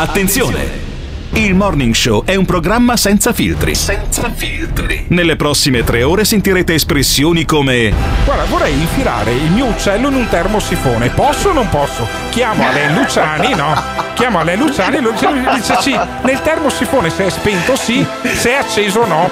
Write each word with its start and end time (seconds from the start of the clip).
Attenzione! 0.00 0.88
Il 1.32 1.54
Morning 1.54 1.92
Show 1.92 2.24
è 2.24 2.34
un 2.34 2.46
programma 2.46 2.96
senza 2.96 3.34
filtri. 3.34 3.74
Senza 3.74 4.32
filtri. 4.34 5.04
Nelle 5.08 5.36
prossime 5.36 5.84
tre 5.84 6.02
ore 6.02 6.24
sentirete 6.24 6.72
espressioni 6.72 7.44
come 7.44 7.92
Guarda, 8.24 8.44
vorrei 8.44 8.72
infilare 8.72 9.32
il 9.32 9.50
mio 9.50 9.66
uccello 9.66 10.08
in 10.08 10.14
un 10.14 10.26
termosifone. 10.30 11.10
Posso 11.10 11.50
o 11.50 11.52
non 11.52 11.68
posso? 11.68 12.08
Chiamo 12.30 12.66
Ale 12.66 12.92
Luciani, 12.94 13.54
no? 13.54 13.74
Chiamo 14.14 14.38
Ale 14.38 14.56
Luciani 14.56 14.96
e 14.96 15.00
lui 15.00 15.12
dice 15.12 15.76
sì. 15.82 15.94
Nel 16.22 16.40
termosifone 16.40 17.10
se 17.10 17.26
è 17.26 17.30
spento 17.30 17.76
sì, 17.76 18.02
se 18.22 18.52
è 18.52 18.54
acceso 18.54 19.04
no. 19.04 19.30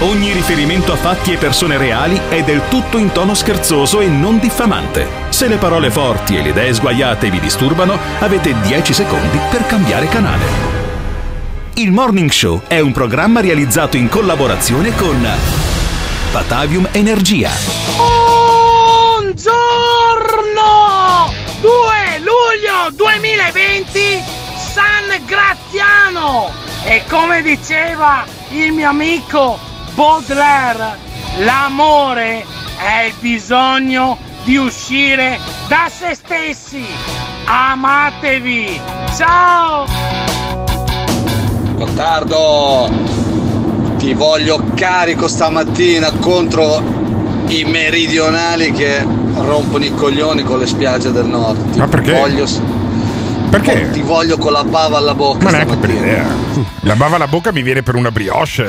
Ogni 0.00 0.32
riferimento 0.32 0.92
a 0.92 0.96
fatti 0.96 1.32
e 1.32 1.36
persone 1.38 1.78
reali 1.78 2.20
è 2.28 2.42
del 2.42 2.60
tutto 2.68 2.98
in 2.98 3.10
tono 3.12 3.32
scherzoso 3.32 4.00
e 4.00 4.06
non 4.06 4.38
diffamante. 4.38 5.28
Se 5.40 5.48
le 5.48 5.56
parole 5.56 5.90
forti 5.90 6.36
e 6.36 6.42
le 6.42 6.50
idee 6.50 6.74
sguaiate 6.74 7.30
vi 7.30 7.40
disturbano, 7.40 7.98
avete 8.18 8.54
10 8.60 8.92
secondi 8.92 9.40
per 9.50 9.64
cambiare 9.64 10.06
canale. 10.06 10.44
Il 11.76 11.92
Morning 11.92 12.28
Show 12.28 12.60
è 12.66 12.78
un 12.80 12.92
programma 12.92 13.40
realizzato 13.40 13.96
in 13.96 14.10
collaborazione 14.10 14.94
con 14.94 15.26
Batavium 16.30 16.88
Energia. 16.92 17.48
Buongiorno! 19.22 19.48
2 21.62 21.70
luglio 22.18 22.90
2020 22.92 24.22
San 24.58 25.24
Graziano! 25.24 26.52
E 26.84 27.02
come 27.08 27.40
diceva 27.40 28.26
il 28.50 28.72
mio 28.72 28.90
amico 28.90 29.58
Baudelaire, 29.94 30.98
l'amore 31.38 32.44
è 32.76 33.04
il 33.06 33.14
bisogno 33.18 34.28
di 34.44 34.56
uscire 34.56 35.38
da 35.68 35.88
se 35.90 36.14
stessi. 36.14 36.84
Amatevi! 37.44 38.80
Ciao! 39.16 39.86
Gottardo, 41.74 42.90
ti 43.98 44.14
voglio 44.14 44.62
carico 44.74 45.28
stamattina 45.28 46.10
contro 46.12 46.82
i 47.48 47.64
meridionali 47.64 48.72
che 48.72 49.04
rompono 49.34 49.84
i 49.84 49.94
coglioni 49.94 50.42
con 50.42 50.58
le 50.58 50.66
spiagge 50.66 51.10
del 51.10 51.26
nord. 51.26 51.70
Ti 51.70 51.78
Ma 51.78 51.88
perché? 51.88 52.12
Voglio, 52.12 52.46
Perché? 53.50 53.90
ti 53.90 54.00
voglio 54.02 54.38
con 54.38 54.52
la 54.52 54.62
bava 54.62 54.98
alla 54.98 55.14
bocca 55.14 55.44
Ma 55.44 55.50
neanche 55.50 55.76
per 55.76 55.90
idea. 55.90 56.24
La 56.82 56.94
bava 56.94 57.16
alla 57.16 57.26
bocca 57.26 57.50
mi 57.52 57.62
viene 57.62 57.82
per 57.82 57.96
una 57.96 58.10
brioche, 58.12 58.64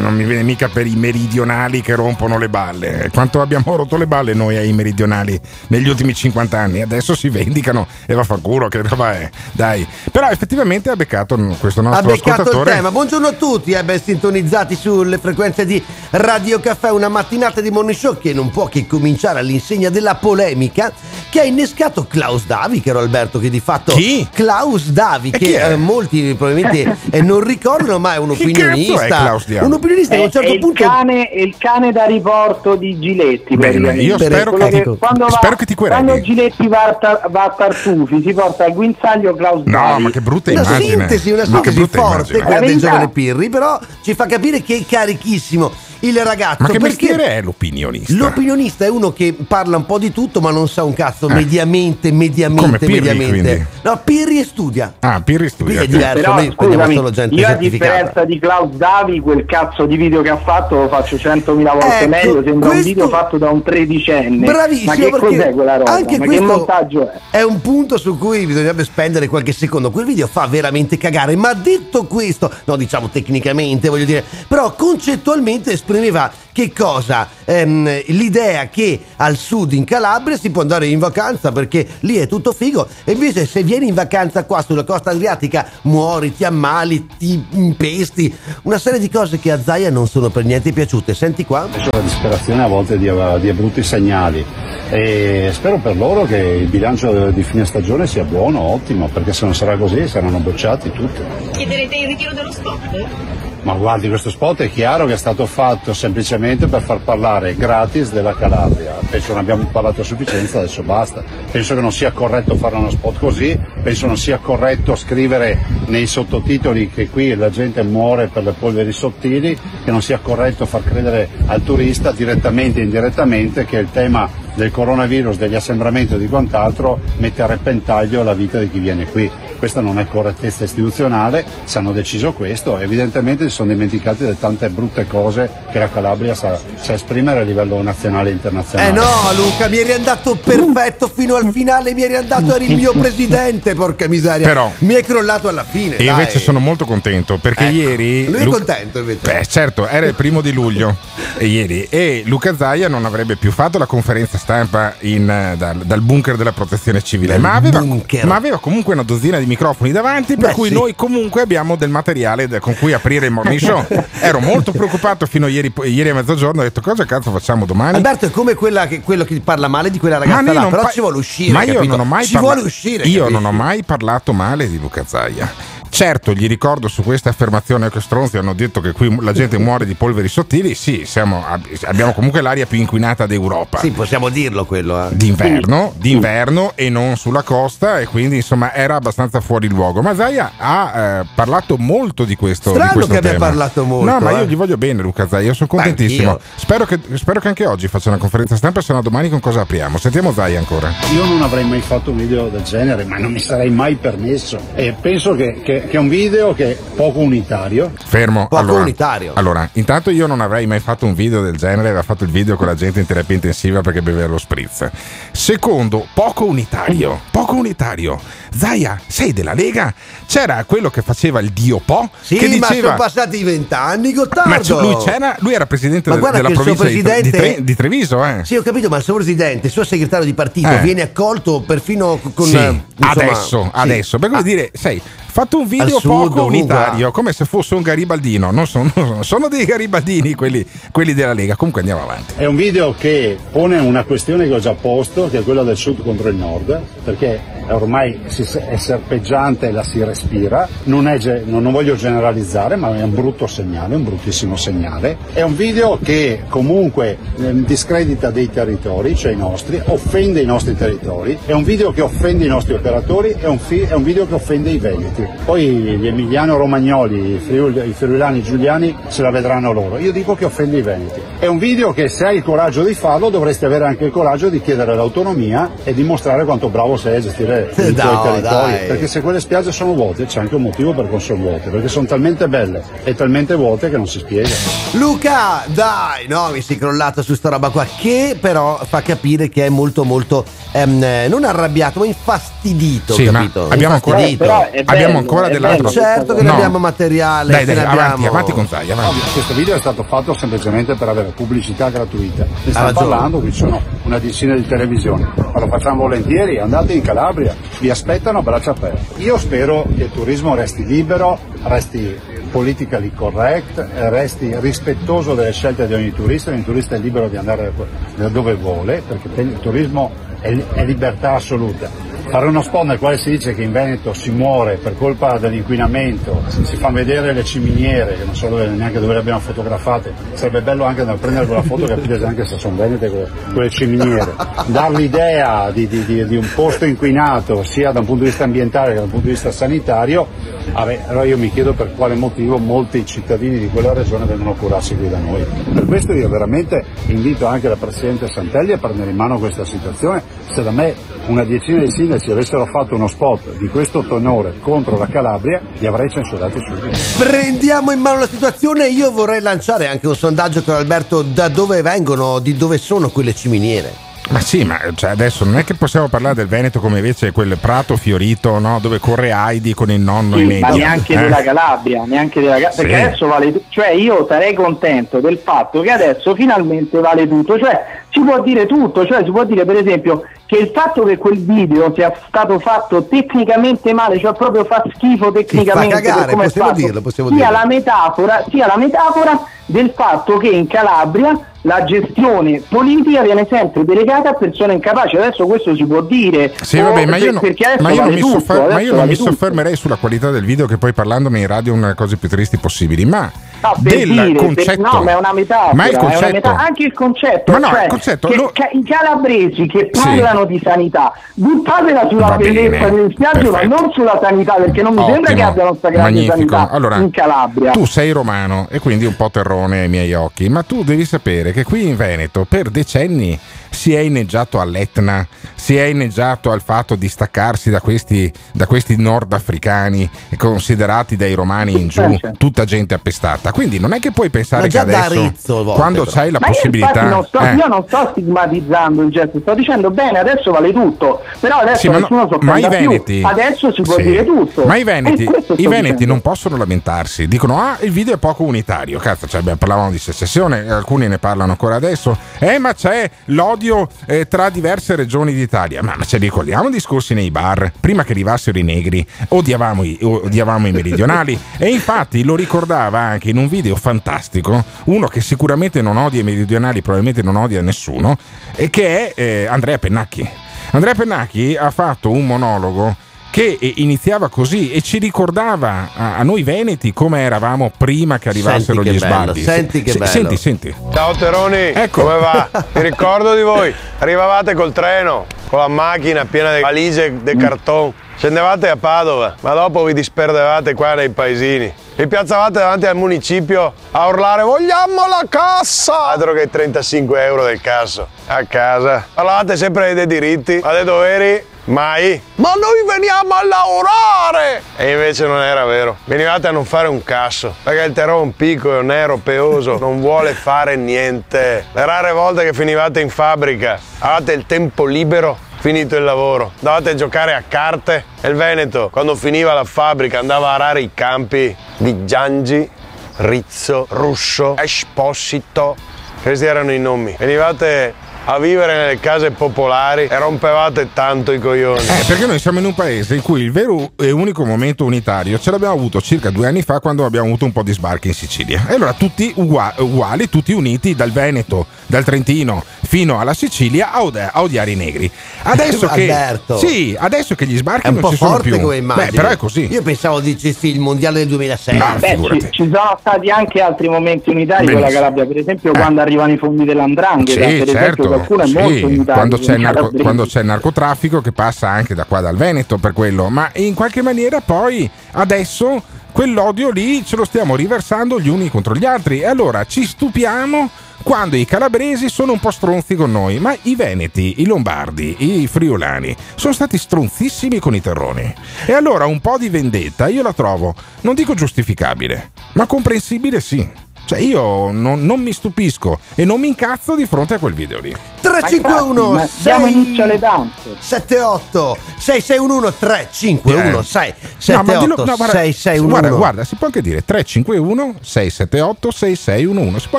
non 0.00 0.14
mi 0.14 0.24
viene 0.24 0.42
mica 0.42 0.68
per 0.68 0.86
i 0.86 0.94
meridionali 0.94 1.80
che 1.80 1.94
rompono 1.94 2.36
le 2.38 2.48
balle. 2.48 3.08
Quanto 3.12 3.40
abbiamo 3.40 3.76
rotto 3.76 3.96
le 3.96 4.06
balle 4.06 4.34
noi 4.34 4.56
ai 4.56 4.72
meridionali 4.72 5.40
negli 5.68 5.88
ultimi 5.88 6.14
50 6.14 6.58
anni? 6.58 6.82
Adesso 6.82 7.14
si 7.16 7.28
vendicano 7.30 7.86
e 8.04 8.12
va 8.14 8.24
fa 8.24 8.38
culo, 8.40 8.68
che 8.68 8.82
roba 8.82 9.14
è. 9.14 9.30
Dai. 9.52 9.86
Però 10.12 10.28
effettivamente 10.28 10.90
ha 10.90 10.96
beccato 10.96 11.36
questo 11.58 11.80
Ha 11.80 11.84
nostro 11.84 12.10
beccato 12.10 12.26
il 12.28 12.32
ascoltatore. 12.32 12.72
tema. 12.72 12.90
Buongiorno 12.90 13.26
a 13.28 13.32
tutti, 13.32 13.70
eh, 13.72 13.84
ben 13.84 14.02
sintonizzati 14.02 14.74
sulle 14.76 15.18
frequenze 15.18 15.64
di 15.64 15.82
Radio 16.10 16.60
Caffè, 16.60 16.90
una 16.90 17.08
mattinata 17.08 17.60
di 17.62 17.70
morning 17.70 17.96
show 17.96 18.18
che 18.18 18.32
non 18.34 18.50
può 18.50 18.66
che 18.66 18.86
cominciare 18.86 19.38
all'insegna 19.38 19.88
della 19.88 20.16
polemica 20.16 20.92
che 21.30 21.40
ha 21.40 21.44
innescato 21.44 22.06
Klaus 22.06 22.44
Davi, 22.46 22.80
che 22.80 22.90
era 22.90 23.00
Alberto, 23.00 23.38
che 23.38 23.50
di 23.50 23.60
fatto 23.60 23.92
Chi? 23.94 24.25
Klaus 24.32 24.90
Davi, 24.90 25.30
che 25.30 25.58
è? 25.60 25.72
eh, 25.72 25.76
molti 25.76 26.34
probabilmente 26.36 26.96
eh, 27.10 27.22
non 27.22 27.40
ricordano, 27.40 27.98
ma 27.98 28.14
è 28.14 28.18
un 28.18 28.30
è 28.30 28.32
opinionista. 28.32 29.06
Klaus 29.06 29.46
Davi? 29.48 29.64
Un 29.64 29.72
opinionista 29.72 30.14
che 30.14 30.20
a 30.20 30.22
È, 30.22 30.24
un 30.26 30.30
certo 30.30 30.48
è 30.48 30.52
il 30.52 30.58
punto 30.60 30.82
cane, 30.84 31.28
è 31.28 31.40
il 31.40 31.54
cane 31.58 31.92
da 31.92 32.04
riporto 32.04 32.74
di 32.76 32.98
Giletti. 32.98 33.56
Bene, 33.56 33.94
io 34.02 34.18
spero 34.18 34.52
che 34.52 34.68
ti- 34.68 34.82
quando, 34.98 35.24
va- 35.24 35.30
spero 35.30 35.56
che 35.56 35.64
ti 35.64 35.74
quereli. 35.74 36.02
quando 36.04 36.22
Giletti 36.22 36.68
va 36.68 36.84
a, 36.84 36.94
tar- 36.94 37.30
va 37.30 37.44
a 37.44 37.54
Tartufi 37.56 38.22
si 38.24 38.32
porta 38.32 38.64
al 38.64 38.72
guinzaglio 38.72 39.34
Klaus 39.34 39.62
No, 39.64 39.78
Davi. 39.78 40.02
ma 40.02 40.10
che 40.10 40.20
brutta 40.20 40.50
una 40.50 40.62
immagine. 40.62 40.88
sintesi, 41.08 41.30
una 41.30 41.42
che 41.42 41.70
sintesi 41.70 41.88
forte, 41.88 42.32
quella 42.42 42.60
La 42.60 42.66
del 42.66 42.78
giovane 42.78 43.08
Pirri, 43.08 43.48
però 43.48 43.78
ci 44.02 44.14
fa 44.14 44.26
capire 44.26 44.62
che 44.62 44.76
è 44.76 44.84
carichissimo 44.86 45.70
il 46.00 46.18
ragazzo. 46.22 46.62
Ma 46.62 46.68
che 46.68 46.78
perché 46.78 47.06
mestiere 47.08 47.36
è 47.36 47.42
l'opinionista? 47.42 48.12
L'opinionista 48.14 48.84
è 48.84 48.88
uno 48.88 49.12
che 49.12 49.34
parla 49.46 49.76
un 49.76 49.86
po' 49.86 49.98
di 49.98 50.12
tutto, 50.12 50.40
ma 50.40 50.50
non 50.50 50.68
sa 50.68 50.84
un 50.84 50.92
cazzo, 50.94 51.28
mediamente, 51.28 52.08
Come 52.10 52.18
mediamente, 52.18 52.78
Pirri, 52.78 52.92
mediamente. 53.00 53.40
quindi? 53.42 53.66
No, 53.82 54.00
Pirri 54.04 54.38
e 54.40 54.44
studia. 54.44 54.94
Ah, 55.00 55.20
Pirri 55.20 55.48
studia. 55.48 55.78
Quindi 55.78 55.94
è 55.94 55.98
diverso, 55.98 56.20
Però 56.20 56.34
noi 56.34 56.54
prendiamo 56.54 56.82
scusami, 56.84 56.94
solo 56.96 57.10
gente 57.10 57.34
io 57.34 57.46
a 57.46 57.54
differenza 57.54 58.24
di 58.24 58.38
Klaus 58.38 58.74
Davi, 58.76 59.20
quel 59.20 59.44
cazzo 59.46 59.86
di 59.86 59.96
video 59.96 60.22
che 60.22 60.30
ha 60.30 60.36
fatto 60.38 60.74
lo 60.76 60.88
faccio 60.88 61.16
100.000 61.16 61.72
volte 61.72 61.98
Ecco, 61.98 62.08
meglio. 62.08 62.32
Sembra 62.42 62.52
un 62.52 62.60
questo- 62.60 62.82
video 62.84 63.08
fatto 63.08 63.38
da 63.38 63.50
un 63.50 63.62
tredicenne. 63.62 64.46
Bravissimo, 64.46 64.90
Ma 64.90 64.94
che 64.96 65.10
cos'è 65.10 65.50
quella 65.52 65.76
roba? 65.76 65.90
Anche 65.92 66.18
Ma 66.18 66.24
questo 66.24 66.44
che 66.44 66.50
montaggio 66.50 67.10
è? 67.10 67.36
È 67.38 67.42
un 67.42 67.60
punto 67.60 67.96
su 67.98 68.18
cui 68.18 68.44
bisognerebbe 68.46 68.84
spendere 68.84 69.28
qualche 69.28 69.52
secondo. 69.52 69.90
Quel 69.90 70.04
video 70.04 70.26
fa 70.26 70.46
veramente 70.46 70.96
cagare. 70.98 71.34
Ma 71.36 71.52
detto 71.54 72.04
questo, 72.04 72.50
no, 72.64 72.76
diciamo 72.76 73.08
tecnicamente, 73.08 73.88
voglio 73.88 74.04
dire, 74.04 74.24
però 74.48 74.74
concettualmente 74.74 75.76
esprimeva 75.86 76.32
che 76.50 76.72
cosa? 76.72 77.28
Ehm, 77.44 78.02
l'idea 78.06 78.68
che 78.68 78.98
al 79.16 79.36
sud 79.36 79.72
in 79.72 79.84
Calabria 79.84 80.36
si 80.36 80.50
può 80.50 80.62
andare 80.62 80.88
in 80.88 80.98
vacanza 80.98 81.52
perché 81.52 81.86
lì 82.00 82.16
è 82.16 82.26
tutto 82.26 82.52
figo. 82.52 82.88
E 83.04 83.12
invece, 83.12 83.46
se 83.46 83.62
vieni 83.62 83.88
in 83.88 83.94
vacanza 83.94 84.44
qua 84.44 84.62
sulla 84.62 84.82
costa 84.82 85.10
adriatica, 85.10 85.68
muori, 85.82 86.34
ti 86.34 86.44
ammali, 86.44 87.06
ti 87.18 87.44
impesti. 87.50 88.34
Una 88.62 88.78
serie 88.78 88.98
di 88.98 89.08
cose 89.08 89.38
che 89.38 89.52
a 89.52 89.62
Zaia 89.62 89.90
non 89.90 90.08
sono 90.08 90.30
per 90.30 90.44
niente 90.44 90.72
piaciute. 90.72 91.14
Senti 91.14 91.44
qua. 91.44 91.68
C'è 91.70 91.88
la 91.92 92.00
disperazione 92.00 92.64
a 92.64 92.68
volte 92.68 92.98
di, 92.98 93.10
di 93.40 93.52
brutti 93.52 93.82
segnali 93.82 94.44
e 94.88 95.50
spero 95.52 95.78
per 95.78 95.96
loro 95.96 96.24
che 96.24 96.36
il 96.36 96.68
bilancio 96.68 97.30
di 97.30 97.42
fine 97.42 97.64
stagione 97.64 98.06
sia 98.06 98.24
buono, 98.24 98.60
ottimo, 98.60 99.08
perché 99.08 99.32
se 99.32 99.44
non 99.44 99.54
sarà 99.54 99.76
così 99.76 100.08
saranno 100.08 100.38
bocciati 100.38 100.90
tutti. 100.90 101.20
Chiederete 101.52 101.96
il 101.96 102.06
ritiro 102.06 102.32
dello 102.32 102.52
spot? 102.52 103.55
Ma 103.66 103.74
guardi, 103.74 104.06
questo 104.06 104.30
spot 104.30 104.62
è 104.62 104.70
chiaro 104.70 105.06
che 105.06 105.14
è 105.14 105.16
stato 105.16 105.44
fatto 105.44 105.92
semplicemente 105.92 106.68
per 106.68 106.82
far 106.82 107.00
parlare 107.00 107.56
gratis 107.56 108.12
della 108.12 108.32
Calabria. 108.32 108.94
Penso 109.10 109.32
non 109.32 109.40
abbiamo 109.40 109.64
parlato 109.72 110.02
a 110.02 110.04
sufficienza, 110.04 110.58
adesso 110.58 110.84
basta. 110.84 111.24
Penso 111.50 111.74
che 111.74 111.80
non 111.80 111.90
sia 111.90 112.12
corretto 112.12 112.54
fare 112.54 112.76
uno 112.76 112.90
spot 112.90 113.18
così, 113.18 113.58
penso 113.82 114.06
non 114.06 114.16
sia 114.16 114.38
corretto 114.38 114.94
scrivere 114.94 115.58
nei 115.86 116.06
sottotitoli 116.06 116.90
che 116.90 117.08
qui 117.08 117.34
la 117.34 117.50
gente 117.50 117.82
muore 117.82 118.28
per 118.28 118.44
le 118.44 118.52
polveri 118.52 118.92
sottili, 118.92 119.58
che 119.82 119.90
non 119.90 120.00
sia 120.00 120.20
corretto 120.20 120.64
far 120.64 120.84
credere 120.84 121.28
al 121.46 121.64
turista 121.64 122.12
direttamente 122.12 122.78
e 122.78 122.84
indirettamente 122.84 123.64
che 123.64 123.78
il 123.78 123.90
tema 123.90 124.30
del 124.54 124.70
coronavirus, 124.70 125.38
degli 125.38 125.56
assembramenti 125.56 126.14
o 126.14 126.18
di 126.18 126.28
quant'altro 126.28 127.00
mette 127.16 127.42
a 127.42 127.46
repentaglio 127.46 128.22
la 128.22 128.32
vita 128.32 128.60
di 128.60 128.70
chi 128.70 128.78
viene 128.78 129.06
qui. 129.06 129.28
Questa 129.56 129.80
non 129.80 129.98
è 129.98 130.06
correttezza 130.06 130.64
istituzionale, 130.64 131.44
se 131.64 131.78
hanno 131.78 131.92
deciso 131.92 132.32
questo, 132.32 132.78
evidentemente 132.78 133.48
si 133.48 133.54
sono 133.54 133.72
dimenticati 133.72 134.24
di 134.24 134.36
tante 134.38 134.68
brutte 134.68 135.06
cose 135.06 135.50
che 135.70 135.78
la 135.78 135.88
Calabria 135.90 136.34
sa, 136.34 136.58
sa 136.76 136.92
esprimere 136.92 137.40
a 137.40 137.42
livello 137.42 137.80
nazionale 137.82 138.30
e 138.30 138.32
internazionale. 138.32 138.88
Eh 138.90 138.92
no, 138.92 139.04
Luca, 139.34 139.68
mi 139.68 139.78
eri 139.78 139.92
andato 139.92 140.36
perfetto 140.36 141.08
fino 141.14 141.36
al 141.36 141.50
finale, 141.52 141.94
mi 141.94 142.02
eri 142.02 142.16
andato, 142.16 142.54
eri 142.54 142.70
il 142.70 142.76
mio 142.76 142.92
presidente, 142.92 143.74
porca 143.74 144.08
miseria. 144.08 144.46
Però- 144.46 144.72
mi 144.78 144.94
hai 144.94 145.02
crollato 145.02 145.48
alla 145.48 145.64
fine. 145.64 145.96
E 145.96 146.04
dai. 146.04 146.08
invece 146.08 146.38
sono 146.38 146.58
molto 146.58 146.84
contento 146.84 147.38
perché 147.38 147.64
Ecco, 147.64 147.74
ieri. 147.74 148.26
lui 148.30 148.40
è 148.40 148.44
Lu- 148.44 148.52
contento 148.52 148.98
invece. 148.98 149.20
Beh, 149.22 149.46
certo, 149.46 149.86
era 149.86 150.06
il 150.06 150.14
primo 150.14 150.40
di 150.40 150.52
luglio 150.52 150.96
e 151.38 151.46
ieri 151.46 151.86
e 151.88 152.22
Luca 152.26 152.54
Zaia 152.56 152.88
non 152.88 153.04
avrebbe 153.04 153.36
più 153.36 153.50
fatto 153.50 153.78
la 153.78 153.86
conferenza 153.86 154.38
stampa 154.38 154.94
in, 155.00 155.54
dal, 155.56 155.78
dal 155.84 156.00
bunker 156.00 156.36
della 156.36 156.52
protezione 156.52 157.02
civile, 157.02 157.38
ma 157.38 157.54
aveva, 157.54 157.82
ma 158.24 158.34
aveva 158.34 158.58
comunque 158.58 158.94
una 158.94 159.02
dozzina 159.02 159.38
di 159.38 159.45
microfoni 159.46 159.92
davanti, 159.92 160.36
per 160.36 160.48
Beh, 160.48 160.54
cui 160.54 160.68
sì. 160.68 160.74
noi 160.74 160.94
comunque 160.94 161.40
abbiamo 161.42 161.76
del 161.76 161.88
materiale 161.90 162.46
da- 162.48 162.60
con 162.60 162.76
cui 162.76 162.92
aprire 162.92 163.26
il 163.26 163.32
morning 163.32 163.58
show. 163.60 163.84
Ero 164.20 164.40
molto 164.40 164.72
preoccupato 164.72 165.24
fino 165.26 165.46
a 165.46 165.48
ieri, 165.48 165.72
ieri 165.84 166.10
a 166.10 166.14
mezzogiorno, 166.14 166.60
ho 166.60 166.64
detto 166.64 166.80
cosa 166.80 167.04
cazzo 167.04 167.30
facciamo 167.30 167.64
domani? 167.66 167.96
Alberto 167.96 168.26
è 168.26 168.30
come 168.30 168.54
quella 168.54 168.86
che, 168.86 169.00
quello 169.00 169.24
che 169.24 169.40
parla 169.40 169.68
male 169.68 169.90
di 169.90 169.98
quella 169.98 170.18
ragazza 170.18 170.52
là, 170.52 170.66
però 170.66 170.82
pa- 170.82 170.90
ci 170.90 171.00
vuole 171.00 171.18
uscire. 171.18 171.52
Ma 171.52 171.62
io 171.62 171.74
capito? 171.74 171.96
non 171.96 172.00
ho 172.06 172.08
mai 172.08 172.24
ci 172.26 172.32
parla- 172.34 172.48
vuole 172.52 172.66
uscire. 172.66 173.04
Io 173.04 173.20
capisci? 173.24 173.32
non 173.32 173.44
ho 173.44 173.52
mai 173.56 173.82
parlato 173.84 174.32
male 174.32 174.68
di 174.68 174.78
Luca 174.78 175.04
Zaia. 175.06 175.50
Certo, 175.96 176.34
gli 176.34 176.46
ricordo 176.46 176.88
su 176.88 177.02
questa 177.02 177.30
affermazione 177.30 177.88
che 177.88 178.02
stronzi 178.02 178.36
hanno 178.36 178.52
detto 178.52 178.82
che 178.82 178.92
qui 178.92 179.16
la 179.22 179.32
gente 179.32 179.56
muore 179.56 179.86
di 179.86 179.94
polveri 179.94 180.28
sottili. 180.28 180.74
Sì, 180.74 181.06
siamo- 181.06 181.42
ab- 181.48 181.64
abbiamo 181.84 182.12
comunque 182.12 182.42
l'aria 182.42 182.66
più 182.66 182.78
inquinata 182.78 183.24
d'Europa. 183.24 183.78
Sì, 183.78 183.92
possiamo 183.92 184.28
dirlo 184.28 184.66
quello. 184.66 185.06
eh. 185.06 185.16
D'inverno, 185.16 185.94
d'inverno 185.96 186.72
e 186.74 186.90
non 186.90 187.16
sulla 187.16 187.40
costa, 187.42 187.98
e 187.98 188.04
quindi 188.04 188.36
insomma 188.36 188.74
era 188.74 188.96
abbastanza 188.96 189.40
fuori 189.40 189.68
luogo. 189.68 190.02
Ma 190.02 190.14
Zaia 190.14 190.52
ha 190.58 190.92
eh, 191.20 191.26
parlato 191.34 191.78
molto 191.78 192.24
di 192.24 192.36
questo. 192.36 192.68
Strano 192.74 192.88
di 192.88 192.92
questo 192.92 193.12
che 193.12 193.18
abbia 193.18 193.30
tema. 193.30 193.46
parlato 193.46 193.84
molto, 193.84 194.04
No, 194.12 194.20
ma 194.20 194.30
io 194.32 194.42
eh. 194.42 194.46
gli 194.48 194.54
voglio 194.56 194.76
bene, 194.76 195.00
Luca 195.00 195.26
Zaia. 195.26 195.46
Io 195.46 195.54
sono 195.54 195.70
contentissimo. 195.70 196.38
Spero 196.56 196.84
che, 196.84 197.00
spero 197.14 197.40
che 197.40 197.48
anche 197.48 197.64
oggi 197.66 197.88
faccia 197.88 198.10
una 198.10 198.18
conferenza 198.18 198.54
stampa, 198.56 198.82
se 198.82 198.92
no 198.92 199.00
domani 199.00 199.30
con 199.30 199.40
cosa 199.40 199.62
apriamo. 199.62 199.96
Sentiamo 199.96 200.30
Zaia 200.30 200.58
ancora. 200.58 200.92
Io 201.14 201.24
non 201.24 201.40
avrei 201.40 201.64
mai 201.64 201.80
fatto 201.80 202.10
un 202.10 202.18
video 202.18 202.48
del 202.48 202.64
genere, 202.64 203.04
ma 203.06 203.16
non 203.16 203.32
mi 203.32 203.40
sarei 203.40 203.70
mai 203.70 203.94
permesso. 203.94 204.58
E 204.74 204.94
penso 205.00 205.34
che, 205.34 205.62
che 205.62 205.84
che 205.86 205.96
è 205.96 206.00
un 206.00 206.08
video 206.08 206.52
che 206.54 206.72
è 206.72 206.76
poco 206.94 207.20
unitario. 207.20 207.92
Fermo. 208.04 208.42
Poco 208.48 208.56
allora, 208.56 208.82
unitario. 208.82 209.32
Allora, 209.34 209.68
intanto 209.74 210.10
io 210.10 210.26
non 210.26 210.40
avrei 210.40 210.66
mai 210.66 210.80
fatto 210.80 211.06
un 211.06 211.14
video 211.14 211.42
del 211.42 211.56
genere, 211.56 211.88
aveva 211.88 212.02
fatto 212.02 212.24
il 212.24 212.30
video 212.30 212.56
con 212.56 212.66
la 212.66 212.74
gente 212.74 213.00
in 213.00 213.06
terapia 213.06 213.34
intensiva 213.34 213.80
perché 213.80 214.02
beveva 214.02 214.26
lo 214.26 214.38
spritz. 214.38 214.88
Secondo, 215.32 216.06
poco 216.14 216.44
unitario. 216.44 217.20
Poco 217.30 217.54
unitario. 217.54 218.20
Zaia, 218.56 218.98
sei 219.06 219.32
della 219.32 219.52
Lega? 219.52 219.92
C'era 220.26 220.64
quello 220.64 220.88
che 220.90 221.02
faceva 221.02 221.40
il 221.40 221.50
dio 221.50 221.78
Po 221.84 222.08
Sì, 222.20 222.36
che 222.36 222.48
ma 222.48 222.54
diceva 222.68 222.86
sono 222.88 222.96
passati 222.96 223.42
vent'anni, 223.44 224.12
Gottardo. 224.14 224.48
Ma 224.48 224.58
c- 224.58 224.68
lui, 224.70 224.96
c'era, 225.04 225.36
lui 225.40 225.54
era 225.54 225.66
presidente 225.66 226.08
Ma 226.10 226.16
de- 226.16 226.30
della 226.30 226.50
provincia 226.50 226.84
di 226.84 227.02
Tre- 227.02 227.20
di, 227.22 227.30
presidente- 227.30 227.36
Tre- 227.54 227.64
di 227.64 227.74
Treviso, 227.76 228.24
eh. 228.24 228.40
Sì, 228.44 228.56
ho 228.56 228.62
capito, 228.62 228.88
ma 228.88 228.96
il 228.96 229.02
suo 229.02 229.14
presidente, 229.14 229.66
il 229.66 229.72
suo 229.72 229.84
segretario 229.84 230.24
di 230.24 230.32
partito 230.34 230.68
Eh. 230.68 230.78
viene 230.80 231.02
accolto 231.02 231.60
perfino 231.60 232.18
con... 232.34 232.46
Sì, 232.46 232.56
eh, 232.56 232.82
insomma, 232.96 233.10
adesso, 233.10 233.62
sì. 233.64 233.68
adesso. 233.72 234.18
Per 234.18 234.28
cui 234.30 234.38
Ah, 234.38 234.42
dire, 234.42 234.70
sai, 234.72 235.00
fatto 235.36 235.58
un 235.58 235.66
video 235.66 235.98
sud, 235.98 236.10
poco 236.10 236.40
ovunque. 236.40 236.42
unitario, 236.44 237.10
come 237.10 237.30
se 237.34 237.44
fosse 237.44 237.74
un 237.74 237.82
garibaldino. 237.82 238.50
Non 238.50 238.66
sono, 238.66 238.90
non 238.94 239.22
sono 239.22 239.48
dei 239.48 239.66
garibaldini 239.66 240.32
quelli, 240.32 240.64
quelli 240.90 241.12
della 241.12 241.34
Lega. 241.34 241.56
Comunque 241.56 241.82
andiamo 241.82 242.02
avanti. 242.02 242.34
È 242.38 242.46
un 242.46 242.56
video 242.56 242.94
che 242.94 243.36
pone 243.52 243.78
una 243.78 244.04
questione 244.04 244.46
che 244.48 244.54
ho 244.54 244.58
già 244.58 244.72
posto, 244.72 245.28
che 245.28 245.40
è 245.40 245.44
quella 245.44 245.62
del 245.62 245.76
sud 245.76 246.02
contro 246.02 246.30
il 246.30 246.36
nord, 246.36 246.80
perché 247.04 247.38
ormai 247.70 248.20
è 248.24 248.76
serpeggiante 248.76 249.68
e 249.68 249.72
la 249.72 249.82
si 249.82 250.02
respira. 250.02 250.68
Non, 250.84 251.08
è 251.08 251.18
non 251.44 251.70
voglio 251.72 251.94
generalizzare, 251.96 252.76
ma 252.76 252.96
è 252.96 253.02
un 253.02 253.14
brutto 253.14 253.46
segnale, 253.46 253.94
un 253.94 254.04
bruttissimo 254.04 254.56
segnale. 254.56 255.16
È 255.32 255.42
un 255.42 255.56
video 255.56 255.98
che 256.02 256.42
comunque 256.48 257.16
ehm, 257.38 257.64
discredita 257.64 258.30
dei 258.30 258.50
territori, 258.50 259.14
cioè 259.14 259.32
i 259.32 259.36
nostri, 259.36 259.80
offende 259.86 260.40
i 260.40 260.44
nostri 260.44 260.76
territori. 260.76 261.38
È 261.44 261.52
un 261.52 261.64
video 261.64 261.92
che 261.92 262.00
offende 262.00 262.44
i 262.44 262.48
nostri 262.48 262.74
operatori, 262.74 263.34
è 263.38 263.46
un, 263.46 263.58
fi- 263.58 263.80
è 263.80 263.94
un 263.94 264.02
video 264.02 264.26
che 264.26 264.34
offende 264.34 264.70
i 264.70 264.78
veneti. 264.78 265.26
Poi 265.44 265.66
gli 265.66 266.06
emiliano-romagnoli, 266.06 267.34
i, 267.34 267.38
friul- 267.38 267.84
i 267.86 267.92
friulani 267.92 268.42
giuliani 268.42 268.94
se 269.08 269.22
la 269.22 269.30
vedranno 269.30 269.72
loro. 269.72 269.98
Io 269.98 270.12
dico 270.12 270.34
che 270.34 270.44
offende 270.44 270.78
i 270.78 270.82
veneti. 270.82 271.20
È 271.38 271.46
un 271.46 271.58
video 271.58 271.92
che 271.92 272.08
se 272.08 272.26
hai 272.26 272.36
il 272.36 272.42
coraggio 272.42 272.82
di 272.82 272.94
farlo 272.94 273.30
dovresti 273.30 273.64
avere 273.64 273.86
anche 273.86 274.04
il 274.04 274.10
coraggio 274.10 274.48
di 274.48 274.60
chiedere 274.60 274.94
l'autonomia 274.94 275.70
e 275.84 275.94
dimostrare 275.94 276.44
quanto 276.44 276.68
bravo 276.68 276.96
sei 276.96 277.16
a 277.16 277.20
gestire 277.20 277.55
i 277.70 277.74
tuoi 277.74 277.94
No, 277.94 278.22
territori. 278.22 278.40
dai. 278.40 278.86
Perché 278.86 279.06
se 279.06 279.20
quelle 279.20 279.40
spiagge 279.40 279.72
sono 279.72 279.92
vuote 279.94 280.26
c'è 280.26 280.40
anche 280.40 280.54
un 280.54 280.62
motivo 280.62 280.92
per 280.92 281.08
cui 281.08 281.20
sono 281.20 281.40
vuote, 281.42 281.70
perché 281.70 281.88
sono 281.88 282.06
talmente 282.06 282.48
belle 282.48 282.82
e 283.04 283.14
talmente 283.14 283.54
vuote 283.54 283.90
che 283.90 283.96
non 283.96 284.06
si 284.06 284.18
spiega. 284.18 284.48
Luca, 284.92 285.62
dai, 285.66 286.26
no, 286.28 286.48
mi 286.52 286.60
sei 286.60 286.78
crollato 286.78 287.22
su 287.22 287.34
sta 287.34 287.48
roba 287.50 287.68
qua, 287.70 287.84
che 287.98 288.36
però 288.40 288.78
fa 288.86 289.02
capire 289.02 289.48
che 289.48 289.66
è 289.66 289.68
molto 289.68 290.04
molto, 290.04 290.44
ehm, 290.72 291.02
eh, 291.02 291.28
non 291.28 291.44
arrabbiato, 291.44 292.00
ma 292.00 292.06
infastidito, 292.06 293.12
Sì, 293.14 293.24
ma 293.28 293.40
capito? 293.40 293.68
abbiamo 293.68 293.94
ancora- 293.94 294.16
Infastidito. 294.18 294.44
Però 294.44 294.64
è 294.70 294.82
bello, 294.82 294.90
Abbiamo 294.90 295.18
ancora 295.18 295.48
dell'altro. 295.48 295.90
Certo 295.90 296.34
che 296.34 296.42
No. 296.42 296.50
ne 296.50 296.54
abbiamo 296.56 296.78
materiale, 296.78 297.50
Dai, 297.52 297.60
che 297.64 297.66
dai, 297.66 297.74
ne 297.76 297.82
avanti, 297.90 298.12
abbiamo... 298.12 298.28
avanti 298.30 298.52
con 298.52 298.66
Zai, 298.68 298.90
avanti. 298.90 299.20
Questo 299.32 299.54
video 299.54 299.74
è 299.76 299.78
stato 299.78 300.02
fatto 300.04 300.34
semplicemente 300.34 300.94
per 300.94 301.08
avere 301.08 301.32
pubblicità 301.34 301.88
gratuita. 301.90 302.44
Ne 302.44 302.70
stiamo 302.70 302.92
parlando, 302.92 303.38
qui 303.40 303.52
ci 303.52 303.58
sono 303.58 303.80
una 304.04 304.18
decina 304.18 304.54
di 304.54 304.66
televisioni, 304.66 305.22
ma 305.36 305.60
lo 305.60 305.66
facciamo 305.68 306.02
volentieri, 306.02 306.58
andate 306.58 306.92
in 306.94 307.02
Calabria, 307.02 307.45
vi 307.80 307.90
aspettano 307.90 308.38
a 308.38 308.42
braccia 308.42 308.70
aperte. 308.70 309.20
Io 309.22 309.36
spero 309.38 309.86
che 309.96 310.04
il 310.04 310.10
turismo 310.10 310.54
resti 310.54 310.84
libero, 310.84 311.38
resti 311.62 312.18
politically 312.50 313.12
correct, 313.12 313.78
resti 313.94 314.54
rispettoso 314.58 315.34
delle 315.34 315.52
scelte 315.52 315.86
di 315.86 315.94
ogni 315.94 316.12
turista, 316.12 316.50
ogni 316.50 316.64
turista 316.64 316.94
è 316.94 316.98
libero 316.98 317.28
di 317.28 317.36
andare 317.36 317.72
da 318.16 318.28
dove 318.28 318.54
vuole, 318.54 319.02
perché 319.06 319.40
il 319.40 319.58
turismo 319.60 320.10
è 320.40 320.84
libertà 320.84 321.34
assoluta. 321.34 322.15
Fare 322.28 322.46
uno 322.46 322.60
spot 322.60 322.84
nel 322.84 322.98
quale 322.98 323.16
si 323.18 323.30
dice 323.30 323.54
che 323.54 323.62
in 323.62 323.70
Veneto 323.72 324.12
si 324.12 324.30
muore 324.30 324.78
per 324.82 324.96
colpa 324.98 325.38
dell'inquinamento, 325.38 326.42
si 326.48 326.76
fanno 326.76 326.96
vedere 326.96 327.32
le 327.32 327.44
ciminiere, 327.44 328.16
che 328.18 328.24
non 328.24 328.34
so 328.34 328.48
neanche 328.48 328.98
dove 328.98 329.12
le 329.14 329.20
abbiamo 329.20 329.38
fotografate, 329.38 330.12
sarebbe 330.34 330.60
bello 330.60 330.84
anche 330.84 331.00
andare 331.00 331.18
a 331.18 331.20
prendere 331.20 331.46
quella 331.46 331.62
foto 331.62 331.84
e 331.84 331.88
capire 331.88 332.24
anche 332.26 332.44
se 332.44 332.58
sono 332.58 332.76
venete 332.76 333.08
quelle, 333.08 333.28
quelle 333.52 333.70
ciminiere. 333.70 334.32
Dar 334.66 334.90
l'idea 334.90 335.70
di, 335.70 335.86
di- 335.86 336.04
di- 336.04 336.26
di 336.26 336.36
un 336.36 336.46
posto 336.54 336.84
inquinato 336.84 337.62
sia 337.62 337.92
da 337.92 338.00
un 338.00 338.06
punto 338.06 338.24
di 338.24 338.28
vista 338.30 338.44
ambientale 338.44 338.88
che 338.90 338.96
da 338.96 339.02
un 339.04 339.10
punto 339.10 339.26
di 339.26 339.32
vista 339.32 339.52
sanitario, 339.52 340.26
vabbè, 340.72 341.04
allora 341.06 341.24
io 341.24 341.38
mi 341.38 341.50
chiedo 341.52 341.72
per 341.74 341.94
quale 341.94 342.16
motivo 342.16 342.58
molti 342.58 343.06
cittadini 343.06 343.58
di 343.58 343.68
quella 343.68 343.92
regione 343.94 344.24
vengono 344.26 344.50
a 344.50 344.54
curarsi 344.56 344.96
qui 344.96 345.08
da 345.08 345.18
noi. 345.18 345.44
Per 345.72 345.84
questo 345.86 346.12
io 346.12 346.28
veramente 346.28 346.84
invito 347.06 347.46
anche 347.46 347.68
la 347.68 347.76
Presidente 347.76 348.26
Santelli 348.28 348.72
a 348.72 348.78
prendere 348.78 349.10
in 349.10 349.16
mano 349.16 349.38
questa 349.38 349.64
situazione. 349.64 350.22
Se 350.52 350.62
da 350.62 350.70
me 350.70 350.94
una 351.26 351.44
decina 351.44 351.80
di 351.80 351.90
sindaci 351.90 352.30
avessero 352.30 352.66
fatto 352.66 352.94
uno 352.94 353.08
spot 353.08 353.56
di 353.56 353.68
questo 353.68 354.04
tenore 354.06 354.54
contro 354.60 354.96
la 354.96 355.06
Calabria, 355.06 355.60
li 355.78 355.86
avrei 355.86 356.08
censurati 356.08 356.58
subito. 356.58 356.96
Prendiamo 357.18 357.90
in 357.92 358.00
mano 358.00 358.20
la 358.20 358.28
situazione 358.28 358.86
e 358.86 358.90
io 358.90 359.10
vorrei 359.10 359.40
lanciare 359.40 359.88
anche 359.88 360.06
un 360.06 360.14
sondaggio 360.14 360.62
con 360.62 360.74
Alberto 360.74 361.22
da 361.22 361.48
dove 361.48 361.82
vengono, 361.82 362.38
di 362.38 362.56
dove 362.56 362.78
sono 362.78 363.08
quelle 363.08 363.34
ciminiere. 363.34 364.05
Ma 364.28 364.40
sì, 364.40 364.64
ma 364.64 364.78
cioè, 364.96 365.10
adesso 365.10 365.44
non 365.44 365.56
è 365.56 365.64
che 365.64 365.74
possiamo 365.74 366.08
parlare 366.08 366.34
del 366.34 366.48
Veneto 366.48 366.80
come 366.80 366.96
invece 366.96 367.30
quel 367.30 367.56
prato 367.60 367.96
fiorito 367.96 368.58
no? 368.58 368.78
dove 368.80 368.98
corre 368.98 369.30
Heidi 369.30 369.72
con 369.72 369.88
il 369.90 370.00
nonno 370.00 370.36
in 370.38 370.50
Sì, 370.50 370.58
ma 370.58 370.68
media. 370.68 370.84
neanche 370.86 371.12
eh? 371.12 371.16
della 371.16 371.42
Calabria, 371.42 372.02
neanche 372.06 372.40
della 372.40 372.54
Calabria, 372.58 372.70
Sì. 372.72 372.80
perché 372.82 373.02
adesso 373.02 373.26
vale 373.28 373.52
tutto, 373.52 373.64
cioè 373.68 373.90
io 373.90 374.26
sarei 374.28 374.54
contento 374.54 375.20
del 375.20 375.38
fatto 375.38 375.80
che 375.80 375.90
adesso 375.90 376.34
finalmente 376.34 376.98
vale 376.98 377.28
tutto, 377.28 377.56
cioè 377.56 378.02
si 378.10 378.20
può 378.20 378.42
dire 378.42 378.66
tutto, 378.66 379.06
cioè 379.06 379.22
si 379.24 379.30
può 379.30 379.44
dire 379.44 379.64
per 379.64 379.76
esempio 379.76 380.22
che 380.46 380.56
il 380.58 380.70
fatto 380.74 381.04
che 381.04 381.18
quel 381.18 381.38
video 381.38 381.92
sia 381.94 382.12
stato 382.26 382.58
fatto 382.58 383.04
tecnicamente 383.06 383.92
male, 383.92 384.18
cioè 384.18 384.32
proprio 384.34 384.64
fa 384.64 384.82
schifo 384.94 385.30
tecnicamente 385.30 385.94
per 385.94 386.02
cagare, 386.02 386.34
possiamo 386.34 386.68
fatto, 386.68 386.80
dirlo, 386.80 387.00
possiamo 387.00 387.28
sia 387.30 387.38
dirlo. 387.38 387.52
la 387.52 387.66
metafora, 387.66 388.44
sia 388.50 388.66
la 388.66 388.76
metafora 388.76 389.40
del 389.66 389.92
fatto 389.94 390.36
che 390.38 390.48
in 390.48 390.66
Calabria 390.66 391.38
la 391.66 391.82
gestione 391.84 392.62
politica 392.68 393.22
viene 393.22 393.46
sempre 393.50 393.84
delegata 393.84 394.30
a 394.30 394.34
persone 394.34 394.74
incapaci, 394.74 395.16
adesso 395.16 395.46
questo 395.46 395.74
si 395.74 395.84
può 395.84 396.00
dire. 396.00 396.52
Sì, 396.62 396.80
vabbè, 396.80 397.06
ma 397.06 397.16
io, 397.16 397.32
non- 397.32 397.40
perché 397.40 397.64
adesso 397.64 397.82
ma 397.82 397.90
io 397.90 398.02
non 398.04 398.14
mi, 398.14 398.20
tutto, 398.20 398.38
soffer- 398.38 398.72
ma 398.72 398.80
io 398.80 398.94
non 398.94 399.06
mi 399.08 399.14
soffermerei 399.14 399.76
sulla 399.76 399.96
qualità 399.96 400.30
del 400.30 400.44
video 400.44 400.66
che 400.66 400.78
poi 400.78 400.92
parlandone 400.92 401.40
in 401.40 401.46
radio 401.46 401.72
è 401.72 401.76
una 401.76 401.86
delle 401.86 401.96
cose 401.98 402.16
più 402.16 402.28
tristi 402.28 402.56
possibili, 402.58 403.04
ma 403.04 403.30
No, 403.62 403.72
per 403.82 403.92
del 403.96 404.08
dire, 404.08 404.32
per- 404.32 404.44
concetto. 404.44 404.82
no, 404.92 405.02
ma 405.02 405.10
è 405.10 405.14
una 405.16 405.32
metafora. 405.32 405.74
Ma 405.74 405.86
il 405.86 405.92
è 405.92 405.98
una 405.98 406.04
concetto. 406.10 406.32
meta- 406.32 406.56
anche 406.56 406.82
il 406.84 406.92
concetto. 406.92 407.52
Ma 407.52 407.58
no, 407.58 407.66
cioè, 407.68 407.82
il 407.82 407.88
concetto, 407.88 408.28
che- 408.28 408.36
lo- 408.36 408.50
che 408.52 408.68
I 408.72 408.84
calabresi 408.84 409.66
che 409.66 409.90
Sì. 409.92 410.00
parlano 410.00 410.44
di 410.44 410.60
sanità, 410.62 411.12
buttatela 411.34 412.06
sulla 412.08 412.26
Va 412.28 412.36
bellezza 412.36 412.70
bene, 412.84 412.90
delle 412.90 413.10
spiagge, 413.12 413.50
ma 413.50 413.62
non 413.62 413.90
sulla 413.92 414.18
sanità, 414.22 414.54
perché 414.54 414.82
non 414.82 414.92
mi 414.94 415.04
sembra 415.04 415.20
Ottimo, 415.32 415.36
che 415.36 415.42
abbiano 415.42 415.74
sta 415.74 415.88
grande 415.88 416.10
magnifico. 416.20 416.54
sanità 416.56 416.70
Allora, 416.70 416.96
in 416.96 417.10
Calabria. 417.10 417.70
Tu 417.72 417.84
sei 417.86 418.10
romano 418.12 418.66
e 418.70 418.78
quindi 418.78 419.04
un 419.06 419.16
po' 419.16 419.30
terrone 419.30 419.80
ai 419.80 419.88
miei 419.88 420.12
occhi, 420.14 420.48
ma 420.48 420.62
tu 420.62 420.84
devi 420.84 421.04
sapere 421.04 421.52
che 421.56 421.64
qui 421.64 421.88
in 421.88 421.96
Veneto 421.96 422.44
per 422.44 422.68
decenni 422.68 423.38
si 423.76 423.94
è 423.94 423.98
inneggiato 424.00 424.58
all'Etna, 424.60 425.26
si 425.54 425.76
è 425.76 425.84
inneggiato 425.84 426.50
al 426.50 426.62
fatto 426.62 426.94
di 426.96 427.08
staccarsi 427.08 427.70
da 427.70 427.80
questi, 427.80 428.32
da 428.52 428.66
questi 428.66 428.96
nordafricani 428.96 430.08
considerati 430.36 431.16
dai 431.16 431.34
romani 431.34 431.78
in 431.80 431.88
giù, 431.88 432.16
tutta 432.38 432.64
gente 432.64 432.94
appestata. 432.94 433.52
Quindi 433.52 433.78
non 433.78 433.92
è 433.92 434.00
che 434.00 434.10
puoi 434.12 434.30
pensare 434.30 434.68
che 434.68 434.78
adesso, 434.78 435.62
volte, 435.62 435.78
quando 435.78 436.00
però. 436.04 436.10
c'hai 436.16 436.30
la 436.30 436.38
Ma 436.40 436.46
io 436.46 436.52
possibilità... 436.54 436.88
infatti 436.88 437.08
non 437.08 437.24
sto, 437.26 437.38
eh, 437.40 437.54
io 437.54 437.66
non 437.66 437.84
sto 437.86 438.08
stigmatizzando 438.12 439.02
il 439.02 439.10
gesto, 439.10 439.38
sto 439.40 439.54
dicendo 439.54 439.90
bene, 439.90 440.18
adesso 440.18 440.50
vale 440.50 440.72
tutto, 440.72 441.22
però 441.40 441.58
adesso 441.58 441.80
Sì, 441.80 441.88
ma, 441.88 441.98
no- 441.98 442.00
nessuno 442.00 442.28
si 442.30 442.38
ma 442.46 442.58
i 442.58 442.64
offenda 442.64 442.68
più. 442.76 442.88
veneti 442.88 443.22
adesso 443.24 443.72
si 443.72 443.82
può 443.82 443.96
Sì. 443.96 444.02
dire 444.02 444.24
tutto. 444.24 444.64
Ma 444.64 444.76
i 444.76 444.84
veneti, 444.84 445.28
i 445.56 445.66
veneti 445.66 446.06
non 446.06 446.20
possono 446.22 446.56
lamentarsi. 446.56 447.28
Dicono: 447.28 447.60
Ah, 447.60 447.76
il 447.80 447.90
video 447.90 448.14
è 448.14 448.18
poco 448.18 448.42
unitario. 448.44 448.98
Cazzo, 448.98 449.26
cioè, 449.26 449.42
beh, 449.42 449.56
parlavano 449.56 449.90
di 449.90 449.98
secessione, 449.98 450.66
alcuni 450.70 451.08
ne 451.08 451.18
parlano 451.18 451.50
ancora 451.50 451.74
adesso. 451.74 452.16
Eh, 452.38 452.58
ma 452.58 452.72
c'è 452.72 453.10
l'odio 453.26 453.65
eh, 454.06 454.28
tra 454.28 454.50
diverse 454.50 454.96
regioni 454.96 455.32
d'Italia. 455.32 455.82
Ma, 455.82 455.94
ma 455.96 456.04
ci 456.04 456.18
ricordiamo 456.18 456.68
i 456.68 456.72
discorsi 456.72 457.14
nei 457.14 457.30
bar 457.30 457.72
prima 457.78 458.04
che 458.04 458.12
arrivassero 458.12 458.58
i 458.58 458.62
negri, 458.62 459.06
odiavamo 459.28 459.82
i, 459.82 459.98
odiavamo 460.00 460.66
i 460.66 460.72
meridionali. 460.72 461.38
e 461.58 461.68
infatti 461.70 462.22
lo 462.24 462.36
ricordava 462.36 462.98
anche 462.98 463.30
in 463.30 463.36
un 463.36 463.48
video 463.48 463.76
fantastico, 463.76 464.64
uno 464.84 465.06
che 465.08 465.20
sicuramente 465.20 465.82
non 465.82 465.96
odia 465.96 466.20
i 466.20 466.24
meridionali, 466.24 466.82
probabilmente 466.82 467.22
non 467.22 467.36
odia 467.36 467.62
nessuno, 467.62 468.16
e 468.54 468.70
che 468.70 469.12
è 469.14 469.20
eh, 469.20 469.46
Andrea 469.46 469.78
Pennacchi. 469.78 470.28
Andrea 470.70 470.94
Pennacchi 470.94 471.56
ha 471.56 471.70
fatto 471.70 472.10
un 472.10 472.26
monologo 472.26 472.96
che 473.36 473.58
eh, 473.60 473.72
iniziava 473.76 474.30
così 474.30 474.72
e 474.72 474.80
ci 474.80 474.96
ricordava 474.96 475.90
a, 475.94 476.16
a 476.16 476.22
noi 476.22 476.42
veneti 476.42 476.94
come 476.94 477.20
eravamo 477.20 477.70
prima 477.76 478.18
che 478.18 478.30
arrivassero 478.30 478.82
Senti 478.82 478.88
gli 478.88 478.98
che 478.98 479.06
bello, 479.06 479.14
sbardi. 479.34 479.42
senti 479.42 479.82
che 479.82 479.90
Se- 479.90 479.98
bello. 479.98 480.10
Senti, 480.10 480.36
senti. 480.38 480.74
Ciao 480.90 481.14
Teroni, 481.14 481.72
Ecco. 481.74 482.00
come 482.00 482.16
va? 482.18 482.48
Mi 482.72 482.80
ricordo 482.80 483.34
di 483.34 483.42
voi, 483.42 483.74
arrivavate 483.98 484.54
col 484.54 484.72
treno, 484.72 485.26
con 485.50 485.58
la 485.58 485.68
macchina 485.68 486.24
piena 486.24 486.54
di 486.54 486.62
valigie 486.62 487.22
di 487.22 487.36
cartone, 487.36 487.92
scendevate 488.16 488.70
a 488.70 488.76
Padova, 488.76 489.34
ma 489.40 489.52
dopo 489.52 489.84
vi 489.84 489.92
disperdevate 489.92 490.72
qua 490.72 490.94
nei 490.94 491.10
paesini. 491.10 491.70
Vi 491.94 492.06
piazzavate 492.06 492.58
davanti 492.58 492.86
al 492.86 492.96
municipio 492.96 493.70
a 493.90 494.06
urlare 494.06 494.44
vogliamo 494.44 495.06
la 495.08 495.26
cassa! 495.28 496.06
Altro 496.06 496.32
che 496.32 496.48
35 496.48 497.22
euro 497.22 497.44
del 497.44 497.60
casso, 497.60 498.08
a 498.28 498.42
casa. 498.46 499.06
Parlavate 499.12 499.58
sempre 499.58 499.92
dei 499.92 500.06
diritti, 500.06 500.58
ma 500.62 500.72
dei 500.72 500.84
doveri 500.84 501.54
Mai. 501.66 502.20
Ma 502.36 502.52
noi 502.52 502.84
veniamo 502.86 503.34
a 503.34 503.44
lavorare! 503.44 504.62
E 504.76 504.92
invece 504.92 505.26
non 505.26 505.42
era 505.42 505.64
vero. 505.64 505.96
Venivate 506.04 506.46
a 506.46 506.52
non 506.52 506.64
fare 506.64 506.86
un 506.86 507.02
cazzo. 507.02 507.56
Perché 507.60 507.82
il 507.82 507.92
terrone 507.92 508.32
piccolo, 508.36 508.82
nero, 508.82 509.16
peoso, 509.16 509.76
non 509.80 510.00
vuole 510.00 510.32
fare 510.34 510.76
niente. 510.76 511.66
Le 511.72 511.84
rare 511.84 512.12
volte 512.12 512.44
che 512.44 512.52
finivate 512.52 513.00
in 513.00 513.10
fabbrica, 513.10 513.80
avete 513.98 514.32
il 514.34 514.46
tempo 514.46 514.84
libero, 514.84 515.36
finito 515.58 515.96
il 515.96 516.04
lavoro. 516.04 516.52
Andavate 516.58 516.90
a 516.90 516.94
giocare 516.94 517.34
a 517.34 517.42
carte. 517.48 518.04
E 518.20 518.28
il 518.28 518.36
Veneto, 518.36 518.88
quando 518.88 519.16
finiva 519.16 519.52
la 519.52 519.64
fabbrica, 519.64 520.20
andava 520.20 520.50
a 520.50 520.54
arare 520.54 520.82
i 520.82 520.90
campi 520.94 521.54
di 521.78 522.04
Giangi, 522.04 522.70
Rizzo, 523.16 523.86
Russo, 523.90 524.56
Esposito. 524.56 525.74
Questi 526.22 526.44
erano 526.44 526.70
i 526.70 526.78
nomi. 526.78 527.16
Venivate 527.18 528.05
a 528.28 528.38
vivere 528.40 528.76
nelle 528.76 529.00
case 529.00 529.30
popolari 529.30 530.06
e 530.06 530.18
rompevate 530.18 530.88
tanto 530.92 531.32
i 531.32 531.38
coglioni. 531.38 531.80
Eh, 531.80 532.04
perché 532.06 532.26
noi 532.26 532.40
siamo 532.40 532.58
in 532.58 532.64
un 532.64 532.74
paese 532.74 533.14
in 533.14 533.22
cui 533.22 533.42
il 533.42 533.52
vero 533.52 533.92
e 533.96 534.10
unico 534.10 534.44
momento 534.44 534.84
unitario 534.84 535.38
ce 535.38 535.50
l'abbiamo 535.52 535.74
avuto 535.74 536.00
circa 536.00 536.30
due 536.30 536.48
anni 536.48 536.62
fa 536.62 536.80
quando 536.80 537.04
abbiamo 537.04 537.26
avuto 537.26 537.44
un 537.44 537.52
po' 537.52 537.62
di 537.62 537.72
sbarchi 537.72 538.08
in 538.08 538.14
Sicilia. 538.14 538.66
E 538.68 538.74
allora 538.74 538.94
tutti 538.94 539.32
uguali, 539.36 540.28
tutti 540.28 540.52
uniti 540.52 540.96
dal 540.96 541.12
Veneto, 541.12 541.66
dal 541.86 542.04
Trentino 542.04 542.64
fino 542.82 543.18
alla 543.20 543.34
Sicilia 543.34 543.92
a, 543.92 544.02
od- 544.02 544.16
a 544.32 544.42
odiare 544.42 544.70
i 544.72 544.74
negri. 544.76 545.10
Adesso 545.42 545.86
che, 545.88 546.02
Alberto. 546.10 546.58
sì, 546.58 546.96
adesso 546.98 547.34
che 547.34 547.46
gli 547.46 547.56
sbarchi 547.56 547.86
È 547.86 547.88
un 547.88 547.94
non 547.94 548.02
po' 548.02 548.10
ci 548.10 548.16
sono 548.16 548.30
forte 548.32 548.50
più. 548.50 548.60
come 548.60 548.76
immagine. 548.76 549.06
Beh, 549.06 549.12
però 549.16 549.28
è 549.28 549.36
così. 549.36 549.66
Io 549.70 549.82
pensavo 549.82 550.20
dicessi 550.20 550.68
il 550.68 550.80
mondiale 550.80 551.18
del 551.20 551.28
2006. 551.28 551.76
No, 551.78 551.94
Beh, 551.98 552.18
ci, 552.40 552.48
ci 552.50 552.62
sono 552.72 552.96
stati 553.00 553.30
anche 553.30 553.60
altri 553.60 553.88
momenti 553.88 554.30
unitari 554.30 554.64
con 554.66 554.74
la 554.74 554.80
Benissimo. 554.80 555.00
Calabria, 555.00 555.26
per 555.26 555.36
esempio 555.38 555.72
Eh. 555.72 555.78
quando 555.78 556.00
arrivano 556.00 556.32
i 556.32 556.36
fondi 556.38 556.64
dell'andrangheta, 556.64 557.30
Sì, 557.48 557.56
per 557.56 557.68
esempio 557.68 557.72
certo. 557.72 558.06
qualcuno 558.08 558.42
è 558.42 558.46
molto 558.46 558.86
unitario. 558.86 559.04
quando, 559.14 559.38
c'è 559.38 559.50
il 559.52 559.56
in 559.56 559.62
narco- 559.62 559.78
Calabria. 559.78 560.02
quando 560.02 560.26
c'è 560.26 560.40
il 560.40 560.46
narcotraffico 560.46 561.20
che 561.20 561.32
passa 561.32 561.68
anche 561.68 561.94
da 561.94 562.04
qua 562.04 562.20
dal 562.20 562.36
Veneto 562.36 562.78
per 562.78 562.92
quello, 562.92 563.28
ma 563.28 563.50
in 563.54 563.74
qualche 563.74 564.02
maniera 564.02 564.40
poi 564.40 564.88
adesso 565.12 565.82
quell'odio 566.12 566.70
lì 566.70 567.04
ce 567.04 567.16
lo 567.16 567.24
stiamo 567.24 567.56
riversando 567.56 568.18
gli 568.20 568.28
uni 568.28 568.48
contro 568.50 568.74
gli 568.74 568.84
altri 568.86 569.20
e 569.20 569.26
allora 569.26 569.64
ci 569.66 569.84
stupiamo 569.84 570.70
quando 571.06 571.36
i 571.36 571.44
calabresi 571.44 572.08
sono 572.08 572.32
un 572.32 572.40
po' 572.40 572.50
stronzi 572.50 572.96
con 572.96 573.12
noi, 573.12 573.38
ma 573.38 573.56
i 573.62 573.76
veneti, 573.76 574.40
i 574.40 574.44
lombardi, 574.44 575.14
i 575.42 575.46
friulani 575.46 576.16
sono 576.34 576.52
stati 576.52 576.76
stronzissimi 576.76 577.60
con 577.60 577.76
i 577.76 577.80
terroni. 577.80 578.34
E 578.66 578.72
allora 578.72 579.06
un 579.06 579.20
po' 579.20 579.38
di 579.38 579.48
vendetta 579.48 580.08
io 580.08 580.22
la 580.22 580.32
trovo, 580.32 580.74
non 581.02 581.14
dico 581.14 581.34
giustificabile, 581.34 582.32
ma 582.54 582.66
comprensibile 582.66 583.40
sì. 583.40 583.85
Cioè 584.06 584.18
io 584.20 584.70
non, 584.70 585.04
non 585.04 585.20
mi 585.20 585.32
stupisco 585.32 585.98
e 586.14 586.24
non 586.24 586.38
mi 586.40 586.46
incazzo 586.46 586.94
di 586.94 587.06
fronte 587.06 587.34
a 587.34 587.38
quel 587.38 587.54
video 587.54 587.80
lì. 587.80 587.94
351 588.20 589.10
Ma 589.12 589.22
infatti, 589.22 589.36
ma 589.36 589.42
diamo 589.42 589.66
inizio 589.66 590.04
alle 590.04 590.18
danze. 590.18 590.76
78 590.78 591.76
6611 591.98 592.78
351 592.78 593.82
6 593.82 594.14
No, 594.46 594.62
ma 594.62 594.78
dillo- 594.78 594.96
78 594.96 595.04
no, 595.04 595.16
guarda, 595.16 595.24
6611 595.42 595.88
guarda, 595.88 596.08
guarda, 596.16 596.44
si 596.44 596.54
può 596.56 596.66
anche 596.66 596.82
dire 596.82 597.04
351 597.04 597.94
678 598.00 598.90
6611, 598.90 599.80
si 599.80 599.88
può 599.88 599.98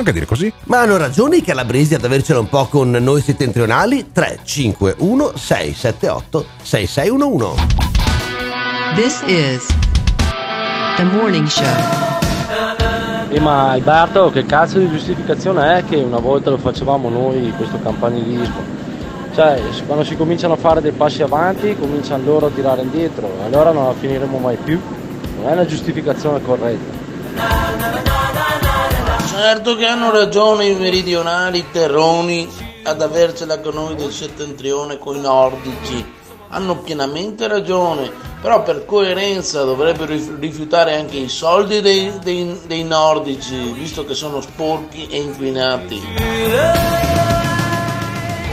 anche 0.00 0.12
dire 0.12 0.26
così. 0.26 0.52
Ma 0.64 0.80
hanno 0.80 0.96
ragione 0.96 1.36
i 1.36 1.42
calabresi 1.42 1.94
ad 1.94 2.04
avercela 2.04 2.40
un 2.40 2.48
po' 2.48 2.66
con 2.66 2.90
noi 2.90 3.20
settentrionali? 3.22 4.10
351 4.12 5.32
678 5.36 6.46
6611 6.62 7.66
This 8.94 9.20
is 9.26 9.66
the 10.96 11.04
morning 11.04 11.46
show. 11.46 12.07
Eh, 13.30 13.40
ma 13.40 13.70
Alberto, 13.72 14.30
che 14.30 14.46
cazzo 14.46 14.78
di 14.78 14.88
giustificazione 14.90 15.78
è 15.78 15.84
che 15.84 15.96
una 15.96 16.18
volta 16.18 16.48
lo 16.48 16.56
facevamo 16.56 17.10
noi 17.10 17.52
questo 17.56 17.78
campanilismo? 17.82 18.86
Cioè, 19.34 19.60
quando 19.86 20.02
si 20.02 20.16
cominciano 20.16 20.54
a 20.54 20.56
fare 20.56 20.80
dei 20.80 20.92
passi 20.92 21.22
avanti, 21.22 21.76
cominciano 21.76 22.24
loro 22.24 22.46
a 22.46 22.50
tirare 22.50 22.80
indietro, 22.80 23.30
e 23.40 23.44
allora 23.44 23.70
non 23.70 23.84
la 23.84 23.92
finiremo 23.92 24.38
mai 24.38 24.56
più. 24.56 24.80
Non 25.36 25.50
è 25.50 25.52
una 25.52 25.66
giustificazione 25.66 26.42
corretta. 26.42 26.96
Certo 29.26 29.76
che 29.76 29.86
hanno 29.86 30.10
ragione 30.10 30.66
i 30.66 30.74
meridionali 30.74 31.66
terroni 31.70 32.48
ad 32.82 33.02
avercela 33.02 33.60
con 33.60 33.74
noi 33.74 33.94
del 33.94 34.10
settentrione 34.10 34.98
coi 34.98 35.20
nordici. 35.20 36.16
Hanno 36.50 36.76
pienamente 36.76 37.46
ragione, 37.46 38.10
però 38.40 38.62
per 38.62 38.86
coerenza 38.86 39.64
dovrebbero 39.64 40.12
rif- 40.12 40.38
rifiutare 40.38 40.96
anche 40.96 41.18
i 41.18 41.28
soldi 41.28 41.82
dei, 41.82 42.10
dei- 42.22 42.58
dei 42.66 42.84
nordici, 42.84 43.72
visto 43.72 44.04
che 44.06 44.14
sono 44.14 44.40
sporchi 44.40 45.06
e 45.08 45.18
inquinati. 45.18 46.00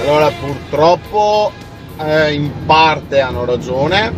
Allora 0.01 0.29
purtroppo 0.29 1.51
eh, 1.97 2.33
in 2.33 2.51
parte 2.65 3.21
hanno 3.21 3.45
ragione, 3.45 4.11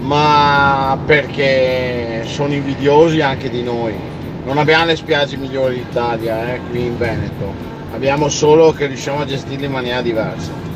ma 0.00 0.98
perché 1.04 2.24
sono 2.26 2.54
invidiosi 2.54 3.20
anche 3.20 3.50
di 3.50 3.62
noi. 3.62 3.94
Non 4.44 4.56
abbiamo 4.56 4.86
le 4.86 4.96
spiagge 4.96 5.36
migliori 5.36 5.74
d'Italia 5.74 6.54
eh, 6.54 6.60
qui 6.70 6.86
in 6.86 6.96
Veneto, 6.96 7.52
abbiamo 7.92 8.30
solo 8.30 8.72
che 8.72 8.86
riusciamo 8.86 9.20
a 9.20 9.24
gestirle 9.26 9.66
in 9.66 9.72
maniera 9.72 10.00
diversa. 10.00 10.69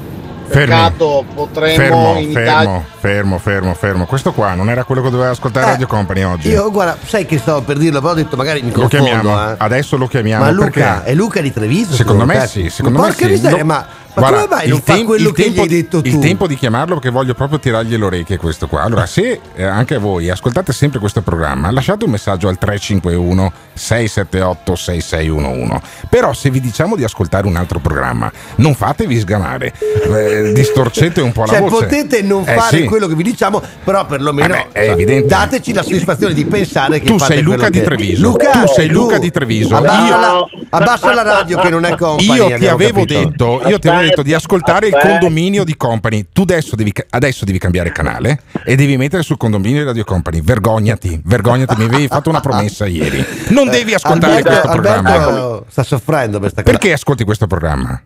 Peccato 0.48 1.24
potremmo 1.34 1.74
fermo, 1.74 2.18
in 2.18 2.32
fermo, 2.32 2.50
Italia... 2.50 2.84
fermo, 2.98 3.38
fermo, 3.38 3.74
fermo. 3.74 4.06
Questo 4.06 4.32
qua 4.32 4.54
non 4.54 4.68
era 4.70 4.84
quello 4.84 5.02
che 5.02 5.10
doveva 5.10 5.30
ascoltare 5.30 5.66
Eh, 5.66 5.70
Radio 5.70 5.86
Company 5.86 6.22
oggi. 6.22 6.48
Io 6.48 6.70
guarda, 6.70 6.96
sai 7.04 7.26
che 7.26 7.38
stavo 7.38 7.62
per 7.62 7.78
dirlo, 7.78 8.00
però 8.00 8.12
ho 8.12 8.16
detto 8.16 8.36
magari 8.36 8.62
mi 8.62 8.70
lo 8.70 8.80
confondo. 8.82 9.04
chiamiamo, 9.04 9.50
eh. 9.50 9.54
adesso 9.58 9.96
lo 9.96 10.06
chiamiamo. 10.06 10.44
Ma 10.44 10.50
Luca, 10.50 10.70
perché 10.70 11.02
è 11.04 11.14
Luca 11.14 11.40
di 11.40 11.52
Treviso? 11.52 11.94
Secondo 11.94 12.24
me 12.24 12.46
sì, 12.46 12.68
secondo 12.70 12.98
me 13.00 13.06
porca 13.06 13.24
sì. 13.24 13.30
miseria, 13.32 13.58
No, 13.58 13.64
ma, 13.64 13.86
ma 14.14 14.28
guarda, 14.28 14.36
come 14.42 14.54
mai 14.56 14.64
il 14.64 14.70
non 14.70 14.80
fa 14.80 14.92
tem- 14.94 15.06
quello 15.06 15.28
il 15.28 15.34
che 15.34 15.42
tempo 15.44 15.56
gli 15.58 15.62
hai 15.62 15.68
di- 15.68 15.74
detto 15.82 16.02
tu? 16.02 16.08
Il 16.08 16.18
tempo 16.18 16.46
di 16.46 16.56
chiamarlo 16.56 16.94
perché 16.94 17.10
voglio 17.10 17.34
proprio 17.34 17.58
tirargli 17.58 17.96
le 17.96 18.04
orecchie 18.04 18.36
questo 18.36 18.66
qua. 18.68 18.82
Allora, 18.82 19.06
se 19.06 19.40
eh, 19.54 19.64
anche 19.64 19.98
voi 19.98 20.30
ascoltate 20.30 20.72
sempre 20.72 20.98
questo 20.98 21.22
programma, 21.22 21.70
lasciate 21.70 22.04
un 22.04 22.10
messaggio 22.12 22.48
al 22.48 22.58
351 22.58 23.52
678 23.74 24.74
6611. 24.76 25.80
Però 26.08 26.32
se 26.32 26.50
vi 26.50 26.60
diciamo 26.60 26.96
di 26.96 27.04
ascoltare 27.04 27.46
un 27.46 27.56
altro 27.56 27.78
programma, 27.78 28.30
non 28.56 28.74
fatevi 28.74 29.18
sgamare. 29.18 29.72
Eh, 29.80 30.52
distorcete 30.52 31.20
un 31.20 31.32
po' 31.32 31.42
la 31.42 31.46
Cioè, 31.48 31.60
voce. 31.60 31.84
potete 31.86 32.22
non 32.22 32.42
Eh, 32.46 32.54
fare 32.54 32.78
sì. 32.78 32.84
quello 32.84 33.06
che 33.06 33.14
vi 33.14 33.22
diciamo, 33.22 33.60
però 33.82 34.06
perlomeno 34.06 34.54
Vabbè, 34.54 34.68
è 34.72 34.90
evidente. 34.90 35.26
dateci 35.26 35.72
la 35.72 35.82
soddisfazione 35.82 36.34
di 36.34 36.44
pensare 36.44 37.00
che 37.00 37.06
Tu 37.06 37.18
fate 37.18 37.34
sei 37.34 37.42
Luca 37.42 37.56
quello 37.56 37.70
di 37.70 37.82
Treviso. 37.82 38.22
Luca, 38.22 38.50
Tu 38.50 38.66
sei 38.68 38.88
Luca 38.88 39.18
di 39.18 39.30
Treviso. 39.30 39.76
Abbassa, 39.76 40.06
Io- 40.06 40.20
la, 40.20 40.46
abbassa 40.70 41.14
la 41.14 41.22
radio 41.22 41.58
che 41.58 41.68
non 41.70 41.84
è 41.84 41.96
company. 41.96 42.34
Io 42.34 42.56
ti 42.56 42.66
avevo 42.66 43.00
capito. 43.00 43.18
detto, 43.18 43.62
io 43.66 43.78
ti 43.78 43.88
avevo 43.88 44.03
detto 44.04 44.22
di 44.22 44.32
ascoltare 44.32 44.88
il 44.88 44.96
condominio 45.00 45.64
di 45.64 45.76
Company. 45.76 46.26
Tu 46.32 46.42
adesso 46.42 46.76
devi, 46.76 46.92
adesso 47.10 47.44
devi 47.44 47.58
cambiare 47.58 47.92
canale 47.92 48.42
e 48.64 48.76
devi 48.76 48.96
mettere 48.96 49.22
sul 49.22 49.36
condominio 49.36 49.80
di 49.80 49.86
Radio 49.86 50.04
Company. 50.04 50.40
Vergognati, 50.42 51.20
vergognati, 51.24 51.74
mi 51.76 51.84
avevi 51.84 52.08
fatto 52.08 52.30
una 52.30 52.40
promessa 52.40 52.86
ieri. 52.86 53.24
Non 53.48 53.68
devi 53.68 53.94
ascoltare 53.94 54.36
Alberto, 54.36 54.50
questo 54.50 54.68
programma. 54.68 55.10
Alberto 55.12 55.66
sta 55.68 55.82
soffrendo 55.82 56.38
questa 56.38 56.62
cosa. 56.62 56.76
Perché 56.76 56.92
ascolti 56.92 57.24
questo 57.24 57.46
programma? 57.46 58.00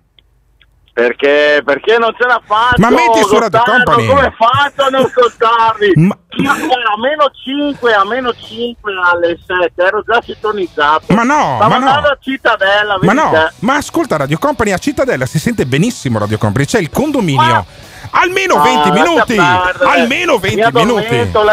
Perché, 0.99 1.63
perché 1.65 1.97
non 1.97 2.13
ce 2.19 2.27
la 2.27 2.41
faccio 2.45 2.81
Ma 2.81 2.91
metti 2.91 3.23
su 3.23 3.39
Radio 3.39 3.63
Company. 3.65 4.07
come 4.09 4.35
faccio 4.37 4.83
a 4.83 4.89
non 4.89 5.05
ascoltarvi? 5.05 5.93
Ma- 5.95 6.19
a 6.19 6.99
meno 7.01 7.31
5 7.45 7.93
a 7.95 8.05
meno 8.05 8.33
5 8.35 8.93
alle 9.09 9.39
7 9.47 9.81
ero 9.81 10.03
già 10.05 10.21
sintonizzato 10.21 11.15
Ma 11.15 11.23
no, 11.23 11.55
Stavo 11.57 11.69
ma 11.69 11.79
no. 11.79 11.87
andando 11.87 12.09
a 12.09 12.19
Cittadella 12.21 12.99
Ma 13.01 13.13
no, 13.13 13.31
te. 13.31 13.49
ma 13.61 13.77
ascolta 13.77 14.17
Radio 14.17 14.39
Company 14.39 14.73
a 14.73 14.79
Cittadella, 14.79 15.25
si 15.25 15.39
sente 15.39 15.67
benissimo 15.67 16.19
Radio 16.19 16.37
Company, 16.37 16.65
c'è 16.65 16.81
il 16.81 16.91
condominio. 16.91 17.65
Almeno 18.11 18.57
No, 18.57 18.63
20 18.63 18.89
lascia 18.89 19.03
minuti! 19.05 19.35
perdere. 19.35 20.01
Almeno 20.01 20.39
20 20.39 20.57
Mi 20.57 20.63
addormento, 20.63 21.41
minuti! 21.43 21.47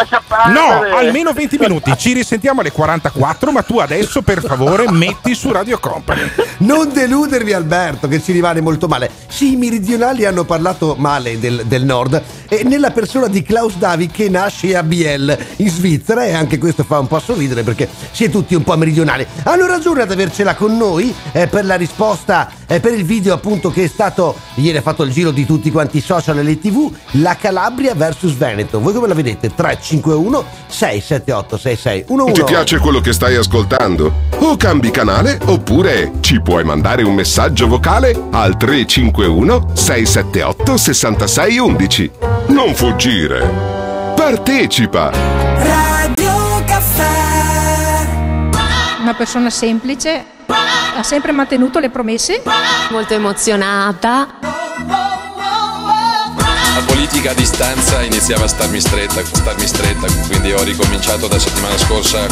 No, 0.53 0.97
almeno 0.97 1.33
20 1.33 1.57
minuti. 1.57 1.93
Ci 1.97 2.13
risentiamo 2.13 2.61
alle 2.61 2.71
44, 2.71 3.51
ma 3.51 3.61
tu 3.61 3.79
adesso 3.79 4.21
per 4.21 4.41
favore 4.41 4.89
metti 4.91 5.35
su 5.35 5.51
Radio 5.51 5.77
Company. 5.79 6.21
Non 6.59 6.91
deludervi 6.91 7.53
Alberto 7.53 8.07
che 8.07 8.21
ci 8.21 8.31
rimane 8.31 8.61
molto 8.61 8.87
male. 8.87 9.09
Sì, 9.27 9.53
i 9.53 9.55
meridionali 9.55 10.25
hanno 10.25 10.43
parlato 10.45 10.95
male 10.97 11.39
del, 11.39 11.63
del 11.65 11.83
nord 11.83 12.21
e 12.47 12.63
nella 12.63 12.91
persona 12.91 13.27
di 13.27 13.41
Klaus 13.43 13.75
Davi 13.75 14.07
che 14.07 14.29
nasce 14.29 14.75
a 14.75 14.83
Biel 14.83 15.37
in 15.57 15.69
Svizzera 15.69 16.25
e 16.25 16.33
anche 16.33 16.57
questo 16.57 16.83
fa 16.83 16.99
un 16.99 17.07
po' 17.07 17.19
sorridere 17.19 17.63
perché 17.63 17.89
si 18.11 18.23
è 18.23 18.29
tutti 18.29 18.55
un 18.55 18.63
po' 18.63 18.77
meridionali. 18.77 19.25
Hanno 19.43 19.65
ragione 19.67 20.01
ad 20.03 20.11
avercela 20.11 20.55
con 20.55 20.77
noi 20.77 21.13
eh, 21.33 21.47
per 21.47 21.65
la 21.65 21.75
risposta, 21.75 22.49
eh, 22.67 22.79
per 22.79 22.93
il 22.93 23.03
video 23.03 23.33
appunto 23.33 23.69
che 23.71 23.83
è 23.83 23.87
stato 23.87 24.35
ieri 24.55 24.77
ha 24.77 24.81
fatto 24.81 25.03
il 25.03 25.11
giro 25.11 25.31
di 25.31 25.45
tutti 25.45 25.71
quanti 25.71 25.97
i 25.97 26.01
social 26.01 26.37
le 26.45 26.59
tv, 26.59 26.89
la 27.11 27.35
Calabria 27.35 27.93
vs 27.93 28.37
Veneto. 28.37 28.79
Voi 28.79 28.93
come 28.93 29.07
la 29.07 29.13
vedete? 29.13 29.53
351 29.53 30.45
678 30.67 31.57
6611. 31.57 32.33
Ti 32.33 32.43
piace 32.43 32.77
quello 32.79 33.01
che 33.01 33.11
stai 33.11 33.35
ascoltando? 33.35 34.13
O 34.37 34.55
cambi 34.55 34.91
canale 34.91 35.39
oppure 35.45 36.13
ci 36.21 36.41
puoi 36.41 36.63
mandare 36.63 37.03
un 37.03 37.13
messaggio 37.13 37.67
vocale 37.67 38.17
al 38.31 38.55
351 38.55 39.71
678 39.73 40.77
6611. 40.77 42.11
Non 42.47 42.73
fuggire. 42.73 43.73
Partecipa. 44.15 45.11
Radio 45.57 46.63
Caffè. 46.65 47.13
Una 49.01 49.13
persona 49.13 49.49
semplice, 49.49 50.25
ha 50.47 51.03
sempre 51.03 51.31
mantenuto 51.31 51.79
le 51.79 51.89
promesse. 51.89 52.41
Molto 52.89 53.13
emozionata. 53.13 54.39
La 56.75 56.81
politica 56.85 57.31
a 57.31 57.33
distanza 57.33 58.01
iniziava 58.03 58.43
a 58.43 58.47
starmi 58.49 58.81
stretta, 58.81 59.23
starmi 59.23 59.65
stretta, 59.65 60.07
quindi 60.27 60.51
ho 60.51 60.61
ricominciato 60.61 61.27
da 61.27 61.39
settimana 61.39 61.77
scorsa. 61.77 62.25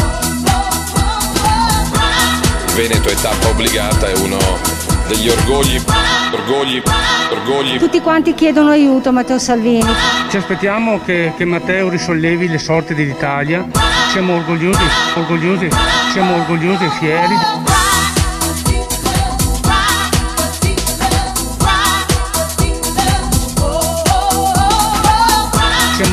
Il 2.68 2.74
Veneto 2.76 3.08
è 3.08 3.14
tappa 3.16 3.48
obbligata, 3.48 4.10
è 4.10 4.18
uno 4.18 4.38
degli 5.08 5.30
orgogli, 5.30 5.82
orgogli, 6.34 6.84
orgogli. 7.32 7.78
Tutti 7.80 8.02
quanti 8.02 8.34
chiedono 8.34 8.72
aiuto 8.72 9.08
a 9.10 9.12
Matteo 9.14 9.40
Salvini. 9.40 9.90
Ci 10.30 10.36
aspettiamo 10.36 11.00
che, 11.06 11.32
che 11.38 11.46
Matteo 11.46 11.88
risollevi 11.88 12.50
le 12.50 12.58
sorti 12.58 12.94
dell'Italia. 12.94 13.66
Siamo 14.12 14.36
orgogliosi, 14.36 14.84
orgogliosi, 15.16 15.70
siamo 16.12 16.36
orgogliosi 16.36 16.84
e 16.84 16.90
fieri. 17.00 17.73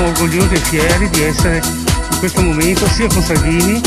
Siamo 0.01 0.15
orgogliosi 0.15 0.55
e 0.55 0.59
fieri 0.61 1.11
di 1.11 1.23
essere 1.25 1.57
in 1.57 2.19
questo 2.21 2.41
momento 2.41 2.87
sia 2.87 3.07
con 3.07 3.21
Salvini 3.21 3.79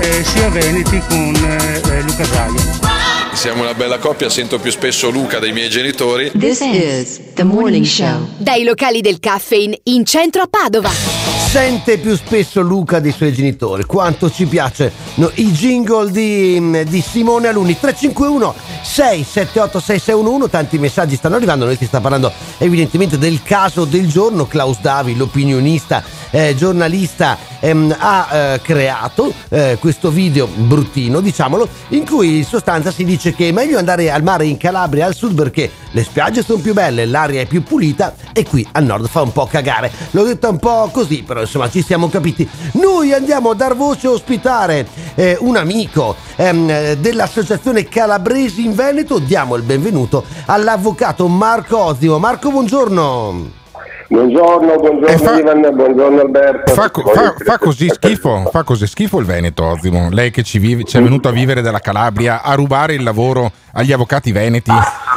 eh, 0.00 0.24
sia 0.24 0.48
Veneti 0.48 1.00
con 1.06 1.32
eh, 1.32 1.80
eh, 1.92 2.02
Luca 2.02 2.24
Zaia. 2.24 3.34
Siamo 3.34 3.62
una 3.62 3.72
bella 3.72 3.98
coppia, 3.98 4.28
sento 4.28 4.58
più 4.58 4.72
spesso 4.72 5.10
Luca 5.10 5.38
dei 5.38 5.52
miei 5.52 5.68
genitori. 5.68 6.32
This 6.36 6.58
is 6.58 7.20
the 7.34 7.44
morning 7.44 7.84
show. 7.84 8.30
Dai 8.36 8.64
locali 8.64 9.00
del 9.00 9.20
Caffeine 9.20 9.78
in 9.84 10.04
centro 10.04 10.42
a 10.42 10.48
Padova. 10.48 11.43
Sente 11.54 11.98
più 11.98 12.16
spesso 12.16 12.62
Luca 12.62 12.98
dei 12.98 13.12
suoi 13.12 13.32
genitori. 13.32 13.84
Quanto 13.84 14.28
ci 14.28 14.44
piace 14.44 14.90
no, 15.14 15.30
i 15.34 15.52
jingle 15.52 16.10
di, 16.10 16.82
di 16.84 17.00
Simone 17.00 17.46
Aluni. 17.46 17.78
351 17.78 18.52
678 18.82 19.78
6611. 19.78 20.50
Tanti 20.50 20.78
messaggi 20.78 21.14
stanno 21.14 21.36
arrivando. 21.36 21.64
Noi 21.64 21.78
ti 21.78 21.86
sta 21.86 22.00
parlando 22.00 22.32
evidentemente 22.58 23.18
del 23.18 23.40
caso 23.44 23.84
del 23.84 24.08
giorno. 24.08 24.46
Klaus 24.46 24.80
Davi, 24.80 25.14
l'opinionista, 25.14 26.02
eh, 26.30 26.56
giornalista, 26.56 27.38
ehm, 27.60 27.94
ha 28.00 28.28
eh, 28.32 28.60
creato 28.60 29.32
eh, 29.48 29.76
questo 29.78 30.10
video 30.10 30.48
bruttino, 30.48 31.20
diciamolo, 31.20 31.68
in 31.90 32.04
cui 32.04 32.38
in 32.38 32.44
sostanza 32.44 32.90
si 32.90 33.04
dice 33.04 33.32
che 33.32 33.50
è 33.50 33.52
meglio 33.52 33.78
andare 33.78 34.10
al 34.10 34.24
mare 34.24 34.44
in 34.46 34.56
Calabria 34.56 35.06
al 35.06 35.14
sud 35.14 35.34
perché 35.34 35.70
le 35.92 36.02
spiagge 36.02 36.42
sono 36.42 36.60
più 36.60 36.72
belle, 36.72 37.06
l'aria 37.06 37.42
è 37.42 37.46
più 37.46 37.62
pulita 37.62 38.16
e 38.32 38.44
qui 38.44 38.66
al 38.72 38.82
nord 38.82 39.06
fa 39.06 39.22
un 39.22 39.30
po' 39.30 39.46
cagare. 39.46 39.92
L'ho 40.10 40.24
detto 40.24 40.48
un 40.48 40.58
po' 40.58 40.90
così, 40.92 41.22
però 41.22 41.43
insomma 41.44 41.70
ci 41.70 41.82
siamo 41.82 42.08
capiti. 42.08 42.48
Noi 42.72 43.12
andiamo 43.12 43.50
a 43.50 43.54
dar 43.54 43.74
voce 43.76 44.06
a 44.06 44.10
ospitare 44.10 44.86
eh, 45.14 45.36
un 45.40 45.56
amico 45.56 46.16
ehm, 46.36 46.94
dell'associazione 46.94 47.88
Calabresi 47.88 48.64
in 48.64 48.74
Veneto. 48.74 49.18
Diamo 49.18 49.54
il 49.54 49.62
benvenuto 49.62 50.24
all'avvocato 50.46 51.28
Marco 51.28 51.78
Ozimo. 51.78 52.18
Marco, 52.18 52.50
buongiorno. 52.50 53.63
Buongiorno, 54.08 54.76
buongiorno 54.76 55.16
fa- 55.18 55.38
Ivan, 55.38 55.60
buongiorno 55.74 56.20
Alberto. 56.20 56.74
Fa, 56.74 56.90
co- 56.90 57.02
fa- 57.08 57.34
fa 57.42 57.58
così 57.58 57.88
schifo, 57.88 58.48
fa 58.50 58.62
così 58.62 58.86
schifo 58.86 59.18
il 59.18 59.24
Veneto, 59.24 59.64
Ozimo. 59.64 60.08
Lei 60.10 60.30
che 60.30 60.42
ci, 60.42 60.58
vive, 60.58 60.84
ci 60.84 60.98
è 60.98 61.02
venuto 61.02 61.28
a 61.28 61.32
vivere 61.32 61.62
dalla 61.62 61.78
Calabria, 61.80 62.42
a 62.42 62.54
rubare 62.54 62.94
il 62.94 63.02
lavoro 63.02 63.50
agli 63.72 63.92
avvocati 63.92 64.30
veneti, 64.30 64.70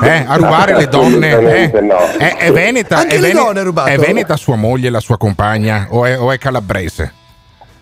eh, 0.04 0.24
a 0.26 0.36
rubare 0.36 0.76
le 0.76 0.88
donne. 0.88 1.32
Eh. 1.72 1.82
No. 1.82 1.98
È, 2.18 2.38
è 2.38 2.52
Veneta, 2.52 2.98
Anche 3.00 3.16
è, 3.16 3.20
le 3.20 3.28
Vene- 3.28 3.40
donne 3.40 3.60
ha 3.60 3.64
rubato? 3.64 3.90
è 3.90 3.98
Veneta 3.98 4.36
sua 4.38 4.56
moglie, 4.56 4.90
la 4.90 5.02
sua 5.02 5.18
compagna 5.18 5.88
o 5.90 6.06
è, 6.06 6.18
o 6.18 6.32
è 6.32 6.38
calabrese? 6.38 7.14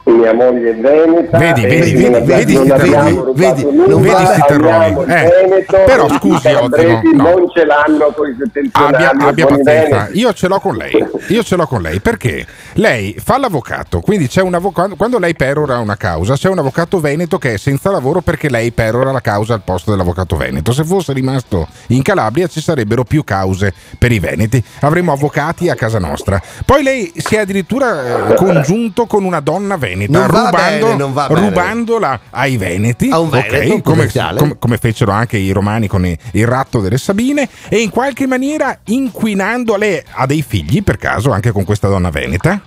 Mia 0.05 0.33
moglie 0.33 0.69
è 0.69 0.75
veneta. 0.75 1.38
Vedi, 1.38 1.63
e 1.63 1.67
vedi, 1.67 2.09
non 2.09 2.24
vedi, 2.24 2.55
vedi, 2.55 2.67
non 2.67 2.77
vedi, 2.77 3.31
vedi, 3.33 3.63
nulla, 3.63 3.88
non 3.88 4.01
vedi 4.01 4.25
sti 4.25 4.41
terroni. 4.47 4.85
Eh, 4.85 5.45
Veneto, 5.47 5.77
però 5.85 6.09
scusi, 6.09 6.47
Ottimo, 6.47 7.01
no. 7.13 7.24
non 7.24 7.50
ce 7.51 7.65
l'hanno 7.65 8.13
con 8.15 8.29
i 8.29 8.35
settentrionali. 8.38 9.03
Abbia, 9.03 9.27
abbia 9.27 9.45
pazienza, 9.47 9.97
veneti. 9.97 10.19
io 10.19 10.33
ce 10.33 10.47
l'ho 10.47 10.59
con 10.59 10.75
lei. 10.75 11.07
Io 11.29 11.43
ce 11.43 11.55
l'ho 11.55 11.65
con 11.65 11.81
lei 11.81 12.00
perché 12.00 12.45
lei 12.74 13.15
fa 13.17 13.39
l'avvocato, 13.39 14.00
quindi 14.01 14.27
c'è 14.27 14.41
un 14.41 14.53
avvocato. 14.53 14.95
Quando 14.95 15.17
lei 15.17 15.33
perora 15.33 15.79
una 15.79 15.97
causa, 15.97 16.35
c'è 16.35 16.50
un 16.50 16.59
avvocato 16.59 17.00
veneto 17.00 17.39
che 17.39 17.53
è 17.53 17.57
senza 17.57 17.89
lavoro 17.89 18.21
perché 18.21 18.50
lei 18.50 18.71
perora 18.71 19.12
la 19.12 19.21
causa 19.21 19.55
al 19.55 19.62
posto 19.63 19.89
dell'avvocato 19.89 20.35
veneto. 20.35 20.71
Se 20.71 20.83
fosse 20.83 21.13
rimasto 21.13 21.67
in 21.88 22.03
Calabria 22.03 22.45
ci 22.47 22.62
sarebbero 22.62 23.03
più 23.03 23.24
cause 23.24 23.74
per 23.97 24.12
i 24.12 24.19
veneti, 24.19 24.63
avremmo 24.81 25.13
avvocati 25.13 25.69
a 25.69 25.75
casa 25.75 25.97
nostra. 25.97 26.39
Poi 26.63 26.83
lei 26.83 27.12
si 27.15 27.35
è 27.35 27.39
addirittura 27.39 28.29
eh, 28.29 28.33
congiunto 28.35 29.07
con 29.07 29.24
una 29.24 29.39
donna 29.39 29.77
veneta, 29.77 29.93
Non 30.07 30.27
va 30.27 30.45
rubando, 30.45 30.85
bene, 30.95 31.47
rubandola 31.47 32.19
ai 32.31 32.57
veneti, 32.57 33.09
A 33.11 33.20
veneto 33.22 33.81
come, 33.81 33.96
potenziale. 33.96 34.39
come- 34.39 34.55
come 34.59 34.77
fecero 34.77 35.11
anche 35.11 35.37
i 35.37 35.51
romani 35.51 35.87
con 35.87 36.05
i- 36.05 36.17
il 36.31 36.46
ratto 36.48 36.79
delle 36.81 36.98
Sabine 36.98 37.48
e 37.70 37.77
in 37.81 37.89
qualche 37.89 38.27
maniera 38.27 38.77
inquinando 38.85 39.75
lei 39.75 40.01
ha 40.11 40.25
dei 40.25 40.41
figli 40.41 40.83
per 40.83 40.98
caso 40.98 41.31
anche 41.31 41.51
con 41.51 41.63
questa 41.63 41.87
donna 41.87 42.09
veneta 42.09 42.61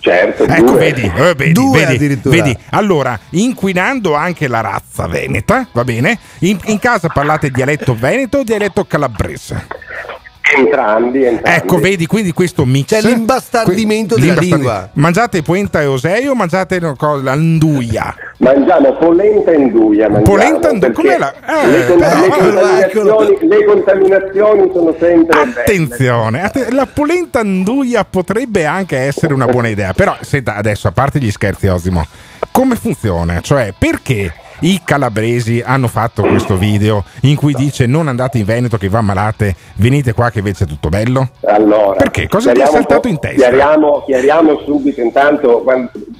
Certo, 0.00 0.44
ecco 0.44 0.72
due. 0.72 0.78
vedi, 0.78 1.02
eh, 1.16 1.34
vedi, 1.34 1.52
Due 1.52 1.78
vedi, 1.78 1.94
addirittura. 1.94 2.36
vedi. 2.36 2.58
allora 2.70 3.18
inquinando 3.30 4.14
anche 4.14 4.48
la 4.48 4.60
razza 4.60 5.06
veneta 5.06 5.66
va 5.72 5.84
bene 5.84 6.18
in, 6.40 6.58
in 6.64 6.78
casa 6.78 7.08
parlate 7.08 7.50
dialetto 7.50 7.94
veneto 7.94 8.38
o 8.38 8.42
dialetto 8.42 8.84
calabrese 8.84 9.66
Entrambi, 10.56 11.24
entrambi. 11.24 11.58
ecco 11.58 11.78
vedi 11.78 12.06
quindi 12.06 12.32
questo 12.32 12.66
mix 12.66 12.88
C'è 12.88 13.00
l'imbastardimento 13.00 14.14
que- 14.16 14.20
della 14.20 14.40
lingua. 14.40 14.90
mangiate 14.92 15.42
puenta 15.42 15.80
e 15.80 15.86
osei 15.86 16.26
o 16.28 16.34
mangiate 16.34 16.78
no, 16.78 16.94
co- 16.96 17.20
l'anduia 17.22 18.14
Mangiamo 18.38 18.92
polenta 18.96 19.52
e 19.52 19.56
induia. 19.56 20.08
mangiamo, 20.10 20.22
Polenta 20.36 20.68
e 20.68 20.72
induia, 20.74 20.92
perché 20.92 21.08
com'è 21.08 21.18
la- 21.18 21.34
eh, 21.62 21.66
le, 21.70 21.86
con- 21.86 21.98
però- 21.98 22.20
le 22.20 22.28
contaminazioni, 22.28 23.38
le 23.48 23.64
contaminazioni 23.64 24.70
sono 24.72 24.94
sempre 25.00 25.38
belle. 25.44 25.60
Attenzione, 25.60 26.42
att- 26.44 26.68
la 26.72 26.86
polenta 26.92 27.38
anduia 27.40 28.04
potrebbe 28.04 28.66
anche 28.66 28.98
essere 28.98 29.32
una 29.32 29.46
buona 29.46 29.68
idea, 29.68 29.94
però 29.94 30.14
senta 30.20 30.56
adesso, 30.56 30.88
a 30.88 30.92
parte 30.92 31.20
gli 31.20 31.30
scherzi 31.30 31.68
Osimo, 31.68 32.06
come 32.50 32.76
funziona? 32.76 33.40
Cioè, 33.40 33.72
perché 33.78 34.32
i 34.60 34.80
calabresi 34.84 35.62
hanno 35.64 35.88
fatto 35.88 36.22
questo 36.22 36.56
video 36.56 37.04
in 37.22 37.36
cui 37.36 37.54
dice 37.54 37.86
non 37.86 38.08
andate 38.08 38.38
in 38.38 38.44
Veneto 38.44 38.76
che 38.76 38.88
va 38.88 39.00
malate, 39.00 39.54
venite 39.76 40.12
qua 40.12 40.30
che 40.30 40.38
invece 40.38 40.64
è 40.64 40.66
tutto 40.66 40.88
bello? 40.88 41.28
Allora, 41.46 41.96
Perché? 41.96 42.28
Cosa 42.28 42.52
ti 42.52 42.60
è 42.60 42.66
saltato 42.66 43.08
in 43.08 43.18
testa? 43.18 43.48
Chiariamo, 43.48 44.02
chiariamo 44.06 44.60
subito, 44.64 45.00
intanto, 45.00 45.64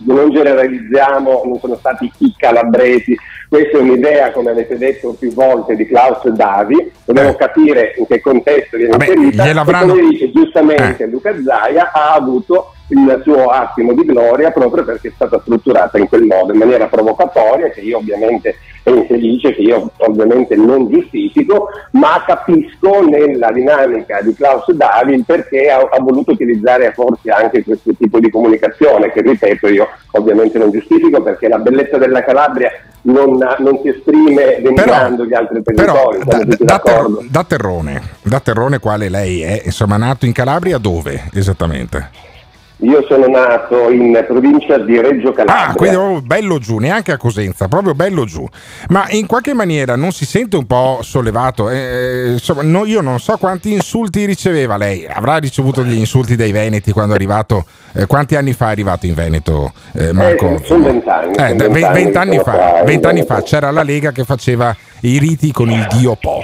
non 0.04 0.30
generalizziamo, 0.30 1.42
non 1.44 1.58
sono 1.60 1.76
stati 1.76 2.10
i 2.18 2.34
calabresi. 2.36 3.16
Questa 3.54 3.78
è 3.78 3.80
un'idea, 3.80 4.32
come 4.32 4.50
avete 4.50 4.76
detto 4.76 5.14
più 5.16 5.32
volte, 5.32 5.76
di 5.76 5.86
Klaus 5.86 6.26
Davi. 6.26 6.90
Dobbiamo 7.04 7.28
Eh. 7.28 7.36
capire 7.36 7.94
in 7.98 8.04
che 8.08 8.20
contesto 8.20 8.76
viene 8.76 8.90
Vabbè, 8.96 9.12
inserita. 9.14 9.44
gliel'avranno- 9.44 9.94
E 9.94 9.96
come 9.98 10.08
dice 10.08 10.32
giustamente 10.32 11.04
Eh. 11.04 11.06
Luca 11.06 11.32
Zaia, 11.40 11.92
ha 11.92 12.14
avuto 12.14 12.72
il 12.88 13.20
suo 13.22 13.46
attimo 13.50 13.92
di 13.92 14.04
gloria 14.04 14.50
proprio 14.50 14.82
perché 14.82 15.06
è 15.08 15.12
stata 15.14 15.38
strutturata 15.40 15.98
in 15.98 16.08
quel 16.08 16.24
modo, 16.24 16.52
in 16.52 16.58
maniera 16.58 16.86
provocatoria, 16.86 17.68
che 17.70 17.80
io 17.82 17.98
ovviamente 17.98 18.56
è 18.82 18.90
infelice, 18.90 19.54
che 19.54 19.62
io 19.62 19.88
ovviamente 19.98 20.56
non 20.56 20.90
giustifico, 20.90 21.68
ma 21.92 22.24
capisco 22.26 23.02
nella 23.08 23.52
dinamica 23.52 24.20
di 24.20 24.34
Klaus 24.34 24.68
Davi 24.72 25.14
il 25.14 25.24
perché 25.24 25.70
ha, 25.70 25.78
ha 25.78 26.00
voluto 26.00 26.32
utilizzare 26.32 26.90
forse 26.92 27.30
anche 27.30 27.62
questo 27.62 27.92
tipo 27.96 28.18
di 28.18 28.30
comunicazione, 28.30 29.12
che 29.12 29.22
ripeto 29.22 29.68
io 29.68 29.88
ovviamente 30.10 30.58
non 30.58 30.72
giustifico 30.72 31.22
perché 31.22 31.46
la 31.46 31.58
bellezza 31.58 31.98
della 31.98 32.24
Calabria 32.24 32.68
non, 33.04 33.36
non 33.58 33.80
si 33.82 33.88
esprime 33.88 34.60
denigrando 34.62 35.24
gli 35.24 35.34
altri 35.34 35.62
Però 35.62 36.10
territori, 36.10 36.46
tutti 36.48 36.64
da- 36.64 36.80
da 36.84 37.06
da 37.28 37.44
Terrone, 37.44 38.02
da 38.22 38.40
Terrone 38.40 38.78
quale 38.78 39.08
lei 39.08 39.42
è, 39.42 39.62
insomma 39.64 39.96
nato 39.96 40.26
in 40.26 40.32
Calabria 40.32 40.78
dove 40.78 41.28
esattamente? 41.32 42.32
Io 42.78 43.04
sono 43.08 43.28
nato 43.28 43.88
in 43.88 44.22
provincia 44.26 44.78
di 44.78 45.00
Reggio 45.00 45.32
Calabria. 45.32 45.68
Ah, 45.68 45.74
quindi 45.74 45.96
proprio 45.96 46.20
bello 46.20 46.58
giù, 46.58 46.78
neanche 46.78 47.12
a 47.12 47.16
Cosenza, 47.16 47.68
proprio 47.68 47.94
bello 47.94 48.24
giù. 48.24 48.44
Ma 48.88 49.06
in 49.10 49.26
qualche 49.26 49.54
maniera 49.54 49.94
non 49.94 50.10
si 50.10 50.24
sente 50.26 50.56
un 50.56 50.66
po' 50.66 50.98
sollevato? 51.02 51.70
Eh, 51.70 52.32
insomma, 52.32 52.62
no- 52.62 52.84
io 52.84 53.00
non 53.00 53.20
so 53.20 53.36
quanti 53.36 53.72
insulti 53.72 54.24
riceveva 54.24 54.76
lei. 54.76 55.06
Avrà 55.06 55.36
ricevuto 55.36 55.82
degli 55.82 55.98
insulti 55.98 56.34
dai 56.34 56.50
Veneti 56.50 56.90
quando 56.90 57.12
è 57.12 57.16
arrivato. 57.16 57.64
eh, 57.96 58.06
quanti 58.06 58.34
anni 58.34 58.52
fa 58.54 58.68
è 58.68 58.70
arrivato 58.72 59.06
in 59.06 59.14
Veneto, 59.14 59.72
eh, 59.92 60.12
Marco? 60.12 60.50
Eh, 60.56 60.64
sono 60.64 60.82
vent'anni, 60.82 61.36
Eh, 61.36 61.54
vent'anni 61.54 62.40
vent'anni 62.84 63.22
fa, 63.22 63.36
fa 63.36 63.42
c'era 63.42 63.70
la 63.70 63.84
Lega 63.84 64.10
che 64.10 64.24
faceva 64.24 64.74
i 65.02 65.18
riti 65.18 65.52
con 65.52 65.70
il 65.70 65.86
dio 65.96 66.16
Po. 66.20 66.42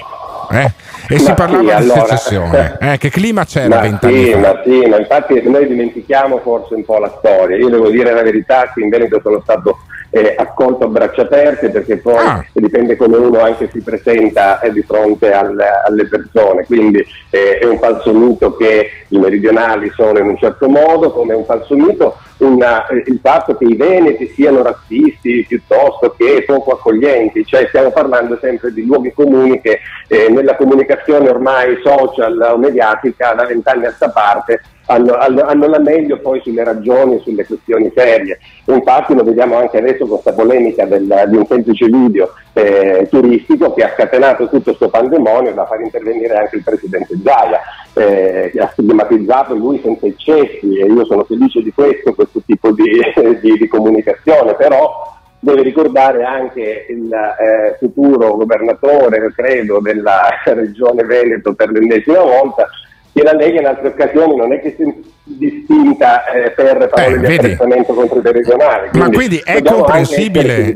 Eh? 0.51 0.73
E 1.09 1.19
si 1.19 1.29
Ma 1.29 1.35
parlava 1.35 1.61
sì, 1.61 1.65
di 1.67 1.71
allora- 1.91 2.05
secessione. 2.07 2.79
Eh, 2.93 2.99
che 2.99 3.11
clima 3.11 3.45
c'era 3.45 3.81
vent'anni 3.81 4.25
sì, 4.25 4.31
fa? 4.33 4.39
ma 4.39 4.63
sì, 4.65 4.87
ma 4.87 4.99
infatti 4.99 5.41
noi 5.49 5.67
dimentichiamo 5.67 6.39
forse 6.39 6.75
un 6.75 6.85
po' 6.85 6.99
la 6.99 7.13
storia. 7.19 7.57
Io 7.57 7.69
devo 7.69 7.89
dire 7.91 8.13
la 8.13 8.23
verità 8.23 8.71
che 8.75 8.81
in 8.83 8.89
Veneto 8.89 9.21
sono 9.23 9.41
stato 9.43 9.79
eh, 10.11 10.35
accolto 10.37 10.85
a 10.85 10.89
braccia 10.89 11.23
aperte 11.23 11.71
perché 11.71 11.99
poi 11.99 12.17
Ah. 12.17 12.45
dipende 12.53 12.97
come 12.97 13.17
uno 13.17 13.41
anche 13.41 13.69
si 13.73 13.81
presenta 13.81 14.61
eh, 14.61 14.73
di 14.73 14.83
fronte 14.83 15.33
al- 15.33 15.57
alle 15.87 16.07
persone. 16.07 16.65
Quindi 16.67 17.05
eh, 17.31 17.59
è 17.59 17.65
un 17.65 17.79
falso 17.79 18.13
mito 18.13 18.57
che 18.57 18.91
i 19.09 19.19
meridionali 19.19 19.91
sono 19.95 20.19
in 20.19 20.27
un 20.29 20.37
certo 20.37 20.69
modo, 20.69 21.13
come 21.13 21.33
è 21.33 21.37
un 21.37 21.45
falso 21.45 21.75
mito 21.77 22.17
una- 22.39 22.87
eh, 22.89 23.03
il 23.07 23.21
fatto 23.23 23.57
che 23.57 23.65
i 23.65 23.77
veneti 23.77 24.29
siano 24.35 24.63
razzisti 24.63 25.45
piuttosto 25.47 26.15
che 26.17 26.43
poco 26.47 26.73
accoglienti, 26.73 27.45
cioè 27.47 27.67
stiamo 27.69 27.91
parlando 27.91 28.39
sempre 28.41 28.73
di 28.73 28.85
luoghi 28.87 29.13
comuni 29.13 29.61
che 29.61 29.79
eh, 30.09 30.29
nella 30.31 30.57
comunicazione 30.57 31.29
ormai 31.29 31.79
social 31.85 32.41
o 32.53 32.57
mediatica 32.59 33.33
da 33.35 33.45
vent'anni 33.45 33.87
a 33.87 33.93
sta 33.93 34.09
parte 34.11 34.61
hanno, 34.91 35.15
hanno- 35.15 35.43
hanno 35.45 35.67
la 35.69 35.79
meglio 35.79 36.19
poi 36.19 36.41
sulle 36.43 36.65
ragioni 36.65 37.15
e 37.17 37.21
sulle 37.21 37.47
questioni 37.47 37.91
serie. 37.95 38.39
Infatti 38.67 39.15
lo 39.15 39.23
vediamo 39.23 39.57
anche 39.57 39.79
adesso 39.79 39.99
con 40.07 40.21
questa 40.21 40.33
polemica 40.33 40.85
del- 40.85 41.25
di 41.29 41.37
un 41.37 41.47
semplice 41.47 41.87
video 41.87 42.33
eh, 42.53 43.07
turistico 43.09 43.73
che 43.73 43.85
ha 43.85 43.93
scatenato 43.95 44.49
tutto 44.49 44.63
questo 44.75 44.89
pandemonio 44.89 45.53
da 45.55 45.67
far 45.67 45.81
intervenire 45.81 46.35
anche 46.37 46.57
il 46.57 46.65
presidente 46.65 47.15
Zaia, 47.25 47.61
eh, 47.95 48.51
che 48.53 48.59
ha 48.61 48.69
stigmatizzato 48.73 49.55
lui 49.55 49.81
senza 49.83 50.07
eccessi 50.07 50.77
e 50.79 50.87
io 50.87 51.05
sono 51.05 51.25
felice 51.25 51.63
di 51.63 51.73
questo, 51.73 52.13
questo 52.13 52.43
tipo 52.45 52.73
di, 52.73 52.83
di- 53.41 53.57
di 53.59 53.69
comunicazione, 53.69 54.55
però 54.55 55.19
deve 55.39 55.63
ricordare 55.63 56.23
anche 56.25 56.87
il 56.91 57.11
eh, 57.13 57.77
futuro 57.79 58.37
governatore, 58.37 59.33
credo, 59.35 59.79
della 59.81 60.21
regione 60.45 61.05
Veneto 61.05 61.55
per 61.55 61.71
l'ennesima 61.71 62.21
volta, 62.23 62.69
che 63.13 63.23
la 63.23 63.33
Lega 63.33 63.61
in 63.61 63.67
altre 63.67 63.89
occasioni 63.89 64.37
non 64.37 64.53
è 64.53 64.61
che 64.61 64.75
si 64.77 64.83
è 64.83 64.95
distinta 65.25 66.25
eh, 66.31 66.51
per 66.51 66.89
parole 66.89 67.17
Eh, 67.17 67.19
di 67.19 67.35
apprezzamento 67.35 67.93
contro 67.93 68.19
i 68.19 68.23
meridionali. 68.23 68.89
Ma 68.93 69.09
quindi 69.11 69.41
è 69.45 69.63
comprensibile, 69.63 70.75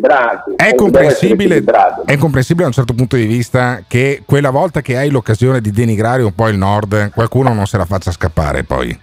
è 0.57 0.75
comprensibile, 0.75 1.65
è 2.05 2.17
comprensibile 2.17 2.63
da 2.63 2.67
un 2.67 2.73
certo 2.73 2.95
punto 2.95 3.17
di 3.17 3.27
vista 3.27 3.83
che 3.87 4.23
quella 4.25 4.51
volta 4.51 4.81
che 4.81 4.97
hai 4.97 5.11
l'occasione 5.11 5.61
di 5.61 5.71
denigrare 5.71 6.23
un 6.23 6.35
po' 6.35 6.49
il 6.49 6.57
nord, 6.57 7.13
qualcuno 7.13 7.53
non 7.53 7.67
se 7.67 7.77
la 7.77 7.85
faccia 7.85 8.11
scappare 8.11 8.65
poi. 8.65 9.01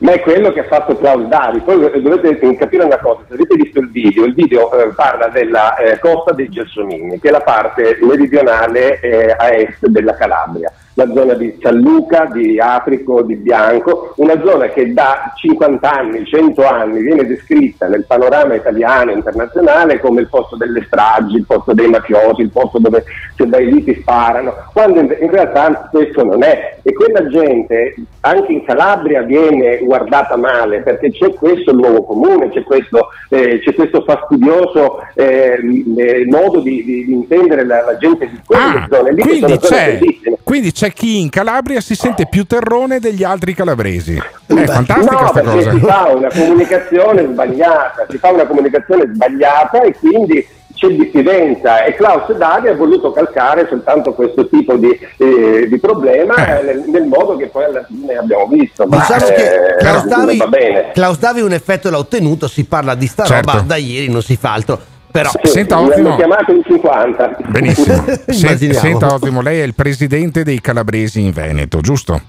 Ma 0.00 0.12
è 0.12 0.20
quello 0.20 0.52
che 0.52 0.60
ha 0.60 0.64
fatto 0.64 0.96
Klaus 0.96 1.26
Dari. 1.26 1.58
Poi 1.58 1.90
eh, 1.92 2.00
dovete 2.00 2.38
capire 2.56 2.84
una 2.84 2.98
cosa: 2.98 3.22
se 3.26 3.34
avete 3.34 3.56
visto 3.56 3.80
il 3.80 3.90
video, 3.90 4.24
il 4.26 4.34
video 4.34 4.72
eh, 4.72 4.92
parla 4.94 5.26
della 5.26 5.76
eh, 5.76 5.98
costa 5.98 6.32
dei 6.32 6.48
Gelsomini, 6.48 7.18
che 7.18 7.28
è 7.28 7.32
la 7.32 7.40
parte 7.40 7.98
meridionale 8.00 9.00
eh, 9.00 9.34
a 9.36 9.52
est 9.52 9.84
della 9.88 10.14
Calabria, 10.14 10.72
la 10.98 11.06
zona 11.14 11.34
di 11.34 11.56
San 11.62 11.78
Luca, 11.78 12.24
di 12.24 12.58
Aprico, 12.58 13.22
di 13.22 13.36
Bianco, 13.36 14.14
una 14.16 14.34
zona 14.44 14.66
che 14.66 14.92
da 14.92 15.32
50 15.36 15.88
anni, 15.88 16.26
100 16.26 16.66
anni 16.66 17.00
viene 17.02 17.24
descritta 17.24 17.86
nel 17.86 18.04
panorama 18.04 18.56
italiano 18.56 19.12
e 19.12 19.14
internazionale 19.14 20.00
come 20.00 20.22
il 20.22 20.28
posto 20.28 20.56
delle 20.56 20.82
stragi, 20.86 21.36
il 21.36 21.46
posto 21.46 21.72
dei 21.72 21.86
mafiosi, 21.88 22.42
il 22.42 22.50
posto 22.50 22.80
dove 22.80 23.04
se 23.36 23.46
dai 23.46 23.72
lì 23.72 23.84
ti 23.84 23.94
sparano, 24.00 24.52
quando 24.72 24.98
in, 24.98 25.16
in 25.20 25.30
realtà 25.30 25.88
questo 25.88 26.24
non 26.24 26.42
è. 26.42 26.78
E 26.82 26.92
quella 26.92 27.28
gente 27.28 27.94
anche 28.22 28.52
in 28.52 28.64
Calabria 28.64 29.22
viene 29.22 29.78
guardata 29.78 30.36
male 30.36 30.80
perché 30.80 31.12
c'è 31.12 31.32
questo 31.34 31.72
luogo 31.72 32.02
comune, 32.02 32.50
c'è 32.50 32.64
questo, 32.64 33.10
eh, 33.28 33.60
c'è 33.60 33.72
questo 33.74 34.02
fastidioso 34.02 34.98
eh, 35.14 35.60
eh, 35.96 36.26
modo 36.26 36.58
di, 36.58 36.82
di- 36.82 37.04
di 37.04 37.12
intendere 37.12 37.64
la, 37.64 37.84
la 37.84 37.96
gente 37.98 38.28
di 38.28 38.40
quelle 38.44 38.86
zone 38.90 39.12
lì 39.12 39.22
Quindi 39.22 39.58
c'è, 39.58 39.98
quindi 40.42 40.72
c'è 40.72 40.87
chi 40.92 41.20
in 41.20 41.28
Calabria 41.28 41.80
si 41.80 41.94
sente 41.94 42.26
più 42.28 42.44
terrone 42.44 42.98
degli 42.98 43.24
altri 43.24 43.54
calabresi. 43.54 44.16
È 44.46 44.64
fantastica 44.64 45.20
no, 45.20 45.28
sta 45.28 45.40
perché 45.40 45.50
cosa. 45.56 45.70
si 45.72 45.78
fa 45.80 46.12
una 46.14 46.28
comunicazione 46.28 47.26
sbagliata, 47.26 48.06
si 48.08 48.18
fa 48.18 48.30
una 48.30 48.46
comunicazione 48.46 49.10
sbagliata 49.12 49.82
e 49.82 49.94
quindi 49.98 50.46
c'è 50.74 50.88
diffidenza 50.88 51.82
e 51.84 51.94
Klaus 51.94 52.32
Dari 52.32 52.68
ha 52.68 52.74
voluto 52.74 53.10
calcare 53.10 53.66
soltanto 53.68 54.12
questo 54.12 54.48
tipo 54.48 54.76
di, 54.76 54.96
eh, 55.16 55.66
di 55.68 55.78
problema 55.80 56.60
eh, 56.60 56.62
nel, 56.62 56.84
nel 56.86 57.04
modo 57.04 57.36
che 57.36 57.48
poi 57.48 57.64
alla 57.64 57.84
fine 57.84 58.14
abbiamo 58.14 58.46
visto. 58.46 58.86
Ma, 58.86 58.98
Diciamo 58.98 59.26
eh, 59.26 59.34
che 59.34 59.76
Klaus 59.78 60.04
Davi, 60.04 60.36
va 60.36 60.46
bene. 60.46 60.90
Klaus 60.92 61.18
Davi 61.18 61.40
un 61.40 61.52
effetto 61.52 61.90
l'ha 61.90 61.98
ottenuto, 61.98 62.46
si 62.46 62.64
parla 62.64 62.94
di 62.94 63.06
sta 63.06 63.24
Certo. 63.24 63.50
roba 63.50 63.64
da 63.66 63.76
ieri, 63.76 64.08
non 64.08 64.22
si 64.22 64.36
fa 64.36 64.52
altro. 64.52 64.80
Però 65.10 65.30
Sì, 65.42 65.50
Senta, 65.50 65.80
ottimo. 65.80 66.16
chiamato 66.16 66.52
in 66.52 66.62
50. 66.66 67.36
Benissimo. 67.48 68.04
Sen- 68.28 68.72
senta 68.74 69.12
ottimo, 69.14 69.40
lei 69.40 69.60
è 69.60 69.64
il 69.64 69.74
presidente 69.74 70.42
dei 70.44 70.60
calabresi 70.60 71.20
in 71.22 71.30
Veneto, 71.32 71.80
giusto? 71.80 72.20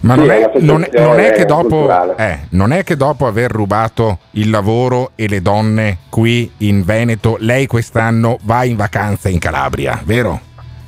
Ma 0.00 0.14
Sì, 0.14 0.20
non, 0.20 0.30
è 0.30 0.50
non 0.58 0.82
è- 0.82 1.00
non 1.00 1.18
è 1.18 1.44
dopo, 1.46 2.16
eh, 2.16 2.40
non 2.50 2.72
è 2.72 2.84
che 2.84 2.94
dopo 2.96 3.26
aver 3.26 3.50
rubato 3.50 4.18
il 4.32 4.50
lavoro 4.50 5.12
e 5.14 5.28
le 5.28 5.40
donne 5.40 5.98
qui 6.10 6.50
in 6.58 6.84
Veneto, 6.84 7.36
lei 7.40 7.66
quest'anno 7.66 8.36
va 8.42 8.64
in 8.64 8.76
vacanza 8.76 9.30
in 9.30 9.38
Calabria, 9.38 9.98
vero? 10.04 10.38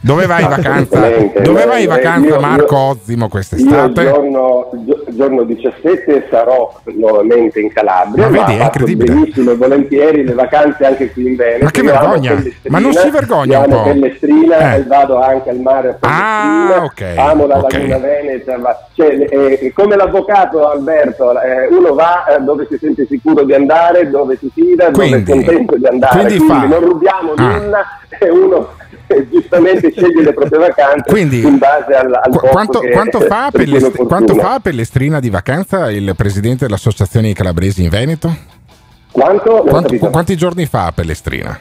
Dove 0.06 0.26
vai 0.26 0.42
in 0.44 0.48
vacanza? 0.48 1.00
Dove 1.42 1.64
vai 1.66 1.82
in 1.82 1.90
Eh, 1.90 1.94
vacanza 1.96 2.28
io- 2.28 2.40
Marco 2.40 2.74
io- 2.76 2.80
Ozzimo 2.80 3.18
Io 3.18 3.24
il 3.24 3.30
quest'estate? 3.30 4.02
giorno, 4.04 4.70
gio- 4.84 5.04
giorno 5.08 5.42
17 5.42 6.28
sarò 6.30 6.72
nuovamente 6.94 7.58
in 7.58 7.72
Calabria, 7.72 8.28
Ma 8.28 8.38
vedi, 8.44 8.56
è 8.60 8.62
incredibile. 8.62 9.12
benissimo 9.12 9.50
e 9.50 9.56
volentieri 9.56 10.22
le 10.24 10.32
vacanze 10.34 10.84
anche 10.86 11.10
qui 11.10 11.26
in 11.26 11.34
Veneto. 11.34 11.64
Ma 11.64 11.70
che 11.72 11.80
Io 11.80 11.90
vergogna! 11.90 12.42
Ma 12.68 12.78
non 12.78 12.92
si 12.92 13.10
vergogna 13.10 13.58
io 13.58 13.64
un 13.64 13.68
po'? 13.70 13.82
Pellestrina 13.82 14.74
Eh. 14.74 14.78
e 14.78 14.82
vado 14.84 15.20
anche 15.20 15.50
al 15.50 15.58
mare 15.58 15.88
a 15.88 15.92
Pellestrina, 15.94 16.76
Ah, 16.76 16.84
ok, 16.84 17.14
amo 17.16 17.46
la 17.48 17.58
ok. 17.58 17.72
laguna 17.72 17.98
Veneta, 17.98 18.58
ma- 18.58 18.78
cioè, 18.94 19.26
eh, 19.28 19.72
come 19.74 19.96
l'avvocato 19.96 20.70
Alberto, 20.70 21.32
eh, 21.40 21.66
uno 21.68 21.94
va 21.94 22.26
eh, 22.26 22.40
dove 22.42 22.68
si 22.70 22.78
sente 22.80 23.06
sicuro 23.10 23.42
di 23.42 23.54
andare, 23.54 24.08
dove 24.08 24.36
si 24.36 24.48
fida, 24.54 24.88
Quindi- 24.92 25.24
dove 25.24 25.40
è 25.40 25.44
contento 25.46 25.76
di 25.76 25.86
andare, 25.86 26.14
quindi 26.20 26.36
quindi, 26.36 26.52
fa- 26.54 26.66
non 26.68 26.80
rubiamo 26.88 27.32
Ah. 27.34 27.42
nulla 27.58 27.84
e 28.20 28.30
uno 28.30 28.68
giustamente 29.30 29.90
sceglie 29.92 30.22
le 30.22 30.32
proprie 30.32 30.58
vacanze 30.58 31.10
Quindi, 31.10 31.42
in 31.42 31.58
base 31.58 31.94
al, 31.94 32.12
al 32.12 32.30
quanto, 32.36 32.80
che 32.80 32.90
quanto 32.90 33.20
fa 33.20 33.50
Pellest- 33.52 33.86
opportuno. 33.86 34.08
quanto 34.08 34.34
fa 34.34 34.58
Pellestrina 34.60 35.20
di 35.20 35.30
vacanza 35.30 35.90
il 35.90 36.12
presidente 36.16 36.64
dell'associazione 36.66 37.32
calabresi 37.32 37.82
in 37.84 37.88
Veneto? 37.88 38.34
Quanto? 39.12 39.62
Capito. 39.64 40.10
quanti 40.10 40.36
giorni 40.36 40.66
fa 40.66 40.92
Pellestrina? 40.94 41.58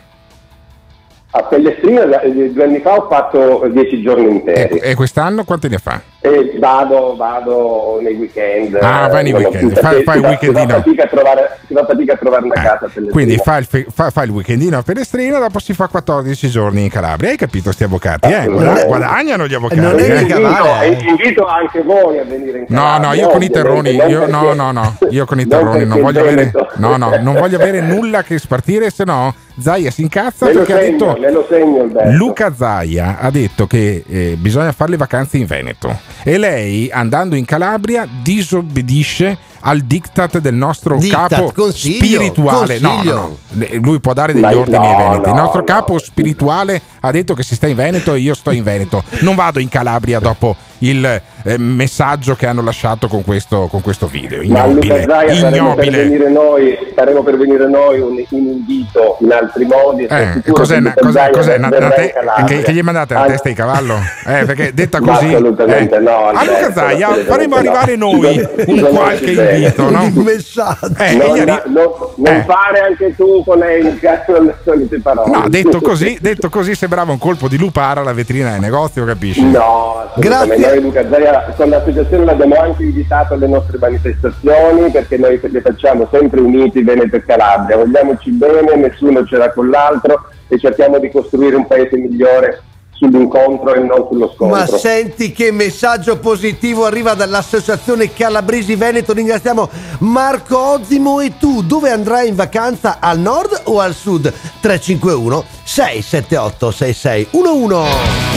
A 1.32 1.44
Pellestrina 1.44 2.06
da- 2.06 2.22
eh, 2.22 2.52
due 2.52 2.64
anni 2.64 2.80
fa 2.80 2.96
ho 2.96 3.08
fatto 3.10 3.68
dieci 3.72 4.02
giorni 4.02 4.30
interi 4.30 4.78
E 4.80 4.96
quest'anno 4.96 5.44
quanti 5.44 5.68
ne 5.70 5.78
fa? 5.78 6.02
E 6.26 6.56
vado, 6.60 7.16
vado 7.16 8.00
nei 8.02 8.14
weekend. 8.16 8.76
Ah, 8.82 9.06
eh, 9.06 9.10
vai 9.12 9.24
nei 9.24 9.32
non 9.34 9.44
ho 9.46 9.50
weekend, 9.50 9.80
fai- 9.80 9.82
fai 9.82 9.98
il 9.98 10.04
fa- 10.04 10.14
si 10.14 10.20
fa 10.22 10.28
weekendino. 10.28 10.74
fatica 10.76 11.04
a 11.04 11.08
trovare- 11.08 11.58
Si 11.68 11.74
fa 11.74 11.86
fatica 11.86 12.14
a 12.14 12.18
trovare 12.18 12.44
una 12.46 12.54
casa 12.56 12.72
a 12.74 12.78
Pellestrina. 12.78 13.12
Quindi 13.12 13.38
fa 13.38 13.58
il, 13.58 13.66
fe- 13.66 13.86
fa- 13.94 14.10
fa 14.10 14.24
il 14.24 14.30
weekendino 14.32 14.78
a 14.78 14.82
Pellestrina, 14.82 15.40
dopo 15.40 15.60
si 15.60 15.74
fa 15.74 15.88
14 15.88 16.50
giorni 16.50 16.84
in 16.84 16.90
Calabria. 16.90 17.30
Hai 17.30 17.38
capito 17.38 17.72
sti 17.72 17.84
avvocati? 17.84 18.32
Eh? 18.32 18.46
Guada- 18.48 18.86
guadagnano 18.86 19.48
gli 19.48 19.54
avvocati. 19.54 19.80
Non 19.82 20.00
è 20.00 20.04
eh? 20.04 20.22
mica 20.22 20.36
Invito, 20.38 20.50
male, 20.64 20.86
eh. 20.86 21.08
invito 21.10 21.46
anche 21.46 21.82
voi 21.84 22.20
a 22.20 22.24
venire 22.24 22.58
in 22.60 22.66
No, 22.70 22.82
Calabria. 22.82 23.08
no, 23.08 23.14
io 23.16 23.28
con 23.30 23.44
i 23.44 23.50
terroni, 23.50 23.90
io, 23.92 24.26
no, 24.28 24.54
no, 24.54 24.72
no, 24.72 24.98
io 25.10 25.26
con 25.26 25.40
i 25.40 25.48
terroni 25.48 25.86
non 25.86 26.02
voglio 26.02 26.22
avere, 26.22 26.52
no, 26.76 26.98
no, 26.98 27.18
non 27.22 27.34
voglio 27.40 27.58
avere 27.58 27.82
nulla 27.82 28.24
che 28.24 28.38
spartire, 28.40 28.90
se 28.90 29.04
no 29.06 29.34
Zaia 29.58 29.90
si 29.90 30.02
incazza 30.02 30.48
perché 30.48 30.74
ha 30.74 30.78
segno, 30.80 30.98
detto 31.14 31.20
me 31.22 31.32
lo 31.32 31.46
segno. 31.48 31.90
Luca 32.18 32.54
Zaia 32.54 33.18
ha 33.20 33.30
detto 33.30 33.68
che 33.68 34.04
eh, 34.08 34.36
bisogna 34.38 34.72
fare 34.74 34.92
le 34.92 34.98
vacanze 34.98 35.38
in 35.38 35.46
Veneto 35.46 35.98
e 36.28 36.40
lei 36.40 36.90
andando 36.92 37.36
in 37.36 37.46
Calabria 37.46 38.08
disobbedisce 38.10 39.38
al 39.68 39.80
diktat 39.82 40.38
del 40.40 40.54
nostro 40.54 40.96
Diktat, 40.98 41.30
capo 41.30 41.52
consiglio, 41.56 42.06
spirituale. 42.06 42.78
No, 42.80 42.90
consiglio. 42.90 43.16
no, 43.16 43.38
no, 43.50 43.66
lui 43.82 44.00
può 44.00 44.14
dare 44.14 44.32
degli 44.34 44.44
Ma- 44.44 44.56
ordini 44.56 44.78
ai 44.78 44.92
no, 44.92 44.98
veneti. 45.10 45.30
Il 45.30 45.36
no, 45.36 45.42
nostro 45.42 45.60
no. 45.60 45.66
capo 45.66 45.98
spirituale 45.98 46.82
ha 47.00 47.12
detto 47.12 47.34
che 47.34 47.42
si 47.44 47.56
sta 47.56 47.66
in 47.68 47.76
Veneto 47.76 48.14
e 48.14 48.20
io 48.20 48.36
sto 48.36 48.52
in 48.52 48.62
Veneto. 48.64 49.04
Non 49.22 49.34
vado 49.36 49.60
in 49.60 49.68
Calabria 49.70 50.20
dopo 50.20 50.56
il 50.80 51.04
eh, 51.44 51.58
messaggio 51.58 52.36
che 52.36 52.46
hanno 52.46 52.62
lasciato 52.62 53.08
con 53.08 53.24
questo, 53.24 53.68
con 53.68 53.82
questo 53.82 54.06
video. 54.08 54.40
Ma 54.48 54.66
Ignobile, 54.66 55.06
per, 55.06 55.34
ignobile. 55.54 55.98
venire 56.04 56.30
noi, 56.30 56.78
faremo 56.94 57.24
per 57.24 57.38
venire 57.38 57.68
noi 57.68 58.00
un, 58.02 58.24
un 58.30 58.40
invito 58.46 59.18
in 59.22 59.32
altri 59.32 59.66
modi. 59.66 60.04
Eh, 60.04 60.42
cos'è, 60.52 60.74
che 60.76 60.80
una- 60.80 60.94
cos'è, 60.96 61.30
cos'è 61.32 61.58
una- 61.58 61.68
una 61.76 61.90
te- 61.90 62.14
che, 62.46 62.62
che 62.62 62.74
gli 62.74 62.82
mandate 62.82 63.14
la 63.16 63.26
testa 63.26 63.50
di 63.50 63.56
cavallo? 63.56 63.96
Eh, 64.28 64.46
perché 64.46 64.74
detta 64.74 65.00
Ma 65.00 65.14
così 65.18 65.34
assolutamente 65.34 65.96
eh. 65.96 66.00
no, 66.00 66.26
a 66.28 66.40
Alberto, 66.40 66.68
Luca 66.68 66.74
Zaia 66.74 67.10
faremo 67.26 67.56
no. 67.56 67.60
arrivare 67.62 67.96
noi 67.96 68.48
un 68.68 68.80
qualche 68.92 69.32
bene. 69.34 69.55
Invito 69.56 69.90
no? 69.90 70.04
un 70.04 70.14
messaggio. 70.24 70.92
Eh, 70.98 71.16
non, 71.16 71.36
gli 71.36 71.40
arri- 71.40 71.62
non- 71.72 71.92
non 72.16 72.34
Eh. 72.34 72.44
fare 72.44 72.80
anche 72.82 73.16
tu 73.16 73.44
con 73.44 73.62
caso 74.00 74.36
alle 74.36 74.56
solite 74.64 75.00
parole. 75.02 75.32
no 75.32 75.46
detto 75.50 75.82
così, 75.82 76.18
detto 76.22 76.50
così 76.50 76.76
sembrava 76.76 77.12
un 77.12 77.18
colpo 77.18 77.48
di 77.48 77.58
lupara 77.58 78.02
alla 78.02 78.14
vetrina 78.14 78.52
del 78.52 78.60
negozio 78.62 79.06
capisci? 79.06 79.44
No. 79.44 80.04
Grazie. 80.18 80.58
Noi 80.58 80.82
Luca 80.82 81.08
Zaia 81.10 81.54
con 81.56 81.70
l'associazione 81.70 82.26
l'abbiamo 82.26 82.56
anche 82.56 82.84
invitato 82.84 83.34
alle 83.34 83.48
nostre 83.48 83.78
manifestazioni 83.78 84.90
perché 84.92 85.18
noi 85.18 85.40
le 85.42 85.62
facciamo 85.62 86.08
sempre 86.12 86.40
uniti 86.42 86.82
Veneto 86.84 87.16
e 87.18 87.24
Calabria, 87.26 87.78
vogliamoci 87.78 88.32
bene, 88.32 88.76
nessuno 88.76 89.26
ce 89.26 89.38
l'ha 89.38 89.52
con 89.52 89.70
l'altro 89.70 90.30
e 90.48 90.60
cerchiamo 90.60 91.00
di 91.00 91.10
costruire 91.12 91.56
un 91.56 91.66
paese 91.68 91.98
migliore 91.98 92.62
sull'incontro 92.96 93.74
e 93.74 93.80
non 93.80 94.08
sullo 94.10 94.32
scontro. 94.36 94.58
Ma 94.58 94.66
senti 94.66 95.32
che 95.32 95.52
messaggio 95.52 96.18
positivo 96.18 96.86
arriva 96.86 97.14
dall'associazione 97.14 98.14
Calabresi 98.14 98.76
Veneto. 98.76 99.14
Ringraziamo 99.14 99.70
Marco 100.00 100.58
Ozzimo 100.58 101.20
e 101.20 101.38
tu 101.38 101.62
dove 101.62 101.92
andrai 101.92 102.30
in 102.30 102.36
vacanza 102.36 102.98
al 103.00 103.20
nord 103.20 103.62
o 103.66 103.80
al 103.80 103.94
sud? 103.94 104.32
351 104.62 105.44
678 105.64 106.72
6611. 106.72 108.34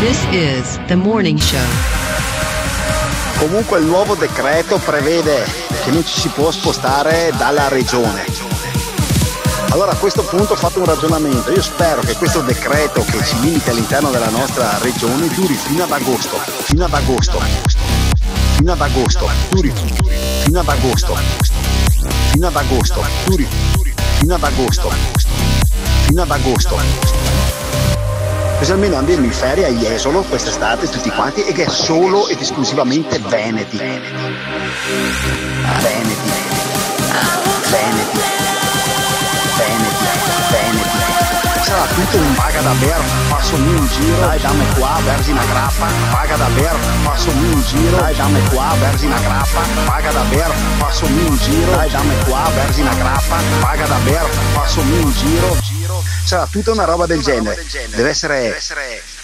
This 0.00 0.26
is 0.32 0.78
the 0.86 0.96
morning 0.96 1.38
show. 1.38 1.58
Comunque 3.38 3.78
il 3.78 3.86
nuovo 3.86 4.14
decreto 4.14 4.78
prevede 4.78 5.44
che 5.84 5.90
non 5.90 6.04
ci 6.04 6.20
si 6.20 6.28
può 6.28 6.50
spostare 6.50 7.32
dalla 7.36 7.68
regione. 7.68 8.53
Allora 9.70 9.92
a 9.92 9.96
questo 9.96 10.22
punto 10.22 10.52
ho 10.52 10.56
fatto 10.56 10.78
un 10.78 10.84
ragionamento, 10.84 11.50
io 11.50 11.62
spero 11.62 12.00
che 12.02 12.14
questo 12.14 12.40
decreto 12.40 13.04
che 13.04 13.24
ci 13.24 13.38
limita 13.40 13.70
all'interno 13.70 14.10
della 14.10 14.30
nostra 14.30 14.78
regione 14.78 15.28
duri 15.28 15.54
fino 15.54 15.82
ad 15.82 15.90
agosto, 15.92 16.38
fino 16.62 16.84
ad 16.84 16.94
agosto. 16.94 17.40
fino 18.56 18.72
ad 18.72 18.80
agosto, 18.80 19.28
Turi, 19.50 19.72
fino 20.44 20.60
ad 20.60 20.68
agosto, 20.68 21.16
fino 22.30 22.46
ad 22.46 22.56
agosto, 22.56 23.04
Turi, 23.24 23.46
fino 24.18 24.34
ad 24.34 24.42
agosto, 24.42 24.90
fino 26.06 26.22
ad 26.22 26.30
agosto. 26.30 26.78
Così 28.58 28.72
almeno 28.72 28.96
andiamo 28.96 29.24
in 29.24 29.32
ferie 29.32 29.66
a 29.66 29.70
Jesolo 29.70 30.22
quest'estate 30.22 30.88
tutti 30.88 31.10
quanti 31.10 31.44
e 31.44 31.52
che 31.52 31.64
è 31.64 31.68
solo 31.68 32.28
ed 32.28 32.40
esclusivamente. 32.40 33.18
Veneti. 33.18 33.76
Veneti. 33.76 34.12
Veneti. 37.68 38.33
Sarà 41.74 41.86
tutto 41.86 42.18
un 42.18 42.34
paga 42.34 42.60
da 42.60 42.72
ber, 42.74 43.00
passami 43.28 43.74
un 43.74 43.88
giro, 43.88 44.20
dai 44.20 44.38
dammi 44.38 44.64
qua, 44.78 45.00
versi 45.02 45.32
una 45.32 45.44
grappa, 45.44 45.86
paga 46.12 46.36
da 46.36 46.46
ber, 46.50 46.76
passami 47.02 47.52
un 47.52 47.62
giro, 47.62 47.96
dai 47.96 48.14
dammi 48.14 48.48
qua, 48.50 48.76
versi 48.78 49.06
una 49.06 49.18
grappa, 49.18 49.60
paga 49.84 50.12
da 50.12 50.22
ber, 50.22 50.54
passami 50.78 51.24
un 51.24 51.36
giro, 51.36 51.70
dai 51.72 51.90
dammi 51.90 52.14
qua, 52.28 52.48
versi 52.54 52.80
una 52.80 52.94
grappa, 52.94 53.36
paga 53.60 53.86
da 53.86 53.98
ber, 54.04 54.30
passami 54.52 54.98
un 54.98 55.12
giro. 55.14 55.56
Sarà 56.24 56.46
tutta 56.48 56.70
una 56.70 56.84
roba 56.84 57.06
del 57.06 57.20
genere. 57.22 57.66
Deve 57.90 58.08
essere. 58.08 58.56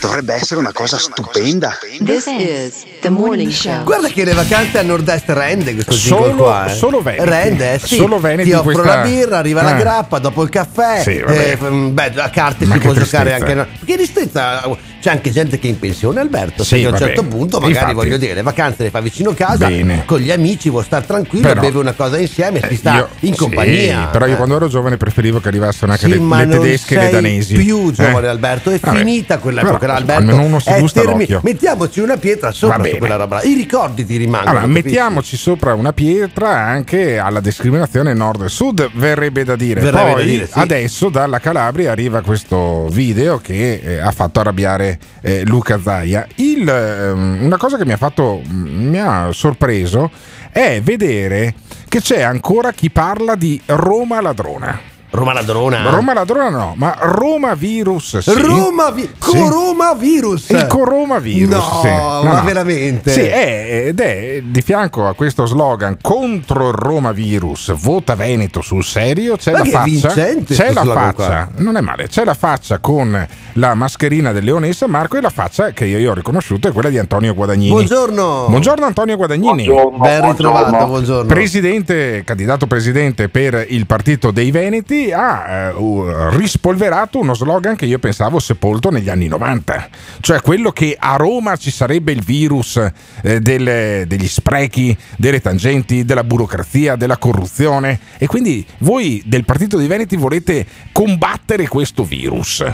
Dovrebbe 0.01 0.33
essere 0.35 0.59
una 0.61 0.73
cosa 0.73 0.97
stupenda. 0.99 1.77
This 2.03 2.27
is 2.27 2.85
the 3.03 3.11
morning 3.11 3.51
show. 3.51 3.83
Guarda 3.85 4.09
che 4.09 4.25
le 4.25 4.33
vacanze 4.33 4.79
a 4.79 4.83
nord-est 4.83 5.29
rende 5.29 5.75
questo 5.75 5.93
Solo- 5.93 6.35
qua. 6.37 6.67
eh. 6.71 6.75
solo 6.75 7.03
Veneti. 7.03 7.29
Rende, 7.29 7.73
eh, 7.75 7.79
sì. 7.79 7.97
Solo 7.97 8.19
Veneti 8.19 8.49
Ti 8.49 8.55
offro 8.55 8.73
questa- 8.73 8.95
la 8.97 9.03
birra, 9.03 9.39
arriva 9.39 9.63
la 9.63 9.71
Ah. 9.75 9.79
grappa, 9.79 10.19
dopo 10.19 10.43
il 10.43 10.49
caffè. 10.49 11.03
Sì, 11.03 11.17
eh, 11.19 11.57
beh, 11.59 12.13
a 12.17 12.31
carte 12.31 12.65
Ma 12.65 12.75
si 12.75 12.81
può 12.81 12.95
giocare 12.95 13.31
tristezza. 13.31 13.35
anche. 13.35 13.55
no- 13.55 13.67
Che 13.85 13.95
tristezza. 13.95 14.79
C'è 15.01 15.11
anche 15.11 15.31
gente 15.31 15.59
che 15.59 15.67
è 15.67 15.71
in 15.71 15.79
pensione, 15.79 16.21
Alberto. 16.21 16.63
Sì, 16.63 16.75
perché 16.83 16.87
a 16.87 16.91
un 16.91 16.97
certo 16.99 17.23
punto, 17.25 17.57
magari 17.59 17.73
Infatti. 17.79 17.95
voglio 17.95 18.17
dire, 18.19 18.35
le 18.35 18.43
vacanze 18.43 18.83
le 18.83 18.91
fa 18.91 19.01
vicino 19.01 19.33
casa, 19.33 19.67
Bene. 19.69 20.03
con 20.05 20.19
gli 20.21 20.31
amici, 20.31 20.69
vuoi 20.69 20.85
stare 20.85 21.07
tranquillo, 21.07 21.49
Però- 21.49 21.61
beve 21.61 21.79
una 21.79 21.93
cosa 21.93 22.19
insieme, 22.19 22.61
si 22.69 22.77
sta 22.77 22.97
Io- 22.97 23.09
in 23.21 23.33
sì, 23.33 23.39
compagnia. 23.39 24.09
però 24.13 24.27
io 24.27 24.35
Eh. 24.35 24.37
quando 24.37 24.57
ero 24.57 24.69
giovane 24.69 24.97
preferivo 24.99 25.41
che 25.41 25.49
arrivassero 25.49 25.91
anche 25.91 26.05
Sì, 26.07 26.19
le, 26.19 26.45
le 26.45 26.49
tedesche 26.49 26.95
e 26.97 26.99
le 27.05 27.11
danesi. 27.11 27.55
più 27.55 27.91
giovane 27.93 28.27
Eh? 28.27 28.31
Alberto, 28.31 28.71
è 28.71 28.79
Vabbè. 28.79 28.99
finita 28.99 29.39
quell'epoca 29.39 29.79
Però, 29.79 29.95
Alberto. 29.95 30.21
Almeno 30.21 30.43
uno 30.43 30.59
si 30.61 30.71
gusta 30.79 31.01
termi- 31.01 31.19
l'occhio. 31.21 31.41
Mettiamoci 31.45 32.01
una 32.01 32.17
pietra 32.19 32.51
sopra 32.53 32.85
su 32.85 32.97
quella 32.99 33.17
roba. 33.17 33.43
I 33.43 33.55
ricordi 33.55 34.05
ti 34.05 34.17
rimangono. 34.19 34.51
Allora, 34.51 34.67
mettiamoci 34.67 35.37
sopra 35.39 35.73
una 35.75 35.93
pietra 35.95 36.51
anche 36.59 37.17
alla 37.19 37.41
discriminazione 37.41 38.13
nord-sud, 38.13 38.91
verrebbe 38.95 39.45
da 39.45 39.57
dire. 39.57 39.81
Verrebbe 39.81 40.13
Poi 40.13 40.25
da 40.25 40.31
dire, 40.31 40.47
sì. 40.47 40.59
adesso 40.59 41.09
dalla 41.09 41.39
Calabria 41.39 41.91
arriva 41.91 42.21
questo 42.21 42.87
video 42.91 43.39
che 43.39 43.81
eh, 43.83 43.99
ha 43.99 44.11
fatto 44.11 44.41
arrabbiare 44.41 44.90
eh, 45.21 45.45
Luca 45.45 45.81
Zaia. 45.81 46.27
Il, 46.37 46.69
ehm, 46.69 47.39
una 47.43 47.57
cosa 47.57 47.77
che 47.77 47.85
mi 47.85 47.93
ha 47.93 47.97
fatto, 47.97 48.41
mi 48.49 48.99
ha 48.99 49.31
sorpreso 49.33 50.11
è 50.51 50.81
vedere 50.83 51.55
che 51.89 52.01
c'è 52.01 52.23
ancora 52.23 52.73
chi 52.73 52.91
parla 52.91 53.35
di 53.35 53.61
Roma 53.67 54.21
ladrona. 54.21 54.90
Roma 55.11 55.33
ladrona? 55.33 55.91
Roma 55.91 56.15
ladrona 56.15 56.49
no, 56.51 56.75
ma 56.77 56.97
Roma 57.01 57.55
virus. 57.55 58.19
Sì. 58.19 58.33
Roma 58.41 58.91
vi- 58.91 59.11
coronavirus. 59.19 60.51
Il 60.51 60.67
coronavirus. 60.67 61.51
No, 61.51 61.81
sì. 61.83 61.89
ma 62.27 62.41
veramente? 62.45 63.11
Sì, 63.11 63.21
è, 63.23 63.87
ed 63.89 63.99
è 64.01 64.41
di 64.45 64.63
fianco 64.63 65.09
a 65.09 65.15
questo 65.15 65.47
slogan 65.47 65.97
contro 66.01 66.69
il 66.69 66.75
Romavirus, 66.75 67.75
vota 67.77 68.15
Veneto 68.15 68.61
sul 68.61 68.85
serio, 68.85 69.37
c'è 69.37 69.51
Ma 69.53 69.59
la 69.59 69.65
che 69.65 69.71
faccia. 69.71 69.85
vincente 69.85 70.55
C'è 70.55 70.73
la 70.73 70.85
faccia, 70.85 71.49
non 71.57 71.77
è 71.77 71.81
male, 71.81 72.07
c'è 72.09 72.25
la 72.25 72.35
faccia 72.35 72.79
con 72.79 73.27
la 73.55 73.75
mascherina 73.75 74.31
del 74.33 74.45
Leone 74.45 74.69
di 74.69 74.73
San 74.75 74.91
Marco 74.91 75.17
e 75.17 75.21
la 75.21 75.31
faccia 75.31 75.71
che 75.73 75.87
io, 75.87 75.99
io 75.99 76.13
ho 76.13 76.15
riconosciuto 76.15 76.69
è 76.69 76.73
quella 76.73 76.89
di 76.89 76.99
Antonio 76.99 77.35
Guadagnini. 77.35 77.71
Buongiorno. 77.71 78.47
Buongiorno 78.49 78.87
Antonio 78.87 79.17
Guadagnini. 79.17 79.69
Ben 79.99 80.25
ritrovato, 80.25 80.87
buongiorno. 80.87 81.27
Presidente, 81.27 82.23
candidato 82.25 82.67
presidente 82.67 83.29
per 83.29 83.67
il 83.69 83.87
Partito 83.87 84.31
dei 84.31 84.51
Veneti, 84.51 85.00
ha 85.13 85.49
eh, 85.49 85.73
rispolverato 86.37 87.19
uno 87.19 87.35
slogan 87.35 87.75
che 87.77 87.87
io 87.87 87.99
pensavo 87.99 88.39
sepolto 88.39 88.91
negli 88.91 89.09
anni 89.09 89.27
90, 89.29 89.89
cioè 90.21 90.41
quello 90.43 90.71
che 90.73 90.97
a 90.99 91.17
Roma 91.17 91.57
ci 91.57 91.71
sarebbe 91.71 92.13
il 92.13 92.23
virus 92.23 92.77
eh, 93.23 93.41
delle- 93.41 94.05
degli 94.07 94.29
sprechi, 94.29 94.97
delle 95.17 95.41
tangenti, 95.41 96.05
della 96.05 96.25
burocrazia, 96.25 96.97
della 96.97 97.17
corruzione 97.17 97.99
e 98.19 98.27
quindi 98.27 98.65
voi 98.79 99.23
del 99.25 99.45
Partito 99.45 99.77
dei 99.77 99.87
Veneti 99.87 100.17
volete 100.17 100.67
combattere 100.93 101.67
questo 101.69 102.05
virus. 102.05 102.65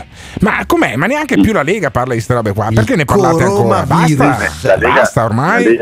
Ma 0.41 0.65
com'è? 0.65 0.95
Ma 0.95 1.05
neanche 1.05 1.39
più 1.39 1.53
la 1.53 1.63
Lega 1.63 1.89
parla 1.91 2.09
di 2.09 2.15
queste 2.15 2.33
robe 2.33 2.53
qua, 2.53 2.69
perché 2.73 2.95
ne 2.95 3.05
parlate 3.05 3.43
ancora? 3.43 3.85
Basta, 3.85 4.37
basta 4.93 5.23
ormai. 5.25 5.79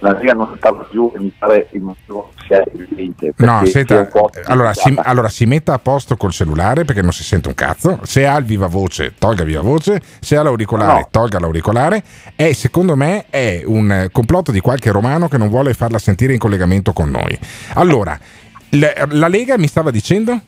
La 0.00 0.12
Lega, 0.12 0.32
non 0.32 0.56
parla 0.60 0.84
più 0.84 1.10
e 1.14 1.18
mi 1.18 1.32
pare 1.36 1.68
il 1.72 1.80
motivo 1.82 2.32
sia 2.46 2.62
evidente. 2.72 3.32
No, 3.38 3.64
senta, 3.66 4.08
allora 4.44 4.72
si, 4.72 4.94
allora 4.96 5.28
si 5.28 5.44
metta 5.44 5.74
a 5.74 5.78
posto 5.78 6.16
col 6.16 6.30
cellulare 6.30 6.84
perché 6.84 7.02
non 7.02 7.12
si 7.12 7.24
sente 7.24 7.48
un 7.48 7.54
cazzo. 7.54 7.98
Se 8.04 8.24
ha 8.26 8.36
il 8.36 8.44
viva 8.44 8.68
voce, 8.68 9.14
tolga 9.18 9.42
il 9.42 9.48
viva 9.48 9.60
voce. 9.60 10.00
Se 10.20 10.36
ha 10.36 10.42
l'auricolare, 10.42 11.00
No. 11.00 11.08
tolga 11.10 11.40
l'auricolare. 11.40 12.02
E 12.36 12.54
secondo 12.54 12.94
me 12.94 13.26
è 13.28 13.62
un 13.64 13.90
eh, 13.90 14.10
complotto 14.12 14.52
di 14.52 14.60
qualche 14.60 14.90
romano 14.92 15.26
che 15.26 15.36
non 15.36 15.48
vuole 15.48 15.74
farla 15.74 15.98
sentire 15.98 16.32
in 16.32 16.38
collegamento 16.38 16.92
con 16.92 17.10
noi. 17.10 17.36
Allora, 17.74 18.16
la 18.70 19.28
Lega 19.28 19.58
mi 19.58 19.66
stava 19.66 19.90
dicendo? 19.90 20.40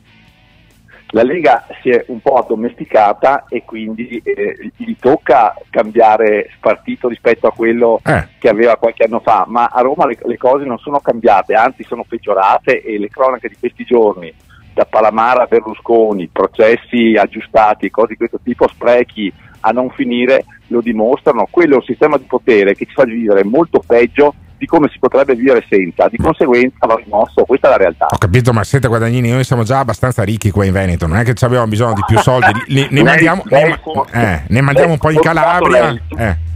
La 1.13 1.23
Lega 1.23 1.65
si 1.81 1.89
è 1.89 2.05
un 2.07 2.21
po' 2.21 2.35
addomesticata 2.35 3.45
e 3.49 3.63
quindi 3.65 4.21
eh, 4.23 4.71
gli 4.77 4.95
tocca 4.97 5.53
cambiare 5.69 6.51
partito 6.59 7.09
rispetto 7.09 7.47
a 7.47 7.51
quello 7.51 7.99
Eh. 8.05 8.27
che 8.39 8.47
aveva 8.47 8.77
qualche 8.77 9.03
anno 9.03 9.19
fa, 9.19 9.43
ma 9.47 9.65
a 9.65 9.81
Roma 9.81 10.05
le, 10.05 10.17
le 10.23 10.37
cose 10.37 10.63
non 10.63 10.77
sono 10.77 10.99
cambiate, 10.99 11.53
anzi 11.53 11.83
sono 11.83 12.05
peggiorate 12.07 12.81
e 12.81 12.97
le 12.97 13.09
cronache 13.09 13.49
di 13.49 13.57
questi 13.59 13.83
giorni, 13.83 14.33
da 14.73 14.85
Palamara 14.85 15.43
a 15.43 15.47
Berlusconi, 15.47 16.29
processi 16.31 17.17
aggiustati, 17.19 17.89
cose 17.89 18.09
di 18.13 18.17
questo 18.17 18.39
tipo, 18.41 18.69
sprechi 18.69 19.31
a 19.61 19.71
non 19.71 19.89
finire, 19.89 20.45
lo 20.67 20.79
dimostrano. 20.79 21.45
Quello 21.51 21.73
è 21.73 21.77
un 21.77 21.83
sistema 21.83 22.17
di 22.17 22.23
potere 22.23 22.73
che 22.73 22.85
ci 22.85 22.93
fa 22.93 23.03
vivere 23.03 23.43
molto 23.43 23.83
peggio 23.85 24.33
di 24.61 24.67
come 24.67 24.89
si 24.93 24.99
potrebbe 24.99 25.33
vivere 25.33 25.65
senza, 25.67 26.07
di 26.07 26.17
conseguenza 26.17 26.85
va 26.85 26.93
rimosso, 27.03 27.43
questa 27.45 27.65
è 27.67 27.69
la 27.71 27.77
realtà. 27.77 28.05
Ho 28.11 28.17
capito, 28.19 28.53
ma 28.53 28.63
siete 28.63 28.87
Guadagnini, 28.87 29.31
noi 29.31 29.43
siamo 29.43 29.63
già 29.63 29.79
abbastanza 29.79 30.21
ricchi 30.21 30.51
qua 30.51 30.65
in 30.65 30.71
Veneto, 30.71 31.07
non 31.07 31.17
è 31.17 31.23
che 31.23 31.33
abbiamo 31.43 31.65
bisogno 31.65 31.93
di 31.93 32.03
più 32.05 32.19
soldi. 32.21 32.51
Li- 32.67 32.87
ne, 32.91 33.01
mandiamo, 33.01 33.41
ne, 33.49 33.79
eh, 34.11 34.41
ne 34.47 34.61
mandiamo 34.61 34.91
un 34.93 34.99
po' 34.99 35.09
in 35.09 35.19
Calabria. 35.19 35.99
eh. 36.15 36.49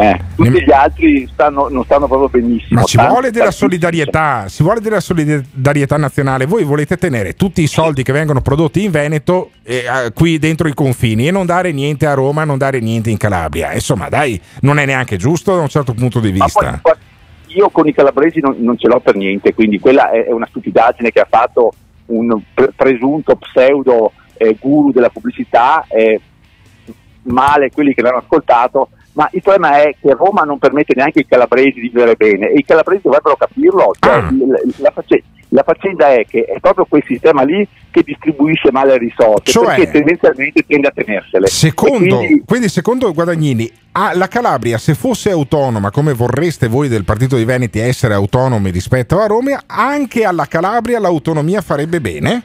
Eh, 0.00 0.16
tutti 0.36 0.62
gli 0.62 0.70
altri 0.70 1.28
stanno- 1.32 1.66
non 1.68 1.82
stanno 1.84 2.06
proprio 2.06 2.28
benissimo. 2.28 2.78
Ma 2.80 2.86
ci 2.86 2.96
Tanti- 2.96 3.10
vuole 3.12 3.30
della 3.32 3.50
solidarietà, 3.50 4.46
ci 4.48 4.62
vuole 4.62 4.80
della 4.80 5.00
solidarietà 5.00 5.96
nazionale. 5.96 6.46
Voi 6.46 6.62
volete 6.62 6.96
tenere 6.96 7.34
tutti 7.34 7.62
i 7.62 7.66
soldi 7.66 8.04
che 8.04 8.12
vengono 8.12 8.40
prodotti 8.40 8.84
in 8.84 8.92
Veneto 8.92 9.50
eh, 9.64 9.82
qui 10.14 10.38
dentro 10.38 10.68
i 10.68 10.74
confini 10.74 11.26
e 11.26 11.32
non 11.32 11.46
dare 11.46 11.72
niente 11.72 12.06
a 12.06 12.14
Roma, 12.14 12.44
non 12.44 12.58
dare 12.58 12.78
niente 12.78 13.10
in 13.10 13.16
Calabria. 13.16 13.72
Insomma, 13.72 14.08
dai, 14.08 14.40
non 14.60 14.78
è 14.78 14.86
neanche 14.86 15.16
giusto 15.16 15.56
da 15.56 15.62
un 15.62 15.68
certo 15.68 15.94
punto 15.94 16.20
di 16.20 16.30
vista. 16.30 16.78
poi, 16.80 16.92
io 17.48 17.68
con 17.70 17.86
i 17.88 17.92
calabresi 17.92 18.40
non, 18.40 18.56
non 18.58 18.78
ce 18.78 18.88
l'ho 18.88 19.00
per 19.00 19.16
niente, 19.16 19.54
quindi 19.54 19.78
quella 19.78 20.10
è, 20.10 20.24
è 20.26 20.32
una 20.32 20.46
stupidaggine 20.46 21.10
che 21.10 21.20
ha 21.20 21.26
fatto 21.28 21.72
un 22.06 22.40
pre- 22.54 22.72
presunto 22.74 23.36
pseudo 23.36 24.12
eh, 24.36 24.56
guru 24.58 24.92
della 24.92 25.10
pubblicità, 25.10 25.84
eh, 25.88 26.20
male 27.22 27.70
quelli 27.70 27.92
che 27.94 28.02
l'hanno 28.02 28.18
ascoltato, 28.18 28.88
ma 29.12 29.28
il 29.32 29.42
problema 29.42 29.82
è 29.82 29.94
che 30.00 30.12
Roma 30.14 30.42
non 30.42 30.58
permette 30.58 30.94
neanche 30.94 31.18
ai 31.20 31.26
calabresi 31.26 31.72
di 31.80 31.88
vivere 31.88 32.14
bene 32.14 32.50
e 32.50 32.58
i 32.58 32.64
calabresi 32.64 33.02
dovrebbero 33.02 33.36
capirlo. 33.36 33.90
Cioè, 33.98 34.12
Ah. 34.14 34.30
l- 34.30 34.72
la, 34.76 34.90
face- 34.92 35.24
la 35.50 35.62
faccenda 35.62 36.12
è 36.12 36.26
che 36.28 36.44
è 36.44 36.60
proprio 36.60 36.84
quel 36.86 37.02
sistema 37.06 37.42
lì 37.42 37.66
che 37.90 38.02
distribuisce 38.02 38.70
male 38.70 38.92
le 38.92 38.98
risorse, 38.98 39.50
Cioè- 39.50 39.76
perché 39.76 39.90
tendenzialmente 39.90 40.64
tende 40.66 40.88
a 40.88 40.92
tenersele. 40.94 41.46
Secondo, 41.46 42.18
quindi- 42.18 42.42
quindi 42.44 42.68
secondo 42.68 43.12
Guadagnini, 43.12 43.70
ah, 43.92 44.14
la 44.14 44.28
Calabria 44.28 44.76
se 44.78 44.94
fosse 44.94 45.30
autonoma 45.30 45.90
come 45.90 46.12
vorreste 46.12 46.68
voi 46.68 46.88
del 46.88 47.04
Partito 47.04 47.36
di 47.36 47.44
Veneti 47.44 47.78
essere 47.78 48.14
autonomi 48.14 48.70
rispetto 48.70 49.18
a 49.20 49.26
Roma, 49.26 49.62
anche 49.66 50.24
alla 50.24 50.46
Calabria 50.46 50.98
l'autonomia 51.00 51.60
farebbe 51.62 52.00
bene? 52.00 52.42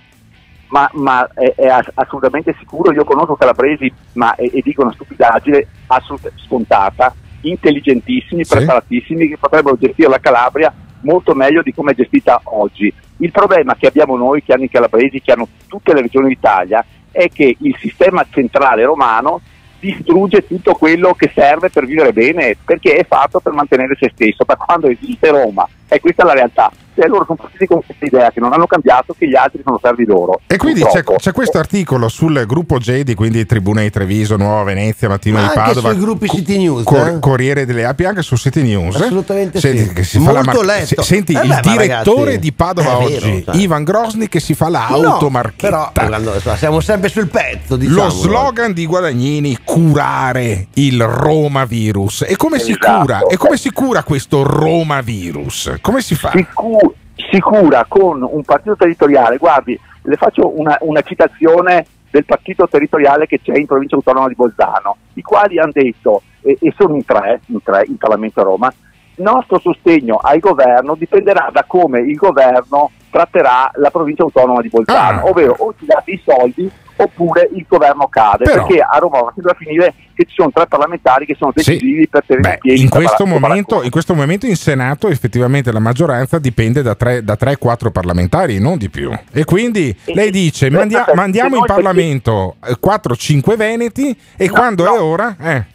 ma, 0.74 0.90
ma 0.94 1.30
è, 1.36 1.54
è 1.56 1.68
ass- 1.68 1.92
assolutamente 1.94 2.56
sicuro. 2.58 2.92
Io 2.94 3.04
conosco 3.04 3.36
calabresi, 3.36 3.94
ma 4.14 4.34
e, 4.34 4.50
e 4.52 4.62
dico 4.64 4.82
una 4.82 4.92
stupidaggine 4.92 5.68
assolutamente 5.86 6.42
scontata, 6.48 7.14
intelligentissimi, 7.42 8.44
Sì. 8.44 8.56
preparatissimi, 8.56 9.28
che 9.28 9.38
potrebbero 9.38 9.78
gestire 9.78 10.10
la 10.10 10.20
Calabria 10.20 10.74
molto 11.04 11.34
meglio 11.34 11.62
di 11.62 11.74
come 11.74 11.92
è 11.92 11.96
gestita 11.96 12.42
oggi. 12.46 12.94
Il 13.18 13.32
problema 13.32 13.76
che 13.76 13.88
abbiamo 13.88 14.18
noi, 14.18 14.44
che 14.44 14.54
hanno 14.54 14.64
i 14.64 14.70
calabresi, 14.70 15.22
che 15.22 15.32
hanno 15.32 15.48
tutte 15.68 15.94
le 15.94 16.02
regioni 16.02 16.30
d'Italia, 16.30 16.84
è 17.12 17.30
che 17.30 17.56
il 17.60 17.76
sistema 17.80 18.26
centrale 18.30 18.84
romano 18.84 19.42
distrugge 19.80 20.48
tutto 20.48 20.74
quello 20.74 21.14
che 21.14 21.32
serve 21.34 21.70
per 21.70 21.86
vivere 21.86 22.14
bene, 22.14 22.56
perché 22.64 22.96
è 22.96 23.06
fatto 23.06 23.40
per 23.40 23.52
mantenere 23.54 23.96
se 24.00 24.12
stesso, 24.14 24.44
da 24.46 24.56
quando 24.56 24.88
esiste 24.88 25.30
Roma. 25.30 25.68
E 25.88 26.00
questa 26.00 26.24
è 26.24 26.26
la 26.26 26.34
realtà. 26.34 26.72
Cioè, 26.96 27.08
loro 27.08 27.24
sono 27.26 27.38
partiti 27.42 27.66
con 27.66 27.82
questa 27.86 28.06
idea 28.06 28.32
che 28.32 28.40
non 28.40 28.54
hanno 28.54 28.68
cambiato, 28.68 29.16
che 29.18 29.28
gli 29.28 29.36
altri 29.36 29.62
sono 29.64 29.80
servi 29.82 30.06
loro. 30.06 30.40
E 30.48 30.58
quindi 30.58 30.84
c'è, 30.84 31.04
c'è 31.04 31.32
questo 31.32 31.58
articolo 31.58 32.08
sul 32.08 32.44
gruppo 32.46 32.78
Gedi, 32.78 33.14
quindi 33.16 33.46
Tribuna 33.46 33.82
di 33.82 33.90
Treviso, 33.90 34.36
Nuova 34.38 34.64
Venezia, 34.64 35.08
Mattino 35.10 35.38
di 35.38 35.44
Anche 35.44 35.56
Padova. 35.60 35.90
sui 35.92 36.00
gruppi 36.00 36.30
City 36.30 36.58
News, 36.58 36.84
Cor- 36.84 37.08
eh? 37.08 37.20
Corriere 37.20 37.66
delle 37.66 37.86
Api, 37.86 38.06
anche 38.06 38.22
su 38.22 38.36
City 38.36 38.62
News. 38.62 38.96
Assolutamente 38.96 39.60
Senti, 39.60 39.84
sì. 39.88 39.94
che 39.94 40.04
si 40.04 40.20
fa 40.20 40.32
la 40.32 40.44
Molto 40.44 40.62
mar- 40.62 40.66
letto. 40.66 41.02
se- 41.02 41.02
Senti 41.02 41.34
Eh 41.34 41.42
il 41.42 41.48
beh, 41.48 41.54
ma 41.54 41.60
direttore 41.62 42.20
ragazzi, 42.24 42.40
di 42.40 42.52
Padova 42.54 42.90
è 42.92 42.96
oggi, 43.04 43.20
vero, 43.20 43.44
cioè. 43.46 43.56
Ivan 43.56 43.84
Grosny, 43.84 44.28
che 44.28 44.40
si 44.40 44.54
fa 44.54 44.66
No, 44.66 44.72
l'automarchetta. 45.02 45.92
però 45.94 46.08
quando- 46.08 46.40
siamo 46.56 46.80
sempre 46.80 47.10
sul 47.10 47.28
pezzo, 47.28 47.76
diciamo. 47.76 48.04
Lo 48.04 48.10
slogan 48.10 48.74
di 48.74 48.86
Guadagnini, 48.86 49.58
curare 49.64 50.68
il 50.76 51.04
Roma 51.04 51.66
virus. 51.66 52.24
E 52.28 52.36
come 52.36 52.60
si 52.60 52.72
Esatto. 52.72 53.00
cura? 53.02 53.20
E 53.28 53.38
come 53.38 53.58
si 53.58 53.72
cura 53.72 54.04
questo 54.04 54.44
Roma 54.44 55.02
virus? 55.02 55.76
Come 55.82 56.02
si 56.02 56.16
fa? 56.16 56.32
si, 56.32 56.46
cu- 56.54 56.83
si 57.16 57.40
cura 57.40 57.86
con 57.88 58.22
un 58.28 58.44
partito 58.44 58.76
territoriale. 58.76 59.38
Guardi, 59.38 59.80
le 60.04 60.16
faccio 60.16 60.58
una, 60.60 60.78
una 60.82 61.02
citazione 61.02 61.86
del 62.10 62.26
partito 62.26 62.68
territoriale 62.68 63.26
che 63.26 63.40
c'è 63.42 63.58
in 63.58 63.66
provincia 63.66 63.96
autonoma 63.96 64.28
di 64.28 64.36
Bolzano, 64.36 64.98
i 65.14 65.22
quali 65.22 65.60
hanno 65.60 65.72
detto, 65.74 66.22
e, 66.42 66.58
e 66.62 66.74
sono 66.78 66.96
in 66.96 67.06
tre, 67.06 67.42
in 67.48 67.64
tre 67.64 67.86
in 67.88 67.98
Parlamento 67.98 68.42
a 68.42 68.44
Roma, 68.44 68.74
il 69.16 69.24
nostro 69.24 69.60
sostegno 69.60 70.18
al 70.22 70.40
governo 70.40 70.96
dipenderà 70.96 71.50
da 71.52 71.64
come 71.66 72.00
il 72.00 72.16
governo 72.16 72.92
tratterà 73.10 73.70
la 73.76 73.92
provincia 73.92 74.24
autonoma 74.24 74.62
di 74.62 74.70
Bolzano, 74.70 75.20
Ah. 75.22 75.26
ovvero 75.26 75.56
o 75.58 75.74
ci 75.78 75.86
date 75.86 76.12
i 76.12 76.22
soldi 76.24 76.72
oppure 76.96 77.50
il 77.54 77.66
governo 77.68 78.08
cade, 78.08 78.44
Però- 78.46 78.66
perché 78.66 78.82
a 78.82 78.98
Roma 78.98 79.22
va 79.22 79.32
sempre 79.34 79.52
a 79.52 79.56
finire 79.56 79.94
che 80.14 80.26
ci 80.26 80.34
sono 80.36 80.52
tre 80.54 80.68
parlamentari 80.68 81.26
che 81.26 81.36
sono 81.38 81.52
Sì. 81.56 81.72
decisivi 81.72 82.08
per 82.08 82.24
tenere 82.26 82.48
Beh, 82.48 82.54
in 82.54 82.60
piedi 82.62 82.82
in 82.82 82.90
questo, 82.90 83.26
momento, 83.26 83.82
in 83.84 83.90
questo 83.90 84.14
momento 84.14 84.46
in 84.46 84.56
Senato 84.56 85.08
effettivamente 85.08 85.72
la 85.72 85.80
maggioranza 85.80 86.38
dipende 86.38 86.82
da 86.84 86.96
3-4 86.96 87.90
parlamentari, 87.92 88.60
non 88.60 88.78
di 88.78 88.90
più. 88.90 89.12
E 89.32 89.44
quindi 89.44 89.96
lei 90.06 90.30
dice 90.30 90.70
mandia- 90.70 91.06
mandiamo 91.16 91.56
in 91.58 91.66
Parlamento 91.66 92.56
4-5 92.80 93.56
veneti 93.56 94.16
e 94.38 94.50
quando 94.50 94.86
è 94.86 95.00
ora... 95.00 95.36
Eh. 95.40 95.66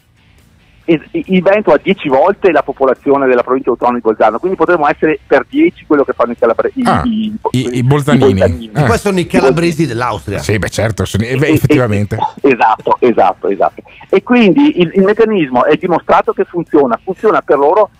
Il 1.13 1.43
Veneto 1.43 1.73
ha 1.73 1.79
10 1.83 2.09
volte 2.09 2.51
la 2.51 2.63
popolazione 2.63 3.27
della 3.27 3.43
provincia 3.43 3.71
autonoma 3.71 3.97
di 3.99 4.03
Bolzano, 4.03 4.39
quindi 4.39 4.57
potremmo 4.57 4.89
essere 4.89 5.19
per 5.27 5.45
10 5.49 5.85
quello 5.87 6.05
che 6.05 6.13
fanno 6.15 6.33
i 6.33 6.37
calabresi. 6.39 6.81
Ah, 6.85 7.03
i, 7.05 7.37
i 7.51 7.83
bolzanini. 7.83 8.71
E 8.75 8.83
poi 8.85 8.99
sono 8.99 9.19
i 9.19 9.27
calabresi 9.27 9.87
dell'Austria. 9.87 10.39
Sì, 10.39 10.59
beh 10.59 10.69
certo, 10.71 11.05
sono- 11.05 11.25
eh, 11.25 11.37
beh, 11.37 11.49
effettivamente. 11.49 12.17
Esatto, 12.41 12.97
esatto, 13.01 13.49
esatto. 13.49 13.83
E 14.09 14.23
quindi 14.23 14.81
il, 14.81 14.91
il 14.95 15.03
meccanismo 15.03 15.65
è 15.65 15.77
dimostrato 15.77 16.33
che 16.33 16.45
funziona, 16.45 16.99
funziona 17.03 17.43
per 17.43 17.59
loro, 17.59 17.91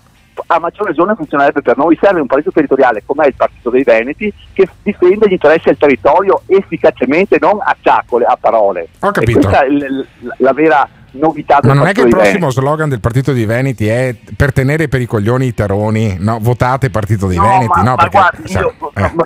a 0.47 0.59
maggior 0.61 0.87
ragione 0.87 1.15
funzionerebbe 1.17 1.61
per 1.63 1.77
noi, 1.77 1.99
serve 2.01 2.21
un 2.21 2.27
partito 2.29 2.53
territoriale 2.53 3.03
come 3.05 3.25
è 3.25 3.27
il 3.27 3.35
Partito 3.35 3.71
dei 3.71 3.83
Veneti 3.83 4.33
che 4.53 4.69
difende 4.83 5.27
gli 5.29 5.33
interessi 5.33 5.65
del 5.67 5.77
territorio 5.77 6.43
efficacemente, 6.47 7.39
non 7.41 7.59
a 7.61 7.77
ciacole, 7.81 8.25
a 8.25 8.39
parole. 8.41 8.89
Ho 9.01 9.11
capito. 9.11 9.39
E 9.39 9.43
questa 9.43 9.65
è 9.65 9.69
l- 9.69 10.07
l- 10.21 10.33
la 10.39 10.53
vera 10.53 10.89
novità 11.13 11.59
del 11.61 11.71
Ma 11.73 11.77
non 11.79 11.87
è 11.89 11.93
che 11.93 12.01
il 12.03 12.07
dei 12.09 12.15
Veneti. 12.21 12.39
prossimo 12.39 12.51
slogan 12.51 12.89
del 12.89 13.01
Partito 13.01 13.33
di 13.33 13.45
Veneti 13.45 13.87
è 13.89 14.15
per 14.37 14.53
tenere 14.53 14.89
per 14.89 15.01
i 15.01 15.07
coglioni 15.07 15.47
i 15.47 15.55
teroni, 15.55 16.17
no, 16.21 16.39
votate 16.41 16.91
Partito 16.91 17.27
di 17.29 17.37
No, 17.37 17.43
Veneti, 17.43 17.67
ma, 17.69 17.83
no? 17.83 17.91
ma 17.91 17.97
Perché, 17.97 18.19
guardi, 18.19 18.49
sai, 18.49 18.63
io- 18.63 18.93
eh. 18.95 19.11
ma 19.15 19.25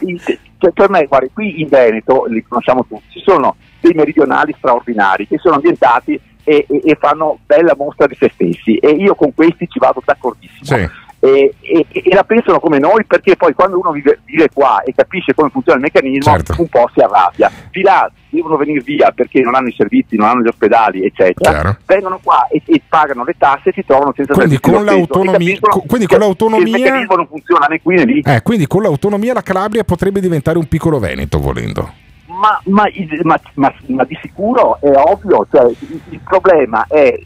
cioè, 0.59 0.71
per 0.71 0.91
me, 0.91 1.07
guardi, 1.07 1.31
qui 1.33 1.61
in 1.61 1.69
Veneto, 1.69 2.25
li 2.29 2.45
conosciamo 2.47 2.85
tutti, 2.87 3.03
ci 3.11 3.23
sono 3.25 3.57
dei 3.81 3.93
meridionali 3.95 4.55
straordinari 4.57 5.27
che 5.27 5.39
sono 5.39 5.57
ambientati 5.57 6.21
e, 6.45 6.67
e- 6.69 6.81
e 6.85 6.97
fanno 7.01 7.39
bella 7.47 7.75
mostra 7.77 8.07
di 8.07 8.17
se 8.19 8.31
stessi 8.33 8.77
e 8.77 8.91
io 8.91 9.15
con 9.17 9.35
questi 9.35 9.67
ci 9.69 9.79
vado 9.81 10.01
d'accordissimo. 10.05 10.65
Sì. 10.79 10.89
E, 11.25 11.55
e- 11.61 11.87
e 11.93 12.15
la 12.15 12.25
pensano 12.25 12.59
come 12.59 12.81
noi 12.81 13.05
perché 13.05 13.37
poi 13.37 13.55
quando 13.55 13.79
uno 13.79 13.93
vive, 13.93 14.19
vive 14.25 14.49
qua 14.53 14.83
e 14.83 14.93
capisce 14.93 15.35
come 15.35 15.51
funziona 15.51 15.79
il 15.79 15.85
meccanismo 15.85 16.33
Certo. 16.33 16.57
un 16.59 16.67
po' 16.67 16.91
si 16.93 16.99
arrabbia. 17.01 17.49
Di 17.71 17.81
là 17.83 18.11
devono 18.29 18.57
venire 18.57 18.81
via 18.81 19.13
perché 19.13 19.41
non 19.41 19.55
hanno 19.55 19.69
i 19.69 19.75
servizi, 19.77 20.17
non 20.17 20.27
hanno 20.27 20.43
gli 20.43 20.49
ospedali, 20.49 21.05
eccetera. 21.05 21.51
Chiaro. 21.53 21.77
Vengono 21.87 22.19
qua 22.21 22.49
e, 22.51 22.61
e 22.67 22.83
pagano 22.89 23.23
le 23.23 23.37
tasse 23.39 23.69
e 23.69 23.73
si 23.73 23.85
trovano 23.85 24.13
senza 24.17 24.33
Quindi 24.35 24.59
con 24.59 24.85
l'autonomia- 24.85 25.59
co- 25.61 25.85
quindi 25.87 26.07
con 26.09 26.19
l'autonomia- 26.19 26.77
il 26.77 26.83
meccanismo 26.83 27.15
non 27.15 27.27
funziona 27.29 27.67
né 27.67 27.81
qui 27.81 27.95
né 27.95 28.05
lì. 28.05 28.21
Eh, 28.25 28.43
quindi 28.43 28.67
con 28.67 28.83
l'autonomia 28.83 29.33
la 29.33 29.43
Calabria 29.43 29.85
potrebbe 29.85 30.19
diventare 30.19 30.59
un 30.59 30.67
piccolo 30.67 30.99
Veneto 30.99 31.39
volendo. 31.39 31.89
Ma, 32.27 32.61
ma- 32.65 32.89
ma- 33.23 33.41
ma- 33.55 33.75
ma 33.87 34.05
di 34.05 34.19
sicuro 34.21 34.79
è 34.81 34.91
ovvio, 34.93 35.47
cioè, 35.53 35.67
il, 35.71 36.01
il 36.09 36.21
problema 36.25 36.85
è 36.89 37.17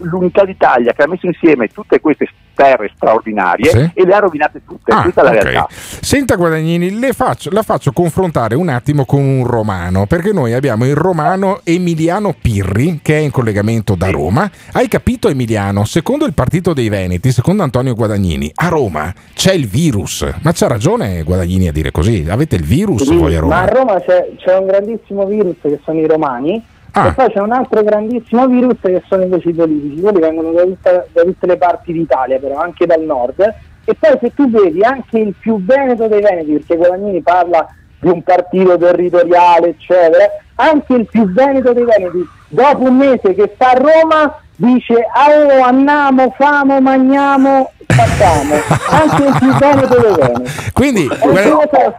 l'unità 0.00 0.44
d'Italia 0.44 0.92
che 0.92 1.02
ha 1.04 1.08
messo 1.08 1.24
insieme 1.26 1.68
tutte 1.68 2.00
queste 2.00 2.28
terre 2.56 2.90
straordinarie 2.96 3.70
Sì. 3.70 3.90
e 3.94 4.04
le 4.04 4.14
ha 4.14 4.18
rovinate 4.18 4.62
tutte, 4.66 4.92
Ah, 4.92 5.02
questa 5.02 5.20
è 5.20 5.24
la 5.24 5.30
ok. 5.30 5.42
realtà. 5.42 5.66
Senta 5.70 6.34
Guadagnini, 6.36 6.98
le 6.98 7.12
faccio- 7.12 7.50
la 7.52 7.62
faccio 7.62 7.92
confrontare 7.92 8.54
un 8.56 8.68
attimo 8.68 9.04
con 9.04 9.20
un 9.20 9.46
romano, 9.46 10.06
perché 10.06 10.32
noi 10.32 10.52
abbiamo 10.54 10.86
il 10.86 10.94
romano 10.96 11.60
Emiliano 11.62 12.34
Pirri, 12.40 13.00
che 13.02 13.16
è 13.18 13.20
in 13.20 13.30
collegamento 13.30 13.94
da 13.94 14.10
Roma. 14.10 14.50
Hai 14.72 14.88
capito 14.88 15.28
Emiliano? 15.28 15.84
Secondo 15.84 16.24
il 16.24 16.32
Partito 16.32 16.72
dei 16.72 16.88
Veneti, 16.88 17.30
secondo 17.30 17.62
Antonio 17.62 17.94
Guadagnini, 17.94 18.50
a 18.54 18.68
Roma 18.68 19.12
c'è 19.34 19.52
il 19.52 19.66
virus. 19.68 20.26
Ma 20.40 20.52
c'ha 20.52 20.66
ragione 20.66 21.22
Guadagnini 21.22 21.68
a 21.68 21.72
dire 21.72 21.90
così? 21.90 22.26
Avete 22.28 22.56
il 22.56 22.64
virus 22.64 23.04
voi 23.12 23.34
a 23.36 23.42
Ma 23.44 23.62
a 23.62 23.66
Roma? 23.66 23.78
Roma 23.92 24.00
c'è, 24.00 24.30
c'è 24.38 24.56
un 24.56 24.66
grandissimo 24.66 25.26
virus 25.26 25.56
che 25.60 25.78
sono 25.84 25.98
i 26.00 26.06
romani 26.06 26.62
Ah. 26.98 27.08
e 27.08 27.12
poi 27.12 27.30
c'è 27.30 27.40
un 27.40 27.52
altro 27.52 27.82
grandissimo 27.82 28.46
virus 28.46 28.76
che 28.80 29.02
sono 29.06 29.22
invece 29.24 29.50
i 29.50 29.52
politici, 29.52 30.00
quelli 30.00 30.18
vengono 30.18 30.52
da, 30.52 30.62
tutta- 30.62 31.04
da 31.12 31.22
tutte 31.24 31.46
le 31.46 31.58
parti 31.58 31.92
d'Italia, 31.92 32.38
però 32.38 32.56
anche 32.56 32.86
dal 32.86 33.02
nord. 33.02 33.40
E 33.84 33.94
poi 33.94 34.16
se 34.18 34.32
tu 34.34 34.48
vedi 34.48 34.82
anche 34.82 35.18
il 35.18 35.34
più 35.38 35.62
veneto 35.62 36.08
dei 36.08 36.22
veneti, 36.22 36.52
perché 36.52 36.76
Guadagnini 36.76 37.20
parla 37.20 37.66
di 38.00 38.08
un 38.08 38.22
partito 38.22 38.78
territoriale, 38.78 39.68
eccetera, 39.68 40.24
anche 40.54 40.94
il 40.94 41.06
più 41.06 41.30
veneto 41.30 41.74
dei 41.74 41.84
veneti, 41.84 42.26
dopo 42.48 42.84
un 42.84 42.96
mese 42.96 43.34
che 43.34 43.52
sta 43.54 43.72
a 43.72 43.78
Roma, 43.78 44.40
dice 44.56 44.94
oh, 44.94 45.62
andiamo, 45.62 46.34
famo, 46.36 46.80
mangiamo, 46.80 47.70
facciamo. 47.86 48.54
Anche 48.90 49.24
il 49.24 49.36
più 49.38 49.52
veneto 49.56 50.00
dei 50.00 50.14
veneti. 50.14 50.72
Quindi? 50.72 51.08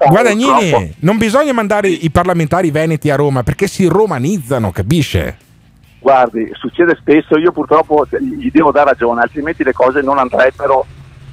Guadagnini, 0.08 0.96
non 1.00 1.18
bisogna 1.18 1.54
mandare 1.54 1.88
i 1.90 2.10
parlamentari 2.10 2.72
veneti 2.72 3.10
a 3.10 3.16
Roma 3.16 3.44
perché 3.44 3.68
si 3.68 3.86
romanizzano, 3.88 4.72
capisce? 4.72 5.38
Guardi, 6.00 6.50
succede 6.54 6.96
spesso, 7.00 7.38
io 7.38 7.52
purtroppo 7.52 8.06
gli 8.20 8.50
devo 8.52 8.72
dare 8.72 8.92
ragione, 8.92 9.22
altrimenti 9.22 9.64
le 9.64 9.74
cose 9.74 10.02
non 10.02 10.18
andrebbero 10.20 10.86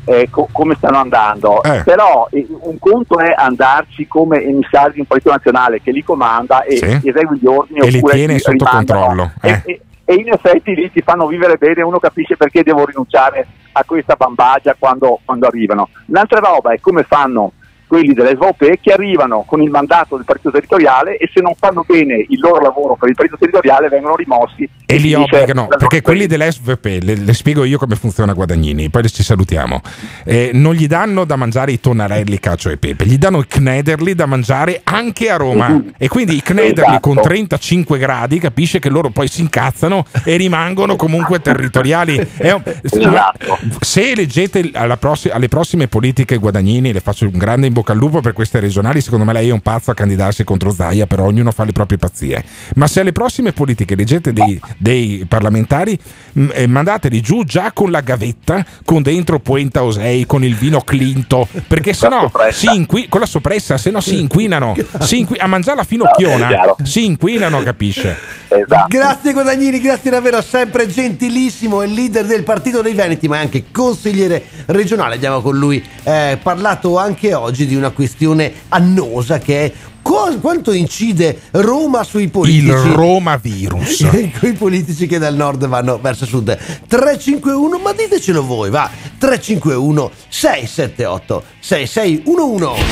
eh, 0.07 0.29
co- 0.31 0.49
come 0.51 0.75
stanno 0.77 0.99
andando. 0.99 1.63
Eh. 1.63 1.83
Però 1.85 2.27
eh, 2.31 2.47
un 2.61 2.79
conto 2.79 3.19
è 3.19 3.33
andarci 3.37 4.07
come 4.07 4.43
emissari 4.43 4.95
di 4.95 5.01
un 5.01 5.07
partito 5.07 5.31
nazionale 5.31 5.81
che 5.81 5.93
li 5.93 6.03
comanda 6.03 6.63
e 6.65 6.77
Sì. 6.77 6.85
esegue 7.09 7.37
gli 7.41 7.47
ordini 7.47 7.81
E 7.87 7.91
li 7.91 7.97
oppure 7.99 8.15
tiene 8.15 8.35
ti 8.35 8.41
sotto 8.41 8.65
controllo, 8.65 9.33
E, 9.43 9.51
eh. 9.51 9.63
e- 9.65 9.81
e 10.05 10.15
in 10.15 10.29
effetti 10.29 10.75
lì 10.75 10.91
ti 10.91 11.01
fanno 11.03 11.27
vivere 11.27 11.57
bene, 11.57 11.83
uno 11.83 11.99
capisce 11.99 12.37
perché 12.37 12.63
devo 12.63 12.85
rinunciare 12.85 13.47
a 13.73 13.85
questa 13.85 14.15
bambagia 14.15 14.77
quando, 14.79 15.21
quando 15.25 15.47
arrivano. 15.47 15.89
L'altra 16.07 16.41
roba 16.41 16.73
è 16.73 16.81
come 16.81 17.03
fanno 17.03 17.53
quelli 17.95 18.13
dell'SVP 18.13 18.81
che 18.81 18.93
arrivano 18.93 19.45
con 19.47 19.63
il 19.63 19.71
mandato 19.71 20.17
del 20.17 20.25
partito 20.25 20.51
territoriale 20.51 21.17
e 21.17 21.31
se 21.33 21.41
non 21.41 21.55
fanno 21.57 21.85
bene 21.87 22.25
il 22.29 22.41
loro 22.41 22.61
lavoro 22.61 22.97
per 22.97 23.09
il 23.09 23.15
partito 23.15 23.37
territoriale 23.39 23.89
vengono 23.89 24.17
rimossi 24.17 24.69
E 24.87 24.97
li 24.97 25.15
obbligano, 25.15 25.69
perché 25.69 26.03
quelli 26.03 26.27
dell'SVP, 26.27 26.85
le, 27.03 27.15
le 27.15 27.33
spiego 27.35 27.63
io 27.63 27.79
come 27.79 27.95
funziona 27.95 28.33
Guadagnini, 28.33 28.91
poi 28.91 29.09
ci 29.09 29.23
salutiamo, 29.23 29.81
eh, 30.25 30.51
non 30.55 30.75
gli 30.75 30.89
danno 30.89 31.25
da 31.25 31.37
mangiare 31.37 31.71
i 31.71 31.79
tonnarelli, 31.79 32.41
cacio 32.41 32.71
e 32.71 32.79
pepe, 32.79 33.07
gli 33.07 33.17
danno 33.17 33.39
i 33.41 33.47
knederli 33.47 34.15
da 34.17 34.27
mangiare 34.27 34.81
anche 34.83 35.31
a 35.31 35.37
Roma 35.37 35.81
e 35.97 36.09
quindi 36.09 36.35
i 36.37 36.43
knederli 36.43 36.83
Esatto. 36.97 37.13
con 37.13 37.23
35 37.23 37.97
gradi 37.99 38.41
capisce 38.41 38.81
che 38.81 38.89
loro 38.89 39.11
poi 39.11 39.29
si 39.29 39.41
incazzano 39.41 40.05
e 40.25 40.37
rimangono 40.37 40.97
comunque 40.97 41.41
territoriali. 41.41 42.17
Un- 42.41 42.63
Esatto. 42.83 43.59
Se 43.81 44.15
leggete 44.17 44.71
alla 44.73 44.97
prossi- 44.97 45.29
alle 45.29 45.49
prossime 45.49 45.87
politiche 45.89 46.39
Guadagnini, 46.39 46.93
le 46.93 47.01
faccio 47.01 47.27
un 47.27 47.37
grande 47.39 47.67
in 47.67 47.73
bocca 47.75 47.84
al 47.93 47.99
lupo 47.99 48.21
per 48.21 48.33
queste 48.33 48.61
regionali, 48.61 49.01
secondo 49.01 49.25
me 49.25 49.33
lei 49.33 49.49
è 49.49 49.53
un 49.53 49.61
pazzo 49.61 49.91
a 49.91 49.95
candidarsi 49.95 50.45
contro 50.45 50.73
Zaia, 50.73 51.07
però 51.07 51.25
ognuno 51.25 51.51
fa 51.51 51.65
le 51.65 51.73
proprie 51.73 51.99
pazzie. 51.99 52.45
Ma 52.77 52.87
se 52.87 53.01
alle 53.01 53.13
prossime 53.13 53.53
politiche 53.53 53.95
leggete 53.95 54.33
dei, 54.33 54.61
dei 54.77 55.25
parlamentari, 55.29 55.99
mh, 56.33 56.49
eh, 56.53 56.67
mandateli 56.67 57.21
giù 57.21 57.45
già 57.45 57.73
con 57.73 57.91
la 57.91 58.01
gavetta, 58.01 58.65
con 58.85 59.03
dentro 59.03 59.39
Puenta 59.41 59.83
Osei, 59.83 60.27
con 60.27 60.45
il 60.45 60.55
vino 60.55 60.81
Clinto, 60.81 61.49
perché 61.67 61.93
sennò 61.93 62.31
si 62.51 62.67
inqui- 62.75 63.09
con 63.09 63.21
la 63.21 63.27
soppressa, 63.27 63.77
se 63.77 63.91
no 63.91 64.01
si 64.01 64.21
inquinano, 64.21 64.75
si 65.01 65.21
inqui- 65.21 65.39
a 65.39 65.47
mangiare 65.47 65.77
la 65.79 65.85
finocchiona, 65.85 66.49
chiaro. 66.49 66.77
si 66.83 67.05
inquinano, 67.05 67.63
capisce? 67.63 68.17
Esatto. 68.49 68.87
Grazie 68.89 69.33
Guadagnini, 69.33 69.81
grazie 69.81 70.11
davvero, 70.11 70.41
sempre 70.41 70.87
gentilissimo, 70.87 71.83
è 71.83 71.87
il 71.87 71.93
leader 71.93 72.25
del 72.25 72.45
Partito 72.45 72.83
dei 72.83 72.95
Veneti, 72.95 73.27
ma 73.27 73.37
è 73.37 73.41
anche 73.41 73.65
consigliere 73.73 74.45
regionale. 74.67 75.17
Abbiamo 75.17 75.41
con 75.41 75.57
lui 75.57 75.83
eh, 76.05 76.39
parlato 76.41 76.97
anche 76.99 77.35
oggi 77.35 77.64
oggi 77.65 77.67
di 77.67 77.75
una 77.75 77.91
questione 77.91 78.53
annosa 78.69 79.39
che 79.39 79.65
è 79.65 79.73
co- 80.03 80.37
quanto 80.41 80.73
incide 80.73 81.41
Roma 81.53 82.05
sui 82.05 82.29
politici. 82.29 82.67
Il 82.67 82.73
Roma 82.73 83.37
virus. 83.37 84.07
Quei 84.39 84.53
politici 84.53 85.07
che 85.07 85.19
dal 85.19 85.35
nord 85.35 85.67
vanno 85.67 85.99
verso 86.01 86.27
sud. 86.27 86.57
351, 86.87 87.79
ma 87.79 87.93
ditecelo 87.93 88.45
voi, 88.45 88.71
va. 88.71 88.89
351 89.19 90.11
678 90.29 91.45
6611. 91.59 92.83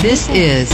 This 0.00 0.28
is 0.28 0.68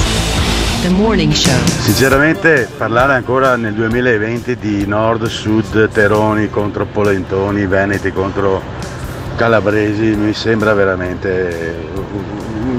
the 0.82 0.90
morning 0.90 1.32
show. 1.32 1.56
Sinceramente 1.80 2.68
parlare 2.76 3.14
ancora 3.14 3.56
nel 3.56 3.72
2020 3.72 4.56
di 4.56 4.86
nord, 4.86 5.26
sud, 5.26 5.88
Teroni 5.90 6.50
contro 6.50 6.84
Polentoni, 6.86 7.66
Veneti 7.66 8.12
contro 8.12 8.90
Calabresi 9.36 10.14
mi 10.14 10.34
sembra 10.34 10.74
veramente 10.74 11.88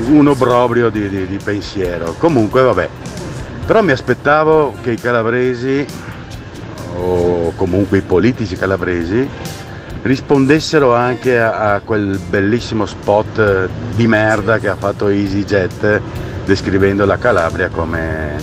un 0.08 0.28
obbrobrio 0.28 0.90
di, 0.90 1.10
di- 1.10 1.28
di 1.28 1.38
pensiero. 1.44 2.16
Comunque 2.18 2.62
vabbè, 2.62 2.90
però 3.66 3.82
mi 3.82 3.92
aspettavo 3.92 4.74
che 4.82 4.92
i 4.92 4.98
calabresi 4.98 5.86
o 6.96 7.54
comunque 7.56 8.00
i 8.00 8.02
politici 8.02 8.56
calabresi 8.56 9.28
rispondessero 10.04 10.94
anche 10.94 11.40
a, 11.40 11.74
a 11.74 11.80
quel 11.80 12.20
bellissimo 12.30 12.86
spot 12.86 13.70
di 13.96 14.06
merda 14.06 14.60
che 14.60 14.68
ha 14.68 14.76
fatto 14.76 15.08
EasyJet 15.08 16.02
descrivendo 16.46 17.06
la 17.06 17.18
Calabria 17.18 17.70
come 17.70 18.36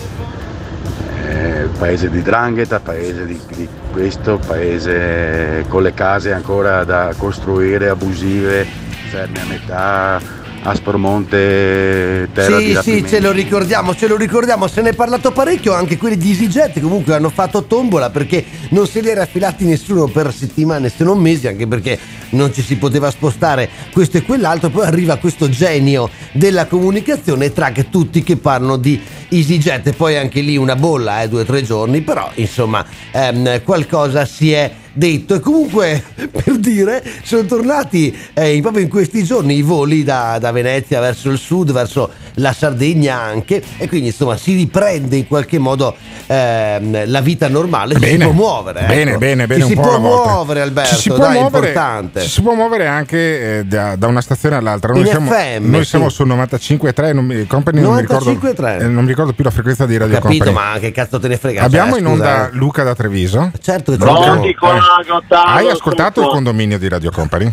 eh, 1.29 1.69
paese 1.79 2.09
di 2.09 2.23
drangheta, 2.23 2.81
paese 2.81 3.27
di, 3.27 3.39
di 3.55 3.69
questo, 3.93 4.41
paese 4.45 5.65
con 5.69 5.83
le 5.83 5.93
case 5.93 6.33
ancora 6.33 6.85
da 6.85 7.13
costruire, 7.17 7.91
abusive, 7.91 8.67
ferme 9.11 9.41
a 9.41 9.45
metà, 9.47 10.21
Aspromonte, 10.63 12.29
terra 12.35 12.59
di 12.59 12.65
Sì, 12.65 12.71
sì, 12.71 12.75
rapimento. 12.75 13.09
ce 13.09 13.21
lo 13.21 13.33
ricordiamo, 13.33 13.95
ce 13.95 14.07
lo 14.07 14.17
ricordiamo, 14.17 14.67
se 14.67 14.83
ne 14.83 14.91
è 14.91 14.95
parlato 14.95 15.33
parecchio, 15.33 15.73
anche 15.73 15.97
quelli 15.97 16.19
di 16.19 16.31
EasyJet 16.31 16.81
comunque 16.81 17.15
hanno 17.15 17.31
fatto 17.31 17.65
tombola 17.65 18.11
perché 18.11 18.45
non 18.71 18.87
se 18.87 19.01
li 19.01 19.09
era 19.09 19.23
affilati 19.23 19.65
nessuno 19.65 20.07
per 20.07 20.33
settimane 20.35 20.91
se 20.91 21.03
non 21.03 21.19
mesi, 21.19 21.49
anche 21.49 21.67
perché 21.67 21.99
non 22.31 22.53
ci 22.53 22.61
si 22.61 22.77
poteva 22.77 23.11
spostare 23.11 23.71
questo 23.91 24.19
e 24.19 24.23
quell'altro, 24.23 24.69
poi 24.69 24.87
arriva 24.87 25.17
questo 25.17 25.49
genio 25.49 26.11
della 26.33 26.67
comunicazione 26.67 27.53
track 27.53 27.89
tutti 27.89 28.23
che 28.23 28.37
parlano 28.37 28.77
di 28.77 29.01
EasyJet 29.31 29.87
e 29.87 29.93
poi 29.95 30.19
anche 30.19 30.41
lì 30.43 30.59
una 30.59 30.77
bolla, 30.77 31.23
eh, 31.23 31.29
due 31.29 31.41
o 31.41 31.45
tre 31.45 31.63
giorni, 31.63 32.03
però 32.03 32.31
insomma 32.35 32.85
ehm, 33.13 33.63
qualcosa 33.63 34.27
si 34.27 34.53
è 34.53 34.71
detto. 34.93 35.35
E 35.35 35.41
comunque 35.41 36.03
per 36.31 36.59
dire 36.59 37.03
sono 37.23 37.45
tornati 37.45 38.17
eh, 38.35 38.59
proprio 38.61 38.83
in 38.83 38.89
questi 38.89 39.23
giorni 39.25 39.57
i 39.57 39.63
voli 39.63 40.03
da, 40.03 40.39
da 40.39 40.51
Venezia 40.53 41.01
verso 41.01 41.31
il 41.31 41.39
sud 41.39 41.73
verso 41.73 42.11
la 42.35 42.53
Sardegna 42.53 43.21
anche 43.21 43.63
e 43.79 43.89
quindi 43.89 44.09
insomma 44.09 44.37
si 44.37 44.55
riprende 44.55 45.17
in 45.17 45.27
qualche 45.27 45.59
modo 45.59 45.95
ehm, 46.27 47.09
la 47.11 47.21
vita 47.21 47.49
normale 47.49 47.95
ci 47.95 48.01
si 48.01 48.07
Bene. 48.11 48.25
può 48.25 48.33
muovere 48.33 48.85
Bene, 48.87 49.11
ecco. 49.11 49.19
bene, 49.19 49.47
bene, 49.47 49.63
ci 49.63 49.69
si 49.69 49.75
può 49.75 49.99
muovere 49.99 50.61
Alberto 50.61 50.95
Ci 50.95 51.01
si 51.01 51.09
può 51.09 51.19
dai 51.19 51.37
è 51.37 51.41
muovere- 51.41 51.67
importante 51.69 52.21
Ci 52.21 52.29
si 52.29 52.43
può 52.43 52.55
muovere 52.55 52.87
anche 52.87 53.59
eh, 53.59 53.65
da, 53.65 53.97
da 53.97 54.07
una 54.07 54.21
stazione 54.21 54.57
all'altra. 54.57 54.93
Noi 54.93 55.03
In 55.03 55.07
siamo, 55.09 55.31
FM, 55.31 55.71
noi 55.71 55.83
sì. 55.83 55.89
siamo 55.91 56.09
sul 56.09 56.29
95.3, 56.29 57.13
non 57.15 57.25
mi, 57.25 57.47
company 57.47 57.81
non 57.81 57.95
mi 57.95 58.01
ricordo, 58.01 58.31
95.3. 58.33 58.81
eh, 58.83 58.87
non 58.89 59.03
mi 59.03 59.09
ricordo 59.09 59.33
più 59.33 59.45
la 59.45 59.51
frequenza 59.51 59.87
di 59.87 59.97
Radio 59.97 60.19
capito 60.19 60.45
Company. 60.45 60.73
ma 60.73 60.79
che 60.79 60.93
cazzo 60.93 61.19
te 61.19 61.29
ne 61.29 61.37
frega 61.37 61.63
Abbiamo 61.63 61.93
cioè, 61.93 62.01
in 62.01 62.07
scusa, 62.07 62.13
onda 62.31 62.47
eh. 62.49 62.51
Luca 62.55 62.83
da 62.83 62.95
Treviso. 62.95 63.51
certo 63.61 63.93
che 63.93 63.99
ce 63.99 64.05
Pronto? 64.05 64.21
l'abbiamo. 64.21 64.45
Eh, 64.45 65.25
Hai 65.47 65.69
ascoltato 65.69 66.21
il 66.23 66.29
condominio 66.29 66.79
di 66.79 66.89
Radio 66.89 67.11
Company? 67.11 67.53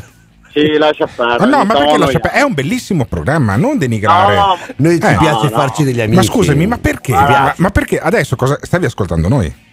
Sì, 0.59 0.77
lascia. 0.77 1.07
Ah, 1.17 1.45
no, 1.45 1.63
ma 1.63 1.73
perché 1.73 1.97
lascia 1.97 2.19
pe- 2.19 2.31
È 2.31 2.41
un 2.41 2.53
bellissimo 2.53 3.05
programma, 3.05 3.55
non 3.55 3.77
denigrare. 3.77 4.35
No, 4.35 4.57
Noi 4.77 4.99
ci 4.99 5.05
Eh. 5.05 5.17
piace 5.17 5.43
no. 5.43 5.49
farci 5.49 5.83
degli 5.83 6.01
amici 6.01 6.15
Ma 6.17 6.23
scusami, 6.23 6.65
ma 6.67 6.77
perché? 6.77 7.11
Ma, 7.13 7.53
ma 7.57 7.69
perché 7.69 7.99
adesso 7.99 8.35
cosa 8.35 8.57
stavi 8.61 8.85
ascoltando 8.85 9.27
noi? 9.27 9.65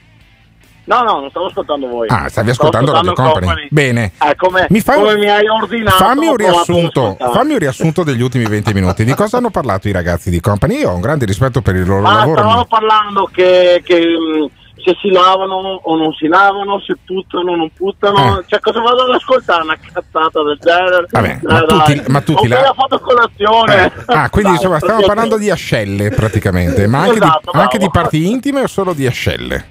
No, 0.87 1.01
no, 1.03 1.21
non 1.21 1.31
stavo 1.31 1.47
ascoltando 1.47 1.87
voi. 1.89 2.09
Ah, 2.11 2.29
stavi 2.29 2.53
Stavo 2.53 2.69
ascoltando 2.69 2.93
Radio 2.93 3.13
Company. 3.15 3.69
Bene. 3.71 4.13
Eh, 4.23 4.35
come, 4.37 4.67
Mi 4.69 4.81
fai 4.81 4.99
come 4.99 5.17
mi 5.17 5.31
hai 5.31 5.49
ordinato. 5.49 5.97
Fammi 5.97 6.27
un 6.27 6.37
riassunto, 6.37 7.17
fammi 7.19 7.53
un 7.53 7.59
riassunto 7.59 8.03
degli 8.05 8.21
ultimi 8.21 8.45
20 8.45 8.75
minuti. 8.75 9.03
Di 9.05 9.15
cosa 9.15 9.39
hanno 9.39 9.49
parlato 9.49 9.89
i 9.89 9.93
ragazzi 9.93 10.29
di 10.29 10.41
Company? 10.41 10.81
Io 10.81 10.91
ho 10.91 10.95
un 10.95 11.01
grande 11.01 11.25
rispetto 11.25 11.63
per 11.63 11.77
il 11.77 11.87
loro 11.87 12.03
Ma 12.03 12.17
lavoro. 12.19 12.39
stavamo 12.41 12.65
parlando 12.67 13.31
che, 13.33 13.81
che, 13.83 13.99
mh, 13.99 14.49
se 14.85 14.97
si 15.01 15.11
lavano 15.11 15.55
o 15.83 15.97
non 15.97 16.13
si 16.13 16.27
lavano, 16.29 16.81
se 16.81 16.95
puttano 17.05 17.53
o 17.53 17.57
non 17.57 17.71
puttano. 17.75 18.41
Eh. 18.41 18.45
Cioè, 18.47 18.61
cosa 18.61 18.81
vado 18.81 19.03
ad 19.05 19.11
ascoltare? 19.15 19.63
Una 19.63 19.77
cazzata 19.79 20.43
del 20.43 20.59
genere. 20.61 21.07
Vabbè, 21.11 21.29
Eh, 21.29 21.39
ma 21.43 21.61
dai. 21.65 22.01
ti- 22.01 22.11
ma 22.11 22.21
tu 22.21 22.33
Ho 22.33 22.41
ti 22.41 22.49
la- 22.49 22.75
fatto 22.77 22.99
colazione. 23.01 23.85
Eh, 23.87 23.93
Ah, 24.07 24.29
quindi 24.31 24.51
Dai, 24.53 24.59
insomma 24.61 24.79
stiamo 24.81 25.01
parlando 25.07 25.39
di 25.39 25.51
ascelle 25.51 26.11
praticamente, 26.11 26.87
ma 26.87 26.99
anche, 27.03 27.15
Esatto, 27.17 27.51
di, 27.53 27.59
anche 27.59 27.79
di 27.79 27.89
parti 27.91 28.31
intime 28.31 28.61
o 28.63 28.67
solo 28.67 28.93
di 28.93 29.07
ascelle? 29.07 29.67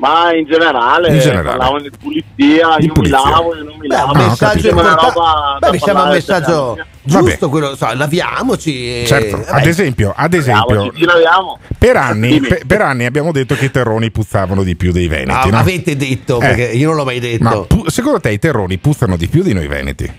Ma 0.00 0.34
in 0.34 0.46
generale, 0.46 1.12
In 1.12 1.18
generale. 1.20 1.58
parlavano 1.58 1.80
di 1.82 1.90
pulizia, 1.90 2.76
Di 2.78 2.86
io 2.86 2.92
pulizia. 2.92 3.18
mi 3.22 3.30
lavo, 3.30 3.54
io 3.54 3.62
non 3.64 3.76
mi 3.78 3.86
Beh, 3.86 3.94
lavo. 3.96 4.12
un 4.12 4.18
messaggio 4.28 4.54
Mi 4.54 4.60
sembra 4.62 4.82
una 4.84 4.94
roba 4.94 5.56
Beh, 5.60 5.70
mi 5.72 5.78
sembra 5.78 6.02
un 6.04 6.08
messaggio 6.10 6.78
giusto 7.02 7.48
quello, 7.50 7.76
so, 7.76 7.88
laviamoci. 7.92 9.02
e- 9.02 9.06
Certo, 9.06 9.44
ad 9.46 9.66
esempio, 9.66 10.12
ad 10.16 10.32
esempio 10.32 10.90
laviamo. 11.04 11.58
per, 11.78 11.96
anni, 11.96 12.40
per, 12.40 12.66
per 12.66 12.80
anni 12.80 13.04
abbiamo 13.04 13.30
detto 13.30 13.54
che 13.54 13.66
i 13.66 13.70
terroni 13.70 14.10
puzzavano 14.10 14.62
di 14.62 14.74
più 14.74 14.90
dei 14.90 15.06
veneti. 15.06 15.48
Ah, 15.48 15.50
no? 15.50 15.58
Avete 15.58 15.94
detto, 15.96 16.36
Eh. 16.36 16.46
perché 16.46 16.62
io 16.64 16.88
non 16.88 16.96
l'ho 16.96 17.04
mai 17.04 17.20
detto. 17.20 17.42
Ma 17.44 17.60
pu- 17.60 17.88
secondo 17.88 18.20
te 18.20 18.30
i 18.30 18.38
terroni 18.38 18.78
puzzano 18.78 19.16
di 19.16 19.28
più 19.28 19.42
di 19.42 19.52
noi 19.52 19.66
veneti? 19.66 20.10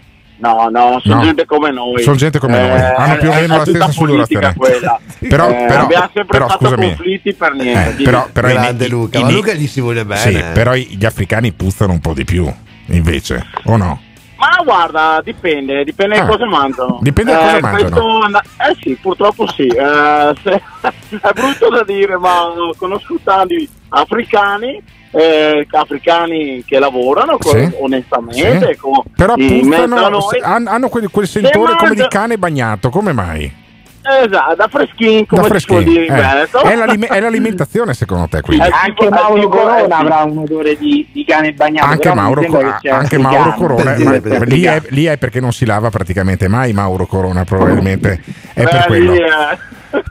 No, 0.42 0.70
no, 0.72 1.00
sono 1.04 1.16
No. 1.18 1.22
gente 1.22 1.46
come 1.46 1.70
noi. 1.72 2.02
Sono 2.02 2.16
gente 2.16 2.40
come 2.40 2.60
noi, 2.60 2.80
hanno 2.82 3.18
più 3.18 3.30
o 3.30 3.34
meno 3.34 3.58
la 3.58 3.64
stessa 3.66 3.92
politica 3.96 4.54
sudorazione. 4.54 4.56
quella. 4.56 5.00
Però- 5.30 5.50
Eh, 5.50 5.66
però- 5.68 5.82
abbiamo 5.84 6.04
sempre 6.14 6.26
però, 6.26 6.48
fatto 6.48 6.66
scusami. 6.66 6.86
conflitti 6.96 7.34
per 7.34 7.54
niente. 7.54 8.02
Eh, 8.02 8.04
però, 8.04 8.28
però 8.32 8.48
Grande 8.48 8.86
i- 8.86 8.90
Luca, 8.90 9.20
i- 9.20 9.22
ma 9.24 9.30
Luca 9.30 9.54
gli 9.54 9.68
si 9.68 9.82
vuole 9.82 10.04
bene. 10.04 10.20
Sì, 10.20 10.44
però 10.54 10.74
i- 10.74 10.98
gli 10.98 11.06
africani 11.06 11.52
puzzano 11.52 11.92
un 11.94 12.00
po' 12.00 12.14
di 12.14 12.26
più, 12.26 12.52
invece, 12.88 13.46
o 13.66 13.78
no? 13.78 14.02
Ma 14.38 14.64
guarda, 14.64 15.22
dipende, 15.24 15.84
dipende 15.84 16.16
Ah, 16.16 16.24
da 16.24 16.26
cosa 16.32 16.46
mangiano. 16.48 16.98
dipende 17.04 17.32
da 17.34 17.38
cosa 17.38 17.58
Eh, 17.58 17.62
mangiano. 17.62 17.90
questo- 17.90 18.40
eh 18.68 18.78
sì, 18.82 18.98
purtroppo 19.00 19.48
sì. 19.52 19.68
Eh, 19.68 20.34
se- 20.42 20.62
è 21.22 21.32
brutto 21.36 21.70
da 21.70 21.84
dire, 21.84 22.18
ma 22.18 22.48
conosco 22.78 23.20
tanti 23.24 23.70
africani, 23.90 24.82
eh, 25.12 25.68
africani 25.70 26.64
che 26.66 26.80
lavorano 26.80 27.38
co- 27.38 27.50
Sì. 27.50 27.70
onestamente, 27.80 28.68
Sì. 28.74 28.78
co- 28.78 29.04
Però 29.16 29.36
puzzano, 29.36 29.96
hanno 30.44 30.90
quel, 30.90 31.10
quel 31.12 31.28
sentore 31.28 31.76
come 31.76 31.92
di 31.92 31.98
mangia- 31.98 32.08
cane 32.08 32.38
bagnato, 32.38 32.90
come 32.90 33.12
mai? 33.14 33.60
Esatto, 34.04 34.56
da 34.56 34.68
freschin, 34.68 35.26
come 35.28 35.48
Da 35.48 35.60
si 35.60 35.66
può 35.66 35.76
freschini, 35.78 35.84
dire 35.84 36.06
in 36.08 36.14
eh. 36.14 36.22
Veneto. 36.22 36.62
È, 36.64 36.76
l'alime- 36.76 37.08
è 37.08 37.20
l'alimentazione 37.20 37.94
secondo 37.94 38.28
te 38.28 38.42
quindi? 38.42 38.66
Eh, 38.66 38.70
Anche 38.72 39.10
Mauro 39.10 39.48
Corona 39.48 39.78
eh, 39.78 39.88
avrà 39.92 40.24
un 40.24 40.38
odore 40.40 40.76
di, 40.78 41.08
di 41.12 41.24
cane 41.24 41.54
bagnato. 41.54 41.86
Anche 41.88 42.00
però 42.10 42.16
Mauro, 42.16 42.44
Cor- 42.46 42.80
anche. 42.90 43.18
Mauro 43.18 43.54
Corona, 43.54 43.96
ma- 44.00 44.18
lì, 44.46 44.64
è, 44.64 44.82
lì 44.90 45.06
è 45.06 45.18
perché 45.18 45.40
non 45.40 45.52
si 45.54 45.66
lava 45.66 45.90
praticamente 45.90 46.48
mai 46.48 46.74
Mauro 46.74 47.06
Corona, 47.06 47.44
probabilmente 47.44 48.22
è 48.54 48.64
per 48.64 48.80
Beh, 48.80 48.86
quello. 48.88 49.14
eh, 49.14 49.24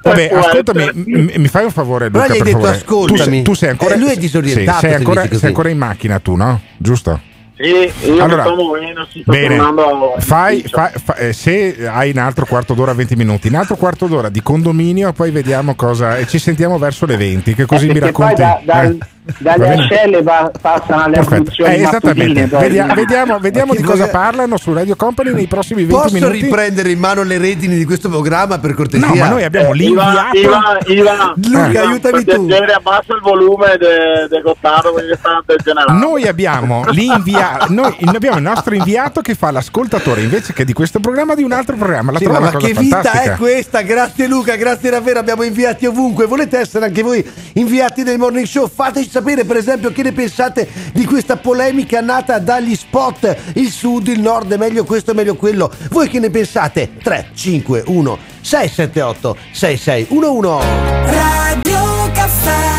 Vabbè, 0.02 0.30
ascoltami, 0.34 0.90
m- 1.06 1.30
mi 1.36 1.48
fai 1.48 1.64
un 1.64 1.70
favore, 1.70 2.10
Però 2.10 2.22
Luca, 2.22 2.34
gli 2.34 2.36
hai 2.36 2.42
per 2.42 2.46
detto, 2.52 2.58
favore. 2.60 2.76
ascoltami. 2.76 3.16
Tu, 3.18 3.22
sei- 3.30 3.42
tu 3.42 3.54
sei 3.54 3.68
ancora, 3.70 3.94
Eh, 3.94 3.98
lui 3.98 4.10
è 4.10 4.16
disorientato, 4.16 4.78
sì, 4.78 4.80
sei, 4.80 4.90
se 4.90 4.96
ancora, 4.96 5.26
sei 5.26 5.38
ancora 5.48 5.68
in 5.70 5.78
macchina 5.78 6.18
tu, 6.20 6.36
no? 6.36 6.60
Giusto? 6.76 7.20
Sì, 7.62 8.08
io 8.08 8.22
Allora, 8.24 8.42
mi 8.44 8.48
sto 8.52 8.54
muovendo, 8.54 9.06
sto 9.10 9.20
Bene, 9.26 9.56
tornando 9.56 10.14
fai, 10.18 10.64
fai- 10.66 10.92
fa- 11.04 11.14
eh, 11.16 11.32
se 11.34 11.86
hai 11.86 12.10
un 12.10 12.16
altro 12.16 12.46
quarto 12.46 12.72
d'ora, 12.72 12.94
20 12.94 13.16
minuti, 13.16 13.48
un 13.48 13.56
altro 13.56 13.76
quarto 13.76 14.06
d'ora 14.06 14.30
di 14.30 14.40
condominio, 14.42 15.12
poi 15.12 15.30
vediamo 15.30 15.74
cosa. 15.74 16.16
E 16.16 16.26
ci 16.26 16.38
sentiamo 16.38 16.78
verso 16.78 17.04
le 17.04 17.18
20, 17.18 17.54
che 17.54 17.66
così 17.66 17.88
Eh, 17.88 17.92
mi 17.92 17.98
racconti. 17.98 18.34
da- 18.36 18.60
dal- 18.64 18.92
eh. 18.98 18.98
Dalle 19.36 19.74
ascelle 19.74 20.22
pa- 20.22 20.50
passano 20.60 21.02
alle 21.04 21.18
abluzioni 21.18 21.74
Eh, 21.74 21.82
esattamente. 21.82 22.46
vediamo 22.46 23.38
vediamo 23.38 23.72
Ma 23.74 23.78
di 23.78 23.82
cosa 23.84 24.04
voi- 24.04 24.10
parlano 24.12 24.56
su 24.56 24.72
Radio 24.72 24.96
Company 24.96 25.32
nei 25.34 25.46
prossimi 25.46 25.84
20 25.84 25.94
Posso 26.02 26.14
minuti. 26.14 26.40
riprendere 26.40 26.90
in 26.90 26.98
mano 26.98 27.22
le 27.22 27.36
redini 27.36 27.76
di 27.76 27.84
questo 27.84 28.08
programma 28.08 28.58
per 28.58 28.72
cortesia? 28.74 29.06
No, 29.06 29.14
ma 29.14 29.28
noi 29.28 29.44
abbiamo 29.44 29.72
Eh, 29.72 29.76
l'inviato. 29.76 30.36
Ivan, 30.38 30.78
Ivan, 30.86 31.32
Luca, 31.36 31.68
Ivan, 31.68 31.76
aiutami 31.88 32.24
tu. 32.24 32.46
piacere, 32.46 32.72
abbassa 32.72 33.12
il 33.14 33.20
volume 33.20 33.76
de, 33.78 34.26
de 34.28 34.40
Gottardo 34.40 34.94
perché 34.94 35.16
sta 35.18 35.42
degenerando. 35.44 36.06
Noi 36.06 36.26
abbiamo, 36.26 36.84
l'invia- 36.88 37.58
noi 37.68 37.94
abbiamo 38.06 38.38
il 38.38 38.42
nostro 38.42 38.74
inviato 38.74 39.20
che 39.20 39.34
fa 39.34 39.50
l'ascoltatore 39.50 40.22
invece 40.22 40.54
che 40.54 40.64
di 40.64 40.72
questo 40.72 40.98
programma 40.98 41.34
di 41.34 41.42
un 41.42 41.52
altro 41.52 41.76
programma. 41.76 42.10
La 42.12 42.18
Sì, 42.18 42.26
ma, 42.26 42.40
ma 42.40 42.50
che 42.52 42.72
vita 42.72 43.02
fantastica. 43.02 43.34
è 43.34 43.36
questa? 43.36 43.82
Grazie 43.82 44.26
Luca, 44.26 44.56
grazie 44.56 44.88
davvero, 44.90 45.18
abbiamo 45.18 45.42
inviati 45.42 45.84
ovunque. 45.84 46.24
Volete 46.24 46.58
essere 46.58 46.86
anche 46.86 47.02
voi 47.02 47.22
inviati 47.54 48.02
nel 48.02 48.16
morning 48.18 48.46
show? 48.46 48.66
Fateci 48.66 49.08
sapere 49.10 49.44
per 49.44 49.56
esempio 49.56 49.90
che 49.90 50.04
ne 50.04 50.12
pensate 50.12 50.68
di 50.92 51.04
questa 51.04 51.36
polemica 51.36 52.00
nata 52.00 52.38
dagli 52.38 52.76
spot, 52.76 53.36
il 53.54 53.70
sud, 53.70 54.06
il 54.06 54.20
nord, 54.20 54.52
è 54.52 54.56
meglio 54.56 54.84
questo, 54.84 55.10
è 55.10 55.14
meglio 55.14 55.34
quello. 55.34 55.70
Voi 55.90 56.08
che 56.08 56.20
ne 56.20 56.30
pensate? 56.30 56.96
3, 57.02 57.30
5, 57.34 57.82
1, 57.86 58.18
678 58.40 59.36
6611 59.50 60.66
Radio 61.06 62.10
Caffè 62.12 62.69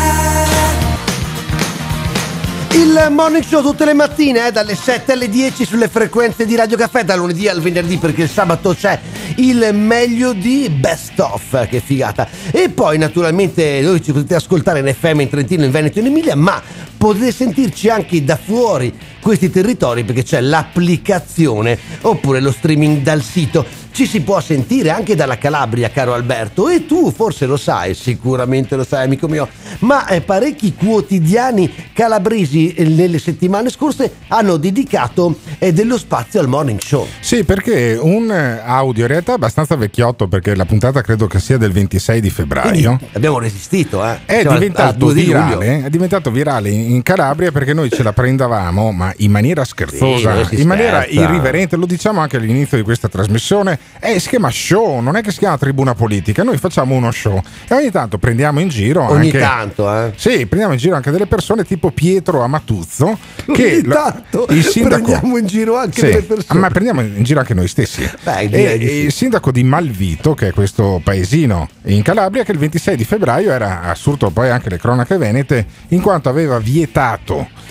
Il 2.74 3.08
morning 3.10 3.44
show 3.44 3.60
tutte 3.60 3.84
le 3.84 3.92
mattine, 3.92 4.46
eh, 4.46 4.50
dalle 4.50 4.74
7 4.74 5.12
alle 5.12 5.28
10 5.28 5.66
sulle 5.66 5.88
frequenze 5.88 6.46
di 6.46 6.56
Radio 6.56 6.78
Caffè, 6.78 7.04
dal 7.04 7.18
lunedì 7.18 7.46
al 7.46 7.60
venerdì, 7.60 7.98
perché 7.98 8.22
il 8.22 8.30
sabato 8.30 8.74
c'è 8.74 8.98
il 9.36 9.74
meglio 9.74 10.32
di 10.32 10.70
Best 10.70 11.20
Of, 11.20 11.68
che 11.68 11.80
figata. 11.80 12.26
E 12.50 12.70
poi, 12.70 12.96
naturalmente, 12.96 13.82
voi 13.82 14.02
ci 14.02 14.12
potete 14.12 14.36
ascoltare 14.36 14.78
in 14.78 14.90
FM, 14.90 15.20
in 15.20 15.28
Trentino, 15.28 15.64
in 15.66 15.70
Veneto, 15.70 15.98
in 15.98 16.06
Emilia, 16.06 16.34
ma 16.34 16.62
potete 17.02 17.32
sentirci 17.32 17.88
anche 17.88 18.22
da 18.22 18.36
fuori 18.36 18.96
questi 19.20 19.50
territori 19.50 20.04
perché 20.04 20.22
c'è 20.22 20.40
l'applicazione 20.40 21.76
oppure 22.02 22.40
lo 22.40 22.52
streaming 22.52 23.02
dal 23.02 23.22
sito. 23.22 23.80
Ci 23.92 24.06
si 24.06 24.22
può 24.22 24.40
sentire 24.40 24.88
anche 24.88 25.14
dalla 25.14 25.36
Calabria, 25.36 25.90
caro 25.90 26.14
Alberto, 26.14 26.70
e 26.70 26.86
tu 26.86 27.10
forse 27.10 27.44
lo 27.44 27.58
sai, 27.58 27.92
sicuramente 27.92 28.74
lo 28.74 28.84
sai, 28.84 29.04
amico 29.04 29.28
mio, 29.28 29.46
ma 29.80 30.06
eh, 30.06 30.22
parecchi 30.22 30.74
quotidiani 30.74 31.70
calabresi 31.92 32.72
eh, 32.72 32.84
nelle 32.84 33.18
settimane 33.18 33.68
scorse 33.68 34.14
hanno 34.28 34.56
dedicato 34.56 35.36
eh, 35.58 35.74
dello 35.74 35.98
spazio 35.98 36.40
al 36.40 36.48
morning 36.48 36.80
show. 36.80 37.06
Sì, 37.20 37.44
perché 37.44 37.98
un 38.00 38.30
audio 38.30 39.02
in 39.02 39.08
realtà 39.08 39.34
abbastanza 39.34 39.76
vecchiotto, 39.76 40.26
perché 40.26 40.54
la 40.54 40.64
puntata 40.64 41.02
credo 41.02 41.26
che 41.26 41.38
sia 41.38 41.58
del 41.58 41.72
26 41.72 42.20
di 42.22 42.30
febbraio. 42.30 42.96
Quindi 42.96 43.08
abbiamo 43.12 43.38
resistito, 43.38 44.02
eh. 44.06 44.20
È 44.24 44.40
al 44.40 44.54
diventato, 44.54 44.96
2 45.04 45.14
di 45.14 45.22
virale, 45.24 45.84
è 45.84 45.90
diventato 45.90 46.30
virale 46.30 46.70
in 46.70 46.91
Calabria 47.00 47.50
perché 47.50 47.72
noi 47.72 47.88
ce 47.90 48.02
la 48.02 48.12
prendavamo, 48.12 48.92
ma 48.92 49.10
in 49.18 49.30
maniera 49.30 49.64
scherzosa, 49.64 50.44
Sì, 50.44 50.60
in 50.60 50.66
maniera 50.66 51.06
irriverente, 51.06 51.76
lo 51.76 51.86
diciamo 51.86 52.20
anche 52.20 52.36
all'inizio 52.36 52.76
di 52.76 52.82
questa 52.82 53.08
trasmissione, 53.08 53.78
eh, 54.00 54.18
si 54.18 54.28
chiama 54.28 54.50
show, 54.50 55.00
non 55.00 55.16
è 55.16 55.22
che 55.22 55.30
si 55.30 55.38
chiama 55.38 55.56
tribuna 55.56 55.94
politica, 55.94 56.42
noi 56.42 56.58
facciamo 56.58 56.94
uno 56.94 57.10
show 57.10 57.40
e 57.68 57.74
ogni 57.74 57.90
tanto 57.90 58.18
prendiamo 58.18 58.60
in 58.60 58.68
giro 58.68 59.08
Ogni 59.08 59.26
anche... 59.26 59.38
tanto, 59.38 59.90
eh. 59.94 60.12
Sì, 60.16 60.44
prendiamo 60.46 60.72
in 60.74 60.78
giro 60.78 60.96
anche 60.96 61.10
delle 61.10 61.26
persone 61.26 61.64
tipo 61.64 61.90
Pietro 61.92 62.42
Amatuzzo, 62.42 63.16
che 63.54 63.74
Ogni 63.76 63.82
tanto 63.84 64.46
il 64.50 64.62
sindaco... 64.64 65.02
prendiamo 65.04 65.36
in 65.38 65.46
giro 65.46 65.76
anche 65.78 66.00
Sì, 66.00 66.06
delle 66.06 66.22
persone. 66.22 66.58
Ma 66.60 66.68
prendiamo 66.68 67.00
in 67.00 67.22
giro 67.22 67.38
anche 67.40 67.54
noi 67.54 67.68
stessi. 67.68 68.06
Beh, 68.22 68.40
E- 68.50 68.62
e 68.80 69.00
il 69.04 69.12
sindaco 69.12 69.50
di 69.52 69.62
Malvito, 69.62 70.34
che 70.34 70.48
è 70.48 70.52
questo 70.52 71.00
paesino 71.02 71.68
in 71.84 72.02
Calabria, 72.02 72.42
che 72.44 72.52
il 72.52 72.58
26 72.58 72.96
di 72.96 73.04
febbraio 73.04 73.50
era 73.52 73.82
assurdo 73.82 74.30
poi 74.30 74.50
anche 74.50 74.68
le 74.68 74.78
cronache 74.78 75.16
venete, 75.16 75.64
in 75.88 76.00
quanto 76.00 76.28
aveva 76.28 76.58
vietato 76.58 76.80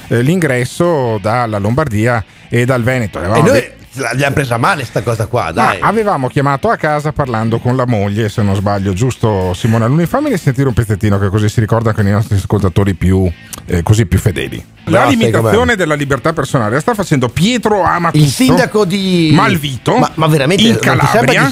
eh, 0.08 0.22
l'ingresso 0.22 1.18
dalla 1.22 1.58
Lombardia 1.58 2.24
e 2.50 2.66
dal 2.66 2.84
Veneto. 2.84 3.22
E 3.22 3.42
noi 3.42 3.80
l'abbiamo 3.94 4.34
presa 4.34 4.58
male 4.58 4.86
sta 4.86 5.02
cosa 5.02 5.28
qua, 5.28 5.46
ma 5.46 5.52
dai. 5.52 5.80
avevamo 5.82 6.28
chiamato 6.28 6.70
a 6.70 6.78
casa 6.78 7.12
parlando 7.12 7.60
con 7.60 7.76
la 7.76 7.86
moglie, 7.86 8.30
se 8.30 8.42
non 8.42 8.56
sbaglio, 8.56 8.94
giusto 8.94 9.54
Simona 9.54 9.88
Luni. 9.88 10.06
Fammi 10.06 10.36
sentire 10.38 10.68
un 10.68 10.74
pezzettino 10.74 11.18
che 11.20 11.30
così 11.30 11.50
si 11.50 11.60
ricorda 11.60 11.90
anche 11.90 12.02
i 12.02 12.12
nostri 12.12 12.36
ascoltatori 12.36 12.94
più, 12.94 13.30
eh, 13.66 13.84
così 13.84 14.06
più 14.06 14.20
fedeli. 14.20 14.64
La 14.86 15.06
limitazione 15.06 15.76
della 15.76 15.94
libertà 15.94 16.34
personale 16.34 16.74
la 16.76 16.80
sta 16.82 16.94
facendo 16.94 17.30
Pietro 17.30 17.82
Amatuzzo. 17.84 18.24
Il 18.24 18.30
sindaco 18.30 18.84
di 18.84 19.32
Malvito 19.34 19.96
Ma, 19.98 20.12
ma 20.16 20.28
veramente 20.28 20.64
in 20.64 20.78
Calabria 20.80 21.48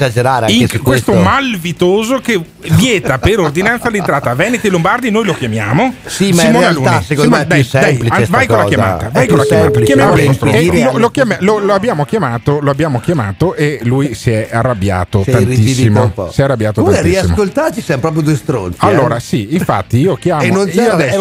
in- 0.48 0.68
questo 0.68 0.82
questo? 0.82 1.14
malvitoso 1.14 2.20
che 2.20 2.42
vieta 2.72 3.18
per 3.20 3.40
ordinanza 3.40 3.90
l'entrata 3.90 4.32
a 4.32 4.36
Veneti 4.36 4.68
e 4.68 4.70
Lombardi 4.70 5.10
noi 5.12 5.26
lo 5.26 5.34
chiamiamo 5.34 5.94
Sì, 6.06 6.32
ma 6.32 6.42
in 6.42 6.48
Simona 6.48 6.70
realtà, 6.72 7.02
secondo 7.02 7.36
me 7.36 7.42
è 7.44 7.46
dai, 7.46 7.64
semplice 7.64 8.10
dai, 8.16 8.26
vai 8.30 8.48
con 8.48 8.58
la 8.58 8.66
chiamata 8.66 9.10
vai 9.14 9.28
con 9.28 9.38
la 9.38 9.46
chiamata 9.46 9.80
chiamiamo 9.82 10.16
eh, 10.16 10.92
lo, 10.92 10.98
lo 10.98 11.60
lo- 11.60 11.74
abbiamo 11.74 12.06
chiamato 12.06 12.60
lo 12.60 12.72
abbiamo 12.72 13.00
chiamato 13.00 13.56
e 13.56 13.80
lui 13.84 14.14
si 14.16 14.32
è 14.32 14.50
arrabbiato 14.52 15.24
Si 15.24 15.32
tantissimo 15.32 16.12
si 16.32 16.42
è 16.42 16.44
arrabbiato 16.44 16.82
Comunque, 16.82 17.02
tantissimo 17.04 17.28
riascoltarci 17.36 17.82
siamo 17.82 18.02
proprio 18.02 18.22
due 18.24 18.36
stronzi. 18.36 18.78
eh. 18.82 18.88
allora 18.88 19.20
sì, 19.20 19.48
infatti 19.56 19.98
io 20.00 20.16
chiamo 20.16 20.42
E 20.42 20.50
non 20.50 20.68
io 20.68 20.74
c'era- 20.74 20.94
adesso, 20.94 21.16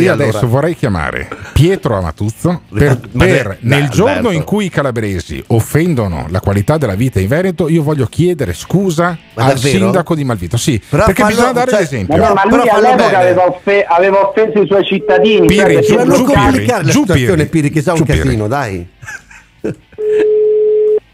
io 0.00 0.12
allora. 0.12 0.28
adesso 0.28 0.48
vorrei 0.48 0.74
chiamare 0.76 1.28
Pietro 1.52 1.96
Amatuzzo 1.96 2.62
per, 2.72 2.88
Ma- 2.88 3.08
ma- 3.12 3.24
per 3.24 3.56
nel 3.60 3.88
giorno 3.88 4.30
in 4.30 4.44
cui 4.44 4.66
i 4.66 4.68
calabresi 4.70 5.42
offendono 5.48 6.26
la 6.30 6.40
qualità 6.40 6.76
della 6.78 6.94
vita 6.94 7.20
in 7.20 7.28
Veneto, 7.28 7.68
io 7.68 7.82
voglio 7.82 8.06
chiedere 8.06 8.52
scusa 8.52 9.16
Ma 9.34 9.44
al 9.44 9.54
davvero? 9.54 9.78
sindaco 9.78 10.14
di 10.14 10.24
Malvito. 10.24 10.56
Sì, 10.56 10.80
Però 10.88 11.04
perché 11.04 11.22
fallo- 11.22 11.34
bisogna 11.34 11.52
dare 11.52 11.70
cioè, 11.70 11.80
l'esempio. 11.80 12.16
Ma 12.16 12.28
Però 12.42 12.56
lui 12.56 12.68
fallo 12.68 12.86
all'epoca 12.86 13.18
aveva, 13.18 13.46
offe- 13.46 13.84
aveva 13.84 14.28
offeso 14.28 14.60
i 14.62 14.66
suoi 14.66 14.84
cittadini. 14.84 15.46
Pirri, 15.46 15.84
cioè, 15.84 16.04
non 16.04 16.16
giù 16.16 16.24
complicare 16.24 16.84
la 16.84 16.90
giù 16.90 17.00
situazione, 17.00 17.34
Pirri. 17.46 17.48
Piri, 17.48 17.70
che 17.70 17.82
sa 17.82 17.92
un 17.94 18.04
casino, 18.04 18.46
dai. 18.48 18.86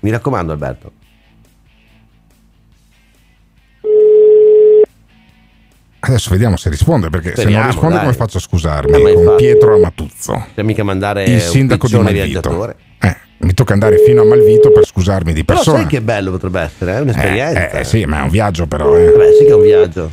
Mi 0.00 0.10
raccomando, 0.10 0.52
Alberto. 0.52 0.92
Adesso 6.10 6.30
vediamo 6.30 6.56
se 6.56 6.68
risponde, 6.70 7.08
perché 7.08 7.28
se 7.28 7.42
Speriamo, 7.42 7.58
non 7.62 7.66
risponde 7.70 7.94
dai. 7.94 8.04
come 8.04 8.16
faccio 8.16 8.38
a 8.38 8.40
scusarmi 8.40 8.92
Eh, 8.96 9.00
con 9.00 9.10
infatti. 9.22 9.44
Pietro 9.44 9.74
Amatuzzo, 9.76 10.46
mica 10.56 10.82
mandare 10.82 11.22
il 11.24 11.40
sindaco 11.40 11.86
di 11.86 11.94
Malvito. 11.98 12.74
Eh, 13.00 13.16
mi 13.38 13.54
tocca 13.54 13.72
andare 13.74 13.98
fino 13.98 14.22
a 14.22 14.24
Malvito 14.24 14.72
per 14.72 14.84
scusarmi 14.86 15.32
di 15.32 15.44
Però 15.44 15.58
persona. 15.58 15.78
sai 15.78 15.86
che 15.86 16.00
bello 16.00 16.32
potrebbe 16.32 16.60
essere, 16.62 16.96
è 16.96 17.00
un'esperienza. 17.00 17.70
Eh, 17.70 17.78
eh, 17.80 17.84
sì, 17.84 18.04
ma 18.06 18.20
è 18.20 18.22
un 18.22 18.28
viaggio 18.30 18.66
però. 18.66 18.94
eh. 18.96 19.12
Beh, 19.16 19.34
sì 19.38 19.44
che 19.44 19.50
è 19.50 19.54
un 19.54 19.62
viaggio. 19.62 20.10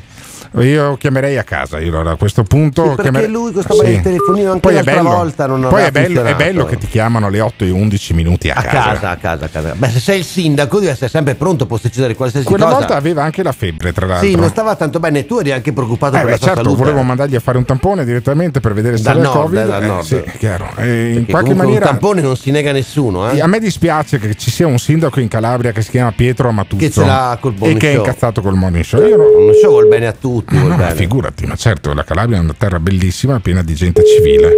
Io 0.60 0.96
chiamerei 0.98 1.38
a 1.38 1.44
casa, 1.44 1.80
io 1.80 1.90
allora 1.90 2.12
a 2.12 2.16
questo 2.16 2.44
punto. 2.44 2.82
Sì, 2.82 2.88
perché 2.90 3.02
chiamerei- 3.04 3.30
lui 3.30 3.52
questo 3.52 3.74
sì. 3.74 4.00
telefonino 4.02 4.50
anche 4.52 4.60
Poi 4.62 4.74
l'altra 4.74 4.94
bello, 4.96 5.10
volta 5.10 5.46
non 5.46 5.62
poi 5.68 5.84
è 5.84 5.92
bello, 5.92 6.24
è 6.24 6.36
bello 6.36 6.66
che 6.66 6.78
ti 6.78 6.88
chiamano 6.88 7.28
alle 7.28 7.40
8 7.40 7.64
e 7.66 7.70
11 7.70 8.14
minuti 8.14 8.50
a, 8.50 8.56
A 8.56 8.62
casa, 8.64 9.10
a 9.12 9.16
casa, 9.18 9.46
a 9.46 9.48
casa. 9.50 9.74
Beh, 9.76 9.90
se 9.90 10.00
sei 10.00 10.20
il 10.20 10.26
sindaco 10.26 10.80
devi 10.80 10.92
essere 10.92 11.10
sempre 11.10 11.36
pronto, 11.36 11.66
può 11.66 11.78
succedere 11.78 12.16
qualsiasi 12.16 12.46
Quella 12.46 12.66
cosa. 12.66 12.78
volta 12.78 12.96
aveva 12.96 13.24
anche 13.24 13.44
la 13.44 13.52
febbre, 13.52 13.94
tra 13.94 14.06
l'altro. 14.06 14.28
Sì, 14.28 14.36
non 14.36 14.50
stava 14.50 14.76
tanto 14.76 15.00
bene, 15.00 15.26
tu 15.26 15.38
eri 15.40 15.52
anche 15.52 15.74
preoccupato 15.74 16.16
Eh, 16.16 16.20
per 16.20 16.26
beh, 16.26 16.32
la 16.32 16.38
sua 16.38 16.48
certo, 16.48 16.64
salute. 16.64 16.82
volevo 16.84 17.02
mandargli 17.04 17.36
a 17.36 17.40
fare 17.40 17.58
un 17.58 17.66
tampone 17.66 18.06
direttamente 18.06 18.60
per 18.60 18.74
vedere 18.74 18.98
se 18.98 19.04
Dal 19.04 19.18
aveva 19.18 19.32
Covid. 19.32 19.58
eh, 19.60 19.66
dal 19.66 19.84
Eh, 19.84 19.88
nord. 19.88 20.04
sì, 20.06 20.24
chiaro. 20.38 20.70
E 20.78 21.14
in 21.14 21.26
qualche 21.26 21.54
maniera 21.54 21.86
un 21.86 21.92
tampone 21.92 22.22
non 22.22 22.36
si 22.38 22.52
nega 22.52 22.70
a 22.70 22.74
nessuno, 22.74 23.30
eh? 23.30 23.40
a 23.42 23.48
me 23.48 23.60
dispiace 23.60 24.18
che 24.20 24.36
ci 24.36 24.50
sia 24.52 24.68
un 24.68 24.78
sindaco 24.80 25.20
in 25.20 25.28
Calabria 25.28 25.72
che 25.72 25.82
si 25.82 25.92
chiama 25.92 26.12
Pietro 26.12 26.50
Amatuzzo 26.50 26.82
Che 26.84 26.92
ce 26.92 27.06
l'ha 27.06 27.38
col 27.40 27.54
e 27.62 27.74
che 27.76 27.92
è 27.94 27.98
incazzato 27.98 28.42
col 28.42 28.56
morning 28.56 28.84
show. 28.84 29.06
Io 29.06 29.18
no- 29.18 29.26
Un 29.38 29.54
show 29.54 29.70
vuol 29.72 29.88
bene 29.88 30.08
a 30.08 30.12
tutti, 30.14 30.36
vuol 30.46 30.68
no, 30.70 30.76
bene. 30.76 30.96
figurati, 30.96 31.46
ma 31.46 31.56
certo, 31.56 31.94
la 31.94 32.04
Calabria 32.04 32.38
è 32.38 32.42
una 32.42 32.56
terra 32.58 32.80
bellissima, 32.80 33.40
piena 33.40 33.62
di 33.62 33.76
gente 33.76 34.04
civile. 34.06 34.52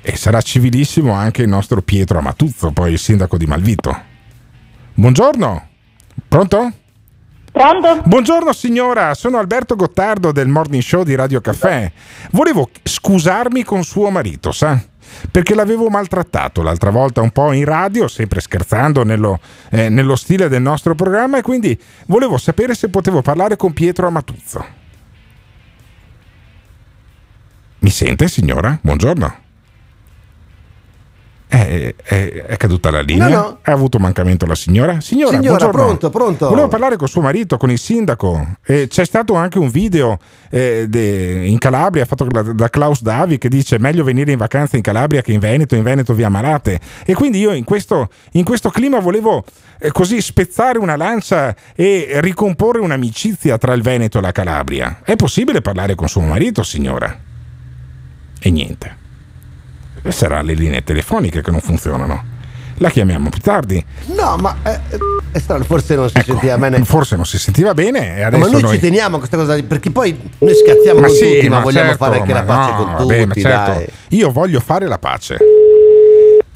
E 0.00 0.16
sarà 0.16 0.40
civilissimo 0.40 1.12
anche 1.12 1.42
il 1.42 1.48
nostro 1.48 1.80
Pietro 1.82 2.18
Amatuzzo, 2.18 2.72
poi 2.72 2.92
il 2.92 2.98
sindaco 2.98 3.36
di 3.36 3.46
Malvito. 3.46 3.96
Buongiorno. 4.94 5.68
Pronto? 6.26 6.72
Pronto? 7.52 8.00
Buongiorno 8.06 8.52
signora, 8.54 9.12
sono 9.12 9.38
Alberto 9.38 9.76
Gottardo 9.76 10.32
del 10.32 10.48
Morning 10.48 10.82
Show 10.82 11.02
di 11.02 11.14
Radio 11.14 11.42
Caffè. 11.42 11.92
Volevo 12.30 12.70
scusarmi 12.82 13.62
con 13.62 13.84
suo 13.84 14.08
marito, 14.08 14.52
sa? 14.52 14.82
Perché 15.30 15.54
l'avevo 15.54 15.88
maltrattato 15.88 16.62
l'altra 16.62 16.88
volta 16.90 17.20
un 17.20 17.30
po' 17.30 17.52
in 17.52 17.66
radio, 17.66 18.08
sempre 18.08 18.40
scherzando 18.40 19.04
nello, 19.04 19.38
eh, 19.70 19.90
nello 19.90 20.16
stile 20.16 20.48
del 20.48 20.62
nostro 20.62 20.94
programma 20.94 21.36
e 21.38 21.42
quindi 21.42 21.78
volevo 22.06 22.38
sapere 22.38 22.74
se 22.74 22.88
potevo 22.88 23.20
parlare 23.20 23.56
con 23.56 23.74
Pietro 23.74 24.06
Amatuzzo. 24.06 24.80
Mi 27.82 27.90
sente 27.90 28.28
signora? 28.28 28.78
Buongiorno. 28.80 29.40
Eh, 31.48 31.94
è, 32.02 32.44
è 32.46 32.56
caduta 32.56 32.90
la 32.92 33.00
linea? 33.00 33.28
No, 33.28 33.34
no. 33.34 33.58
Ha 33.60 33.72
avuto 33.72 33.98
mancamento 33.98 34.46
la 34.46 34.54
signora? 34.54 35.00
Signora, 35.00 35.32
Signora, 35.36 35.58
buongiorno. 35.66 35.84
pronto, 35.84 36.10
pronto. 36.10 36.48
Volevo 36.48 36.68
parlare 36.68 36.96
con 36.96 37.08
suo 37.08 37.20
marito, 37.22 37.56
con 37.56 37.72
il 37.72 37.78
sindaco. 37.80 38.54
E 38.64 38.86
c'è 38.86 39.04
stato 39.04 39.34
anche 39.34 39.58
un 39.58 39.68
video 39.68 40.18
eh, 40.50 40.86
de- 40.88 41.44
in 41.44 41.58
Calabria 41.58 42.04
fatto 42.04 42.24
da, 42.24 42.42
da 42.42 42.70
Klaus 42.70 43.02
Davi 43.02 43.36
che 43.36 43.48
dice 43.48 43.78
meglio 43.80 44.04
venire 44.04 44.30
in 44.30 44.38
vacanza 44.38 44.76
in 44.76 44.82
Calabria 44.82 45.20
che 45.20 45.32
in 45.32 45.40
Veneto, 45.40 45.74
in 45.74 45.82
Veneto 45.82 46.14
vi 46.14 46.22
ammalate. 46.22 46.78
E 47.04 47.14
quindi 47.14 47.40
io 47.40 47.52
in 47.52 47.64
questo, 47.64 48.10
in 48.32 48.44
questo 48.44 48.70
clima 48.70 49.00
volevo 49.00 49.44
eh, 49.80 49.90
così 49.90 50.20
spezzare 50.22 50.78
una 50.78 50.96
lancia 50.96 51.54
e 51.74 52.12
ricomporre 52.20 52.78
un'amicizia 52.78 53.58
tra 53.58 53.72
il 53.74 53.82
Veneto 53.82 54.18
e 54.18 54.20
la 54.20 54.32
Calabria. 54.32 55.00
È 55.02 55.16
possibile 55.16 55.60
parlare 55.60 55.96
con 55.96 56.08
suo 56.08 56.20
marito, 56.22 56.62
signora? 56.62 57.30
E 58.44 58.50
niente. 58.50 58.96
E 60.02 60.10
sarà 60.10 60.42
le 60.42 60.54
linee 60.54 60.82
telefoniche 60.82 61.42
che 61.42 61.50
non 61.52 61.60
funzionano. 61.60 62.30
La 62.78 62.90
chiamiamo 62.90 63.28
più 63.28 63.40
tardi. 63.40 63.84
No, 64.06 64.36
ma 64.36 64.56
eh, 64.64 64.80
è 65.30 65.38
strano, 65.38 65.62
forse 65.62 65.94
non 65.94 66.08
si 66.10 66.20
sentiva 66.24 66.58
bene. 66.58 66.76
Ecco, 66.76 66.84
Forse 66.86 67.14
non 67.14 67.24
si 67.24 67.38
sentiva 67.38 67.72
bene 67.74 68.16
e 68.16 68.22
adesso 68.22 68.44
ma 68.44 68.50
noi, 68.50 68.62
noi... 68.62 68.74
ci 68.74 68.80
teniamo 68.80 69.14
a 69.14 69.18
questa 69.18 69.36
cosa, 69.36 69.62
perché 69.62 69.90
poi 69.92 70.18
noi 70.38 70.54
scazziamo 70.54 70.98
Ma 70.98 71.06
con 71.06 71.14
sì, 71.14 71.34
tutti, 71.34 71.48
ma, 71.48 71.56
ma 71.56 71.62
vogliamo 71.62 71.88
certo, 71.90 72.04
fare 72.04 72.18
anche 72.18 72.32
la 72.32 72.42
pace 72.42 72.70
no, 72.70 72.76
con 72.76 72.96
tutti. 72.96 73.20
vabbè, 73.20 73.26
ma 73.26 73.34
certo. 73.34 73.92
Io 74.08 74.30
voglio 74.32 74.58
fare 74.58 74.88
la 74.88 74.98
pace. 74.98 75.38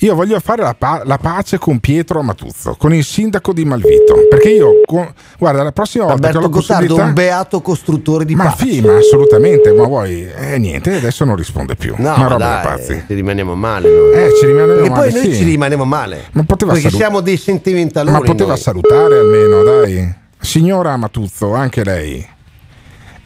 Io 0.00 0.14
voglio 0.14 0.38
fare 0.40 0.62
la, 0.62 0.74
pa- 0.74 1.00
la 1.06 1.16
pace 1.16 1.56
con 1.58 1.78
Pietro 1.80 2.20
Amatuzzo, 2.20 2.74
con 2.78 2.92
il 2.92 3.02
sindaco 3.02 3.54
di 3.54 3.64
Malvito. 3.64 4.26
Perché 4.28 4.50
io, 4.50 4.80
con- 4.84 5.10
guarda, 5.38 5.62
la 5.62 5.72
prossima 5.72 6.04
volta 6.04 6.28
Alberto 6.28 6.38
che 6.38 6.44
ho 6.44 6.48
la 6.48 6.54
Gottardo, 6.54 6.82
possibilità. 6.84 7.04
un 7.08 7.14
beato 7.14 7.60
costruttore 7.62 8.24
di 8.26 8.34
ma 8.34 8.44
pace. 8.44 8.66
sì, 8.70 8.80
ma 8.82 8.96
assolutamente, 8.96 9.72
ma 9.72 9.84
vuoi. 9.84 10.28
Eh, 10.28 10.58
niente, 10.58 10.94
adesso 10.96 11.24
non 11.24 11.34
risponde 11.34 11.76
più. 11.76 11.94
No, 11.96 12.14
ma 12.14 12.26
roba 12.26 12.36
da 12.36 12.36
dai, 12.36 12.62
pazzi. 12.64 13.04
ci 13.06 13.14
rimaniamo 13.14 13.54
male 13.54 13.88
noi. 13.90 14.12
Eh, 14.12 14.30
ci 14.38 14.46
rimaniamo 14.46 14.74
Perché 14.74 14.90
male, 14.90 15.10
poi 15.10 15.12
noi 15.22 15.30
sì. 15.32 15.36
ci 15.38 15.44
rimaniamo 15.44 15.84
male. 15.86 16.24
Ma 16.32 16.42
poteva 16.44 16.72
Perché 16.72 16.88
salu- 16.88 17.02
siamo 17.02 17.20
dei 17.22 17.36
sentimentaloni. 17.38 18.12
Ma 18.18 18.20
poteva 18.22 18.50
noi. 18.50 18.58
salutare 18.58 19.18
almeno, 19.18 19.62
dai. 19.62 20.14
Signora 20.38 20.92
Amatuzzo, 20.92 21.54
anche 21.54 21.82
lei. 21.82 22.34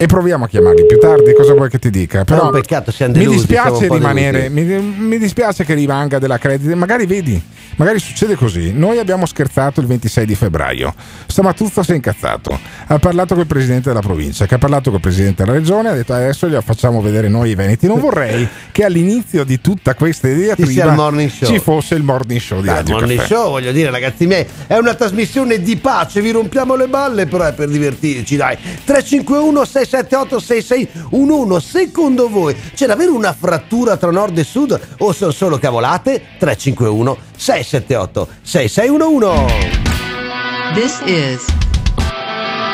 E 0.02 0.06
proviamo 0.06 0.46
a 0.46 0.48
chiamarli 0.48 0.86
più 0.86 0.98
tardi. 0.98 1.34
Cosa 1.34 1.52
vuoi 1.52 1.68
che 1.68 1.78
ti 1.78 1.90
dica? 1.90 2.24
Però 2.24 2.46
un 2.46 2.52
peccato, 2.52 2.90
siamo 2.90 3.12
mi 3.12 3.18
delusi, 3.18 3.46
siamo 3.46 3.72
dispiace 3.72 3.94
rimanere, 3.94 4.48
mi, 4.48 4.62
mi 4.64 5.18
dispiace 5.18 5.62
che 5.62 5.74
rimanga 5.74 6.18
della 6.18 6.38
credit. 6.38 6.72
Magari 6.72 7.04
vedi, 7.04 7.38
magari 7.76 7.98
succede 7.98 8.34
così. 8.34 8.72
Noi 8.72 8.96
abbiamo 8.96 9.26
scherzato 9.26 9.82
il 9.82 9.86
26 9.86 10.24
di 10.24 10.34
febbraio. 10.34 10.94
Stamatuzzo 11.26 11.82
si 11.82 11.92
è 11.92 11.94
incazzato. 11.96 12.58
Ha 12.86 12.98
parlato 12.98 13.34
col 13.34 13.46
presidente 13.46 13.90
della 13.90 14.00
provincia, 14.00 14.46
che 14.46 14.54
ha 14.54 14.58
parlato 14.58 14.90
col 14.90 15.00
presidente 15.00 15.44
della 15.44 15.58
regione. 15.58 15.90
Ha 15.90 15.94
detto 15.94 16.14
adesso 16.14 16.46
gliela 16.48 16.62
facciamo 16.62 17.02
vedere 17.02 17.28
noi 17.28 17.50
i 17.50 17.54
Veneti. 17.54 17.86
Non 17.86 18.00
vorrei 18.00 18.48
che 18.72 18.84
all'inizio 18.86 19.44
di 19.44 19.60
tutta 19.60 19.94
questa 19.94 20.28
diatriba 20.28 21.12
ci 21.28 21.58
fosse 21.58 21.94
il 21.94 22.04
morning 22.04 22.40
show 22.40 22.60
di 22.60 22.68
Dai, 22.68 22.76
Radio 22.76 22.94
Morning 22.94 23.20
Caffè. 23.20 23.34
Show, 23.34 23.50
voglio 23.50 23.72
dire, 23.72 23.90
ragazzi 23.90 24.26
miei, 24.26 24.46
è 24.66 24.78
una 24.78 24.94
trasmissione 24.94 25.60
di 25.60 25.76
pace, 25.76 26.22
vi 26.22 26.30
rompiamo 26.30 26.74
le 26.74 26.88
balle, 26.88 27.26
però 27.26 27.44
è 27.44 27.52
per 27.52 27.68
divertirci, 27.68 28.36
dai. 28.36 28.56
351 28.56 29.62
678 29.66 29.88
6611, 29.90 31.60
secondo 31.60 32.28
voi 32.28 32.54
c'è 32.74 32.86
davvero 32.86 33.12
una 33.14 33.32
frattura 33.32 33.96
tra 33.96 34.12
nord 34.12 34.38
e 34.38 34.44
sud 34.44 34.78
o 34.98 35.12
sono 35.12 35.32
solo 35.32 35.58
cavolate? 35.58 36.22
351 36.38 37.16
678 37.36 38.28
6611. 38.42 39.88
This 40.74 41.00
is 41.04 41.44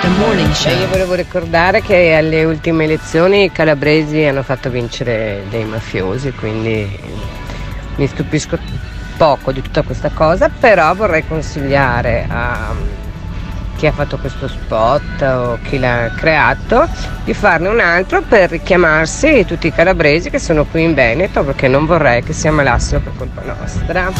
the 0.02 0.08
morning 0.18 0.52
show. 0.52 0.78
Io 0.78 0.88
volevo 0.88 1.14
ricordare 1.14 1.80
che 1.80 2.12
alle 2.14 2.44
ultime 2.44 2.84
elezioni 2.84 3.44
i 3.44 3.52
calabresi 3.52 4.22
hanno 4.22 4.42
fatto 4.42 4.68
vincere 4.68 5.44
dei 5.48 5.64
mafiosi, 5.64 6.32
quindi 6.32 6.86
mi 7.96 8.06
stupisco 8.06 8.58
poco 9.16 9.52
di 9.52 9.62
tutta 9.62 9.80
questa 9.80 10.10
cosa, 10.10 10.50
però 10.50 10.94
vorrei 10.94 11.26
consigliare 11.26 12.26
a 12.28 12.74
chi 13.76 13.86
ha 13.86 13.92
fatto 13.92 14.16
questo 14.18 14.48
spot 14.48 15.22
o 15.22 15.58
chi 15.62 15.78
l'ha 15.78 16.10
creato 16.16 16.88
di 17.24 17.34
farne 17.34 17.68
un 17.68 17.80
altro 17.80 18.22
per 18.22 18.50
richiamarsi 18.50 19.44
tutti 19.46 19.68
i 19.68 19.72
calabresi 19.72 20.30
che 20.30 20.38
sono 20.38 20.64
qui 20.64 20.82
in 20.82 20.94
Veneto 20.94 21.44
perché 21.44 21.68
non 21.68 21.86
vorrei 21.86 22.22
che 22.22 22.32
si 22.32 22.48
ammalassero 22.48 23.00
per 23.00 23.12
colpa 23.16 23.42
nostra. 23.42 24.12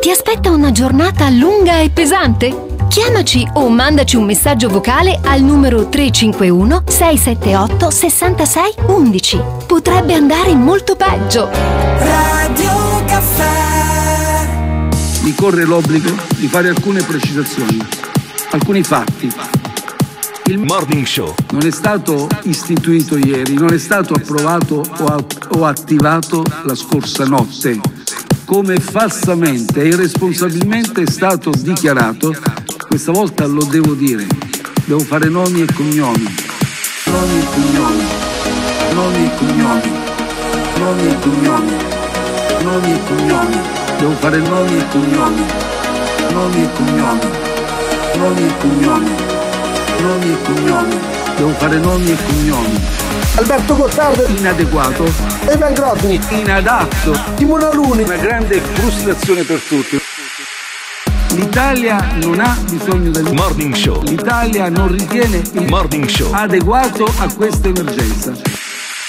Ti 0.00 0.10
aspetta 0.10 0.50
una 0.50 0.72
giornata 0.72 1.28
lunga 1.30 1.78
e 1.78 1.90
pesante? 1.90 2.70
Chiamaci 2.88 3.48
o 3.54 3.68
mandaci 3.70 4.16
un 4.16 4.24
messaggio 4.24 4.68
vocale 4.68 5.18
al 5.24 5.40
numero 5.40 5.88
351 5.88 6.82
678 6.86 7.90
66 7.90 8.74
11. 8.86 9.40
Potrebbe 9.66 10.12
andare 10.12 10.54
molto 10.54 10.94
peggio. 10.94 11.48
Radio 11.50 13.04
Caffè. 13.06 14.46
mi 15.22 15.34
corre 15.34 15.64
l'obbligo 15.64 16.14
di 16.36 16.48
fare 16.48 16.68
alcune 16.68 17.02
precisazioni, 17.02 17.78
alcuni 18.52 18.82
fatti. 18.82 19.32
Il 20.46 20.58
Morning 20.58 21.06
Show. 21.06 21.34
non 21.52 21.64
è 21.64 21.70
stato 21.70 22.28
istituito 22.42 23.16
ieri, 23.16 23.54
non 23.54 23.72
è 23.72 23.78
stato 23.78 24.14
approvato 24.14 24.84
o, 25.56 25.64
attivato 25.64 26.44
la 26.64 26.74
scorsa 26.74 27.24
notte, 27.24 27.80
come 28.44 28.76
falsamente 28.76 29.82
e 29.82 29.88
irresponsabilmente 29.88 31.02
è 31.02 31.10
stato 31.10 31.50
dichiarato. 31.56 32.34
Questa 32.86 33.12
volta 33.12 33.46
lo 33.46 33.64
devo 33.64 33.94
dire, 33.94 34.26
devo 34.84 35.00
fare 35.00 35.28
nomi 35.28 35.62
e 35.62 35.72
cognomi, 35.72 36.34
nomi 37.06 37.38
e 37.38 37.44
cognomi, 37.54 38.04
nomi 38.92 39.24
e 39.24 39.30
cognomi, 39.38 39.90
nomi 40.78 41.06
e 41.06 41.18
cognomi, 41.20 41.72
nomi 42.62 42.92
e 42.92 43.00
cognomi, 43.06 43.56
devo 43.98 44.12
fare 44.16 44.38
nomi 44.38 44.76
e 44.76 44.84
cognomi, 44.90 45.44
nomi 46.32 46.62
e 46.62 46.68
cognomi, 46.74 47.50
nomi 48.16 48.46
e 48.46 48.56
cognomi, 48.58 49.10
nomi 50.00 50.32
e 50.32 50.42
cognomi, 50.42 50.98
devo 51.36 51.50
fare 51.50 51.76
nomi 51.78 52.10
e 52.10 52.16
cognomi. 52.26 52.80
Alberto 53.34 53.76
Gottardo. 53.76 54.26
Inadeguato. 54.26 55.10
Evan 55.46 55.72
Grosni 55.72 56.20
inadatto. 56.30 57.18
Timone 57.36 57.64
Aluni 57.64 58.02
una 58.02 58.16
grande 58.16 58.60
frustrazione 58.60 59.42
per 59.42 59.58
tutti. 59.60 59.98
l'Italia 61.34 61.96
non 62.22 62.40
ha 62.40 62.54
bisogno 62.68 63.10
del 63.10 63.32
morning 63.32 63.74
show. 63.74 64.02
l'Italia 64.02 64.68
non 64.68 64.88
ritiene 64.88 65.42
il 65.54 65.66
morning 65.66 66.06
show. 66.06 66.30
adeguato 66.34 67.04
a 67.18 67.32
questa 67.32 67.68
emergenza. 67.68 68.32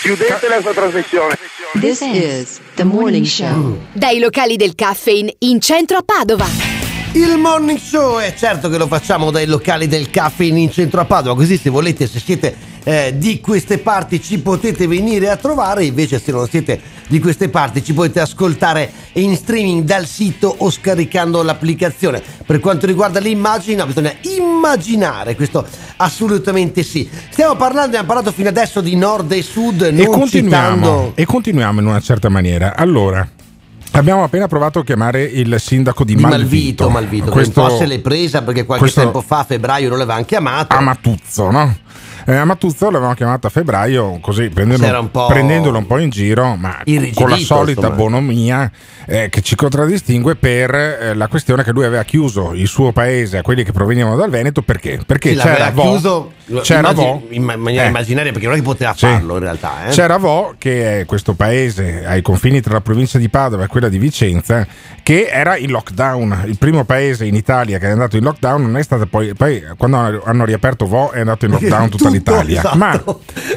Chiudete 0.02 0.48
la 0.48 0.62
sua 0.62 0.74
trasmissione. 0.74 1.38
This 1.80 2.02
is 2.02 2.60
the 2.76 2.84
morning 2.84 3.26
show. 3.26 3.78
Dai 3.92 4.20
locali 4.20 4.56
del 4.56 4.74
caffeine 4.76 5.34
in 5.40 5.60
centro 5.60 5.98
a 5.98 6.04
Padova. 6.06 6.73
Il 7.16 7.38
morning 7.38 7.78
show 7.78 8.18
è 8.18 8.34
certo 8.34 8.70
che 8.70 8.78
lo 8.80 8.88
facciamo 8.88 9.30
dai 9.30 9.46
locali 9.46 9.88
del 9.88 10.10
caffè 10.10 10.46
in 10.46 10.72
centro 10.72 11.00
a 11.00 11.06
Padova, 11.06 11.36
così 11.36 11.58
se 11.58 11.70
volete, 11.70 12.08
se 12.08 12.20
siete 12.20 12.56
eh, 12.84 13.14
di 13.16 13.40
queste 13.40 13.78
parti 13.78 14.20
ci 14.20 14.40
potete 14.40 14.88
venire 14.88 15.30
a 15.30 15.38
trovare, 15.38 15.86
invece 15.86 16.20
se 16.20 16.32
non 16.32 16.48
siete 16.48 16.82
di 17.08 17.20
queste 17.20 17.50
parti 17.50 17.84
ci 17.84 17.94
potete 17.94 18.20
ascoltare 18.20 18.92
in 19.14 19.36
streaming 19.36 19.84
dal 19.84 20.08
sito 20.08 20.56
o 20.58 20.72
scaricando 20.72 21.44
l'applicazione. 21.44 22.20
Per 22.44 22.60
quanto 22.60 22.88
riguarda 22.88 23.20
no, 23.20 23.86
bisogna 23.86 24.16
immaginare, 24.22 25.36
questo 25.36 25.68
assolutamente 25.98 26.82
sì. 26.82 27.08
Stiamo 27.30 27.56
parlando, 27.56 27.90
abbiamo 27.90 28.08
parlato 28.08 28.32
fino 28.32 28.50
adesso 28.50 28.82
di 28.82 28.96
nord 28.96 29.32
e 29.34 29.44
sud, 29.44 29.84
E 29.84 29.92
non 29.92 30.08
continuiamo, 30.08 30.76
citando... 30.76 31.12
e 31.14 31.26
continuiamo 31.26 31.80
in 31.80 31.86
una 31.86 32.00
certa 32.00 32.30
maniera. 32.30 32.76
Allora, 32.76 33.30
abbiamo 33.94 34.24
appena 34.24 34.48
provato 34.48 34.80
a 34.80 34.84
chiamare 34.84 35.24
il 35.24 35.56
sindaco 35.60 36.04
di, 36.04 36.16
Di 36.16 36.22
Malvito. 36.22 36.40
Malvito, 36.40 36.90
Malvito, 36.90 37.26
che 37.26 37.32
Questo- 37.32 37.62
un 37.62 37.68
po' 37.68 37.78
se 37.78 37.86
l'è 37.86 38.00
presa 38.00 38.42
perché 38.44 38.66
qualche 38.66 38.92
tempo 38.92 39.22
fa, 39.22 39.40
a 39.40 39.44
febbraio, 39.44 39.90
non 39.90 39.98
l'avevano 39.98 40.26
chiamato. 40.26 40.76
Amatuzzo, 40.76 41.52
no? 41.52 41.76
Eh, 42.26 42.36
Amatuzzo 42.36 42.86
l'avevamo 42.90 43.16
chiamato 43.16 43.48
a 43.48 43.50
febbraio 43.50 44.20
così 44.22 44.50
un 44.56 45.10
po' 45.12 45.26
prendendolo 45.28 45.78
un 45.78 45.86
po' 45.88 45.98
in 45.98 46.10
giro, 46.10 46.56
ma 46.56 46.78
con 47.14 47.30
la 47.30 47.38
solita 47.38 47.90
bonomia 47.90 48.72
eh, 49.06 49.28
che 49.30 49.42
ci 49.42 49.56
contraddistingue 49.56 50.36
per 50.36 50.74
eh, 50.74 51.14
la 51.16 51.28
questione 51.28 51.64
che 51.64 51.72
lui 51.72 51.84
aveva 51.84 52.04
chiuso 52.04 52.54
il 52.54 52.68
suo 52.68 52.92
paese 52.94 53.38
a 53.40 53.42
quelli 53.42 53.64
che 53.64 53.72
provenivano 53.74 54.16
dal 54.16 54.30
Veneto 54.30 54.62
perché? 54.62 55.00
Perché 55.06 55.32
Sì, 55.34 55.38
c'era 55.40 55.70
Vo, 55.72 55.82
chiuso 55.82 56.32
c'era 56.62 56.80
immagini- 56.92 57.06
Vo, 57.06 57.24
in 57.30 57.44
ma- 57.44 57.56
maniera 57.58 57.86
eh, 57.86 57.88
immaginaria 57.90 58.32
perché 58.32 58.48
non 58.48 58.56
è 58.56 58.60
che 58.60 58.64
poteva 58.66 58.94
Sì. 58.94 59.06
farlo 59.06 59.34
in 59.36 59.40
realtà. 59.42 59.88
Eh? 59.88 59.90
C'era 59.92 60.18
Vo, 60.18 60.56
che 60.58 61.02
è 61.02 61.06
questo 61.06 61.34
paese 61.34 62.06
ai 62.06 62.22
confini 62.22 62.62
tra 62.62 62.74
la 62.74 62.82
provincia 62.82 63.18
di 63.18 63.28
Padova 63.30 63.66
e 63.66 63.68
quella 63.68 63.90
di 63.90 63.98
Vicenza, 63.98 64.66
che 65.04 65.28
era 65.30 65.58
in 65.58 65.72
lockdown. 65.72 66.44
Il 66.46 66.58
primo 66.58 66.86
paese 66.86 67.26
in 67.26 67.36
Italia 67.36 67.78
che 67.80 67.88
è 67.88 67.92
andato 67.92 68.16
in 68.16 68.24
lockdown 68.24 68.62
non 68.62 68.78
è 68.78 68.84
stato 68.84 69.06
poi. 69.08 69.34
Poi, 69.34 69.62
quando 69.78 69.98
hanno- 70.24 70.46
riaperto 70.46 70.86
Vo, 70.86 71.12
è 71.12 71.20
andato 71.20 71.44
in 71.46 71.52
lockdown 71.52 71.90
tutta 71.90 72.10
l'Italia. 72.14 72.60
esatto. 72.60 72.78
Ma 72.78 73.04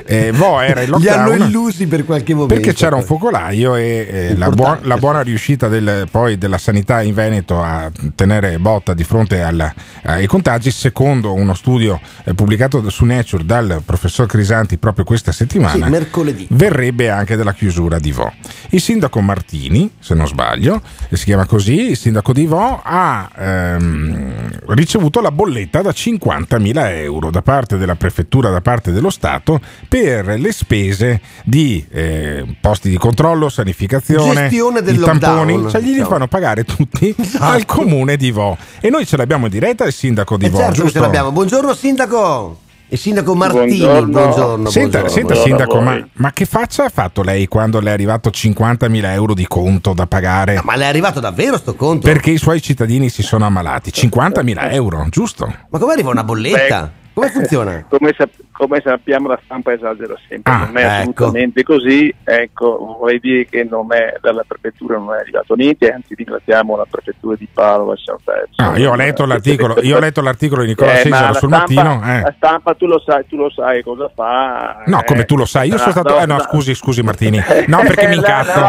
eh, 0.06 0.32
Vo 0.32 0.60
era 0.60 0.82
in 0.82 0.90
Li 0.98 1.08
hanno 1.08 1.28
lockdown. 1.28 1.48
illusi 1.48 1.86
per 1.86 2.04
qualche 2.04 2.34
momento. 2.34 2.54
Perché 2.54 2.72
c'era 2.74 2.96
un 2.96 3.02
focolaio 3.02 3.76
e 3.76 4.08
eh, 4.10 4.36
la, 4.36 4.50
buon- 4.50 4.78
la 4.82 4.96
buona 4.96 5.20
riuscita 5.22 5.68
del- 5.68 6.08
poi 6.10 6.38
della 6.38 6.58
sanità 6.58 7.02
in 7.02 7.14
Veneto 7.14 7.62
a 7.62 7.90
tenere 8.14 8.58
botta 8.58 8.94
di 8.94 9.04
fronte 9.04 9.42
alla- 9.42 9.72
ai 10.04 10.26
contagi, 10.26 10.70
secondo 10.70 11.32
uno 11.32 11.54
studio 11.54 12.00
eh, 12.24 12.34
pubblicato 12.34 12.88
su 12.90 13.04
Nature 13.04 13.44
dal 13.44 13.82
professor 13.84 14.26
Crisanti 14.26 14.78
proprio 14.78 15.04
questa 15.04 15.32
settimana, 15.32 15.84
Sì, 15.84 15.90
mercoledì. 15.90 16.46
verrebbe 16.50 17.10
anche 17.10 17.36
della 17.36 17.52
chiusura 17.52 17.98
di 17.98 18.12
Vo. 18.12 18.32
Il 18.70 18.80
sindaco 18.80 19.20
Martini, 19.20 19.90
se 19.98 20.14
non 20.14 20.26
sbaglio, 20.26 20.80
si 21.12 21.24
chiama 21.24 21.46
così, 21.46 21.90
il 21.90 21.96
sindaco 21.96 22.32
di 22.32 22.46
Vo 22.46 22.80
ha 22.82 23.30
ehm, 23.36 24.48
ricevuto 24.68 25.20
la 25.20 25.30
bolletta 25.30 25.82
da 25.82 25.90
50.000 25.90 26.90
euro 27.02 27.30
da 27.30 27.42
parte 27.42 27.76
della 27.76 27.94
prefettura, 27.96 28.45
da 28.50 28.60
parte 28.60 28.92
dello 28.92 29.10
Stato, 29.10 29.60
per 29.88 30.26
le 30.38 30.52
spese 30.52 31.20
di 31.44 31.84
eh, 31.90 32.44
posti 32.60 32.88
di 32.90 32.96
controllo, 32.98 33.48
sanificazione, 33.48 34.34
Gestione 34.48 34.82
del 34.82 34.96
i 34.96 34.98
tamponi, 35.00 35.70
cioè 35.70 35.80
glieli 35.80 35.92
diciamo. 35.92 36.08
fanno 36.10 36.28
pagare 36.28 36.64
tutti 36.64 37.14
Esatto. 37.18 37.44
al 37.44 37.64
comune 37.64 38.16
di 38.16 38.30
Vo. 38.30 38.56
E 38.80 38.90
noi 38.90 39.06
ce 39.06 39.16
l'abbiamo 39.16 39.46
in 39.46 39.50
diretta 39.52 39.84
il 39.84 39.92
sindaco 39.92 40.36
di 40.36 40.46
Eh 40.46 40.50
Vo, 40.50 40.58
certo 40.58 40.72
giusto? 40.74 40.90
ce 40.92 40.98
l'abbiamo. 41.00 41.32
Buongiorno 41.32 41.74
sindaco. 41.74 42.60
Il 42.88 42.98
sindaco 42.98 43.34
Martini, 43.34 43.78
Buongiorno. 43.78 44.12
buongiorno. 44.12 44.70
Senta, 44.70 45.00
buongiorno. 45.00 45.28
senta, 45.28 45.42
sindaco, 45.42 45.80
ma, 45.80 46.06
ma 46.12 46.30
che 46.32 46.44
faccia 46.44 46.84
ha 46.84 46.88
fatto 46.88 47.22
lei 47.22 47.48
quando 47.48 47.80
le 47.80 47.90
è 47.90 47.92
arrivato 47.92 48.30
50.000 48.30 49.04
euro 49.10 49.34
di 49.34 49.44
conto 49.48 49.92
da 49.92 50.06
pagare? 50.06 50.60
Ma 50.62 50.76
le 50.76 50.84
è 50.84 50.86
arrivato 50.86 51.18
davvero 51.18 51.56
sto 51.58 51.74
conto? 51.74 52.06
Perché 52.06 52.30
i 52.30 52.38
suoi 52.38 52.62
cittadini 52.62 53.08
si 53.08 53.22
sono 53.24 53.44
ammalati. 53.44 53.90
50.000 53.90 54.72
euro, 54.72 55.04
giusto? 55.10 55.52
Ma 55.68 55.78
come 55.80 55.94
arriva 55.94 56.10
una 56.10 56.22
bolletta? 56.22 56.92
Come 57.16 57.30
funziona? 57.30 57.82
Come, 57.88 58.14
sap- 58.14 58.34
come 58.52 58.80
sappiamo 58.84 59.28
la 59.28 59.38
stampa 59.42 59.72
esagera 59.72 60.14
sempre, 60.28 60.52
Ah, 60.52 60.58
non 60.66 60.76
è 60.76 60.80
ecco. 61.00 61.10
assolutamente 61.24 61.62
così, 61.62 62.14
ecco, 62.24 62.96
vorrei 62.98 63.18
dire 63.20 63.46
che 63.46 63.64
non 63.68 63.86
è, 63.92 64.16
dalla 64.20 64.44
prefettura 64.46 64.98
non 64.98 65.14
è 65.14 65.20
arrivato 65.20 65.54
niente, 65.54 65.90
anzi 65.90 66.14
ringraziamo 66.14 66.76
la 66.76 66.86
prefettura 66.90 67.36
di 67.36 67.46
Padova 67.52 67.94
e 67.94 67.96
San. 67.98 68.16
Ah, 68.56 68.78
io 68.78 68.90
ho 68.92 68.94
letto 68.94 69.24
l'articolo, 69.26 69.76
io 69.82 69.96
ho 69.96 70.00
letto 70.00 70.20
l'articolo 70.20 70.60
di 70.62 70.68
Nicola 70.68 70.92
Eh, 71.00 71.08
la 71.08 71.32
sul 71.34 71.48
stampa- 71.48 71.56
mattino. 71.58 72.02
eh. 72.04 72.20
La 72.20 72.34
stampa 72.36 72.74
tu 72.74 72.86
lo 72.86 72.98
sai, 73.04 73.26
tu 73.26 73.36
lo 73.36 73.50
sai 73.50 73.82
cosa 73.82 74.10
fa. 74.14 74.82
No, 74.86 75.00
eh. 75.00 75.04
come 75.04 75.24
tu 75.24 75.36
lo 75.36 75.44
sai, 75.46 75.68
io 75.70 75.76
sono 75.78 75.86
No, 75.86 75.92
stato. 75.92 76.14
no, 76.14 76.20
eh, 76.20 76.26
no, 76.26 76.34
no. 76.36 76.40
scusi, 76.42 76.74
scusi, 76.74 77.02
Martini. 77.02 77.42
No, 77.66 77.78
perché 77.86 78.08
mi 78.08 78.16
incazzo. 78.16 78.60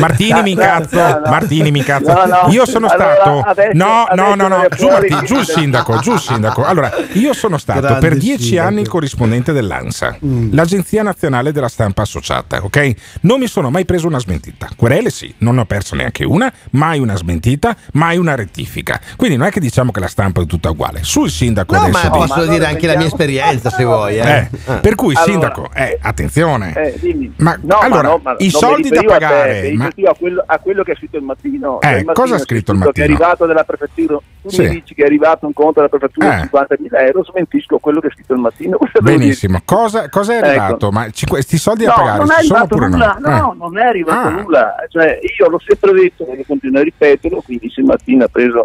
Martini 0.00 0.42
mi 0.42 0.50
incazzo. 0.52 1.20
Martini 1.26 1.70
mi 1.70 1.78
incazzo. 1.78 2.48
Io 2.50 2.64
sono 2.66 2.86
Allora, 2.88 3.14
stato. 3.14 3.40
adesso- 3.40 3.70
no, 3.76 4.06
no, 4.14 4.34
no, 4.34 4.48
no. 4.48 4.66
Giù, 4.74 4.88
giù 5.24 5.38
il 5.38 5.44
sindaco, 5.46 5.98
giù 5.98 6.12
il 6.12 6.20
sindaco. 6.20 6.64
Allora, 6.64 6.90
io 7.12 7.32
sono 7.34 7.58
stato 7.58 7.85
Grande 7.88 8.08
per 8.08 8.16
dieci 8.18 8.42
sindaco. 8.44 8.68
anni 8.68 8.84
corrispondente 8.84 9.14
corrispondente 9.16 9.52
dell'ANSA, 9.52 10.18
l'Agenzia 10.50 11.02
Nazionale 11.02 11.52
della 11.52 11.68
Stampa 11.68 12.02
Associata, 12.02 12.62
ok? 12.62 12.94
Non 13.22 13.38
mi 13.38 13.46
sono 13.46 13.70
mai 13.70 13.84
preso 13.84 14.06
una 14.06 14.18
smentita. 14.18 14.68
Querele 14.76 15.10
sì, 15.10 15.32
non 15.38 15.54
ne 15.56 15.60
ho 15.62 15.64
perso 15.64 15.94
neanche 15.94 16.24
una, 16.24 16.52
mai 16.72 16.98
una 16.98 17.16
smentita, 17.16 17.76
mai 17.92 18.16
una 18.18 18.34
rettifica. 18.34 19.00
Quindi 19.16 19.36
non 19.36 19.46
è 19.46 19.50
che 19.50 19.60
diciamo 19.60 19.90
che 19.92 20.00
la 20.00 20.08
stampa 20.08 20.40
è 20.42 20.46
tutta 20.46 20.70
uguale. 20.70 21.02
Sul 21.02 21.30
sindaco 21.30 21.74
No, 21.74 21.80
adesso 21.82 22.08
ma 22.08 22.10
posso 22.10 22.46
dire 22.46 22.66
anche 22.66 22.86
la 22.86 22.96
mia 22.96 23.06
esperienza 23.06 23.70
se 23.70 23.84
vuoi. 23.84 24.18
Eh. 24.18 24.48
Eh, 24.66 24.72
per 24.80 24.94
cui 24.94 25.14
Allora- 25.14 25.30
sindaco, 25.30 25.68
eh, 25.74 25.98
attenzione. 26.00 26.72
Eh, 26.74 26.98
dimmi. 27.00 27.32
Ma 27.38 27.58
No, 27.62 27.78
allora, 27.78 28.08
no, 28.08 28.20
ma 28.22 28.34
i 28.38 28.50
soldi 28.50 28.88
da 28.88 29.00
te, 29.00 29.06
pagare, 29.06 29.70
mi 29.70 29.76
ma- 29.76 29.86
a 29.86 30.14
quello, 30.18 30.42
a 30.46 30.58
quello 30.58 30.82
che 30.82 30.92
ha 30.92 30.96
scritto 30.96 31.16
il 31.16 31.22
mattino. 31.24 31.80
Eh, 31.80 31.98
il 31.98 32.04
cosa 32.04 32.18
mattino 32.20 32.34
ha 32.34 32.38
scritto 32.38 32.72
il 32.72 32.78
Che 32.78 32.82
è 32.84 32.86
mattino? 32.86 33.04
arrivato 33.04 33.46
dalla 33.46 33.64
prefettura, 33.64 34.18
tu 34.42 34.48
Sì. 34.50 34.62
mi 34.62 34.68
dici 34.70 34.94
che 34.94 35.02
è 35.02 35.06
arrivato 35.06 35.46
un 35.46 35.52
conto 35.52 35.72
dalla 35.80 35.88
prefettura 35.88 36.38
Eh. 36.38 36.40
di 36.42 36.48
50.000 36.48 37.00
euro, 37.06 37.24
smentisco 37.24 37.75
quello 37.78 38.00
che 38.00 38.08
ha 38.08 38.10
scritto 38.10 38.32
il 38.34 38.40
mattino. 38.40 38.78
Benissimo, 39.00 39.60
cosa, 39.64 40.08
cosa 40.08 40.34
è 40.34 40.36
Ecco. 40.38 40.46
arrivato? 40.46 40.90
Ma 40.90 41.06
questi 41.26 41.58
soldi 41.58 41.84
No, 41.84 41.92
pagare 41.94 42.18
non 42.18 42.30
è 42.30 42.40
ci 42.40 42.46
sono 42.46 42.58
arrivato 42.60 42.86
nulla, 42.88 43.16
no? 43.20 43.28
no, 43.30 43.52
Eh. 43.52 43.56
non 43.58 43.78
è 43.78 43.82
arrivato 43.86 44.28
Ah. 44.28 44.30
nulla. 44.30 44.74
Cioè, 44.88 45.18
io 45.38 45.48
l'ho 45.48 45.60
sempre 45.66 45.92
detto 45.92 46.26
e 46.26 46.44
continuo 46.46 46.80
a 46.80 46.84
ripeterlo, 46.84 47.42
quindi 47.44 47.70
se 47.70 47.82
Martina 47.82 48.24
ha 48.24 48.28
preso 48.28 48.64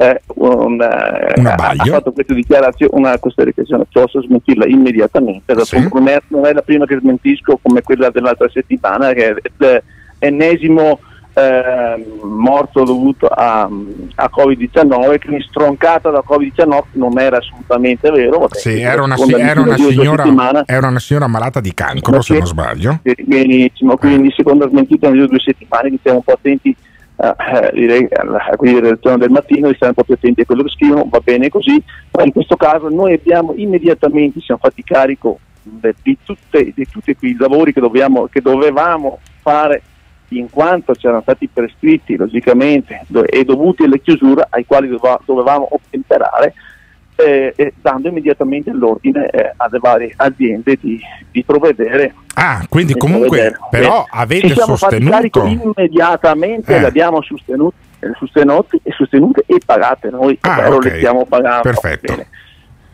eh, 0.00 0.20
un, 0.36 0.80
eh, 0.80 1.40
ha, 1.42 1.74
fatto 1.74 2.12
questa 2.12 2.32
dichiarazione, 2.34 2.92
una, 2.94 3.18
questa 3.18 3.42
dichiarazione, 3.44 3.84
posso 3.90 4.22
smentirla 4.22 4.66
immediatamente. 4.66 5.64
Sì. 5.64 5.88
non, 5.92 6.06
è, 6.08 6.20
non 6.28 6.46
è 6.46 6.52
la 6.52 6.62
prima 6.62 6.84
che 6.86 6.98
smentisco 7.00 7.58
come 7.60 7.82
quella 7.82 8.10
dell'altra 8.10 8.48
settimana, 8.48 9.12
che 9.12 9.34
è 9.34 9.82
l'ennesimo 10.20 11.00
eh, 11.34 12.06
morto 12.22 12.82
dovuto 12.84 13.26
a, 13.26 13.62
a 13.62 14.30
Covid-19, 14.36 15.18
che 15.18 15.44
stroncata 15.48 16.10
da 16.10 16.22
Covid-19 16.28 16.80
non 16.92 17.18
era 17.18 17.38
assolutamente 17.38 18.10
vero. 18.10 18.38
Vabbè, 18.38 18.56
Sì, 18.56 18.80
era 18.80 19.02
una, 19.02 19.16
si- 19.16 19.32
era 19.32 19.60
una 19.60 19.76
signora, 19.76 20.64
era 20.66 20.88
una 20.88 20.98
signora 20.98 21.26
malata 21.26 21.60
di 21.60 21.72
cancro, 21.74 22.20
se 22.22 22.38
non 22.38 22.46
sbaglio. 22.46 23.00
Benissimo, 23.24 23.96
quindi 23.96 24.32
seconda 24.36 24.68
smentita 24.68 25.08
nelle 25.10 25.26
due 25.26 25.38
settimane, 25.38 25.82
quindi 25.82 25.98
stiamo 25.98 26.18
un 26.18 26.24
po' 26.24 26.32
attenti 26.32 26.74
eh, 27.20 27.26
eh, 27.26 27.70
direi, 27.72 28.08
alla 28.12 28.44
relazione 28.58 29.16
del 29.18 29.30
mattino, 29.30 29.68
di 29.68 29.74
stare 29.74 29.88
un 29.90 29.94
po' 29.94 30.04
più 30.04 30.14
attenti 30.14 30.40
a 30.42 30.44
quello 30.44 30.62
che 30.62 30.70
scrivono, 30.70 31.06
va 31.10 31.20
bene 31.20 31.48
così, 31.48 31.82
ma 32.12 32.22
in 32.24 32.32
questo 32.32 32.56
caso 32.56 32.88
noi 32.88 33.12
abbiamo 33.14 33.52
immediatamente, 33.56 34.40
siamo 34.40 34.60
fatti 34.62 34.82
carico 34.84 35.38
di, 36.02 36.16
tutte- 36.24 36.72
di 36.74 36.86
tutti 36.90 37.14
quei 37.16 37.36
lavori 37.38 37.72
che, 37.72 37.80
dobbiamo- 37.80 38.26
che 38.30 38.40
dovevamo 38.40 39.18
fare 39.42 39.82
in 40.30 40.50
quanto 40.50 40.92
c'erano 40.92 41.22
stati 41.22 41.48
prescritti 41.52 42.16
logicamente 42.16 43.00
do- 43.06 43.24
e 43.24 43.44
dovuti 43.44 43.84
alle 43.84 44.00
chiusure 44.00 44.46
ai 44.50 44.64
quali 44.66 44.88
dova- 44.88 45.20
dovevamo 45.24 45.68
ottemperare 45.70 46.54
eh, 47.16 47.52
e 47.56 47.72
dando 47.80 48.08
immediatamente 48.08 48.70
l'ordine 48.72 49.28
eh, 49.30 49.52
alle 49.56 49.78
varie 49.80 50.12
aziende 50.16 50.76
di, 50.80 51.00
di 51.30 51.42
provvedere 51.44 52.14
Ah, 52.40 52.64
quindi 52.68 52.92
di 52.92 52.98
comunque, 53.00 53.58
però 53.68 54.02
Eh, 54.04 54.10
avete 54.10 54.46
ci 54.48 54.54
siamo 54.54 54.76
sostenuto. 54.76 55.44
immediatamente 55.44 56.76
Eh. 56.76 56.80
le 56.80 56.86
abbiamo 56.86 57.20
sostenute, 57.22 57.76
eh, 57.98 58.12
sostenuti 58.16 58.78
e 58.84 58.92
sostenute 58.92 59.42
e 59.46 59.58
pagate 59.64 60.08
noi 60.10 60.38
Ah, 60.42 60.52
ovvero 60.58 60.76
ok. 60.76 60.84
le 60.84 60.96
stiamo 60.98 61.24
pagando 61.26 61.62
Perfetto. 61.62 62.12
Bene. 62.14 62.26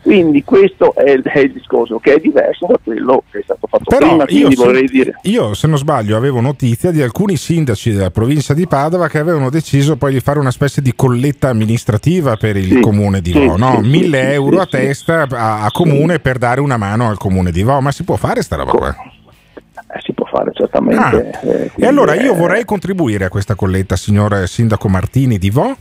Quindi 0.05 0.43
questo 0.43 0.93
è 0.93 1.09
il, 1.09 1.23
è 1.23 1.39
il 1.39 1.51
discorso 1.51 1.97
che 1.97 2.13
è 2.13 2.19
diverso 2.19 2.67
da 2.67 2.77
quello 2.83 3.23
che 3.31 3.39
è 3.39 3.41
stato 3.43 3.65
fatto 3.67 3.85
Però 3.85 4.05
prima 4.09 4.21
io, 4.21 4.25
quindi 4.27 4.55
se- 4.55 4.63
vorrei 4.63 4.85
dire 4.87 5.17
io, 5.23 5.55
se 5.55 5.65
non 5.65 5.79
sbaglio, 5.79 6.15
avevo 6.15 6.41
notizia 6.41 6.91
di 6.91 7.01
alcuni 7.01 7.35
sindaci 7.37 7.91
della 7.91 8.11
provincia 8.11 8.53
di 8.53 8.67
Padova 8.67 9.07
che 9.09 9.17
avevano 9.17 9.49
deciso 9.49 9.97
poi 9.97 10.13
di 10.13 10.19
fare 10.19 10.37
una 10.37 10.51
specie 10.51 10.81
di 10.83 10.93
colletta 10.95 11.49
amministrativa 11.49 12.35
per 12.37 12.55
il 12.55 12.67
Sì, 12.69 12.79
comune 12.81 13.19
di 13.21 13.31
sì, 13.31 13.43
Vo, 13.43 13.57
no? 13.57 13.79
sì, 13.81 13.89
1000 13.89 14.17
sì, 14.19 14.33
euro 14.33 14.55
sì, 14.57 14.61
a 14.61 14.65
sì. 14.65 14.69
testa 14.69 15.27
a, 15.27 15.63
a 15.63 15.71
comune 15.71 16.19
per 16.19 16.37
dare 16.37 16.61
una 16.61 16.77
mano 16.77 17.09
al 17.09 17.17
comune 17.17 17.51
di 17.51 17.63
Vo. 17.63 17.81
Ma 17.81 17.91
si 17.91 18.03
può 18.03 18.15
fare 18.15 18.43
sta 18.43 18.57
roba 18.57 18.71
qua? 18.73 18.89
eh, 18.95 19.99
si 20.03 20.13
può 20.13 20.24
fare 20.35 20.51
certamente 20.53 21.03
Ah. 21.41 21.47
eh, 21.49 21.71
E 21.75 21.85
allora 21.85 22.13
io 22.15 22.33
eh, 22.33 22.35
vorrei 22.35 22.65
contribuire 22.65 23.25
a 23.25 23.29
questa 23.29 23.55
colletta, 23.55 23.95
signor 23.95 24.47
Sindaco 24.47 24.87
Martini 24.89 25.37
di 25.37 25.49
Vo. 25.49 25.75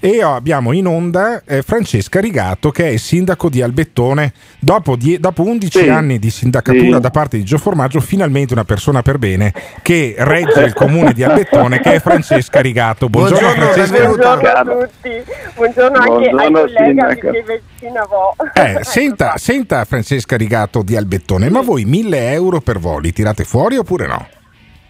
E 0.00 0.22
abbiamo 0.22 0.70
in 0.72 0.86
onda 0.86 1.42
eh, 1.44 1.62
Francesca 1.62 2.20
Rigato, 2.20 2.70
che 2.70 2.84
è 2.84 2.88
il 2.90 3.00
sindaco 3.00 3.48
di 3.48 3.62
Albettone. 3.62 4.32
Dopo, 4.60 4.94
die- 4.94 5.18
dopo 5.18 5.42
11 5.42 5.80
Sì. 5.80 5.88
anni 5.88 6.20
di 6.20 6.30
sindacatura 6.30 6.96
Sì. 6.96 7.00
da 7.00 7.10
parte 7.10 7.36
di 7.36 7.42
Gio 7.42 7.58
Formaggio, 7.58 7.98
finalmente 8.00 8.52
una 8.52 8.62
persona 8.64 9.02
per 9.02 9.18
bene 9.18 9.52
che 9.82 10.14
regge 10.18 10.62
il 10.62 10.72
comune 10.74 11.12
di 11.14 11.24
Albettone, 11.24 11.80
che 11.80 11.94
è 11.94 12.00
Francesca 12.00 12.60
Rigato. 12.60 13.08
Buongiorno, 13.08 13.40
Buongiorno, 13.54 13.72
Francesca. 13.72 14.04
Buongiorno 14.06 14.48
a 14.48 14.62
tutti, 14.86 15.10
buongiorno 15.56 15.96
anche 15.98 16.12
ai 16.28 16.30
Buongiorno, 16.50 16.68
Sindaco. 16.84 17.30
che 17.30 17.44
vicino 17.74 18.00
a 18.00 18.06
voi. 18.08 18.50
Eh, 18.66 18.78
senta, 18.84 19.32
senta 19.36 19.84
Francesca 19.84 20.36
Rigato 20.36 20.82
di 20.82 20.96
Albettone, 20.96 21.50
ma 21.50 21.60
voi 21.62 21.84
1000 21.84 22.30
euro 22.32 22.60
per 22.60 22.78
voli 22.78 23.12
tirate 23.12 23.42
fuori 23.42 23.76
oppure 23.78 23.97
no? 24.06 24.28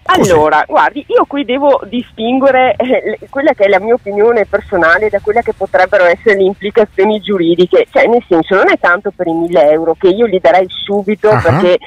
Così. 0.02 0.30
Allora, 0.30 0.64
guardi, 0.66 1.04
io 1.06 1.26
qui 1.26 1.44
devo 1.44 1.82
distinguere 1.84 2.74
eh, 2.76 3.18
quella 3.28 3.52
che 3.52 3.64
è 3.64 3.68
la 3.68 3.78
mia 3.78 3.92
opinione 3.92 4.46
personale 4.46 5.10
da 5.10 5.20
quella 5.20 5.42
che 5.42 5.52
potrebbero 5.52 6.04
essere 6.06 6.36
le 6.36 6.44
implicazioni 6.44 7.20
giuridiche, 7.20 7.86
cioè 7.92 8.06
nel 8.06 8.24
senso 8.26 8.54
non 8.54 8.70
è 8.70 8.78
tanto 8.80 9.12
per 9.14 9.26
i 9.26 9.32
1000 9.32 9.70
euro 9.70 9.94
che 9.98 10.08
io 10.08 10.24
li 10.24 10.38
darei 10.40 10.66
subito 10.68 11.28
Ah. 11.28 11.40
perché 11.42 11.78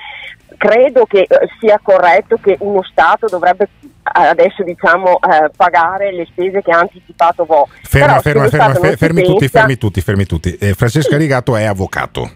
credo 0.56 1.06
che 1.06 1.22
eh, 1.22 1.28
sia 1.60 1.80
corretto 1.82 2.38
che 2.40 2.58
uno 2.60 2.84
Stato 2.84 3.26
dovrebbe 3.28 3.70
eh, 4.04 4.26
adesso 4.28 4.62
diciamo 4.64 5.20
eh, 5.20 5.50
pagare 5.56 6.14
le 6.14 6.26
spese 6.30 6.62
che 6.62 6.70
ha 6.72 6.78
anticipato 6.78 7.46
Vo. 7.46 7.68
Ferma, 7.82 8.20
Però 8.20 8.20
ferma, 8.22 8.48
ferma, 8.50 8.64
Stato 8.66 8.72
non 8.74 8.82
fe- 8.84 8.92
ci 8.92 8.98
fermi 8.98 9.22
tutti, 9.24 9.40
pensa- 9.40 9.60
fermi 9.60 9.78
tutti, 9.78 10.02
fermi 10.02 10.26
tutti. 10.28 10.58
Eh, 10.58 10.74
Francesca 10.76 11.18
Rigato 11.18 11.56
è 11.56 11.64
avvocato 11.64 12.30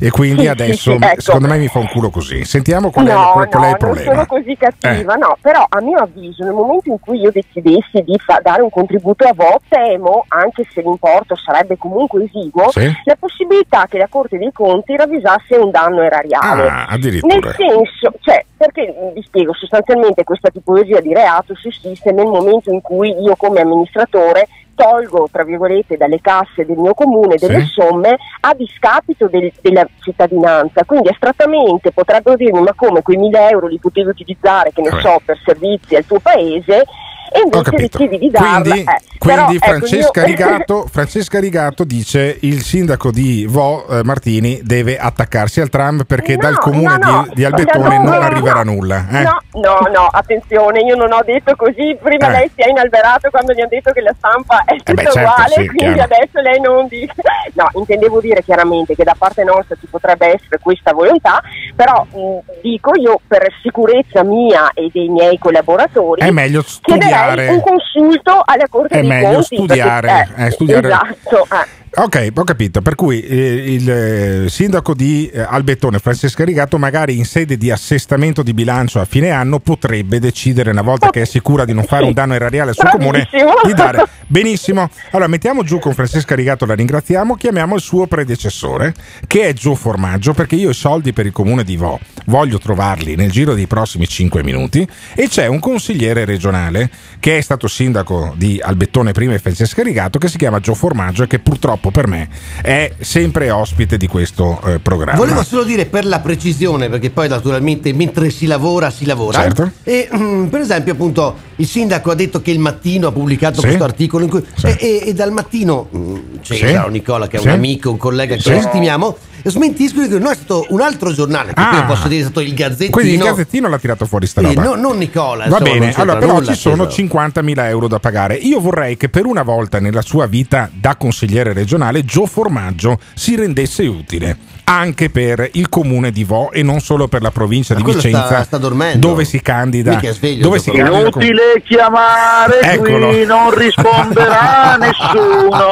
e 0.00 0.10
quindi 0.10 0.40
Sì, 0.40 0.44
sì, 0.44 0.48
adesso 0.48 0.96
sì, 0.98 1.04
ecco. 1.04 1.20
secondo 1.20 1.48
me 1.48 1.58
mi 1.58 1.68
fa 1.68 1.78
un 1.78 1.88
culo 1.88 2.10
così. 2.10 2.44
Sentiamo 2.44 2.90
qual 2.90 3.06
è, 3.06 3.12
no, 3.12 3.30
qual, 3.32 3.48
qual 3.48 3.64
è 3.64 3.70
il 3.70 3.76
problema. 3.76 4.12
non 4.12 4.24
sono 4.26 4.40
così 4.40 4.56
cattiva, 4.56 5.14
Eh. 5.14 5.18
no, 5.18 5.36
però 5.40 5.64
a 5.68 5.80
mio 5.80 5.98
avviso 5.98 6.44
nel 6.44 6.52
momento 6.52 6.90
in 6.90 7.00
cui 7.00 7.20
io 7.20 7.30
decidessi 7.30 8.02
di 8.02 8.18
fa- 8.24 8.40
dare 8.42 8.62
un 8.62 8.70
contributo 8.70 9.24
a 9.24 9.32
VO, 9.34 9.60
temo, 9.68 10.24
anche 10.28 10.66
se 10.72 10.80
l'importo 10.82 11.36
sarebbe 11.36 11.76
comunque 11.76 12.24
esiguo, 12.24 12.70
Sì. 12.70 12.90
la 13.04 13.16
possibilità 13.18 13.86
che 13.88 13.98
la 13.98 14.06
Corte 14.08 14.38
dei 14.38 14.52
Conti 14.52 14.96
ravvisasse 14.96 15.56
un 15.56 15.70
danno 15.70 16.02
erariale. 16.02 16.68
Ah, 16.68 16.86
addirittura. 16.86 17.34
Nel 17.34 17.54
senso, 17.56 18.12
cioè, 18.20 18.44
perché 18.56 18.86
mh, 18.88 19.12
vi 19.14 19.22
spiego, 19.22 19.52
sostanzialmente 19.54 20.24
questa 20.24 20.50
tipologia 20.50 21.00
di 21.00 21.12
reato 21.14 21.54
sussiste 21.54 22.12
nel 22.12 22.26
momento 22.26 22.70
in 22.72 22.80
cui 22.80 23.10
io 23.20 23.34
come 23.36 23.60
amministratore 23.60 24.46
tolgo, 24.78 25.28
tra 25.30 25.42
virgolette, 25.42 25.96
dalle 25.96 26.20
casse 26.20 26.64
del 26.64 26.76
mio 26.78 26.94
comune 26.94 27.34
delle 27.36 27.62
Sì. 27.62 27.72
somme 27.72 28.16
a 28.40 28.54
discapito 28.54 29.26
del- 29.26 29.52
della 29.60 29.84
cittadinanza. 30.00 30.84
Quindi 30.84 31.08
astrattamente 31.08 31.90
potrebbero 31.90 32.36
dirmi 32.36 32.60
ma 32.62 32.72
come 32.74 33.02
quei 33.02 33.16
1000 33.16 33.48
euro 33.50 33.66
li 33.66 33.78
potevi 33.78 34.08
utilizzare, 34.10 34.70
che 34.72 34.82
ne 34.82 34.90
so, 35.00 35.20
per 35.24 35.36
servizi 35.44 35.96
al 35.96 36.06
tuo 36.06 36.20
paese 36.20 36.84
e 37.32 37.40
invece 37.44 37.70
decidi 37.76 38.18
di 38.18 38.30
darla. 38.30 38.60
Quindi, 38.60 38.80
eh, 38.80 38.84
quindi 39.18 39.18
però, 39.18 39.48
ecco, 39.50 39.64
Francesca, 39.66 40.20
io- 40.20 40.26
Rigato, 40.26 40.86
Francesca 40.90 41.38
Rigato 41.40 41.84
dice 41.84 42.36
il 42.40 42.62
sindaco 42.62 43.10
di 43.10 43.46
Vo 43.48 43.86
eh, 43.88 44.04
Martini 44.04 44.60
deve 44.62 44.98
attaccarsi 44.98 45.60
al 45.60 45.68
tram 45.68 46.04
perché 46.06 46.34
No, 46.34 46.40
dal 46.40 46.58
comune 46.58 46.96
no, 46.98 47.10
no. 47.10 47.22
di, 47.28 47.34
di 47.34 47.44
Albettone 47.44 47.96
No, 47.98 48.02
no, 48.04 48.10
non 48.10 48.18
no, 48.20 48.24
arriverà 48.26 48.62
nulla. 48.62 49.06
eh? 49.10 49.22
No, 49.22 49.38
no, 49.60 49.78
no, 49.92 50.06
attenzione, 50.10 50.80
io 50.80 50.94
non 50.96 51.12
ho 51.12 51.22
detto 51.24 51.54
così, 51.56 51.96
prima 52.00 52.28
Eh. 52.28 52.30
lei 52.30 52.50
si 52.54 52.60
è 52.62 52.68
inalberato 52.68 53.30
quando 53.30 53.52
gli 53.52 53.60
hanno 53.60 53.68
detto 53.70 53.90
che 53.92 54.00
la 54.00 54.14
stampa 54.16 54.62
è 54.64 54.76
tutta 54.76 54.92
beh, 54.94 55.02
certo, 55.04 55.18
uguale, 55.18 55.48
sì, 55.54 55.66
quindi 55.66 55.94
chiaro. 55.94 56.02
adesso 56.02 56.40
lei 56.40 56.60
non 56.60 56.86
dice. 56.88 57.14
No, 57.54 57.68
intendevo 57.74 58.20
dire 58.20 58.42
chiaramente 58.42 58.94
che 58.94 59.04
da 59.04 59.14
parte 59.18 59.42
nostra 59.44 59.76
ci 59.80 59.86
potrebbe 59.90 60.26
essere 60.26 60.58
questa 60.60 60.92
volontà, 60.92 61.40
però 61.74 62.04
mh, 62.10 62.52
dico 62.62 62.94
io 62.94 63.20
per 63.26 63.46
sicurezza 63.62 64.22
mia 64.22 64.70
e 64.74 64.90
dei 64.92 65.08
miei 65.08 65.38
collaboratori 65.38 66.20
È 66.22 66.30
meglio 66.30 66.62
chiederei 66.82 67.12
studiare. 67.18 67.48
un 67.48 67.60
consulto 67.60 68.42
alla 68.44 68.66
Corte 68.68 68.94
È 68.94 69.00
dei 69.00 69.08
meglio 69.08 69.28
Conti. 69.32 69.56
studiare, 69.56 70.06
perché- 70.26 70.46
eh, 70.46 70.50
studiare. 70.50 70.88
Esatto, 70.88 71.44
eh. 71.44 71.77
Ok, 71.94 72.32
ho 72.34 72.44
capito. 72.44 72.82
Per 72.82 72.94
cui 72.94 73.20
eh, 73.20 73.72
il 73.72 73.90
eh, 73.90 74.48
sindaco 74.48 74.94
di 74.94 75.28
eh, 75.28 75.40
Albettone, 75.40 75.98
Francesca 75.98 76.44
Rigato, 76.44 76.78
magari 76.78 77.16
in 77.16 77.24
sede 77.24 77.56
di 77.56 77.70
assestamento 77.70 78.42
di 78.42 78.52
bilancio 78.52 79.00
a 79.00 79.04
fine 79.04 79.30
anno 79.30 79.58
potrebbe 79.58 80.20
decidere, 80.20 80.70
una 80.70 80.82
volta 80.82 81.10
che 81.10 81.22
è 81.22 81.24
sicura 81.24 81.64
di 81.64 81.72
non 81.72 81.84
fare 81.84 82.04
un 82.04 82.12
danno 82.12 82.34
erariale 82.34 82.70
al 82.70 82.76
suo 82.76 82.88
comune, 82.90 83.28
di 83.64 83.74
dare. 83.74 84.04
Benissimo. 84.26 84.90
Allora, 85.10 85.28
mettiamo 85.28 85.62
giù 85.62 85.78
con 85.78 85.94
Francesca 85.94 86.34
Rigato, 86.34 86.66
la 86.66 86.74
ringraziamo. 86.74 87.34
Chiamiamo 87.36 87.74
il 87.74 87.80
suo 87.80 88.06
predecessore, 88.06 88.94
che 89.26 89.48
è 89.48 89.52
Gio 89.54 89.74
Formaggio, 89.74 90.34
perché 90.34 90.56
io 90.56 90.70
i 90.70 90.74
soldi 90.74 91.12
per 91.12 91.26
il 91.26 91.32
comune 91.32 91.64
di 91.64 91.76
Vo 91.76 91.98
voglio 92.26 92.58
trovarli 92.58 93.16
nel 93.16 93.30
giro 93.30 93.54
dei 93.54 93.66
prossimi 93.66 94.06
5 94.06 94.42
minuti. 94.42 94.86
E 95.14 95.28
c'è 95.28 95.46
un 95.46 95.58
consigliere 95.58 96.24
regionale 96.24 96.90
che 97.18 97.38
è 97.38 97.40
stato 97.40 97.66
sindaco 97.66 98.34
di 98.36 98.60
Albettone 98.62 99.12
prima 99.12 99.32
e 99.32 99.38
Francesca 99.38 99.82
Rigato, 99.82 100.18
che 100.18 100.28
si 100.28 100.36
chiama 100.36 100.60
Gio 100.60 100.74
Formaggio 100.74 101.22
e 101.22 101.26
che 101.26 101.38
purtroppo 101.38 101.77
per 101.90 102.06
me 102.06 102.28
è 102.62 102.92
sempre 103.00 103.50
ospite 103.50 103.96
di 103.96 104.06
questo 104.06 104.60
eh, 104.66 104.78
programma. 104.78 105.16
Volevo 105.18 105.42
solo 105.42 105.64
dire 105.64 105.86
per 105.86 106.04
la 106.04 106.20
precisione, 106.20 106.88
perché 106.88 107.10
poi 107.10 107.28
naturalmente 107.28 107.92
mentre 107.92 108.30
si 108.30 108.46
lavora, 108.46 108.90
si 108.90 109.04
lavora. 109.04 109.40
Certo. 109.40 109.70
E 109.84 110.08
mm, 110.14 110.46
per 110.46 110.60
esempio, 110.60 110.92
appunto, 110.92 111.36
il 111.56 111.66
sindaco 111.66 112.10
ha 112.10 112.14
detto 112.14 112.40
che 112.42 112.50
il 112.50 112.58
mattino 112.58 113.08
ha 113.08 113.12
pubblicato 113.12 113.60
Sì. 113.60 113.66
questo 113.66 113.84
articolo 113.84 114.24
in 114.24 114.30
cui. 114.30 114.44
Sì. 114.54 114.66
E, 114.66 114.76
e- 114.80 115.02
e 115.08 115.14
dal 115.14 115.32
mattino 115.32 115.88
mm, 115.94 116.16
Sì. 116.42 116.54
Cesaro 116.56 116.88
Nicola, 116.88 117.26
che 117.26 117.36
è 117.36 117.40
Sì. 117.40 117.46
un 117.46 117.52
amico, 117.52 117.90
un 117.90 117.96
collega 117.96 118.34
che 118.36 118.42
Sì. 118.42 118.60
stimiamo, 118.60 119.16
smentiscono 119.44 120.04
e 120.04 120.08
dicono 120.08 120.24
no 120.26 120.30
è 120.30 120.34
stato 120.34 120.66
un 120.70 120.80
altro 120.80 121.12
giornale, 121.12 121.52
che 121.54 121.60
Ah. 121.60 121.70
poi 121.70 121.84
posso 121.84 122.08
dire 122.08 122.20
è 122.20 122.24
stato 122.24 122.40
il 122.40 122.54
Gazzettino. 122.54 122.90
Quindi 122.90 123.12
il 123.14 123.18
Gazzettino 123.20 123.68
l'ha 123.68 123.78
tirato 123.78 124.06
fuori 124.06 124.26
sta 124.26 124.40
roba. 124.40 124.62
no- 124.62 124.74
non 124.74 124.96
Nicola. 124.98 125.46
Va 125.48 125.58
insomma, 125.58 125.78
bene, 125.78 125.92
allora 125.94 126.18
però 126.18 126.42
ci 126.42 126.54
sono 126.54 126.88
sì, 126.90 127.02
50.000 127.08 127.68
euro 127.68 127.88
da 127.88 127.98
pagare. 127.98 128.34
Io 128.34 128.60
vorrei 128.60 128.96
che 128.96 129.08
per 129.08 129.26
una 129.26 129.42
volta 129.42 129.78
nella 129.80 130.02
sua 130.02 130.26
vita 130.26 130.70
da 130.72 130.96
consigliere 130.96 131.52
regionale 131.52 132.04
Gio 132.04 132.26
Formaggio 132.26 132.98
si 133.14 133.34
rendesse 133.36 133.86
utile 133.86 134.36
anche 134.70 135.08
per 135.08 135.48
il 135.52 135.70
comune 135.70 136.10
di 136.10 136.24
Vo 136.24 136.50
e 136.52 136.62
non 136.62 136.80
solo 136.80 137.08
per 137.08 137.22
la 137.22 137.30
provincia 137.30 137.72
di 137.74 137.82
quello 137.82 138.00
sta- 138.00 138.08
Vicenza 138.08 138.42
sta 138.44 138.58
dormendo. 138.58 139.06
dove 139.08 139.24
si 139.24 139.40
candida 139.40 139.98
è 139.98 140.12
sveglio, 140.12 140.42
dove 140.42 140.58
si 140.58 140.70
candida 140.70 140.98
Inutile 140.98 141.62
chiamare 141.64 142.60
Eccolo. 142.60 143.08
qui, 143.08 143.24
non 143.24 143.50
risponderà 143.54 144.76
nessuno. 144.80 145.66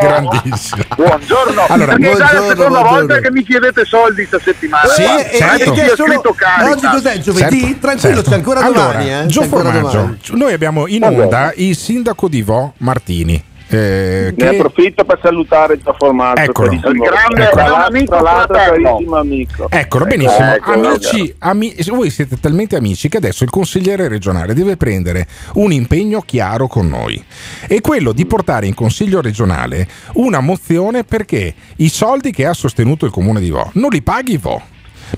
grandissimo. 0.00 0.82
Buongiorno, 0.96 1.64
Allora, 1.68 1.92
perché 1.96 2.10
è 2.12 2.16
già 2.16 2.18
la 2.18 2.30
buongiorno, 2.30 2.48
seconda 2.48 2.68
buongiorno. 2.80 3.06
volta 3.06 3.18
che 3.20 3.30
mi 3.32 3.42
chiedete 3.42 3.84
soldi 3.84 4.24
sta 4.26 4.38
settimana. 4.38 4.88
Sì, 4.88 5.02
Guarda, 5.02 5.22
certo. 5.22 5.44
anche 5.44 5.64
perché 5.64 5.96
Caritas. 6.36 6.72
oggi 6.72 6.86
cos'è, 6.86 7.18
giovedì? 7.18 7.60
Certo, 7.60 7.78
Tranquillo, 7.80 8.14
certo. 8.14 8.30
c'è 8.30 8.36
ancora 8.36 8.60
allora, 8.60 8.82
domani, 8.92 9.12
eh? 9.12 9.26
Gio 9.26 9.40
C'è 9.40 9.44
ancora 9.46 9.62
Formaggio, 9.72 9.96
domani. 9.98 10.18
noi 10.34 10.52
abbiamo 10.52 10.86
in 10.86 11.02
onda 11.02 11.52
il 11.56 11.76
sindaco 11.76 12.28
di 12.28 12.42
Vo 12.42 12.74
Martini. 12.78 13.44
Eh, 13.70 14.34
Ne 14.36 14.50
che- 14.50 14.56
approfitto 14.56 15.04
per 15.04 15.18
salutare 15.22 15.78
Gio 15.78 15.94
Formaggio, 15.98 16.40
Eccolo. 16.42 16.72
Il 16.72 16.80
grande- 16.80 17.48
amico 17.50 18.20
l'altro 18.20 18.54
fraterno. 18.54 18.90
carissimo 18.90 19.16
amico. 19.16 19.66
Eccolo, 19.70 20.04
benissimo. 20.06 20.52
Ecco, 20.54 20.72
amici, 20.72 21.34
ami- 21.38 21.74
voi 21.88 22.10
siete 22.10 22.38
talmente 22.40 22.76
amici 22.76 23.08
che 23.08 23.18
adesso 23.18 23.44
il 23.44 23.50
consigliere 23.50 24.08
regionale 24.08 24.54
deve 24.54 24.76
prendere 24.76 25.26
un 25.54 25.72
impegno 25.72 26.20
chiaro 26.22 26.66
con 26.66 26.88
noi. 26.88 27.22
E 27.66 27.80
quello 27.80 28.12
di 28.12 28.26
portare 28.26 28.66
in 28.66 28.74
consiglio 28.74 29.20
regionale 29.20 29.86
una 30.14 30.40
mozione 30.40 31.04
perché 31.04 31.54
i 31.76 31.88
soldi 31.88 32.32
che 32.32 32.46
ha 32.46 32.52
sostenuto 32.52 33.06
il 33.06 33.12
comune 33.12 33.40
di 33.40 33.50
Vo 33.50 33.70
non 33.74 33.90
li 33.90 34.02
paghi 34.02 34.36
Vo, 34.36 34.60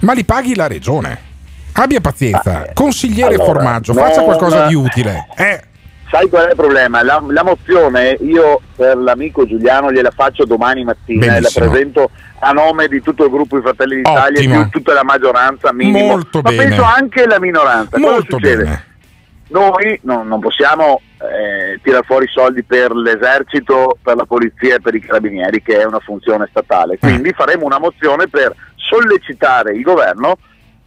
ma 0.01 0.13
li 0.13 0.25
paghi 0.25 0.55
la 0.55 0.67
regione. 0.67 1.31
Abbia 1.75 2.03
pazienza, 2.03 2.67
consigliere 2.75 3.35
allora, 3.37 3.53
Formaggio, 3.55 3.95
faccia 3.95 4.17
non- 4.17 4.25
qualcosa 4.27 4.67
di 4.67 4.75
utile. 4.75 5.27
Eh, 5.37 5.63
Sai 6.13 6.29
qual 6.29 6.45
è 6.45 6.51
il 6.51 6.57
problema? 6.57 7.03
La, 7.03 7.25
la 7.27 7.43
mozione 7.43 8.19
io 8.21 8.61
per 8.77 8.99
l'amico 8.99 9.47
Giuliano 9.47 9.91
gliela 9.91 10.11
faccio 10.11 10.45
domani 10.45 10.85
mattina 10.85 11.25
e 11.25 11.29
la 11.29 11.33
Benissimo. 11.37 11.71
presento 11.71 12.11
a 12.41 12.51
nome 12.53 12.87
di 12.89 13.01
tutto 13.01 13.25
il 13.25 13.31
gruppo 13.31 13.57
I 13.57 13.63
Fratelli 13.63 13.97
d'Italia 13.97 14.41
e 14.43 14.47
di 14.47 14.69
tutta 14.69 14.93
la 14.93 15.05
maggioranza 15.05 15.73
minimo, 15.73 16.09
Molto 16.09 16.41
ma 16.43 16.51
bene. 16.51 16.65
penso 16.65 16.83
anche 16.83 17.27
la 17.27 17.41
minoranza. 17.41 17.97
Cosa 17.99 18.11
molto 18.11 18.37
succede? 18.37 18.63
bene. 18.63 18.85
Noi 19.49 19.99
non, 20.03 20.29
non 20.29 20.41
possiamo 20.41 21.01
eh, 21.19 21.81
tirare 21.83 22.05
fuori 22.05 22.27
soldi 22.29 22.63
per 22.63 22.93
l'esercito, 22.95 23.97
per 24.03 24.17
la 24.17 24.27
polizia 24.27 24.75
e 24.75 24.81
per 24.81 24.95
i 24.95 25.01
carabinieri, 25.01 25.63
che 25.63 25.79
è 25.81 25.85
una 25.85 26.01
funzione 26.01 26.47
statale. 26.51 26.99
Quindi 26.99 27.33
faremo 27.33 27.65
una 27.65 27.79
mozione 27.79 28.29
per 28.29 28.55
sollecitare 28.77 29.73
il 29.73 29.83
governo 29.83 30.37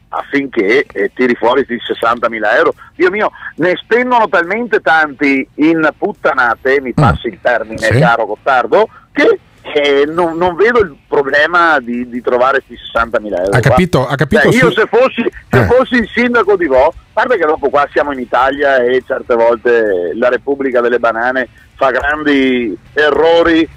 affinché 0.10 0.86
eh, 0.92 1.12
tiri 1.14 1.36
fuori 1.36 1.66
questi 1.66 1.94
60.000 2.02 2.56
euro. 2.56 2.74
Dio 2.96 3.10
mio, 3.12 3.32
ne 3.58 3.76
spendono 3.76 4.28
talmente 4.30 4.80
tanti 4.82 5.48
in 5.56 5.88
puttanate, 5.98 6.80
mi 6.82 6.94
passi 6.94 7.28
il 7.28 7.40
termine 7.42 7.78
Sì. 7.80 8.00
caro 8.00 8.26
Gottardo, 8.26 8.88
che 9.12 9.40
eh, 9.74 10.06
non, 10.06 10.38
non 10.38 10.56
vedo 10.56 10.80
il 10.80 10.96
problema 11.08 11.80
di, 11.80 12.08
di 12.08 12.22
trovare 12.22 12.64
questi 12.66 12.86
60.000 12.96 13.26
euro. 13.40 13.58
Ha 13.58 13.60
capito- 13.60 14.08
ha 14.08 14.16
capito 14.16 14.52
Cioè, 14.52 14.64
io 14.64 14.72
se 14.72 14.86
fossi, 14.86 15.26
se 15.50 15.60
Eh. 15.60 15.66
fossi 15.66 15.96
il 15.96 16.08
sindaco 16.14 16.56
di 16.56 16.68
Vo, 16.68 16.86
a 16.88 16.94
parte 17.12 17.38
che 17.38 17.46
dopo 17.46 17.70
qua 17.70 17.88
siamo 17.92 18.12
in 18.14 18.20
Italia 18.20 18.78
e 18.78 19.04
certe 19.06 19.36
volte 19.36 20.12
la 20.16 20.30
Repubblica 20.30 20.82
delle 20.82 21.00
Banane 21.00 21.50
fa 21.76 21.90
grandi 21.92 22.78
errori, 22.94 23.68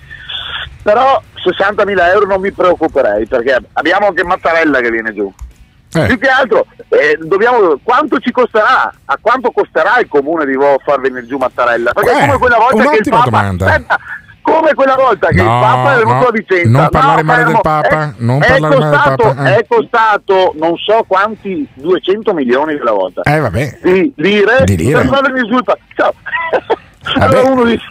però 0.83 1.21
60.000 1.35 2.13
euro 2.13 2.27
non 2.27 2.41
mi 2.41 2.53
preoccuperei 2.53 3.27
perché 3.27 3.59
abbiamo 3.73 4.07
anche 4.09 4.25
Mattarella 4.25 4.81
che 4.81 4.91
viene 4.91 5.13
giù. 5.15 5.33
Eh. 5.95 6.07
Più 6.07 6.19
che 6.19 6.29
altro, 6.29 6.67
eh, 6.89 7.19
dobbiamo, 7.23 7.79
quanto 7.83 8.19
ci 8.19 8.31
costerà? 8.31 8.93
A 9.07 9.19
quanto 9.21 9.51
costerà 9.51 9.99
il 10.01 10.09
comune 10.09 10.45
di 10.45 10.55
Vo 10.55 10.77
far 10.85 11.01
venire 11.01 11.27
giù 11.27 11.37
Mattarella? 11.39 11.93
Perché 11.93 12.11
Eh, 12.11 12.27
come 12.27 12.39
quella 12.39 12.59
volta 12.59 12.91
che 12.91 12.97
il 12.97 13.09
Papa. 13.09 13.25
domanda. 13.25 13.67
Aspetta, 13.67 13.99
come 14.43 14.75
quella 14.75 14.95
volta 14.95 15.29
che 15.29 15.43
No, 15.43 15.43
il 15.43 15.61
Papa 15.61 15.93
è 15.93 15.97
venuto 15.97 16.15
no, 16.15 16.27
a 16.27 16.31
Vicenza. 16.31 16.71
non 16.79 16.89
parlare 16.91 17.23
male 17.23 17.39
fermo, 17.39 17.53
del 17.53 17.61
Papa, 17.63 17.89
è- 18.03 18.13
non 18.19 18.43
è 18.43 18.47
parlare 18.47 18.61
male 18.61 18.75
del 18.75 18.85
costato, 18.91 19.23
Papa, 19.23 19.49
eh. 19.51 19.57
È 19.57 19.67
costato 19.67 20.55
non 20.59 20.77
so 20.77 21.05
quanti 21.07 21.69
200 21.75 22.35
milioni 22.35 22.77
quella 22.77 22.93
volta. 22.93 23.23
Eh, 23.23 23.39
vabbè. 23.41 23.79
Di 23.83 24.13
lire, 24.17 24.65
Di 24.65 24.77
lire. 24.77 25.01
per 25.01 25.07
far 25.09 25.23
venire 25.23 25.47
giù 25.49 25.57
il 25.57 25.65
Papa. 25.65 25.81
Ciao. 25.95 26.15
Allora 27.19 27.49
uno 27.51 27.65
dice: 27.65 27.85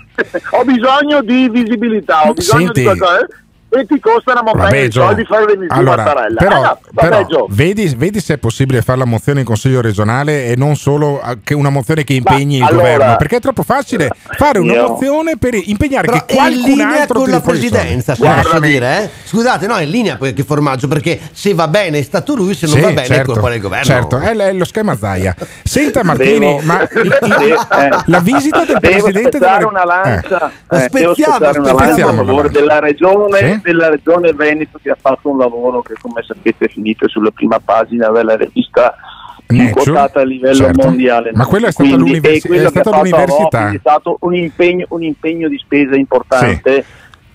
Ho 0.52 0.64
bisogno 0.64 1.22
di 1.22 1.50
visibilità, 1.50 2.28
ho 2.28 2.34
bisogno 2.34 2.66
Senti. 2.74 2.80
di 2.82 2.86
qualcosa. 2.86 3.20
eh, 3.22 3.28
E 3.70 3.86
ti 3.86 4.00
costa 4.00 4.32
una 4.32 4.44
montagna 4.44 4.64
Vabbè, 4.70 4.82
di 4.84 4.90
Gio. 4.90 5.02
soldi 5.02 5.26
far 5.26 5.46
venire 5.46 5.68
Allora, 5.70 6.04
Mattarella. 6.04 6.40
però, 6.40 6.52
Eh 6.56 6.62
no, 6.62 6.80
vabbè, 6.94 7.26
però, 7.26 7.46
vedi, 7.50 7.94
vedi 7.98 8.22
se 8.22 8.36
è 8.36 8.38
possibile 8.38 8.82
fare 8.82 8.98
la 9.00 9.06
mozione 9.06 9.42
in 9.42 9.46
consiglio 9.46 9.82
regionale 9.82 10.46
e 10.46 10.56
non 10.56 10.78
solo 10.78 11.22
che 11.44 11.54
una 11.54 11.70
mozione 11.70 12.06
che 12.06 12.14
impegni 12.14 12.56
il 12.58 12.64
allora- 12.64 12.92
governo, 12.94 13.16
perché 13.18 13.36
è 13.36 13.40
troppo 13.42 13.64
facile 13.64 14.10
fare 14.38 14.60
una 14.60 14.72
Io- 14.74 14.88
mozione 14.88 15.36
per 15.38 15.54
impegnare 15.62 16.06
Però 16.08 16.18
che 16.26 16.26
è 16.26 16.32
in 16.32 16.38
qualcun 16.38 16.62
linea 16.78 17.02
altro 17.02 17.20
con 17.20 17.30
la 17.30 17.42
presidenza, 17.42 18.16
se 18.16 18.22
posso 18.42 18.60
dire, 18.62 19.04
eh? 19.04 19.10
Scusate, 19.26 19.68
no, 19.68 19.76
è 19.76 19.84
in 19.84 19.90
linea 19.90 20.18
che 20.18 20.44
formaggio, 20.46 20.88
perché 20.88 21.20
se 21.34 21.54
va 21.54 21.68
bene 21.68 21.98
è 22.00 22.04
stato 22.04 22.36
lui, 22.36 22.54
se 22.54 22.68
non 22.68 22.76
Sì, 22.76 22.82
va 22.82 22.88
bene 22.88 23.02
è 23.02 23.06
certo, 23.06 23.34
colpa 23.34 23.50
del 23.50 23.60
governo. 23.60 23.84
certo, 23.86 24.18
è, 24.20 24.34
è 24.34 24.54
lo 24.54 24.64
schema 24.66 24.96
Zaia. 24.96 25.36
Senta 25.64 26.04
Martini, 26.06 26.40
Devo- 26.40 26.62
ma 26.64 26.82
i- 26.88 26.88
i- 26.88 27.52
Eh, 27.52 27.90
la 28.06 28.20
visita 28.22 28.60
del 28.64 28.78
devo 28.80 29.02
presidente 29.10 29.40
della 29.40 29.68
una 29.68 29.84
lancia, 29.84 30.52
Eh. 30.70 30.86
eh, 30.86 30.90
devo 30.90 31.14
spezzare 31.14 31.60
una 31.60 31.74
lancia 31.74 32.08
a 32.08 32.14
favore 32.14 32.50
della 32.50 32.80
regione, 32.80 33.38
Sì? 33.38 33.57
Della 33.62 33.90
regione 33.90 34.34
Veneto 34.34 34.80
che 34.82 34.90
ha 34.92 34.98
fatto 35.00 35.30
un 35.30 35.38
lavoro 35.38 35.82
che 35.82 35.94
come 36.02 36.22
sapete 36.24 36.66
è 36.66 36.70
finito 36.70 37.08
sulla 37.08 37.32
prima 37.32 37.60
pagina 37.64 38.10
della 38.10 38.36
rivista 38.36 38.96
quotata 39.72 40.20
a 40.20 40.24
livello 40.24 40.56
certo. 40.56 40.88
mondiale. 40.88 41.32
Ma 41.34 41.46
quella 41.46 41.68
è 41.68 41.72
stata 41.72 41.88
Quindi, 41.90 42.06
l'universi- 42.10 42.48
quello 42.48 42.68
è 42.68 42.70
stata 42.70 42.90
l'università. 42.98 43.60
Avopi 43.60 43.76
È 43.76 43.80
stato 43.80 44.18
un 44.22 44.36
impegno, 44.36 44.86
un 44.90 45.04
impegno 45.04 45.48
di 45.48 45.58
spesa 45.58 45.96
importante. 45.96 46.86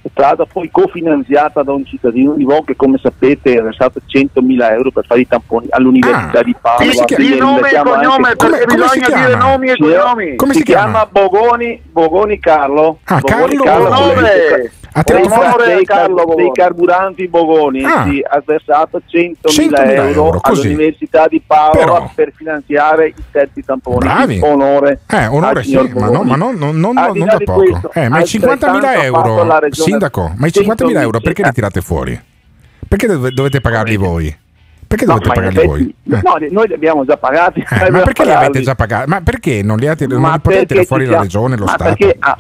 È 0.04 0.08
stata 0.10 0.44
poi 0.46 0.68
cofinanziata 0.68 1.62
da 1.62 1.72
un 1.72 1.86
cittadino 1.86 2.32
di 2.34 2.42
Vo 2.42 2.62
che 2.64 2.74
come 2.74 2.98
sapete 3.00 3.56
ha 3.56 3.62
versato 3.62 4.00
100.000 4.04 4.72
euro 4.72 4.90
per 4.90 5.06
fare 5.06 5.20
i 5.20 5.28
tamponi 5.28 5.68
all'Università 5.70 6.40
Ah, 6.40 6.42
di 6.42 6.54
Padova. 6.60 6.90
come? 6.92 7.04
Quindi 7.14 7.32
Di 7.34 7.38
nome 7.38 7.70
e 7.70 7.80
cognome 7.82 8.34
perché 8.36 8.64
come 8.66 8.82
bisogna 8.82 9.06
dire 9.06 9.28
chiama? 9.28 9.44
nomi 9.44 9.68
e 9.68 9.72
Sì, 9.74 9.80
cognomi. 9.80 10.36
Come 10.36 10.52
si 10.52 10.58
si 10.58 10.64
chiama? 10.64 10.82
chiama 10.90 11.06
Bogoni, 11.06 11.82
Bogoni 11.90 12.38
Carlo. 12.40 12.98
Ah, 13.04 13.20
Bogoni 13.20 13.56
Carlo 13.58 13.84
Bogoni. 13.88 14.10
Onore. 14.10 14.72
Ha 14.94 15.02
tirato 15.02 15.26
Onore 15.32 15.48
fuori- 15.48 15.74
dei, 15.74 15.84
car- 15.84 16.34
dei 16.34 16.50
carburanti 16.52 17.28
Bogoni 17.28 17.82
Ah. 17.84 18.04
sì, 18.06 18.22
ha 18.28 18.42
versato 18.44 19.00
100.000 19.06 19.48
100.000 19.48 19.94
euro, 19.94 20.24
euro, 20.26 20.40
così. 20.40 20.66
all'Università 20.68 21.26
di 21.28 21.42
Padova 21.46 21.78
Però- 21.78 22.10
per 22.14 22.32
finanziare 22.36 23.06
i 23.08 23.14
terzi 23.30 23.64
tamponi. 23.64 23.98
Bravi. 23.98 24.40
Onore. 24.42 25.00
Eh, 25.08 25.26
onore 25.28 25.62
sì, 25.62 25.76
ma, 25.94 26.08
no, 26.10 26.22
ma 26.22 26.36
non, 26.36 26.56
non- 26.56 26.78
non- 26.78 26.94
non 26.94 27.14
da 27.26 27.36
poco. 27.44 27.52
questo, 27.62 27.90
Eh, 27.94 28.08
ma 28.08 28.20
i 28.20 28.26
50.000 28.26 28.88
altrettanto 28.88 29.16
ha 29.16 29.22
fatto 29.22 29.64
euro, 29.64 29.72
sindaco, 29.72 30.32
ma 30.36 30.46
i 30.46 30.52
50.000 30.52 31.00
euro 31.00 31.20
perché 31.20 31.42
li 31.42 31.48
100.000? 31.48 31.52
tirate 31.52 31.80
fuori? 31.80 32.20
Perché 32.86 33.06
dove- 33.06 33.30
dovete 33.30 33.60
pagarli 33.62 33.96
voi? 33.96 34.36
Perché 34.86 35.06
No, 35.06 35.14
dovete 35.14 35.28
pagarli 35.32 35.56
effetti- 35.56 35.66
voi? 35.68 35.94
Eh. 36.18 36.20
no, 36.22 36.36
noi 36.50 36.68
li 36.68 36.74
abbiamo 36.74 37.04
già 37.06 37.16
pagati. 37.16 37.60
Eh, 37.60 37.90
ma 37.90 38.00
perché 38.04 38.22
li 38.24 38.28
pagati. 38.28 38.44
avete 38.44 38.60
già 38.60 38.74
pagati? 38.74 39.08
Ma 39.08 39.20
perché 39.22 39.62
non 39.62 39.78
li, 39.78 39.86
avete, 39.86 40.06
non 40.06 40.20
Ma 40.20 40.32
li 40.34 40.40
potete 40.40 40.66
tirare 40.66 40.86
fuori 40.86 41.06
la 41.06 41.20
regione, 41.22 41.56
lo 41.56 41.64
ma 41.64 41.70
Stato? 41.70 41.84
perché 41.84 42.16
ah, 42.18 42.36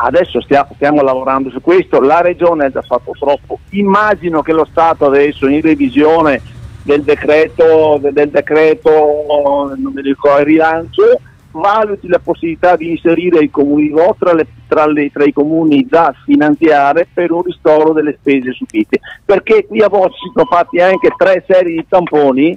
adesso 0.00 0.40
stiamo, 0.40 0.68
stiamo 0.74 1.02
lavorando 1.02 1.50
su 1.50 1.60
questo, 1.60 2.00
la 2.00 2.20
regione 2.20 2.66
ha 2.66 2.70
già 2.70 2.82
fatto 2.82 3.12
troppo, 3.18 3.58
immagino 3.70 4.42
che 4.42 4.52
lo 4.52 4.64
Stato 4.64 5.06
adesso 5.06 5.46
in 5.48 5.60
revisione 5.60 6.40
del 6.82 7.02
decreto, 7.02 7.98
del, 8.00 8.30
decreto 8.30 9.74
ricordo, 9.96 10.38
il 10.40 10.44
rilancio, 10.44 11.20
valuti 11.50 12.08
la 12.08 12.20
possibilità 12.20 12.76
di 12.76 12.90
inserire 12.90 13.40
i 13.42 13.50
comuni 13.50 13.88
Vo 13.88 14.14
tra, 14.18 14.32
le- 14.32 14.46
tra 14.68 14.86
le- 14.86 15.10
tra 15.10 15.24
i 15.24 15.32
comuni 15.32 15.86
da 15.88 16.14
finanziare 16.24 17.06
per 17.12 17.30
un 17.30 17.42
ristoro 17.42 17.92
delle 17.92 18.16
spese 18.18 18.52
subite. 18.52 19.00
Perché 19.24 19.66
qui 19.66 19.82
a 19.82 19.88
Vo 19.88 20.08
si 20.10 20.30
sono 20.32 20.46
fatti 20.48 20.78
anche 20.78 21.10
tre 21.16 21.44
serie 21.46 21.74
di 21.74 21.86
tamponi 21.88 22.56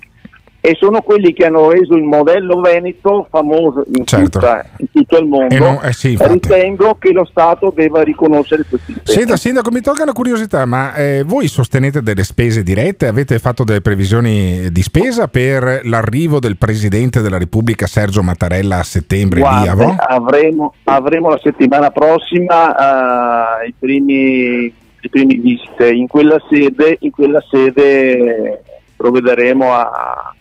e 0.63 0.75
sono 0.79 1.01
quelli 1.01 1.33
che 1.33 1.45
hanno 1.47 1.71
reso 1.71 1.95
il 1.95 2.03
modello 2.03 2.61
Veneto 2.61 3.25
famoso 3.31 3.83
in, 3.95 4.05
Certo. 4.05 4.29
tutta- 4.39 4.63
in 4.77 4.85
tutto 4.91 5.17
il 5.17 5.25
mondo. 5.25 5.57
Non- 5.57 5.79
eh 5.83 5.91
sì. 5.91 6.15
Ritengo 6.19 6.95
che 6.99 7.11
lo 7.11 7.25
Stato 7.25 7.73
debba 7.75 8.03
riconoscere 8.03 8.63
questi 8.69 8.91
impegni. 8.91 9.17
Senta, 9.17 9.37
Sindaco, 9.37 9.71
mi 9.71 9.81
tolga 9.81 10.03
una 10.03 10.13
curiosità, 10.13 10.65
ma 10.67 10.93
eh, 10.93 11.23
voi 11.25 11.47
sostenete 11.47 12.03
delle 12.03 12.23
spese 12.23 12.61
dirette? 12.61 13.07
Avete 13.07 13.39
fatto 13.39 13.63
delle 13.63 13.81
previsioni 13.81 14.71
di 14.71 14.81
spesa 14.83 15.27
per 15.27 15.81
l'arrivo 15.85 16.39
del 16.39 16.57
Presidente 16.57 17.21
della 17.21 17.39
Repubblica 17.39 17.87
Sergio 17.87 18.21
Mattarella 18.21 18.77
a 18.77 18.83
settembre 18.83 19.39
lì 19.39 19.45
a 19.45 19.73
Guarda, 19.73 19.83
Vo? 19.83 19.95
avremo, 19.97 20.73
avremo 20.83 21.29
la 21.29 21.39
settimana 21.41 21.89
prossima 21.89 23.61
eh, 23.63 23.67
i, 23.69 23.73
primi, 23.79 24.65
i 24.65 25.09
primi 25.09 25.37
visite 25.37 25.89
in 25.91 26.07
quella 26.07 26.37
sede, 26.47 26.97
in 26.99 27.09
quella 27.09 27.41
sede 27.49 28.61
provvederemo 28.95 29.73
a, 29.73 30.35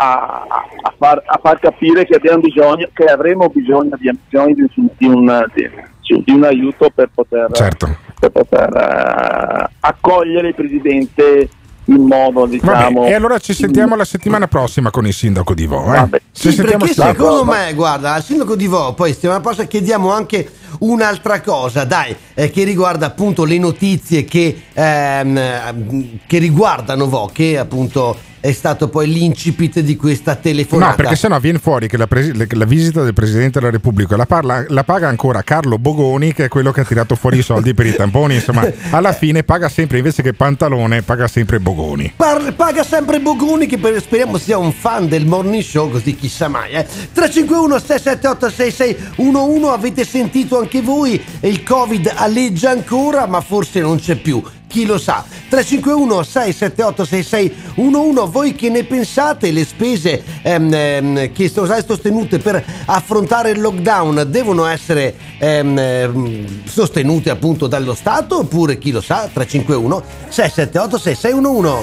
a- 0.00 0.46
a 0.82 0.94
far, 0.96 1.22
a 1.26 1.38
far 1.42 1.58
capire 1.58 2.04
che 2.06 2.14
abbiamo 2.14 2.38
bisogno, 2.40 2.88
che 2.92 3.04
avremo 3.04 3.48
bisogno, 3.48 3.90
bisogno 3.98 4.54
di, 4.54 4.90
di 4.96 5.06
un, 5.06 5.44
di- 5.54 6.22
di 6.24 6.32
un 6.32 6.44
aiuto 6.44 6.90
per 6.94 7.10
poter 7.12 7.48
Certo. 7.52 7.96
per 8.18 8.30
poter 8.30 8.74
eh, 8.74 9.70
accogliere 9.80 10.48
il 10.48 10.54
Presidente 10.54 11.48
in 11.86 12.02
modo 12.02 12.44
diciamo 12.46 13.00
Vabbè, 13.00 13.10
e 13.10 13.14
allora 13.14 13.38
ci 13.38 13.54
sentiamo 13.54 13.96
la 13.96 14.04
settimana 14.04 14.46
prossima 14.46 14.90
con 14.90 15.06
il 15.06 15.12
sindaco 15.14 15.54
di 15.54 15.66
Vo. 15.66 15.84
Eh? 15.92 15.96
Vabbè. 15.96 16.18
Ci 16.32 16.50
Sì, 16.50 16.52
sentiamo 16.52 16.84
perché 16.84 17.00
secondo 17.00 17.44
me, 17.44 17.72
guarda, 17.74 18.12
al 18.12 18.22
sindaco 18.22 18.56
di 18.56 18.66
Vo, 18.66 18.92
poi 18.94 19.12
settimana 19.14 19.40
prossima 19.40 19.66
chiediamo 19.66 20.12
anche 20.12 20.48
un'altra 20.80 21.40
cosa, 21.40 21.84
dai, 21.84 22.14
eh, 22.34 22.50
che 22.50 22.64
riguarda 22.64 23.06
appunto 23.06 23.44
le 23.44 23.58
notizie 23.58 24.24
che, 24.24 24.62
ehm, 24.72 26.18
che 26.26 26.38
riguardano 26.38 27.08
Vo, 27.08 27.30
che 27.32 27.58
appunto 27.58 28.16
è 28.40 28.52
stato 28.52 28.88
poi 28.88 29.08
l'incipit 29.08 29.80
di 29.80 29.96
questa 29.96 30.36
telefonata. 30.36 30.90
No, 30.90 30.96
perché 30.96 31.16
sennò 31.16 31.38
viene 31.40 31.58
fuori 31.58 31.88
che 31.88 31.96
la, 31.96 32.06
presi- 32.06 32.32
la 32.54 32.64
visita 32.64 33.02
del 33.02 33.12
Presidente 33.12 33.58
della 33.58 33.72
Repubblica 33.72 34.16
la, 34.16 34.26
parla- 34.26 34.64
la 34.68 34.84
paga 34.84 35.08
ancora 35.08 35.42
Carlo 35.42 35.78
Bogoni, 35.78 36.32
che 36.32 36.44
è 36.44 36.48
quello 36.48 36.70
che 36.70 36.82
ha 36.82 36.84
tirato 36.84 37.16
fuori 37.16 37.38
i 37.38 37.42
soldi 37.42 37.74
per 37.74 37.86
i 37.86 37.94
tamponi. 37.94 38.36
Insomma, 38.36 38.70
alla 38.90 39.12
fine 39.12 39.42
paga 39.42 39.68
sempre 39.68 39.98
invece 39.98 40.22
che 40.22 40.34
Pantalone, 40.34 41.02
paga 41.02 41.26
sempre 41.26 41.58
Bogoni. 41.58 42.12
Par- 42.14 42.54
paga 42.54 42.84
sempre 42.84 43.18
Bogoni 43.20 43.66
che 43.66 43.78
per- 43.78 44.00
speriamo 44.00 44.38
sia 44.38 44.56
un 44.56 44.72
fan 44.72 45.08
del 45.08 45.26
morning 45.26 45.62
show 45.62 45.90
così 45.90 46.14
chissà 46.14 46.48
mai 46.48 46.72
eh. 46.72 46.84
351 46.84 47.78
678 47.78 48.50
6611 48.50 49.66
avete 49.72 50.04
sentito 50.04 50.57
anche 50.58 50.82
voi 50.82 51.22
il 51.40 51.62
covid 51.62 52.12
alleggia 52.14 52.70
ancora 52.70 53.26
ma 53.26 53.40
forse 53.40 53.80
non 53.80 53.98
c'è 53.98 54.16
più 54.16 54.42
chi 54.68 54.84
lo 54.84 54.98
sa. 54.98 55.24
351 55.48 56.22
678 56.22 57.04
6611 57.04 58.30
voi 58.30 58.54
che 58.54 58.68
ne 58.68 58.84
pensate 58.84 59.50
le 59.50 59.64
spese 59.64 60.22
ehm, 60.42 60.72
ehm, 60.72 61.32
che 61.32 61.48
sono 61.48 61.66
state 61.66 61.84
sostenute 61.86 62.38
per 62.38 62.62
affrontare 62.84 63.50
il 63.50 63.60
lockdown 63.60 64.26
devono 64.28 64.66
essere 64.66 65.14
ehm, 65.38 65.78
ehm, 65.78 66.64
sostenute 66.64 67.30
appunto 67.30 67.66
dallo 67.66 67.94
Stato 67.94 68.40
oppure 68.40 68.78
chi 68.78 68.90
lo 68.92 69.00
sa? 69.00 69.28
351 69.32 70.02
678 70.28 70.98
6611 70.98 71.76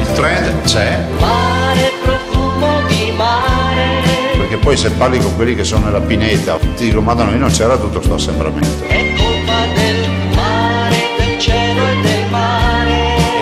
Il 0.00 0.12
trend 0.14 0.62
c'è. 0.62 1.57
Perché 4.48 4.64
poi 4.64 4.78
se 4.78 4.90
parli 4.92 5.18
con 5.18 5.36
quelli 5.36 5.54
che 5.54 5.62
sono 5.62 5.84
nella 5.84 6.00
pineta 6.00 6.56
ti 6.74 6.84
dicono 6.84 7.02
ma 7.02 7.12
da 7.12 7.24
noi 7.24 7.38
non 7.38 7.50
c'era 7.50 7.76
tutto 7.76 7.98
questo 7.98 8.14
assembramento. 8.14 8.82
E 8.82 9.14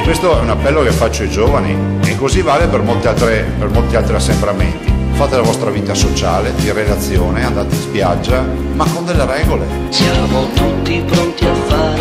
questo 0.03 0.37
è 0.37 0.41
un 0.41 0.51
appello 0.51 0.83
che 0.83 0.91
faccio 0.91 1.23
ai 1.23 1.31
giovani 1.31 1.77
e 2.05 2.17
così 2.17 2.43
vale 2.43 2.67
per, 2.67 2.83
molte 2.83 3.07
altre- 3.07 3.49
per 3.57 3.69
molti 3.69 3.95
altri 3.95 4.17
assembramenti. 4.17 4.93
Fate 5.13 5.37
la 5.37 5.43
vostra 5.43 5.71
vita 5.71 5.95
sociale, 5.95 6.53
di 6.57 6.73
relazione, 6.73 7.45
andate 7.45 7.73
in 7.73 7.81
spiaggia, 7.81 8.45
ma 8.73 8.85
con 8.93 9.05
delle 9.05 9.27
regole. 9.27 9.65
Siamo 9.91 10.49
tutti 10.55 11.05
pronti 11.07 11.45
a 11.45 11.55
fare. 11.69 11.96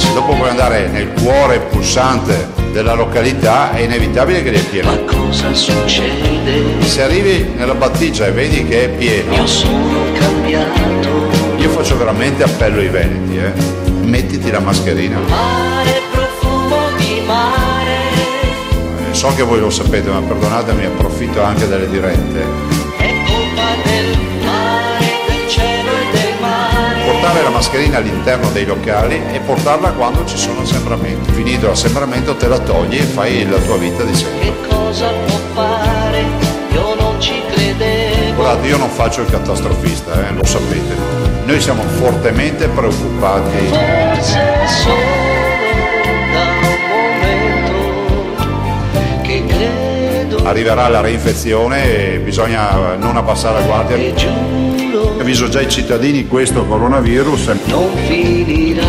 Se 0.00 0.12
dopo 0.14 0.32
puoi 0.34 0.48
andare 0.48 0.88
nel 0.88 1.12
cuore 1.22 1.60
pulsante 1.60 2.48
della 2.72 2.94
località 2.94 3.72
è 3.72 3.80
inevitabile 3.82 4.42
che 4.42 4.52
è 4.52 4.60
pieno. 4.64 4.90
Ma 4.90 4.98
cosa 5.04 5.52
succede? 5.54 6.80
Se 6.86 7.02
arrivi 7.02 7.52
nella 7.54 7.74
battigia 7.74 8.26
e 8.26 8.32
vedi 8.32 8.64
che 8.64 8.84
è 8.84 8.88
pieno, 8.88 9.34
Io 9.34 9.46
sono 9.46 10.04
cambiato. 10.18 11.28
io 11.58 11.68
faccio 11.70 11.96
veramente 11.98 12.42
appello 12.42 12.80
ai 12.80 12.88
veneti, 12.88 13.36
eh. 13.36 13.52
mettiti 14.02 14.50
la 14.50 14.60
mascherina. 14.60 15.18
Mare, 15.28 16.00
profumo 16.10 16.76
di 16.96 17.22
mare. 17.26 17.98
Eh, 19.10 19.14
So 19.14 19.32
che 19.34 19.42
voi 19.42 19.60
lo 19.60 19.70
sapete, 19.70 20.08
ma 20.08 20.20
perdonatemi, 20.20 20.86
approfitto 20.86 21.42
anche 21.42 21.68
delle 21.68 21.88
dirette. 21.90 22.79
Mascherina 27.60 27.98
all'interno 27.98 28.48
dei 28.52 28.64
locali 28.64 29.20
e 29.32 29.40
portarla 29.40 29.90
quando 29.92 30.24
ci 30.24 30.38
sono 30.38 30.62
assembramenti. 30.62 31.30
Finito 31.32 31.66
l'assembramento 31.66 32.34
te 32.34 32.48
la 32.48 32.58
togli 32.58 32.96
e 32.96 33.02
fai 33.02 33.46
la 33.46 33.58
tua 33.58 33.76
vita 33.76 34.02
di 34.02 34.14
sempre. 34.14 34.40
Che 34.40 34.54
cosa 34.66 35.10
può 35.26 35.38
fare? 35.52 36.24
Io 36.72 36.94
non 36.94 37.20
ci 37.20 37.34
credevo. 37.50 38.34
Guardate, 38.34 38.66
io 38.66 38.78
non 38.78 38.88
faccio 38.88 39.20
il 39.20 39.30
catastrofista, 39.30 40.26
eh, 40.26 40.32
lo 40.32 40.44
sapete. 40.46 40.96
Noi 41.44 41.60
siamo 41.60 41.82
fortemente 41.82 42.66
preoccupati. 42.66 43.66
Forse 43.66 44.40
credo 49.46 50.48
Arriverà 50.48 50.88
la 50.88 51.02
reinfezione 51.02 52.14
e 52.14 52.18
bisogna 52.20 52.96
non 52.96 53.18
abbassare 53.18 53.60
la 53.60 53.66
guardia. 53.66 54.59
Avviso 55.30 55.48
già 55.48 55.60
i 55.60 55.70
cittadini, 55.70 56.26
questo 56.26 56.66
coronavirus 56.66 57.52
non 57.66 57.94
finirà. 58.08 58.82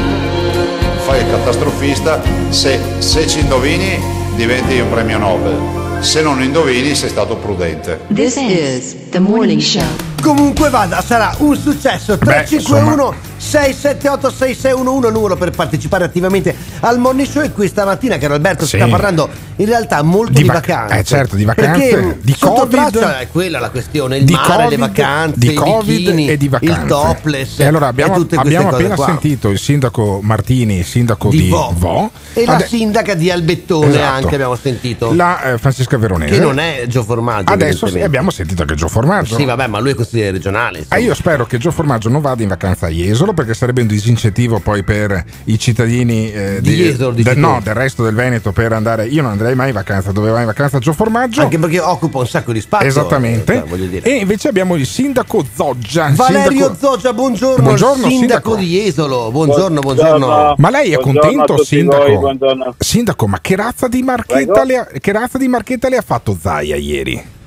fai 1.06 1.20
il 1.20 1.30
catastrofista, 1.30 2.20
se, 2.50 2.80
se 2.98 3.28
ci 3.28 3.42
indovini 3.42 4.00
diventi 4.36 4.80
un 4.80 4.90
premio 4.90 5.20
Nobel, 5.20 6.02
se 6.02 6.24
non 6.24 6.42
indovini 6.42 6.96
sei 6.96 7.10
stato 7.10 7.36
prudente. 7.36 8.00
This 8.12 8.38
is 8.38 8.96
the 9.12 9.20
morning 9.20 9.62
show. 9.62 10.11
Comunque 10.22 10.70
vada, 10.70 11.02
sarà 11.02 11.34
un 11.40 11.58
successo. 11.58 12.18
351 12.18 13.30
678 13.38 14.30
6611 14.30 15.08
il 15.08 15.14
numero 15.14 15.36
per 15.36 15.50
partecipare 15.50 16.04
attivamente 16.06 16.56
al 16.82 17.00
morning 17.00 17.28
show 17.28 17.42
e 17.42 17.52
questa 17.52 17.86
mattina 17.86 18.20
caro 18.20 18.36
Alberto 18.36 18.66
si 18.66 18.72
Sì. 18.72 18.78
sta 18.78 18.88
parlando 18.88 19.28
in 19.56 19.66
realtà 19.66 20.04
molto 20.04 20.32
Di 20.34 20.42
di, 20.44 20.48
vac- 20.48 20.68
vacanze. 20.68 20.98
eh, 21.00 21.04
certo, 21.04 21.36
di 21.36 21.44
vacanze, 21.44 21.90
Perché 21.90 22.18
di 22.22 22.36
sotto 22.38 22.68
Covid, 22.68 22.98
è 23.00 23.28
quella 23.32 23.60
la 23.60 23.70
questione, 23.72 24.18
il 24.18 24.26
di 24.26 24.34
mare, 24.34 24.48
le 24.48 24.64
Covid, 24.64 24.80
vacanze, 24.80 25.40
di 25.40 25.54
Covid 25.56 25.86
bikini, 26.00 26.30
e 26.30 26.38
di 26.38 26.48
vacanze. 26.50 26.82
il 26.82 26.86
topless 26.88 27.60
E 27.60 27.66
allora 27.66 27.88
abbiamo, 27.88 28.16
e 28.16 28.36
abbiamo 28.36 28.70
appena 28.70 28.96
qua. 28.96 29.06
sentito 29.08 29.50
il 29.50 29.58
sindaco 29.60 30.20
Martini, 30.22 30.78
il 30.78 30.86
sindaco 30.86 31.30
di, 31.30 31.38
Di 31.42 31.50
Vo. 31.50 31.74
Vo. 31.76 32.12
E 32.34 32.46
la 32.46 32.54
Ade- 32.56 32.68
sindaca 32.68 33.16
di 33.16 33.32
Albettone 33.32 33.88
Esatto. 33.90 34.04
anche 34.24 34.36
abbiamo 34.36 34.56
sentito. 34.56 35.14
la 35.14 35.42
eh, 35.54 35.58
Francesca 35.58 35.98
Veronese. 35.98 36.34
che 36.36 36.40
non 36.40 36.60
è 36.60 36.84
Gio 36.88 37.04
Formaggio. 37.04 37.52
Adesso 37.52 37.88
sì, 37.88 38.00
abbiamo 38.02 38.30
sentito 38.30 38.66
che 38.66 38.76
Gio 38.76 38.88
Formaggio. 38.88 39.36
Sì, 39.36 39.46
vabbè, 39.46 39.66
ma 39.68 39.80
lui 39.80 39.92
è 39.92 39.96
consigliere 40.12 40.32
regionale. 40.32 40.86
Ah, 40.90 40.98
io 40.98 41.14
spero 41.14 41.46
che 41.46 41.58
Gio 41.58 41.72
Formaggio 41.72 42.10
non 42.10 42.22
vada 42.22 42.42
in 42.44 42.50
vacanza 42.50 42.88
a 42.88 42.90
Jesolo 42.90 43.34
perché 43.34 43.54
sarebbe 43.54 43.82
un 43.82 43.88
disincentivo 43.88 44.60
poi 44.60 44.84
per 44.84 45.24
i 45.46 45.58
cittadini 45.58 46.32
eh, 46.32 46.60
Di 46.62 46.76
Jesolo, 46.76 47.12
dici 47.12 47.24
del, 47.24 47.36
tu? 47.36 47.40
no, 47.40 47.60
del 47.64 47.74
resto 47.74 48.04
del 48.04 48.14
Veneto 48.14 48.52
per 48.52 48.74
andare. 48.74 49.06
Io 49.08 49.22
non 49.22 49.32
andrei 49.32 49.56
mai 49.56 49.70
in 49.70 49.74
vacanza, 49.74 50.12
dove 50.12 50.30
va 50.30 50.42
in 50.42 50.46
vacanza 50.46 50.80
Gio 50.80 50.94
Formaggio. 50.94 51.42
Anche 51.42 51.58
perché 51.58 51.80
occupa 51.80 52.20
un 52.20 52.28
sacco 52.28 52.52
di 52.52 52.60
spazio. 52.62 52.88
Esattamente. 52.88 53.54
eh, 53.56 53.62
voglio 53.62 53.86
dire. 53.86 54.06
E 54.06 54.18
invece 54.18 54.50
abbiamo 54.50 54.76
il 54.76 54.86
sindaco 54.86 55.46
Zoggia. 55.56 56.10
Valerio 56.14 56.50
sindaco- 56.50 56.76
Zoggia, 56.78 57.14
buongiorno, 57.14 57.64
Buongiorno, 57.64 58.08
sindaco, 58.08 58.18
sindaco. 58.18 58.56
di 58.56 58.66
Jesolo. 58.68 59.32
Buongiorno, 59.32 59.80
buongiorno. 59.80 60.56
Ma 60.58 60.70
lei 60.70 60.92
è 60.92 60.98
Buongiorno 60.98 61.30
contento, 61.32 61.64
sindaco? 61.64 62.04
voi, 62.06 62.18
buongiorno. 62.18 62.76
Sindaco, 62.78 63.28
ma 63.28 63.40
che 63.40 63.56
razza 63.56 63.88
di 63.88 64.02
marchetta, 64.04 64.52
Prego? 64.52 64.64
le 64.64 64.78
ha, 64.78 64.88
che 65.00 65.12
razza 65.12 65.38
di 65.38 65.48
marchetta 65.48 65.90
le 65.90 65.98
ha 65.98 66.02
fatto 66.02 66.38
Zaia 66.40 66.76
ieri? 66.76 67.40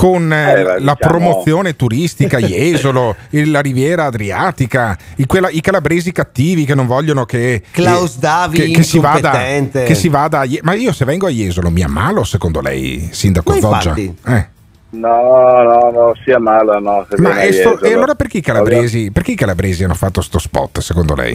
Con 0.00 0.32
eh, 0.32 0.50
Eh, 0.50 0.54
beh, 0.54 0.62
la 0.62 0.72
diciamo- 0.78 0.96
promozione 0.98 1.76
turistica 1.76 2.38
Jesolo, 2.40 3.16
la 3.30 3.60
Riviera 3.60 4.06
Adriatica, 4.06 4.96
i, 5.16 5.26
quella- 5.26 5.50
i 5.50 5.60
calabresi 5.60 6.10
cattivi 6.12 6.64
che 6.64 6.74
non 6.74 6.86
vogliono 6.86 7.26
che 7.26 7.62
Klaus 7.70 8.18
Davi, 8.18 8.56
che, 8.58 8.70
che 8.70 8.82
si 8.82 8.98
vada, 8.98 9.30
che 9.30 9.94
si 9.94 10.08
vada 10.08 10.40
a 10.40 10.46
ma 10.62 10.72
io 10.72 10.92
se 10.92 11.04
vengo 11.04 11.26
a 11.26 11.30
Jesolo 11.30 11.68
mi 11.70 11.82
ammalo 11.82 12.24
secondo 12.24 12.60
lei, 12.62 13.08
sindaco 13.12 13.52
Ma 13.52 13.58
Zoggia? 13.60 13.88
infatti. 13.98 14.16
Eh. 14.26 14.48
No, 14.92 15.62
no, 15.62 15.90
no, 15.92 16.12
sia 16.24 16.38
male, 16.38 16.80
no. 16.80 17.06
Ma 17.18 17.42
e, 17.42 17.52
sto- 17.52 17.80
e 17.80 17.92
allora 17.92 18.14
perché 18.14 18.38
i, 18.38 18.40
calabresi, 18.40 19.10
perché 19.12 19.32
i 19.32 19.36
calabresi 19.36 19.84
hanno 19.84 19.94
fatto 19.94 20.20
sto 20.22 20.38
spot 20.38 20.80
secondo 20.80 21.14
lei? 21.14 21.34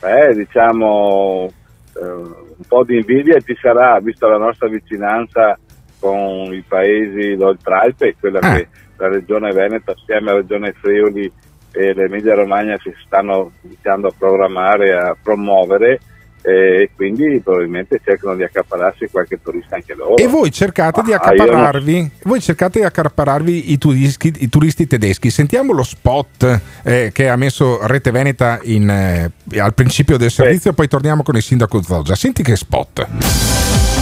Eh, 0.00 0.34
diciamo, 0.34 1.50
eh, 1.94 2.00
un 2.08 2.64
po' 2.66 2.84
di 2.84 2.96
invidia 2.96 3.38
ci 3.40 3.56
sarà, 3.60 3.98
visto 4.00 4.26
la 4.28 4.38
nostra 4.38 4.68
vicinanza 4.68 5.58
con 6.02 6.52
i 6.52 6.64
paesi 6.66 7.36
d'Oltralpe 7.36 8.08
e 8.08 8.16
quella 8.18 8.40
Ah. 8.42 8.56
che 8.56 8.66
la 8.96 9.08
regione 9.08 9.52
Veneto 9.52 9.92
assieme 9.92 10.30
alla 10.30 10.40
regione 10.40 10.72
Friuli 10.72 11.30
e 11.70 11.94
l'Emilia 11.94 12.34
Romagna 12.34 12.76
si 12.82 12.92
stanno 13.06 13.52
iniziando 13.62 14.08
a 14.08 14.14
programmare, 14.18 14.92
a 14.94 15.16
promuovere 15.22 16.00
e 16.42 16.90
quindi 16.94 17.40
probabilmente 17.42 18.00
cercano 18.04 18.34
di 18.34 18.42
accaparrarsi 18.42 19.08
qualche 19.10 19.40
turista 19.42 19.76
anche 19.76 19.94
loro. 19.94 20.16
E 20.16 20.26
voi 20.26 20.50
cercate 20.50 21.02
di 21.02 21.12
Ah, 21.12 21.20
non- 21.24 21.40
accaparrarvi, 21.40 22.10
voi 22.24 22.40
cercate 22.40 22.80
di 22.80 22.84
accaparrarvi 22.84 23.72
i 23.72 23.78
turisti, 23.78 24.32
i 24.38 24.48
turisti 24.48 24.86
tedeschi. 24.86 25.30
Sentiamo 25.30 25.72
lo 25.72 25.82
spot 25.84 26.60
eh, 26.82 27.10
che 27.12 27.28
ha 27.28 27.36
messo 27.36 27.86
Rete 27.86 28.10
Veneta 28.10 28.58
in, 28.64 28.88
eh, 28.90 29.30
al 29.58 29.74
principio 29.74 30.16
del 30.16 30.30
servizio, 30.30 30.72
poi 30.72 30.88
torniamo 30.88 31.22
con 31.22 31.36
il 31.36 31.42
sindaco 31.42 31.80
Zoggia. 31.82 32.14
Senti 32.14 32.42
che 32.42 32.56
spot. 32.56 33.06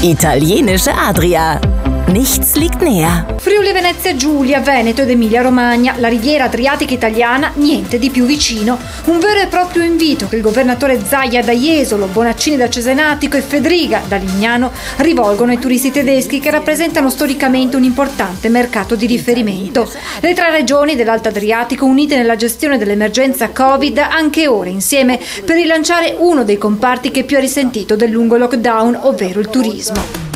Italienische 0.01 0.91
Adria. 0.91 2.00
Nichts 2.11 2.57
liegt 2.57 2.81
näher. 2.83 3.37
Friuli 3.39 3.73
Venezia 3.73 4.17
Giulia, 4.17 4.59
Veneto 4.59 5.03
ed 5.03 5.11
Emilia 5.11 5.43
Romagna, 5.43 5.95
la 5.97 6.09
riviera 6.09 6.45
adriatica 6.45 6.93
italiana, 6.93 7.53
niente 7.55 8.01
di 8.01 8.11
più 8.11 8.25
vicino. 8.25 8.81
Un 9.05 9.21
vero 9.21 9.39
e 9.39 9.47
proprio 9.47 9.85
invito 9.85 10.27
che 10.27 10.35
il 10.35 10.43
governatore 10.43 11.01
Zaia 11.05 11.41
da 11.41 11.53
Jesolo, 11.53 12.07
Bonaccini 12.07 12.57
da 12.57 12.69
Cesenatico 12.69 13.37
e 13.37 13.43
Federiga 13.43 14.03
da 14.09 14.17
Lignano 14.17 14.73
rivolgono 14.97 15.53
ai 15.53 15.61
turisti 15.61 15.93
tedeschi 15.93 16.41
che 16.41 16.51
rappresentano 16.51 17.11
storicamente 17.11 17.77
un 17.77 17.85
importante 17.85 18.49
mercato 18.49 18.97
di 18.97 19.07
riferimento. 19.07 19.89
Le 20.19 20.35
tre 20.35 20.51
regioni 20.51 20.97
dell'Alto 20.97 21.29
Adriatico 21.29 21.85
unite 21.85 22.17
nella 22.17 22.35
gestione 22.35 22.77
dell'emergenza 22.77 23.51
Covid 23.51 23.99
anche 23.99 24.49
ora 24.49 24.69
insieme 24.69 25.21
per 25.45 25.55
rilanciare 25.55 26.17
uno 26.19 26.43
dei 26.43 26.59
comparti 26.59 27.13
che 27.13 27.23
più 27.23 27.37
ha 27.37 27.41
risentito 27.41 27.95
del 27.95 28.11
lungo 28.11 28.37
lockdown, 28.37 28.99
ovvero 29.03 29.39
il 29.39 29.49
turismo. 29.49 30.30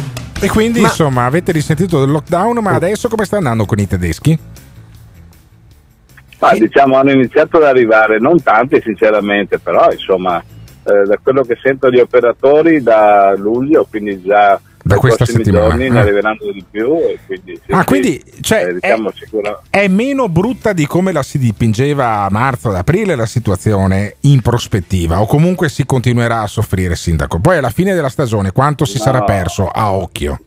E 0.45 0.49
quindi, 0.49 0.81
insomma, 0.81 1.25
avete 1.25 1.53
risentito 1.53 2.01
del 2.01 2.11
lockdown, 2.11 2.59
ma 2.59 2.73
adesso 2.73 3.09
come 3.09 3.25
sta 3.25 3.39
andando 3.39 3.65
con 3.65 3.79
i 3.79 3.87
tedeschi? 3.87 4.39
Ma, 6.39 6.53
diciamo 6.53 6.97
hanno 6.97 7.13
iniziato 7.13 7.57
ad 7.57 7.63
arrivare, 7.63 8.19
non 8.19 8.43
tanti 8.43 8.81
sinceramente, 8.83 9.59
però 9.59 9.91
insomma 9.91 10.43
eh, 10.85 11.05
da 11.07 11.19
quello 11.23 11.43
che 11.43 11.57
sento 11.63 11.91
gli 11.91 11.99
operatori 11.99 12.83
da 12.83 13.35
luglio, 13.37 13.87
quindi 13.89 14.23
già 14.23 14.61
Da 14.87 14.97
questa 14.99 15.25
settimana, 15.25 15.69
giorni 15.69 15.87
eh. 15.87 15.89
ne 15.89 15.99
arriveranno 15.99 16.53
di 16.53 16.63
più 16.71 16.95
e 16.97 17.19
quindi, 17.25 17.59
Ah, 17.71 17.85
quindi, 17.85 18.23
cioè, 18.43 18.67
eh, 18.67 18.75
diciamo 18.75 19.11
sicura- 19.15 19.63
È 19.71 19.89
meno 19.89 20.29
brutta 20.29 20.75
di 20.75 20.87
come 20.87 21.11
la 21.11 21.23
si 21.23 21.39
dipingeva 21.39 22.25
a 22.25 22.29
marzo, 22.31 22.69
ad 22.69 22.75
aprile 22.77 23.15
la 23.15 23.25
situazione 23.25 24.17
in 24.21 24.43
prospettiva, 24.43 25.23
o 25.23 25.27
comunque 25.27 25.71
si 25.71 25.87
continuerà 25.87 26.43
a 26.43 26.47
soffrire, 26.47 26.97
Sindaco. 26.97 27.39
Poi 27.39 27.57
alla 27.57 27.71
fine 27.71 27.95
della 27.95 28.11
stagione, 28.11 28.53
quanto 28.53 28.85
si 28.85 28.99
No. 28.99 29.05
sarà 29.05 29.23
perso 29.23 29.69
a 29.69 29.91
occhio? 29.91 30.39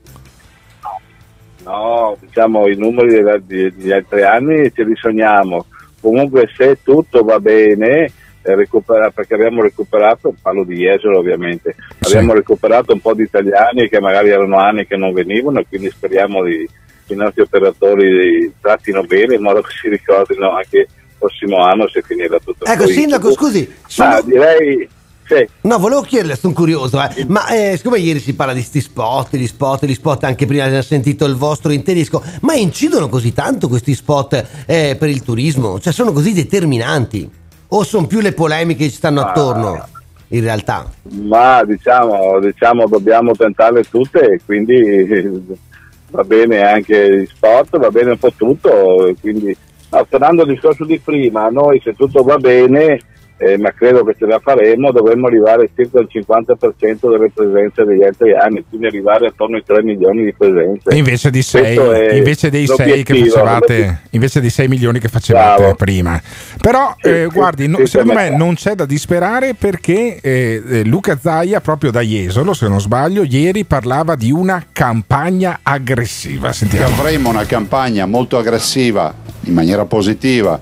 No, 1.64 2.16
diciamo 2.20 2.68
i 2.68 2.76
numeri 2.78 3.24
degli 3.46 3.92
altri 3.92 4.22
anni 4.24 4.72
ce 4.74 4.84
li 4.86 4.96
sogniamo. 4.96 5.66
Comunque 6.00 6.48
se 6.56 6.78
tutto 6.84 7.24
va 7.24 7.40
bene, 7.40 8.12
eh, 8.48 8.56
recupera- 8.56 9.10
perché 9.10 9.34
abbiamo 9.34 9.62
recuperato, 9.62 10.34
parlo 10.42 10.64
di 10.64 10.76
Jesolo 10.78 11.20
ovviamente, 11.20 11.76
abbiamo 12.00 12.34
recuperato 12.34 12.94
un 12.94 13.02
po' 13.02 13.14
di 13.14 13.24
italiani 13.24 13.90
che 13.90 14.00
magari 14.00 14.30
erano 14.30 14.58
anni 14.58 14.88
che 14.88 14.96
non 14.96 15.12
venivano 15.12 15.60
e 15.60 15.66
quindi 15.68 15.90
speriamo 15.90 16.44
di, 16.44 16.66
che 17.06 17.14
i 17.14 17.18
nostri 17.18 17.42
operatori 17.42 18.54
trattino 18.62 19.04
bene 19.04 19.36
in 19.36 19.42
modo 19.42 19.62
che 19.62 19.72
si 19.82 19.90
ricordino 19.90 20.52
anche 20.52 20.78
il 20.78 20.88
prossimo 21.20 21.58
anno 21.58 21.90
se 21.90 22.02
finirà 22.02 22.40
tutto 22.40 22.64
Ecco, 22.64 22.84
poi- 22.86 22.94
Sindaco, 22.94 23.32
scusi. 23.34 23.70
Ma 23.98 24.22
direi... 24.22 24.90
Sì. 25.28 25.46
No, 25.64 25.78
volevo 25.78 26.04
chiederle, 26.04 26.38
sono 26.38 26.54
curioso, 26.54 27.04
eh, 27.04 27.26
ma 27.28 27.50
eh, 27.50 27.76
siccome 27.76 28.00
ieri 28.00 28.22
si 28.22 28.34
parla 28.34 28.54
di 28.54 28.62
sti 28.62 28.80
spot, 28.80 29.36
gli 29.36 29.46
spot, 29.46 29.84
gli 29.86 29.94
spot, 29.94 30.24
anche 30.24 30.46
prima 30.46 30.64
abbiamo 30.64 30.82
sentito 30.82 31.26
il 31.26 31.36
vostro 31.36 31.74
in 31.74 31.84
tedesco, 31.84 32.24
ma 32.44 32.54
incidono 32.54 33.10
così 33.10 33.34
tanto 33.34 33.68
questi 33.68 33.94
spot 33.94 34.64
eh, 34.66 34.96
per 34.98 35.10
il 35.10 35.24
turismo? 35.24 35.82
Cioè 35.82 35.92
sono 35.92 36.14
così 36.14 36.32
determinanti? 36.32 37.30
O 37.70 37.84
sono 37.84 38.08
più 38.08 38.22
le 38.22 38.32
polemiche 38.32 38.86
che 38.86 38.90
ci 38.90 38.96
stanno 38.96 39.22
attorno, 39.22 39.86
in 40.30 40.42
realtà? 40.42 40.90
Ma 41.04 41.64
diciamo, 41.66 42.40
diciamo 42.40 42.88
dobbiamo 42.88 43.34
tentarle 43.34 43.84
tutte 43.84 44.20
e 44.20 44.40
quindi 44.46 45.46
va 46.12 46.24
bene 46.24 46.62
anche 46.62 47.20
gli 47.20 47.26
sport, 47.26 47.78
va 47.78 47.90
bene 47.90 48.12
un 48.12 48.18
po' 48.18 48.32
tutto. 48.32 49.14
Quindi, 49.20 49.56
no, 49.90 50.08
tornando 50.10 50.44
al 50.44 50.48
discorso 50.48 50.86
di 50.86 51.00
prima, 51.00 51.50
noi 51.50 51.82
se 51.84 51.94
tutto 51.94 52.24
va 52.24 52.38
bene, 52.38 53.02
eh, 53.38 53.58
ma 53.58 53.72
credo 53.72 54.04
che 54.04 54.16
ce 54.18 54.26
la 54.26 54.40
faremo, 54.40 54.92
dovremmo 54.92 55.28
arrivare 55.28 55.70
circa 55.76 56.00
al 56.00 56.08
50% 56.12 57.12
delle 57.12 57.32
presenze 57.32 57.84
degli 57.86 58.04
altri 58.04 58.34
anni, 58.34 58.66
quindi 58.68 58.88
arrivare 58.88 59.28
attorno 59.28 59.58
ai 59.58 59.64
3 59.64 59.84
milioni 59.84 60.24
di 60.24 60.34
presenze. 60.34 60.90
E 60.90 60.96
invece 60.96 61.30
di 61.30 61.44
6, 61.44 61.62
Questo 61.62 61.92
è 61.92 62.14
invece 62.16 62.50
dei 62.50 62.66
6 62.66 63.04
che 63.04 63.16
facevate, 63.16 64.02
invece 64.12 64.42
dei 64.42 64.50
6 64.50 64.68
milioni 64.68 65.00
che 65.00 65.08
facevate 65.08 65.76
prima. 65.76 66.20
Però, 66.60 66.96
eh, 67.00 67.28
guardi, 67.32 67.68
no- 67.68 67.78
sì, 67.78 67.86
secondo 67.86 68.14
sì, 68.14 68.18
me 68.18 68.28
sì. 68.30 68.36
non 68.36 68.56
c'è 68.56 68.74
da 68.74 68.86
disperare 68.86 69.54
perché 69.54 70.20
eh, 70.20 70.64
eh, 70.68 70.84
Luca 70.86 71.18
Zaia, 71.22 71.62
proprio 71.62 71.92
da 71.92 72.02
Jesolo, 72.02 72.54
se 72.54 72.68
non 72.68 72.82
sbaglio, 72.82 73.24
ieri 73.24 73.66
parlava 73.66 74.16
di 74.16 74.32
una 74.32 74.66
campagna 74.72 75.60
aggressiva. 75.62 76.52
Sentiamo. 76.54 76.88
Avremo 76.88 77.30
una 77.30 77.46
campagna 77.46 78.08
molto 78.08 78.38
aggressiva 78.38 79.14
in 79.42 79.54
maniera 79.54 79.86
positiva 79.86 80.60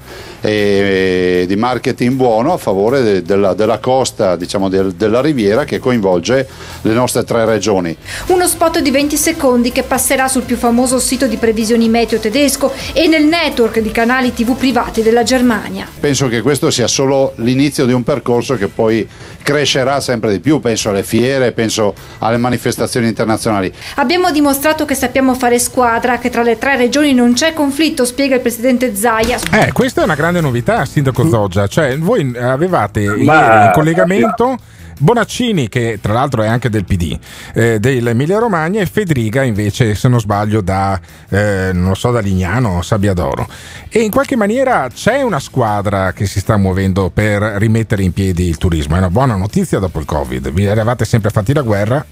e 0.48 1.46
di 1.48 1.56
marketing 1.56 2.14
buono 2.14 2.54
a 2.54 2.58
favore 2.58 3.02
de- 3.02 3.22
della, 3.24 3.54
della 3.56 3.80
costa, 3.80 4.36
diciamo 4.36 4.70
del- 4.70 4.94
della 4.94 5.20
riviera 5.22 5.64
che 5.66 5.80
coinvolge 5.80 6.48
le 6.82 6.94
nostre 6.94 7.24
tre 7.24 7.46
regioni. 7.46 7.96
Uno 8.28 8.48
spot 8.48 8.80
di 8.80 8.92
20 8.92 9.18
secondi 9.18 9.72
che 9.72 9.82
passerà 9.84 10.28
sul 10.28 10.44
più 10.44 10.56
famoso 10.56 11.00
sito 11.00 11.26
di 11.26 11.38
previsioni 11.38 11.90
meteo 11.90 12.20
tedesco 12.20 12.72
e 12.94 13.08
nel 13.08 13.26
network 13.26 13.80
di 13.80 13.92
canali 13.92 14.34
TV 14.34 14.56
privati 14.56 15.02
della 15.02 15.24
Germania. 15.24 15.88
Penso 16.00 16.28
che 16.28 16.42
questo 16.42 16.70
sia 16.70 16.88
solo 16.88 17.34
l'inizio 17.38 17.86
di 17.86 17.94
un 17.94 18.04
percorso 18.04 18.56
che 18.56 18.68
poi 18.68 19.08
crescerà 19.42 20.00
sempre 20.00 20.32
di 20.32 20.40
più, 20.40 20.60
penso 20.60 20.90
alle 20.90 21.04
fiere, 21.04 21.52
penso 21.52 21.94
alle 22.20 22.38
manifestazioni 22.38 23.08
internazionali. 23.08 23.72
Abbiamo 23.96 24.32
dimostrato 24.32 24.86
che 24.86 24.96
sappiamo 24.96 25.34
fare 25.36 25.60
squadra, 25.60 26.18
che 26.18 26.30
tra 26.30 26.42
le 26.44 26.58
tre 26.58 26.76
regioni 26.78 27.14
non 27.14 27.34
c'è 27.34 27.54
conflitto, 27.54 28.06
spiega 28.06 28.36
il 28.36 28.42
presidente 28.42 28.96
Zaia. 28.96 29.40
Eh, 29.52 29.72
questa 29.72 30.02
è 30.02 30.04
una 30.04 30.16
grande 30.16 30.35
novità, 30.42 30.86
Sindaco 30.86 31.28
Zoggia. 31.28 31.68
Cioè, 31.68 31.98
voi 31.98 32.36
avevate 32.38 33.06
Ma- 33.24 33.66
in 33.66 33.72
collegamento 33.74 34.58
Bonaccini, 34.98 35.68
che 35.68 36.00
tra 36.02 36.14
l'altro 36.14 36.42
è 36.42 36.48
anche 36.48 36.70
del 36.70 36.86
PD, 36.86 37.18
eh, 37.54 37.80
dell'Emilia 37.80 38.40
Romagna, 38.40 38.82
e 38.82 38.86
Federiga 38.86 39.44
invece, 39.44 39.94
se 39.94 40.08
non 40.08 40.20
sbaglio, 40.20 40.62
da, 40.62 41.00
eh, 41.30 41.72
non 41.74 41.96
so, 41.96 42.12
da 42.12 42.20
Lignano, 42.20 42.82
Sabbiadoro. 42.82 43.48
E 43.90 44.00
in 44.00 44.12
qualche 44.12 44.38
maniera 44.38 44.88
c'è 44.88 45.22
una 45.22 45.40
squadra 45.40 46.14
che 46.14 46.26
si 46.26 46.40
sta 46.40 46.56
muovendo 46.56 47.10
per 47.14 47.42
rimettere 47.42 48.04
in 48.04 48.14
piedi 48.14 48.48
il 48.48 48.58
turismo. 48.58 48.96
È 48.96 49.00
una 49.00 49.10
buona 49.10 49.36
notizia 49.36 49.80
dopo 49.80 50.00
il 50.00 50.06
Covid. 50.06 50.50
Vi 50.52 50.64
eravate 50.64 51.04
sempre 51.04 51.30
fatti 51.30 51.54
la 51.54 51.62
guerra. 51.62 52.06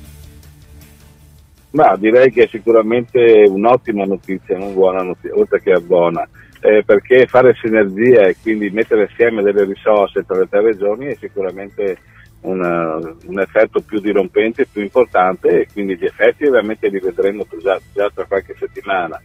Ma 1.72 1.96
direi 1.96 2.32
che 2.32 2.44
è 2.44 2.48
sicuramente 2.52 3.46
un'ottima 3.48 4.06
notizia, 4.06 4.58
non 4.58 4.74
buona 4.74 5.02
notizia, 5.02 5.36
oltre 5.36 5.60
che 5.60 5.80
buona, 5.80 6.28
eh, 6.64 6.82
perché 6.86 7.28
fare 7.28 7.58
sinergia 7.62 8.22
e 8.22 8.38
quindi 8.42 8.70
mettere 8.70 9.04
assieme 9.12 9.44
delle 9.44 9.66
risorse 9.66 10.26
tra 10.26 10.38
le 10.38 10.48
tre 10.50 10.62
regioni 10.62 11.08
è 11.08 11.16
sicuramente 11.20 11.98
una- 12.42 12.96
un 13.26 13.40
effetto 13.40 13.82
più 13.82 14.00
dirompente, 14.00 14.66
più 14.72 14.82
importante 14.82 15.62
e 15.62 15.68
quindi 15.72 15.98
gli 15.98 16.06
effetti 16.06 16.46
ovviamente 16.46 16.88
li 16.88 17.00
vedremo 17.00 17.46
già, 17.62 17.78
già 17.94 18.10
tra 18.14 18.24
qualche 18.26 18.56
settimana. 18.58 19.22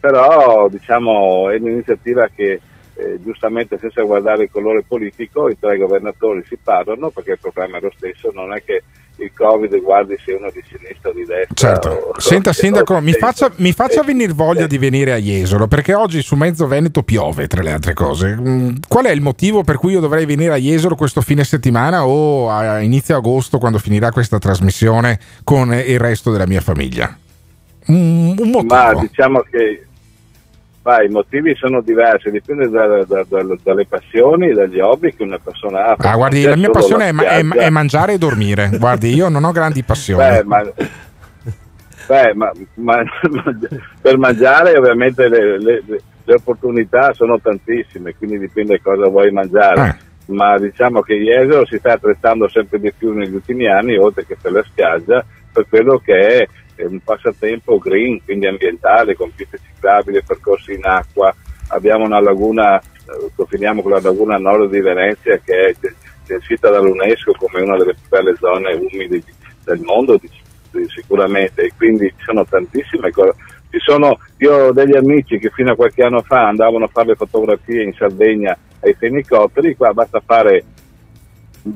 Però 0.00 0.68
diciamo 0.68 1.50
è 1.50 1.56
un'iniziativa 1.56 2.26
che 2.34 2.60
eh, 2.98 3.20
giustamente 3.22 3.78
senza 3.78 4.02
guardare 4.02 4.44
il 4.44 4.50
colore 4.50 4.82
politico 4.82 5.48
i 5.48 5.56
tre 5.58 5.76
governatori 5.78 6.44
si 6.48 6.58
parlano 6.60 7.10
perché 7.10 7.32
il 7.32 7.38
problema 7.40 7.78
è 7.78 7.80
lo 7.80 7.92
stesso, 7.96 8.30
non 8.34 8.52
è 8.52 8.62
che 8.64 8.82
il 9.20 9.32
Covid 9.32 9.80
guardi 9.80 10.16
se 10.24 10.32
uno 10.32 10.50
di 10.52 10.62
sinistra 10.68 11.10
o 11.10 11.12
di 11.12 11.24
destra. 11.24 11.54
Certo. 11.54 11.88
o- 11.88 12.20
Senta, 12.20 12.52
Sindaco, 12.52 13.00
mi 13.00 13.12
faccia, 13.12 13.50
mi 13.56 13.72
faccia 13.72 14.00
eh, 14.00 14.04
venire 14.04 14.32
voglia 14.32 14.66
di 14.66 14.78
venire 14.78 15.12
a 15.12 15.16
Jesolo 15.16 15.66
perché 15.66 15.94
oggi 15.94 16.22
su 16.22 16.34
mezzo 16.34 16.66
Veneto 16.66 17.02
piove, 17.02 17.46
tra 17.46 17.62
le 17.62 17.72
altre 17.72 17.94
cose. 17.94 18.36
Mm, 18.36 18.76
Qual 18.88 19.04
è 19.04 19.10
il 19.10 19.20
motivo 19.20 19.62
per 19.62 19.76
cui 19.76 19.92
io 19.92 20.00
dovrei 20.00 20.24
venire 20.24 20.52
a 20.52 20.56
Jesolo 20.58 20.94
questo 20.94 21.20
fine 21.20 21.44
settimana 21.44 22.06
o 22.06 22.50
a 22.50 22.80
inizio 22.80 23.16
agosto 23.16 23.58
quando 23.58 23.78
finirà 23.78 24.10
questa 24.10 24.38
trasmissione 24.38 25.18
con 25.44 25.72
il 25.72 25.98
resto 25.98 26.30
della 26.30 26.46
mia 26.46 26.60
famiglia? 26.60 27.16
Un, 27.86 28.34
un 28.38 28.50
motivo. 28.50 28.74
Ma 28.74 28.94
diciamo 28.94 29.40
che 29.50 29.87
ma 30.88 31.02
i 31.02 31.08
motivi 31.08 31.54
sono 31.54 31.82
diversi, 31.82 32.30
dipende 32.30 32.70
da- 32.70 33.04
da- 33.04 33.22
da- 33.28 33.56
dalle 33.62 33.84
passioni, 33.86 34.54
dagli 34.54 34.80
hobby 34.80 35.14
che 35.14 35.22
una 35.22 35.38
persona 35.38 35.84
ha. 35.88 35.96
Ah, 35.98 36.16
guardi, 36.16 36.40
Non 36.40 36.50
la 36.52 36.56
mia 36.56 36.70
passione 36.70 37.08
è, 37.08 37.12
ma- 37.12 37.24
è- 37.24 37.44
è 37.46 37.68
mangiare 37.68 38.14
e 38.14 38.18
dormire. 38.18 38.70
Guardi, 38.78 39.12
io 39.12 39.28
non 39.28 39.44
ho 39.44 39.52
grandi 39.52 39.82
passioni. 39.82 40.24
Beh, 40.26 40.44
ma, 40.44 40.62
beh, 42.06 42.32
ma- 42.34 42.52
ma- 42.76 43.04
per 44.00 44.16
mangiare 44.16 44.78
ovviamente 44.78 45.28
le, 45.28 45.58
le- 45.58 45.82
le- 45.86 46.00
opportunità 46.34 47.12
sono 47.12 47.38
tantissime, 47.38 48.14
quindi 48.16 48.38
dipende 48.38 48.80
cosa 48.80 49.08
vuoi 49.08 49.30
mangiare. 49.30 49.88
Eh. 50.26 50.32
Ma 50.32 50.58
diciamo 50.58 51.00
che 51.02 51.14
Jesolo 51.16 51.64
si 51.66 51.76
sta 51.78 51.92
attrezzando 51.94 52.48
sempre 52.48 52.78
di 52.80 52.92
più 52.96 53.12
negli 53.12 53.34
ultimi 53.34 53.66
anni, 53.66 53.96
oltre 53.98 54.24
che 54.26 54.36
per 54.40 54.52
la 54.52 54.62
spiaggia, 54.62 55.22
per 55.52 55.66
quello 55.68 55.98
che 56.02 56.14
è 56.40 56.48
eh, 56.78 56.86
un 56.86 57.00
passatempo 57.00 57.78
green, 57.78 58.22
quindi 58.24 58.46
ambientale, 58.46 59.14
con 59.14 59.32
piste 59.34 59.58
ciclabili, 59.58 60.22
percorsi 60.22 60.74
in 60.74 60.84
acqua. 60.84 61.34
Abbiamo 61.68 62.04
una 62.04 62.20
laguna, 62.20 62.78
eh, 62.78 63.30
confiniamo 63.34 63.82
con 63.82 63.90
la 63.90 64.00
laguna 64.00 64.38
nord 64.38 64.70
di 64.70 64.80
Venezia 64.80 65.38
che 65.38 65.68
è 65.68 65.74
censita 66.24 66.70
dall'UNESCO 66.70 67.32
come 67.32 67.62
una 67.62 67.76
delle 67.76 67.94
più 67.94 68.08
belle 68.08 68.36
zone 68.36 68.74
umide 68.74 69.22
del 69.64 69.80
mondo, 69.80 70.20
sicuramente, 70.88 71.62
e 71.62 71.72
quindi 71.76 72.08
ci 72.16 72.24
sono 72.24 72.44
tantissime 72.44 73.10
cose. 73.10 73.34
Sono, 73.84 74.18
io 74.38 74.54
ho 74.54 74.72
degli 74.72 74.96
amici 74.96 75.38
che 75.38 75.50
fino 75.50 75.72
a 75.72 75.76
qualche 75.76 76.02
anno 76.02 76.22
fa 76.22 76.48
andavano 76.48 76.84
a 76.84 76.88
fare 76.88 77.08
le 77.08 77.14
fotografie 77.16 77.82
in 77.82 77.92
Sardegna 77.92 78.56
ai 78.80 78.94
fenicotteri, 78.94 79.76
qua 79.76 79.92
basta 79.92 80.20
fare 80.24 80.64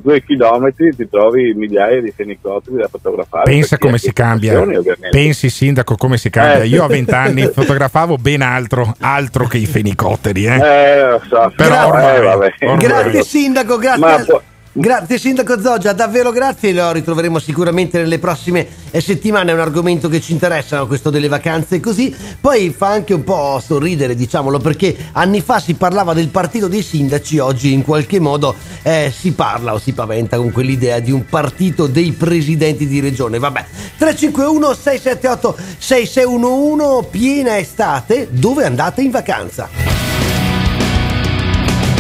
due 0.01 0.23
chilometri 0.23 0.95
ti 0.95 1.09
trovi 1.09 1.53
migliaia 1.55 2.01
di 2.01 2.13
fenicotteri 2.15 2.77
da 2.77 2.89
fotografare. 2.89 3.45
Pensa 3.45 3.79
come 3.79 3.99
si 3.99 4.13
cambia. 4.13 4.65
Pensi, 5.11 5.51
sindaco, 5.51 5.97
come 5.97 6.17
si 6.17 6.31
cambia. 6.31 6.63
Eh, 6.63 6.69
Io 6.69 6.85
a 6.85 6.89
vent'anni 6.89 7.47
fotografavo 7.53 8.17
ben 8.17 8.43
altro, 8.43 8.95
altro 9.01 9.47
che 9.47 9.59
i 9.59 9.67
fenicotteri. 9.67 10.47
Eh. 10.47 10.59
Eh, 10.59 11.11
lo 11.11 11.23
so. 11.29 11.53
Però 11.57 11.75
Eh, 11.75 11.85
ormai- 11.85 12.23
vabbè. 12.23 12.53
ormai- 12.61 12.79
Grazie 12.79 13.23
sindaco, 13.23 13.77
grazie. 13.79 14.01
Ma 14.01 14.25
Grazie 14.75 15.19
Sindaco 15.19 15.61
Zoggia, 15.61 15.93
davvero 15.93 16.31
grazie, 16.31 16.73
lo 16.73 16.93
ritroveremo 16.93 17.39
sicuramente 17.39 17.99
nelle 17.99 18.19
prossime 18.19 18.67
eh, 18.91 19.03
settimane, 19.03 19.51
è 19.51 19.55
un 19.55 19.61
argomento 19.61 20.09
che 20.09 20.19
ci 20.19 20.33
interessa, 20.33 20.83
questo 20.87 21.11
delle 21.11 21.29
vacanze. 21.29 21.79
Così, 21.79 22.15
poi 22.41 22.71
fa 22.75 22.89
anche 22.89 23.13
un 23.13 23.23
po' 23.23 23.61
sorridere 23.63 24.15
diciamolo 24.15 24.59
perché 24.61 24.97
anni 25.13 25.43
fa 25.43 25.61
si 25.61 25.75
parlava 25.75 26.15
del 26.15 26.29
partito 26.29 26.69
dei 26.69 26.81
sindaci, 26.81 27.39
oggi 27.39 27.75
in 27.75 27.83
qualche 27.83 28.19
modo 28.19 28.55
eh, 28.81 29.13
si 29.15 29.33
parla 29.33 29.75
o 29.75 29.79
si 29.79 29.93
paventa 29.93 30.39
con 30.39 30.51
quell'idea 30.51 31.01
di 31.01 31.11
un 31.11 31.27
partito 31.27 31.87
dei 31.87 32.13
presidenti 32.13 32.87
di 32.87 33.01
regione, 33.01 33.39
vabbè, 33.39 33.67
351 33.99 34.73
678 34.73 35.57
6611, 35.77 37.09
piena 37.11 37.59
estate, 37.59 38.29
dove 38.31 38.65
andate 38.65 39.03
in 39.03 39.11
vacanza? 39.11 39.69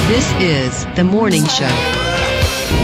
This 0.08 0.26
is 0.38 0.86
the 0.94 1.02
morning 1.02 1.46
show. 1.46 2.11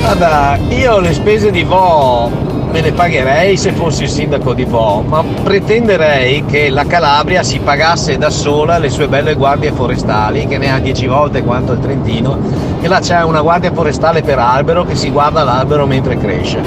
Guarda, 0.00 0.58
io 0.68 1.00
le 1.00 1.12
spese 1.12 1.50
di 1.50 1.64
Vo 1.64 2.48
me 2.70 2.82
le 2.82 2.92
pagherei 2.92 3.56
se 3.56 3.72
fossi 3.72 4.02
il 4.04 4.10
sindaco 4.10 4.52
di 4.52 4.64
Vo, 4.64 5.00
ma 5.00 5.22
pretenderei 5.22 6.44
che 6.44 6.68
la 6.68 6.84
Calabria 6.84 7.42
si 7.42 7.58
pagasse 7.58 8.18
da 8.18 8.30
sola 8.30 8.78
le 8.78 8.90
sue 8.90 9.08
belle 9.08 9.34
guardie 9.34 9.72
forestali, 9.72 10.46
che 10.46 10.58
ne 10.58 10.72
ha 10.72 10.78
10 10.78 11.06
volte 11.06 11.42
quanto 11.42 11.72
il 11.72 11.80
Trentino, 11.80 12.38
e 12.80 12.88
là 12.88 13.00
c'è 13.00 13.22
una 13.22 13.40
guardia 13.40 13.72
forestale 13.72 14.22
per 14.22 14.38
albero 14.38 14.84
che 14.84 14.96
si 14.96 15.10
guarda 15.10 15.42
l'albero 15.42 15.86
mentre 15.86 16.18
cresce. 16.18 16.62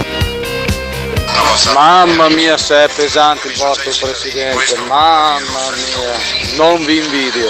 Mamma 1.74 2.30
mia 2.30 2.58
se 2.58 2.86
è 2.86 2.90
pesante 2.94 3.48
il 3.48 3.58
vostro 3.58 3.92
presidente, 4.08 4.76
mamma 4.88 5.40
mia, 5.40 6.58
non 6.58 6.84
vi 6.84 6.98
invidio. 6.98 7.50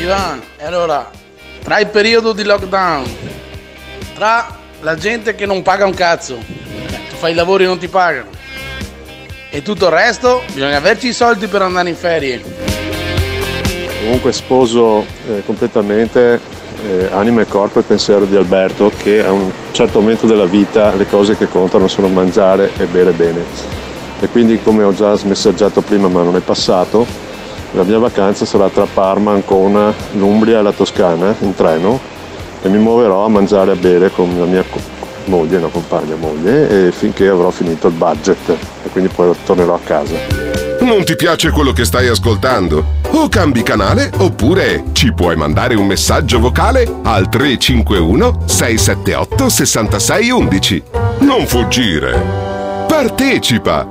Ivan, 0.00 0.42
e 0.56 0.64
allora, 0.64 1.10
tra 1.62 1.78
il 1.78 1.86
periodo 1.86 2.32
di 2.32 2.42
lockdown, 2.42 3.04
tra 4.14 4.58
la 4.80 4.96
gente 4.96 5.34
che 5.34 5.46
non 5.46 5.62
paga 5.62 5.86
un 5.86 5.94
cazzo, 5.94 6.36
tu 6.36 7.16
fai 7.16 7.32
i 7.32 7.34
lavori 7.34 7.64
e 7.64 7.66
non 7.66 7.78
ti 7.78 7.88
pagano, 7.88 8.28
e 9.50 9.62
tutto 9.62 9.86
il 9.86 9.92
resto, 9.92 10.42
bisogna 10.52 10.76
averci 10.76 11.08
i 11.08 11.12
soldi 11.12 11.46
per 11.46 11.62
andare 11.62 11.88
in 11.88 11.96
ferie. 11.96 12.42
Comunque 14.00 14.32
sposo 14.32 15.06
eh, 15.28 15.42
completamente 15.44 16.40
eh, 16.84 17.08
anima 17.12 17.42
e 17.42 17.46
corpo 17.46 17.78
e 17.78 17.82
pensiero 17.82 18.24
di 18.24 18.34
Alberto 18.34 18.90
che 18.96 19.24
a 19.24 19.30
un 19.30 19.50
certo 19.70 20.00
momento 20.00 20.26
della 20.26 20.46
vita 20.46 20.92
le 20.94 21.06
cose 21.06 21.36
che 21.36 21.48
contano 21.48 21.86
sono 21.86 22.08
mangiare 22.08 22.70
e 22.76 22.86
bere 22.86 23.12
bene. 23.12 23.44
E 24.20 24.28
quindi 24.28 24.60
come 24.62 24.82
ho 24.82 24.92
già 24.92 25.16
messaggiato 25.24 25.80
prima 25.82 26.08
ma 26.08 26.22
non 26.22 26.34
è 26.36 26.40
passato, 26.40 27.06
la 27.72 27.82
mia 27.84 27.98
vacanza 27.98 28.44
sarà 28.44 28.68
tra 28.68 28.86
Parma, 28.86 29.32
Ancona, 29.32 29.92
l'Umbria 30.12 30.58
e 30.58 30.62
la 30.62 30.72
Toscana 30.72 31.34
in 31.40 31.54
treno 31.54 31.98
e 32.62 32.68
mi 32.68 32.78
muoverò 32.78 33.24
a 33.24 33.28
mangiare 33.28 33.72
e 33.72 33.74
a 33.74 33.76
bere 33.76 34.10
con 34.10 34.34
la 34.38 34.44
mia 34.44 34.62
co- 34.68 34.80
moglie, 35.24 35.58
no 35.58 35.68
compagna 35.68 36.14
moglie, 36.16 36.88
e 36.88 36.92
finché 36.92 37.28
avrò 37.28 37.50
finito 37.50 37.88
il 37.88 37.94
budget 37.94 38.48
e 38.48 38.88
quindi 38.90 39.10
poi 39.12 39.34
tornerò 39.44 39.74
a 39.74 39.80
casa. 39.82 40.14
Non 40.80 41.04
ti 41.04 41.14
piace 41.16 41.50
quello 41.50 41.72
che 41.72 41.84
stai 41.84 42.08
ascoltando? 42.08 43.00
O 43.12 43.28
cambi 43.28 43.62
canale 43.62 44.10
oppure 44.18 44.84
ci 44.92 45.12
puoi 45.12 45.36
mandare 45.36 45.74
un 45.74 45.86
messaggio 45.86 46.40
vocale 46.40 46.90
al 47.04 47.28
351 47.28 48.42
678 48.46 49.48
6611. 49.48 50.82
Non 51.20 51.46
fuggire. 51.46 52.20
Partecipa. 52.88 53.88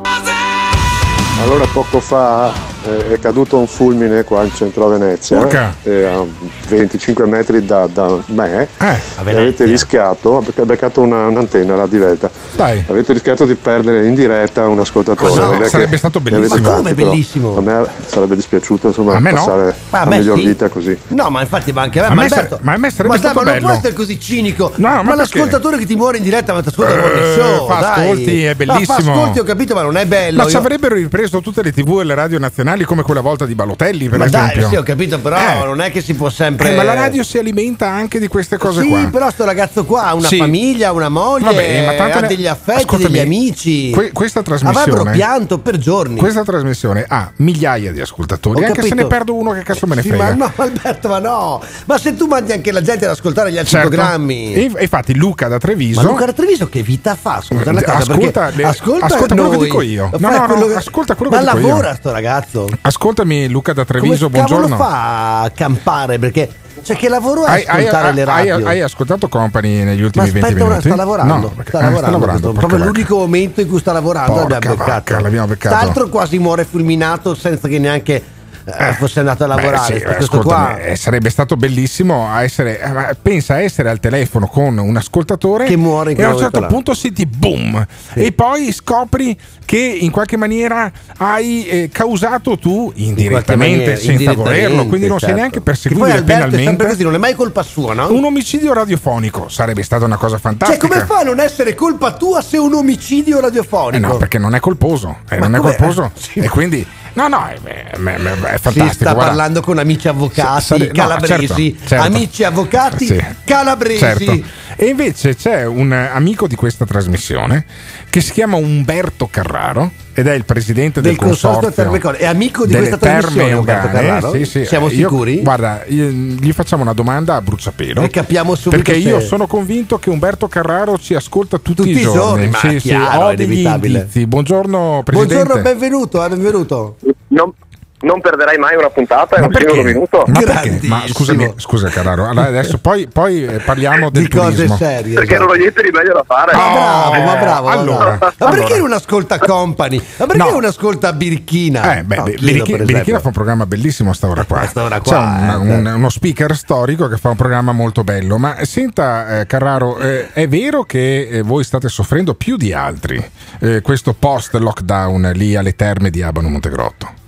Allora 1.42 1.66
poco 1.72 2.00
fa 2.02 2.71
è 2.84 3.20
caduto 3.20 3.58
un 3.58 3.68
fulmine 3.68 4.24
qua 4.24 4.44
in 4.44 4.52
centro 4.54 4.86
a 4.88 4.98
Venezia, 4.98 5.48
eh, 5.84 6.04
a 6.06 6.24
25 6.68 7.26
metri 7.28 7.64
da, 7.66 7.88
da 7.92 8.18
me, 8.28 8.68
Eh, 8.80 9.00
avete 9.18 9.66
rischiato, 9.66 10.38
avete 10.38 10.64
beccato 10.66 11.02
una- 11.02 11.28
un'antenna 11.28 11.76
là 11.76 11.86
di 11.88 11.98
Velta, 11.98 12.30
Dai. 12.56 12.84
avete 12.88 13.14
rischiato 13.14 13.46
di 13.46 13.56
perdere 13.56 14.08
in 14.08 14.16
diretta 14.16 14.68
un 14.68 14.80
ascoltatore. 14.80 15.34
Non 15.36 15.60
che 15.60 15.70
Sarebbe 15.70 15.98
stato 15.98 16.20
bellissimo. 16.20 16.56
Ma 16.62 16.62
tanti, 16.62 16.82
come 16.82 16.94
bellissimo? 16.94 17.58
A 17.58 17.62
me 17.62 17.86
sarebbe 18.08 18.36
dispiaciuto 18.36 18.88
insomma 18.88 19.16
A 19.16 19.20
me 19.20 19.32
no. 19.32 19.38
passare 19.38 19.76
Ma 19.90 20.00
a 20.00 20.04
la 20.04 20.10
me 20.10 20.18
miglior 20.18 20.38
sì. 20.40 20.46
vita 20.46 20.70
così. 20.70 20.98
No, 21.10 21.30
ma 21.30 21.42
infatti, 21.42 21.72
ma 21.72 21.82
anche 21.84 22.00
a 22.00 22.04
me, 22.04 22.08
A 22.10 22.14
me 22.16 22.24
Alberto, 22.24 22.50
sare- 22.50 22.62
ma 22.64 22.74
a 22.74 22.78
me 22.78 22.90
sarebbe 22.90 23.08
ma 23.14 23.18
stato 23.18 23.34
ma 23.36 23.44
non 23.44 23.54
bello. 23.54 23.66
può 23.68 23.76
essere 23.76 23.94
così 23.94 24.20
cinico. 24.20 24.72
No, 24.76 24.88
ma 24.88 24.94
ma 24.96 25.02
perché? 25.02 25.16
l'ascoltatore 25.18 25.78
che 25.78 25.86
ti 25.86 25.96
muore 25.96 26.18
in 26.18 26.24
diretta 26.24 26.54
ma 26.54 26.62
ti 26.62 26.70
ascolta 26.70 26.94
Eh, 26.94 27.34
show. 27.38 27.68
fa 27.68 27.80
dai. 27.80 28.02
ascolti, 28.10 28.44
è 28.44 28.48
Ma 28.48 28.54
fa 28.66 28.74
bellissimo. 28.74 29.14
ascolti, 29.14 29.40
ho 29.40 29.44
capito, 29.44 29.76
ma 29.76 29.82
non 29.84 29.98
è 29.98 30.06
bello. 30.06 30.44
Ma 30.44 30.50
ci 30.50 30.56
avrebbero 30.58 30.96
ripreso 30.96 31.42
tutte 31.42 31.62
le 31.62 31.72
tv 31.72 32.00
e 32.02 32.04
le 32.06 32.16
radio 32.16 32.40
nazionali 32.40 32.70
come 32.86 33.04
quella 33.04 33.22
volta 33.22 33.46
di 33.46 33.56
Balotelli, 33.56 34.10
per 34.10 34.20
Ma 34.20 34.28
dai, 34.28 34.46
esempio. 34.50 34.70
sì, 34.70 34.76
ho 34.76 34.84
capito, 34.84 35.20
però 35.20 35.38
Eh. 35.38 35.66
non 35.66 35.82
è 35.82 35.92
che 35.92 36.02
si 36.02 36.14
può 36.14 36.30
sempre. 36.30 36.72
Eh, 36.72 36.76
ma 36.76 36.84
la 36.84 36.94
radio 36.94 37.24
si 37.24 37.38
alimenta 37.38 37.88
anche 37.90 38.20
di 38.20 38.28
queste 38.28 38.58
cose 38.58 38.82
sì, 38.82 38.88
qua. 38.90 39.08
però 39.12 39.30
sto 39.30 39.46
ragazzo 39.46 39.86
qua 39.86 40.04
ha 40.06 40.14
una 40.16 40.28
Sì. 40.28 40.38
famiglia, 40.38 40.92
una 40.92 41.10
moglie, 41.10 41.46
Vabbè, 41.46 41.86
ma 41.86 41.94
tanto 41.94 42.18
ha 42.18 42.22
ne- 42.22 42.28
degli 42.28 42.48
affetti, 42.48 42.80
Ascoltami, 42.84 43.12
degli 43.14 43.20
amici. 43.20 43.92
que- 43.92 44.12
questa 44.12 44.40
Avrebbero 44.40 44.70
trasmissione 44.72 45.12
pianto 45.12 45.60
per 45.60 45.78
giorni. 45.78 46.18
Questa 46.18 46.44
trasmissione 46.44 47.06
ha 47.08 47.32
migliaia 47.38 47.92
di 47.92 48.02
ascoltatori, 48.02 48.64
Ho 48.64 48.68
anche 48.68 48.82
se 48.82 48.90
capito. 48.90 49.04
ne 49.08 49.08
perdo 49.10 49.34
uno 49.36 49.52
che 49.52 49.64
cazzo 49.64 49.88
me 49.88 49.96
ne 49.96 50.02
Sì, 50.02 50.08
frega. 50.10 50.24
ma 50.24 50.34
no, 50.34 50.52
Alberto, 50.56 51.08
ma 51.10 51.20
no. 51.20 51.62
Ma 51.86 51.98
se 51.98 52.16
tu 52.16 52.28
mandi 52.28 52.52
anche 52.52 52.72
la 52.72 52.82
gente 52.82 53.06
ad 53.06 53.12
ascoltare 53.12 53.52
gli 53.52 53.58
altri 53.58 53.72
Certo. 53.72 53.88
programmi. 53.90 54.54
E, 54.54 54.72
infatti 54.80 55.16
Luca 55.16 55.48
da 55.48 55.58
Treviso 55.58 56.02
Ma 56.02 56.08
Luca 56.10 56.26
da 56.26 56.34
Treviso 56.34 56.70
che 56.70 56.82
vita 56.82 57.16
fa? 57.16 57.42
Scusa 57.42 57.70
una 57.70 57.82
cosa, 57.84 57.98
Ascolta 57.98 58.50
le- 58.54 58.64
ascolta, 58.64 59.06
ascolta 59.06 59.36
quello 59.36 59.50
che 59.50 59.58
dico 59.58 59.82
io. 59.82 60.10
No, 60.18 60.30
no, 60.30 60.38
no, 60.38 60.46
quello 60.46 60.68
che- 60.68 60.76
ascolta 60.76 61.16
quello 61.16 61.32
ma 61.32 61.38
che 61.40 61.44
dico 61.46 61.58
io. 61.60 61.68
lavora 61.68 61.96
sto 61.96 62.12
ragazzo. 62.12 62.61
Ascoltami 62.82 63.48
Luca 63.50 63.74
da 63.74 63.86
Treviso, 63.86 64.30
Come 64.30 64.44
buongiorno. 64.44 64.76
fa 64.76 65.42
a 65.42 65.50
campare? 65.52 66.20
Perché 66.20 66.50
cioè 66.84 66.96
che 66.96 67.10
lavoro 67.10 67.46
è 67.46 67.50
Hai, 67.52 67.64
hai- 67.66 67.86
ascoltare 67.88 68.14
le 68.14 68.22
hai- 68.22 68.48
radio? 68.50 68.68
hai 68.68 68.82
ascoltato 68.82 69.28
Company 69.28 69.84
negli 69.84 70.00
ma 70.00 70.06
ultimi 70.06 70.26
20 70.32 70.40
aspetta, 70.40 70.62
ora 70.64 70.70
minuti? 70.70 70.88
sta 70.88 70.96
lavorando. 70.96 71.34
No, 71.34 71.48
perché- 71.50 71.70
sta 71.70 71.80
eh, 71.80 71.82
lavorando, 71.84 72.00
sta 72.08 72.12
lavorando 72.12 72.52
proprio 72.54 72.78
vacca. 72.80 72.92
l'unico 72.92 73.18
momento 73.18 73.62
in 73.62 73.68
cui 73.70 73.80
sta 73.80 73.92
lavorando 73.92 74.34
Porca 74.34 74.48
l'abbiamo 74.54 74.76
beccato. 74.78 75.20
l'abbiamo 75.20 75.48
beccato. 75.48 75.76
Tra 75.76 75.84
l'altro 75.86 76.10
quasi 76.10 76.40
muore 76.40 76.66
fulminato 76.66 77.36
senza 77.36 77.68
che 77.68 77.78
neanche 77.80 78.24
eh, 78.66 78.94
fosse 78.94 79.20
andato 79.20 79.44
a 79.44 79.48
Beh, 79.48 79.56
lavorare. 79.56 79.98
sì, 79.98 80.04
questo 80.04 80.24
ascoltami, 80.40 80.74
qua 80.74 80.78
eh, 80.80 80.96
sarebbe 80.96 81.30
stato 81.30 81.56
bellissimo 81.58 82.28
a 82.30 82.44
essere, 82.44 82.80
eh, 82.80 83.16
pensa 83.22 83.56
a 83.56 83.62
essere 83.62 83.90
al 83.90 84.00
telefono 84.00 84.48
con 84.48 84.78
un 84.78 84.96
ascoltatore 84.96 85.66
Che 85.66 85.76
muore 85.78 86.12
in 86.12 86.20
e 86.20 86.24
a 86.24 86.34
un 86.34 86.38
certo 86.40 86.60
là. 86.60 86.68
punto 86.68 86.94
senti 86.94 87.26
boom 87.26 87.86
e 88.14 88.32
poi 88.32 88.72
scopri 88.72 89.38
che 89.66 89.78
in 89.80 90.12
qualche 90.12 90.38
maniera 90.38 90.92
hai 91.18 91.66
eh, 91.68 91.90
causato 91.92 92.58
tu 92.58 92.92
indirettamente 92.96 93.76
maniera, 93.78 93.96
senza 93.96 94.12
indirettamente, 94.12 94.50
volerlo 94.68 94.86
quindi 94.88 95.08
non 95.08 95.20
sei 95.20 95.30
certo. 95.30 95.36
neanche 95.36 95.58
Che 95.58 95.64
poi 95.64 95.74
perseguibile 95.74 96.12
sempre 96.18 96.34
penalmente 96.34 96.86
così, 96.88 97.04
non 97.04 97.16
è 97.16 97.18
mai 97.18 97.34
colpa 97.36 97.64
sua, 97.64 97.94
no? 97.94 98.12
un 98.12 98.24
omicidio 98.24 98.74
radiofonico 98.74 99.48
sarebbe 99.50 99.84
stata 99.84 100.06
una 100.06 100.18
cosa 100.18 100.34
Cioè, 100.36 100.40
fantastica 100.42 100.88
come 100.88 101.06
fa 101.06 101.20
a 101.20 101.24
non 101.24 101.40
essere 101.40 101.74
colpa 101.74 102.14
tua 102.14 102.42
se 102.42 102.58
è 102.58 102.60
un 102.60 102.74
omicidio 102.74 103.38
Eh 103.38 103.42
radiofonico? 103.42 104.08
no, 104.08 104.18
perché 104.18 104.38
non 104.38 104.56
è 104.56 104.60
colposo, 104.60 105.18
eh, 105.30 105.38
non 105.38 105.56
è 105.56 105.60
colposo 105.60 106.12
Sì. 106.22 106.40
e 106.40 106.50
quindi 106.50 106.86
no, 107.14 107.28
no, 107.28 107.46
è, 107.48 107.58
è- 107.64 107.84
è- 107.92 107.96
è 107.96 108.54
Si 108.56 108.62
fantastico. 108.62 108.92
sta 108.92 109.04
guarda. 109.14 109.24
parlando 109.26 109.62
con 109.62 109.78
amici 109.80 110.08
avvocati 110.08 110.62
Sì, 110.62 110.66
sare- 110.68 110.86
no, 110.88 110.92
calabresi, 110.94 111.76
certo, 111.78 111.88
certo. 111.88 112.06
amici 112.06 112.44
avvocati 112.44 113.06
Sì. 113.06 113.26
calabresi. 113.46 114.00
Certo. 114.00 114.42
E 114.76 114.86
invece 114.88 115.36
c'è 115.36 115.66
un 115.66 115.92
amico 115.92 116.48
di 116.48 116.56
questa 116.56 116.86
trasmissione 116.86 117.66
che 118.10 118.22
si 118.22 118.32
chiama 118.32 118.56
Umberto 118.58 119.28
Carraro 119.30 119.92
ed 120.14 120.28
è 120.28 120.34
il 120.34 120.44
presidente 120.44 121.00
del, 121.02 121.12
Del 121.16 121.20
consorzio 121.20 121.72
Core. 122.00 122.18
È 122.18 122.26
amico 122.26 122.66
di 122.66 122.74
delle 122.74 122.88
questa 122.90 122.98
trasmissione, 122.98 123.48
Terme 123.48 123.60
Umberto. 123.60 123.88
Carraro? 123.90 124.32
Sì, 124.34 124.46
sì. 124.46 124.66
Siamo 124.66 124.90
Io- 124.90 124.96
sicuri? 125.10 125.42
Guarda, 125.42 125.84
io- 125.88 126.08
gli 126.10 126.52
facciamo 126.52 126.84
una 126.84 126.94
domanda 126.94 127.36
a 127.36 127.42
bruciapelo 127.42 128.02
E 128.02 128.10
capiamo 128.10 128.56
subito 128.56 128.82
perché 128.84 129.02
se- 129.02 129.08
io 129.08 129.20
sono 129.22 129.48
convinto 129.48 130.00
che 130.00 130.10
Umberto 130.10 130.48
Carraro 130.48 130.98
ci 130.98 131.14
ascolta 131.16 131.58
tutti, 131.58 131.76
Tutti 131.76 131.90
i 131.92 132.02
giorni. 132.02 132.14
giorni, 132.20 132.48
ma 132.50 132.58
Sì, 132.58 132.68
è 132.68 132.80
sì, 132.80 132.88
chiaro, 132.90 133.22
ho 133.26 133.30
è 133.30 133.36
degli 133.36 133.66
indizi. 133.66 134.26
Buongiorno 134.28 135.02
presidente. 135.06 135.36
Buongiorno, 135.44 135.62
benvenuto, 135.64 136.26
eh, 136.26 136.30
benvenuto. 136.30 136.96
Non, 137.30 137.54
non 138.02 138.22
perderai 138.22 138.58
mai 138.58 138.76
una 138.76 138.90
puntata, 138.90 139.36
è 139.38 139.42
un 139.42 139.54
singolo 139.54 139.84
minuto. 139.84 140.24
Ma 140.28 140.40
perché? 140.42 140.80
Ma 140.88 141.04
scusami, 141.08 141.54
scusa 141.58 141.90
Carraro, 141.90 142.28
allora 142.28 142.48
adesso 142.48 142.78
poi, 142.80 143.08
poi 143.08 143.46
eh, 143.46 143.60
parliamo 143.60 144.10
del 144.10 144.24
Di 144.24 144.30
cose 144.30 144.54
turismo. 144.56 144.76
serie. 144.78 145.14
Perché 145.16 145.34
esatto. 145.36 145.48
non 145.48 145.56
ho 145.56 145.60
niente 145.60 145.82
di 145.84 145.90
meglio 145.92 146.14
da 146.14 146.24
fare. 146.26 146.54
Ma 146.56 146.72
bravo, 146.72 147.24
ma 147.24 147.36
bravo. 147.36 147.68
ma 147.68 147.72
allora, 147.74 148.18
ma 148.20 148.34
allora. 148.38 148.58
perché 148.58 148.78
non 148.80 148.94
ascolta 148.94 149.38
Company? 149.40 149.98
Ma 150.18 150.26
perché 150.26 150.44
No. 150.44 150.50
non 150.52 150.66
ascolta 150.66 151.14
Birichina? 151.14 151.98
Eh, 151.98 152.04
beh, 152.04 152.16
No, 152.16 152.24
Birichi- 152.24 152.76
Birichina 152.84 153.20
fa 153.20 153.28
un 153.28 153.34
programma 153.34 153.66
bellissimo 153.66 154.10
a 154.12 154.14
sta 154.14 154.28
ora 154.28 154.44
qua. 154.44 154.62
A 154.62 154.68
sta 154.68 154.84
ora 154.84 155.00
C'è 155.00 155.10
qua, 155.10 155.20
un- 155.20 155.50
eh, 155.50 155.56
un- 155.56 155.84
certo. 155.84 155.98
uno 155.98 156.10
speaker 156.10 156.56
storico 156.56 157.08
che 157.08 157.18
fa 157.18 157.30
un 157.30 157.36
programma 157.36 157.72
molto 157.72 158.04
bello. 158.04 158.38
Ma 158.38 158.58
senta, 158.64 159.40
eh, 159.42 159.46
Carraro, 159.46 159.98
eh, 160.00 160.32
è 160.34 160.48
vero 160.48 160.84
che 160.84 161.28
eh, 161.30 161.42
voi 161.42 161.64
state 161.64 161.88
soffrendo 161.90 162.34
più 162.36 162.58
di 162.58 162.74
altri 162.74 163.24
eh, 163.60 163.82
questo 163.82 164.14
post-lockdown 164.14 165.32
lì 165.36 165.56
alle 165.56 165.76
terme 165.76 166.10
di 166.10 166.22
Abano 166.22 166.50
Montegrotto? 166.50 167.20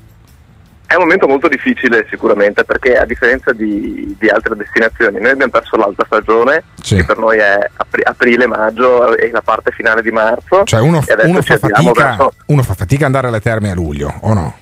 È 0.85 0.95
un 0.95 1.01
momento 1.01 1.27
molto 1.27 1.47
difficile 1.47 2.05
sicuramente 2.09 2.63
perché 2.63 2.97
a 2.97 3.05
differenza 3.05 3.51
di, 3.51 4.15
di 4.19 4.29
altre 4.29 4.55
destinazioni 4.55 5.19
noi 5.19 5.31
abbiamo 5.31 5.51
perso 5.51 5.75
l'alta 5.75 6.03
stagione 6.05 6.63
che 6.81 7.03
per 7.03 7.17
noi 7.17 7.39
è 7.39 7.57
apri- 7.77 8.03
aprile-maggio 8.03 9.17
e 9.17 9.31
la 9.31 9.41
parte 9.41 9.71
finale 9.71 10.03
di 10.03 10.11
marzo 10.11 10.63
Cioè 10.65 10.81
uno, 10.81 10.99
adesso 10.99 11.27
uno 11.27 11.41
ci 11.41 11.57
fa 11.57 11.67
fatica, 11.67 11.91
verso- 11.91 12.33
uno 12.47 12.61
fa 12.61 12.73
fatica 12.75 13.05
andare 13.05 13.27
alle 13.27 13.41
terme 13.41 13.71
a 13.71 13.73
luglio, 13.73 14.13
o 14.21 14.33
no? 14.33 14.57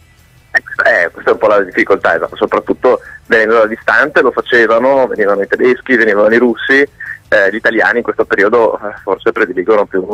Eh, 0.54 1.10
questa 1.12 1.30
è 1.30 1.34
un 1.34 1.38
po' 1.38 1.48
la 1.48 1.62
difficoltà, 1.62 2.16
esatto. 2.16 2.36
soprattutto 2.36 3.00
venendo 3.26 3.56
da 3.56 3.68
distante 3.68 4.22
lo 4.22 4.32
facevano, 4.32 5.08
venivano 5.08 5.42
i 5.42 5.48
tedeschi, 5.48 5.96
venivano 5.96 6.34
i 6.34 6.38
russi, 6.38 6.74
eh, 7.34 7.50
gli 7.50 7.56
italiani 7.56 8.00
in 8.00 8.04
questo 8.04 8.26
periodo 8.26 8.76
eh, 8.76 8.94
forse 9.04 9.32
prediligono 9.32 9.86
più 9.86 10.06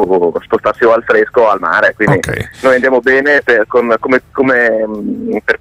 spostarsi 0.43 0.83
o 0.83 0.93
al 0.93 1.03
fresco 1.03 1.41
o 1.41 1.49
al 1.49 1.59
mare, 1.59 1.93
quindi 1.95 2.19
noi 2.61 2.75
andiamo 2.75 2.99
bene 2.99 3.41
per, 3.43 3.65
con- 3.67 3.95
come, 3.99 4.21
come, 4.31 5.41
per, 5.43 5.59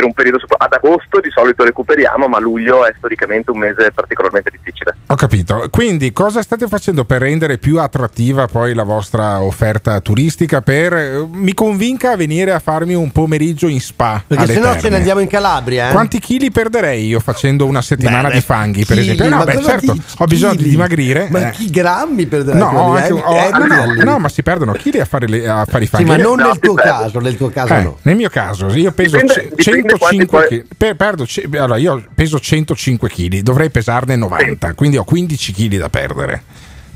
per 0.00 0.04
un 0.04 0.12
periodo, 0.14 0.38
ad 0.56 0.72
agosto 0.72 1.20
di 1.20 1.28
solito 1.30 1.62
recuperiamo, 1.62 2.26
ma 2.26 2.38
luglio 2.40 2.86
è 2.86 2.94
storicamente 2.96 3.50
un 3.50 3.58
mese 3.58 3.90
particolarmente 3.92 4.50
difficile. 4.50 4.96
Ho 5.08 5.14
capito. 5.14 5.66
Quindi 5.70 6.12
cosa 6.12 6.40
state 6.42 6.66
facendo 6.68 7.04
per 7.04 7.20
rendere 7.20 7.58
più 7.58 7.78
attrattiva 7.78 8.46
poi 8.46 8.72
la 8.74 8.82
vostra 8.84 9.42
offerta 9.42 10.00
turistica? 10.00 10.62
Per 10.62 10.92
eh, 10.94 11.26
mi 11.30 11.52
convinca 11.52 12.12
a 12.12 12.16
venire 12.16 12.52
a 12.52 12.58
farmi 12.60 12.94
un 12.94 13.10
pomeriggio 13.12 13.66
in 13.68 13.80
spa. 13.80 14.22
Perché 14.26 14.46
se 14.54 14.58
no 14.60 14.78
ce 14.78 14.88
ne 14.88 14.96
andiamo 14.96 15.20
in 15.20 15.26
Calabria. 15.28 15.90
Eh? 15.90 15.92
Quanti 15.92 16.18
chili 16.18 16.50
perderei 16.50 17.06
io 17.06 17.20
facendo 17.20 17.66
una 17.66 17.82
settimana 17.82 18.28
Beh, 18.28 18.34
di 18.34 18.40
fanghi, 18.40 18.84
per 18.86 18.96
chili, 18.96 19.10
esempio? 19.12 19.36
No, 19.36 19.44
beh, 19.44 19.62
certo, 19.62 19.92
di- 19.92 20.02
ho 20.18 20.24
bisogno 20.24 20.54
di 20.54 20.68
dimagrire. 20.68 21.28
Ma 21.30 21.48
eh. 21.48 21.50
chi 21.50 21.68
grammi 21.68 22.26
perderai? 22.26 22.58
No, 22.60 22.90
quelli, 22.90 23.06
anche- 23.06 23.18
eh? 23.18 23.22
oh, 23.22 23.36
Eh, 23.36 23.50
no, 23.50 23.84
no, 23.94 24.02
no, 24.12 24.18
ma 24.18 24.28
si 24.28 24.42
perdono 24.42 24.72
chili 24.72 25.00
a 25.00 25.04
fare, 25.04 25.26
le- 25.28 25.46
a 25.48 25.64
fare 25.66 25.84
i 25.84 25.86
Sì, 25.86 25.92
fanghi. 25.96 26.06
ma 26.08 26.16
non 26.16 26.40
Eh, 26.40 26.44
nel 26.44 26.58
tuo 26.58 26.74
caso, 26.74 27.18
nel 27.20 27.36
tuo 27.36 27.50
caso 27.50 27.74
eh, 27.74 27.82
no. 27.82 27.98
Nel 28.02 28.16
mio 28.16 28.28
caso, 28.30 28.68
io 28.72 28.92
peso 28.92 29.16
Dipende- 29.18 29.34
ce- 29.56 29.72
dipende 29.72 29.89
quanti 29.98 30.16
105 30.26 30.26
poi- 30.48 30.58
kg. 30.62 30.66
Per- 30.76 30.96
perdo 30.96 31.26
allora, 31.58 31.76
io 31.76 32.04
peso 32.14 32.38
105 32.40 33.08
kg, 33.08 33.38
dovrei 33.40 33.70
pesarne 33.70 34.16
90, 34.16 34.74
quindi 34.74 34.96
ho 34.96 35.04
15 35.04 35.52
kg 35.52 35.76
da 35.78 35.88
perdere. 35.88 36.42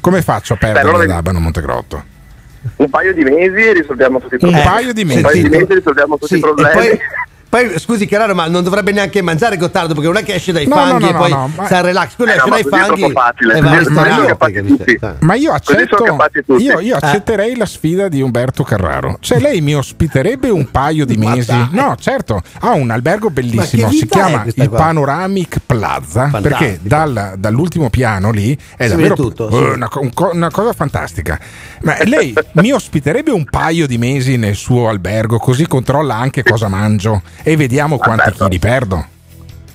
Come 0.01 0.23
faccio 0.23 0.55
a 0.55 0.57
perdere 0.57 0.89
allora- 0.89 1.07
l'Abano 1.07 1.41
Montegrotto? 1.41 2.05
Un 2.77 2.89
paio 2.91 3.13
di 3.13 3.23
mesi 3.25 3.57
e 3.57 3.73
risolviamo 3.75 4.19
tutti 4.21 4.35
i 4.35 4.39
Un 4.41 4.51
problemi. 4.51 4.65
paio 4.67 4.93
di 4.93 5.03
Un 5.03 5.09
mesi. 5.09 5.21
paio 5.23 5.43
di 5.43 5.49
mesi 5.49 5.67
e 5.71 5.75
risolviamo 5.75 6.15
tutti 6.19 6.33
Sì, 6.33 6.37
i 6.37 6.41
problemi. 6.41 6.99
E 7.59 7.67
poi, 7.67 7.79
scusi 7.79 8.07
Carraro, 8.07 8.35
ma 8.35 8.47
non 8.49 8.63
dovrebbe 8.63 8.93
neanche 8.93 9.23
mangiare 9.23 9.57
Gottardo 9.57 9.95
perché 9.95 10.09
non 10.09 10.17
è 10.17 10.25
che 10.25 10.35
esce 10.35 10.53
dai 10.53 10.67
No, 10.67 10.75
no, 10.77 10.83
fanghi 10.83 11.05
no, 11.05 11.09
e 11.09 11.13
no, 11.13 11.19
poi 11.19 11.31
no, 11.31 11.51
ma- 11.55 11.67
sta 11.67 11.81
relax, 11.81 12.15
quello 12.17 12.33
Eh, 12.33 12.37
no, 12.37 12.41
esce 12.41 12.51
ma 12.51 12.55
dai 12.61 12.87
fanghi 12.87 13.13
facile, 13.13 13.55
e 13.57 13.61
va 13.61 13.79
ristorante. 13.79 15.17
Ma 15.21 15.35
io 15.35 15.53
accetto, 15.53 16.05
io, 16.59 16.81
io 16.81 16.97
accetterei 16.97 17.57
la 17.57 17.67
sfida 17.67 18.09
di 18.09 18.21
Umberto 18.21 18.63
Carraro. 18.63 19.17
Cioè, 19.21 19.41
lei 19.41 19.61
mi 19.61 19.75
ospiterebbe 19.75 20.51
un 20.51 20.71
paio 20.71 21.05
di 21.05 21.17
mesi? 21.19 21.53
No, 21.71 21.97
certo, 21.99 22.43
ha 22.61 22.73
un 22.73 22.91
albergo 22.91 23.31
bellissimo, 23.31 23.91
si 23.91 24.07
chiama 24.07 24.45
il 24.45 24.69
qua? 24.69 24.79
Panoramic 24.79 25.59
Plaza. 25.67 26.29
Fantastico. 26.29 26.57
Perché 26.59 26.79
dal- 26.83 27.35
dall'ultimo 27.39 27.91
piano 27.91 28.31
lì 28.31 28.57
è 28.77 28.85
Si 28.85 28.91
davvero 28.91 29.15
tutto, 29.15 29.49
eh, 29.49 29.53
sì. 29.53 29.57
una, 29.57 29.89
una 30.33 30.51
cosa 30.51 30.73
fantastica. 30.73 31.39
Ma 31.83 31.97
lei 32.05 32.35
mi 32.53 32.73
ospiterebbe 32.73 33.31
un 33.31 33.45
paio 33.45 33.87
di 33.87 33.99
mesi 33.99 34.37
nel 34.37 34.55
suo 34.55 34.89
albergo, 34.89 35.39
così 35.39 35.67
controlla 35.67 36.17
anche 36.17 36.43
cosa 36.43 36.69
mangio 36.69 37.23
e 37.45 37.57
vediamo 37.57 37.97
quanti 37.99 38.33
chili 38.33 38.59
perdo. 38.59 39.07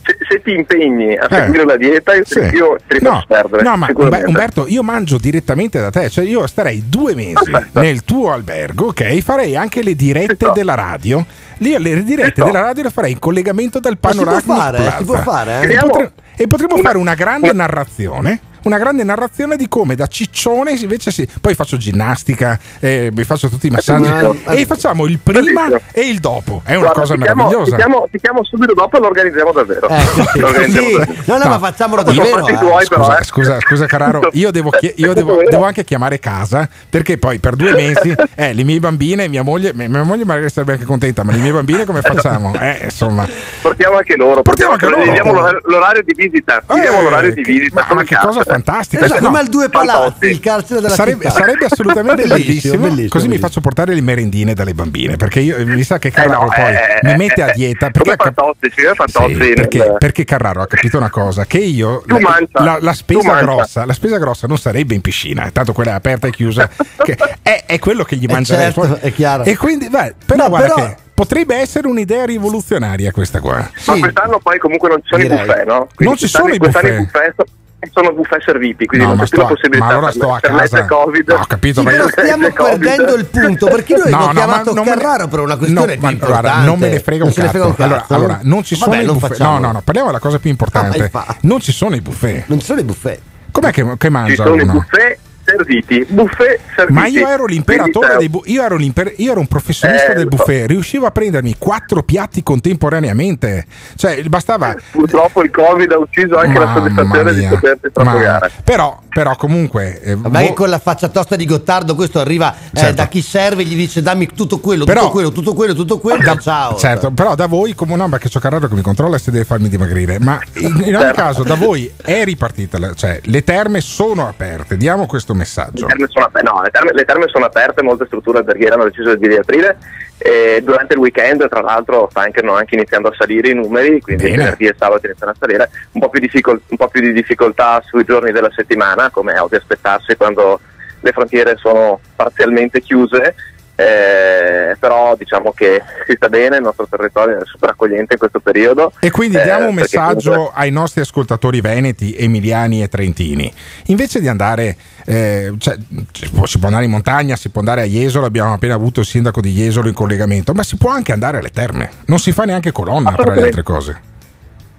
Se, 0.03 0.17
se 0.27 0.41
ti 0.41 0.53
impegni 0.55 1.15
a 1.15 1.25
Eh. 1.29 1.35
seguire 1.35 1.65
la 1.65 1.77
dieta, 1.77 2.15
io, 2.15 2.23
Sì. 2.25 2.39
io 2.39 2.77
ti 2.87 2.97
No, 2.99 3.23
perdere. 3.27 3.61
no, 3.61 3.77
ma 3.77 3.87
Umberto, 3.93 4.65
io 4.67 4.81
mangio 4.81 5.17
direttamente 5.17 5.79
da 5.79 5.91
te, 5.91 6.09
cioè 6.09 6.25
io 6.25 6.47
starei 6.47 6.83
due 6.87 7.13
mesi 7.13 7.51
nel 7.73 8.03
tuo 8.03 8.31
albergo, 8.33 8.87
ok? 8.87 9.19
Farei 9.19 9.55
anche 9.55 9.83
le 9.83 9.95
dirette 9.95 10.51
della 10.53 10.73
radio. 10.73 11.23
Lì 11.57 11.77
le 11.77 12.03
dirette 12.03 12.43
della 12.43 12.61
radio 12.61 12.83
le 12.83 12.89
farei 12.89 13.11
in 13.11 13.19
collegamento 13.19 13.79
dal 13.79 13.97
Ma 14.01 14.09
si 14.09 14.15
può 14.17 14.25
panorama. 14.25 14.55
fare, 14.61 14.93
si 14.97 15.03
può 15.03 15.17
fare, 15.21 15.61
eh? 15.61 15.73
E, 15.73 15.77
potre- 15.77 16.11
e 16.35 16.47
potremmo 16.47 16.77
fare 16.77 16.97
una 16.97 17.13
grande 17.13 17.53
narrazione. 17.53 18.39
Una 18.63 18.77
grande 18.77 19.03
narrazione 19.03 19.55
di 19.55 19.67
come 19.67 19.95
da 19.95 20.07
ciccione 20.07 20.71
invece 20.71 21.11
si. 21.11 21.27
Poi 21.39 21.53
faccio 21.55 21.77
ginnastica, 21.77 22.59
eh, 22.79 23.09
mi 23.13 23.23
faccio 23.23 23.49
tutti 23.49 23.67
i 23.67 23.69
massaggi 23.69 24.09
Bellissimo. 24.09 24.35
e 24.53 24.65
facciamo 24.65 25.05
il 25.05 25.19
prima 25.19 25.39
Bellissimo. 25.41 25.79
e 25.91 26.01
il 26.09 26.19
dopo. 26.19 26.61
È 26.65 26.71
una 26.75 26.79
Guarda, 26.91 26.99
cosa 27.01 27.13
ti 27.15 27.21
chiamo, 27.21 27.43
meravigliosa. 27.43 27.71
Ti 27.75 27.81
chiamo, 27.81 28.07
ti 28.11 28.19
chiamo 28.19 28.43
subito 28.43 28.73
dopo 28.73 28.97
e 28.97 28.99
lo 28.99 29.07
organizziamo 29.07 29.51
davvero. 29.51 29.87
sì. 29.89 30.39
Lo 30.39 30.47
organizziamo 30.47 30.87
Sì. 30.87 30.97
davvero. 30.97 31.13
No, 31.25 31.37
no, 31.37 31.49
ma 31.49 31.59
facciamolo 31.59 32.03
davvero, 32.03 32.37
fatti 32.37 32.51
eh. 32.51 32.57
tuoi, 32.57 32.85
però, 32.87 33.03
Scusa, 33.03 33.17
eh. 33.19 33.23
scusa, 33.23 33.59
scusa 33.59 33.85
Carraro, 33.85 34.29
io, 34.33 34.51
devo, 34.51 34.69
chie- 34.71 34.93
io 34.97 35.13
devo, 35.13 35.41
devo 35.49 35.63
anche 35.65 35.83
chiamare 35.83 36.19
casa 36.19 36.67
perché 36.89 37.17
poi 37.17 37.39
per 37.39 37.55
due 37.55 37.73
mesi 37.73 38.13
eh, 38.35 38.53
le 38.53 38.63
mie 38.63 38.79
bambine, 38.79 39.27
mia 39.27 39.43
moglie, 39.43 39.73
mia 39.73 40.03
moglie 40.03 40.25
magari 40.25 40.49
sarebbe 40.49 40.73
anche 40.73 40.85
contenta, 40.85 41.23
ma 41.23 41.31
le 41.31 41.37
mie 41.39 41.51
bambine 41.51 41.85
come 41.85 42.01
facciamo? 42.01 42.53
Eh, 42.59 42.81
insomma, 42.83 43.27
Portiamo 43.61 43.97
anche 43.97 44.15
loro, 44.15 44.41
portiamo 44.41 44.73
anche 44.73 44.85
anche 44.85 44.97
loro. 44.99 45.11
Diamo 45.11 45.31
l'orario, 45.63 46.01
di 46.03 46.13
visita. 46.15 46.61
Diamo 46.67 46.99
Eh, 46.99 47.03
l'orario 47.03 47.33
di 47.33 47.43
visita. 47.43 47.85
ma- 47.87 47.95
ma 47.95 48.03
che 48.03 48.15
cosa 48.21 48.43
fantastica. 48.53 49.05
Esatto, 49.05 49.19
No, 49.21 49.27
come 49.27 49.39
al 49.39 49.47
Due 49.47 49.69
Palazzi, 49.69 50.25
il 50.27 50.39
carcere 50.39 50.81
della 50.81 50.93
sarebbe, 50.93 51.25
città. 51.25 51.39
sarebbe 51.39 51.65
assolutamente 51.65 52.27
bellissimo, 52.27 52.77
bellissimo, 52.77 53.07
così 53.09 53.23
mi 53.25 53.29
bellissimo. 53.29 53.37
faccio 53.47 53.61
portare 53.61 53.93
le 53.93 54.01
merendine 54.01 54.53
dalle 54.53 54.73
bambine 54.73 55.15
perché 55.17 55.39
io, 55.39 55.65
mi 55.65 55.83
sa 55.83 55.97
che 55.99 56.11
Carraro 56.11 56.43
no, 56.43 56.49
poi 56.55 56.73
eh, 56.73 56.99
mi 57.03 57.11
eh, 57.11 57.15
mette 57.17 57.41
a 57.43 57.49
eh, 57.49 57.53
dieta 57.53 57.89
perché 57.89 57.99
come 58.01 58.13
ha 58.13 58.17
cap- 58.17 58.33
Fantozzi, 58.35 58.71
sì, 58.75 58.81
Fantozzi 58.93 59.33
Sì, 59.33 59.39
nel- 59.39 59.53
perché, 59.53 59.95
perché 59.97 60.23
Carraro 60.23 60.61
ha 60.61 60.67
capito 60.67 60.97
una 60.97 61.09
cosa 61.09 61.45
che 61.45 61.57
io 61.59 62.03
la, 62.07 62.19
mangia, 62.19 62.63
la- 62.63 62.77
la 62.81 62.93
spesa 62.93 63.27
mangia. 63.31 63.41
grossa 63.41 63.85
la 63.85 63.93
spesa 63.93 64.17
grossa 64.17 64.47
non 64.47 64.57
sarebbe 64.57 64.93
in 64.95 65.01
piscina 65.01 65.49
tanto 65.51 65.73
quella 65.73 65.91
è 65.91 65.93
aperta 65.95 66.27
e 66.27 66.31
chiusa 66.31 66.69
che 67.03 67.17
è, 67.41 67.63
è 67.65 67.79
quello 67.79 68.03
che 68.03 68.15
gli 68.15 68.25
Eh, 68.27 68.31
mangerei 68.31 68.65
certo, 68.71 68.83
fuori. 68.83 68.99
è 69.01 69.11
chiaro. 69.13 69.43
e 69.43 69.55
quindi 69.57 69.89
beh, 69.89 70.15
però 70.25 70.43
No, 70.43 70.49
guarda 70.49 70.73
però- 70.73 70.87
che 70.87 70.95
potrebbe 71.13 71.55
essere 71.57 71.87
un'idea 71.87 72.23
rivoluzionaria 72.25 73.11
questa 73.11 73.39
qua 73.41 73.57
Ma 73.85 73.97
quest'anno 73.99 74.39
poi 74.39 74.57
comunque 74.57 74.87
non 74.89 74.99
ci 75.01 75.07
sono 75.09 75.21
Direi. 75.21 75.37
i 75.37 75.45
buffet, 75.45 75.65
no? 75.65 75.87
Non 75.97 76.15
ci 76.15 76.27
sono 76.27 76.47
i 76.53 76.57
quest'anno 76.57 76.87
buffet. 76.87 77.11
buffet 77.11 77.33
so- 77.35 77.45
sono 77.93 78.11
buffet 78.13 78.41
serviti, 78.43 78.85
quindi 78.85 79.05
No, 79.07 79.13
non 79.15 79.23
c'è 79.23 79.29
più 79.29 79.37
la 79.39 79.43
sto 79.45 79.53
a- 79.53 79.55
possibilità 79.55 79.85
ma 79.85 79.91
allora 79.91 80.11
sto 80.11 80.33
a 80.33 80.39
per 80.39 80.51
casa. 80.51 80.85
Covid. 80.85 81.29
No, 81.29 81.35
ho 81.35 81.45
capito, 81.45 81.83
ma 81.83 81.91
io- 81.93 82.09
stiamo 82.09 82.49
perdendo 82.51 83.15
il 83.15 83.25
punto 83.25 83.67
perché 83.67 83.95
noi 83.97 84.09
No, 84.11 84.17
abbiamo 84.17 84.27
no, 84.27 84.33
chiamato 84.33 84.73
ma 84.73 84.81
non 84.81 84.85
me 84.85 85.01
Carraro 85.01 85.27
per 85.27 85.39
una 85.39 85.55
questione 85.57 85.85
No, 85.85 85.91
più 85.91 86.01
ma 86.01 86.11
guarda, 86.13 86.35
importante. 86.35 86.65
non 86.65 86.79
me 86.79 86.89
ne 86.89 86.99
frega 86.99 87.23
un 87.23 87.33
cazzo. 87.33 87.47
frega 87.49 87.65
un 87.65 87.73
Allora, 87.77 87.99
cazzo. 88.01 88.13
allora, 88.13 88.39
non 88.43 88.63
ci 88.63 88.75
sono 88.75 88.91
Vabbè, 88.91 89.03
i 89.03 89.05
non 89.05 89.17
buffet. 89.17 89.37
No, 89.39 89.57
no, 89.59 89.71
no, 89.71 89.81
parliamo 89.81 90.07
della 90.09 90.19
cosa 90.19 90.39
più 90.39 90.49
importante. 90.49 90.97
Infatti. 90.97 91.35
non 91.41 91.59
ci 91.61 91.71
sono 91.71 91.95
i 91.95 92.01
buffet. 92.01 92.43
Non 92.47 92.59
ci 92.59 92.65
sono 92.65 92.79
i 92.79 92.83
buffet. 92.83 93.19
Com'è 93.51 93.71
che, 93.71 93.83
che 93.83 93.95
Ci 93.99 94.09
mangia 94.09 94.43
sono 94.43 94.61
i 94.61 94.65
buffet 94.65 95.17
serviti, 95.55 96.05
buffet 96.09 96.59
serviti. 96.75 96.93
Ma 96.99 97.07
io 97.07 97.27
ero 97.27 97.45
l'imperatore 97.45 98.17
dei 98.17 98.29
bu- 98.29 98.43
io 98.45 98.63
ero, 98.63 98.75
l'imper- 98.75 99.13
io 99.17 99.31
ero 99.31 99.39
un 99.39 99.47
professionista 99.47 100.11
Eh, 100.11 100.15
del 100.15 100.27
so. 100.29 100.35
buffet, 100.37 100.67
riuscivo 100.67 101.05
a 101.05 101.11
prendermi 101.11 101.55
quattro 101.57 102.03
piatti 102.03 102.43
contemporaneamente. 102.43 103.65
Cioè, 103.95 104.21
bastava 104.23 104.75
Purtroppo 104.91 105.43
il 105.43 105.51
Covid 105.51 105.91
ha 105.91 105.97
ucciso 105.97 106.37
anche 106.37 106.57
la 106.59 106.65
Mamma 106.65 106.79
soddisfazione 106.79 107.33
di 107.33 107.39
mia. 107.39 107.49
potersi 107.49 107.79
Ma- 107.95 108.03
trafugare. 108.03 108.51
però, 108.63 108.99
però 109.09 109.35
comunque 109.35 110.01
eh, 110.01 110.15
Vabbè, 110.15 110.47
vo- 110.47 110.53
con 110.53 110.69
la 110.69 110.79
faccia 110.79 111.07
tosta 111.09 111.35
di 111.35 111.45
Gottardo 111.45 111.95
questo 111.95 112.19
arriva 112.19 112.53
eh, 112.53 112.77
Certo. 112.77 112.95
da 112.95 113.07
chi 113.07 113.21
serve, 113.21 113.63
gli 113.63 113.75
dice 113.75 114.01
dammi 114.01 114.27
tutto 114.27 114.59
quello, 114.59 114.85
Però- 114.85 115.01
tutto 115.01 115.11
quello, 115.11 115.31
tutto 115.31 115.53
quello, 115.53 115.73
tutto 115.73 115.99
quello, 115.99 116.37
ciao. 116.37 116.75
Certo, 116.77 117.11
però 117.11 117.35
da 117.35 117.47
voi 117.47 117.73
come 117.75 117.95
no, 117.95 118.07
perché 118.09 118.29
c'ho 118.29 118.39
Carraro 118.39 118.67
che 118.67 118.75
mi 118.75 118.81
controlla 118.81 119.17
se 119.17 119.31
deve 119.31 119.45
farmi 119.45 119.69
dimagrire. 119.69 120.19
Ma 120.19 120.39
in, 120.55 120.65
in 120.85 120.95
ogni 120.95 121.05
Certo. 121.05 121.21
caso, 121.21 121.43
da 121.43 121.55
voi 121.55 121.91
è 122.01 122.23
ripartita, 122.23 122.77
la- 122.79 122.93
cioè 122.93 123.19
le 123.23 123.43
terme 123.43 123.81
sono 123.81 124.27
aperte. 124.27 124.77
Diamo 124.77 125.05
questo 125.05 125.33
messaggio. 125.39 125.87
Le 125.87 125.93
terme 125.93 126.07
sono 126.09 126.25
aperte, 126.25 126.49
no, 126.49 126.61
le 126.61 126.69
terme, 126.69 126.91
le 126.93 127.05
terme 127.05 127.27
sono 127.27 127.45
aperte, 127.45 127.81
molte 127.81 128.05
strutture 128.05 128.39
alberghiere 128.39 128.75
hanno 128.75 128.83
deciso 128.83 129.15
di 129.15 129.27
riaprire 129.27 129.77
e 130.21 130.61
durante 130.63 130.93
il 130.93 130.99
weekend 130.99 131.47
tra 131.47 131.61
l'altro 131.61 132.09
stanno 132.11 132.53
anche 132.53 132.75
iniziando 132.75 133.07
a 133.07 133.13
salire 133.17 133.49
i 133.49 133.53
numeri, 133.53 134.01
quindi 134.01 134.23
venerdì 134.23 134.65
e 134.65 134.75
sabato 134.77 135.05
iniziano 135.05 135.31
a 135.31 135.35
salire, 135.39 135.69
un 135.93 136.01
po, 136.01 136.09
più 136.09 136.19
difficol- 136.19 136.61
un 136.67 136.77
po' 136.77 136.87
più 136.89 137.01
di 137.01 137.13
difficoltà 137.13 137.81
sui 137.85 138.03
giorni 138.03 138.31
della 138.31 138.51
settimana, 138.53 139.09
come 139.09 139.33
è 139.33 139.41
ovvio 139.41 139.57
aspettarsi 139.57 140.15
quando 140.15 140.59
le 140.99 141.11
frontiere 141.11 141.55
sono 141.57 141.99
parzialmente 142.15 142.81
chiuse, 142.81 143.33
eh, 143.79 144.75
però 144.77 145.15
diciamo 145.15 145.53
che 145.53 145.81
si 146.05 146.13
sta 146.17 146.27
bene, 146.27 146.57
il 146.57 146.63
nostro 146.63 146.85
territorio 146.89 147.37
è 147.37 147.45
super 147.45 147.69
accogliente 147.69 148.13
in 148.13 148.19
questo 148.19 148.41
periodo. 148.41 148.91
E 148.99 149.09
quindi 149.09 149.37
eh, 149.37 149.43
diamo 149.43 149.69
un 149.69 149.75
perché 149.75 149.97
messaggio 149.97 150.31
comunque- 150.31 150.53
ai 150.61 150.71
nostri 150.71 150.99
ascoltatori 151.01 151.61
veneti, 151.61 152.13
emiliani 152.13 152.83
e 152.83 152.89
trentini. 152.89 153.51
Invece 153.85 154.19
di 154.19 154.27
andare, 154.27 154.75
eh, 155.05 155.53
cioè, 155.57 155.77
si, 156.11 156.29
può, 156.29 156.45
si 156.45 156.57
può 156.57 156.67
andare 156.67 156.85
in 156.85 156.91
montagna, 156.91 157.37
si 157.37 157.49
può 157.49 157.61
andare 157.61 157.81
a 157.81 157.85
Jesolo, 157.85 158.25
abbiamo 158.25 158.51
appena 158.51 158.73
avuto 158.73 158.99
il 158.99 159.05
sindaco 159.05 159.39
di 159.39 159.53
Jesolo 159.53 159.87
in 159.87 159.93
collegamento, 159.93 160.53
ma 160.53 160.63
si 160.63 160.75
può 160.75 160.89
anche 160.89 161.13
andare 161.13 161.37
alle 161.37 161.51
terme. 161.51 161.89
Non 162.07 162.19
si 162.19 162.33
fa 162.33 162.43
neanche 162.43 162.73
colonna 162.73 163.13
tra 163.13 163.33
le 163.33 163.43
altre 163.43 163.63
cose. 163.63 164.01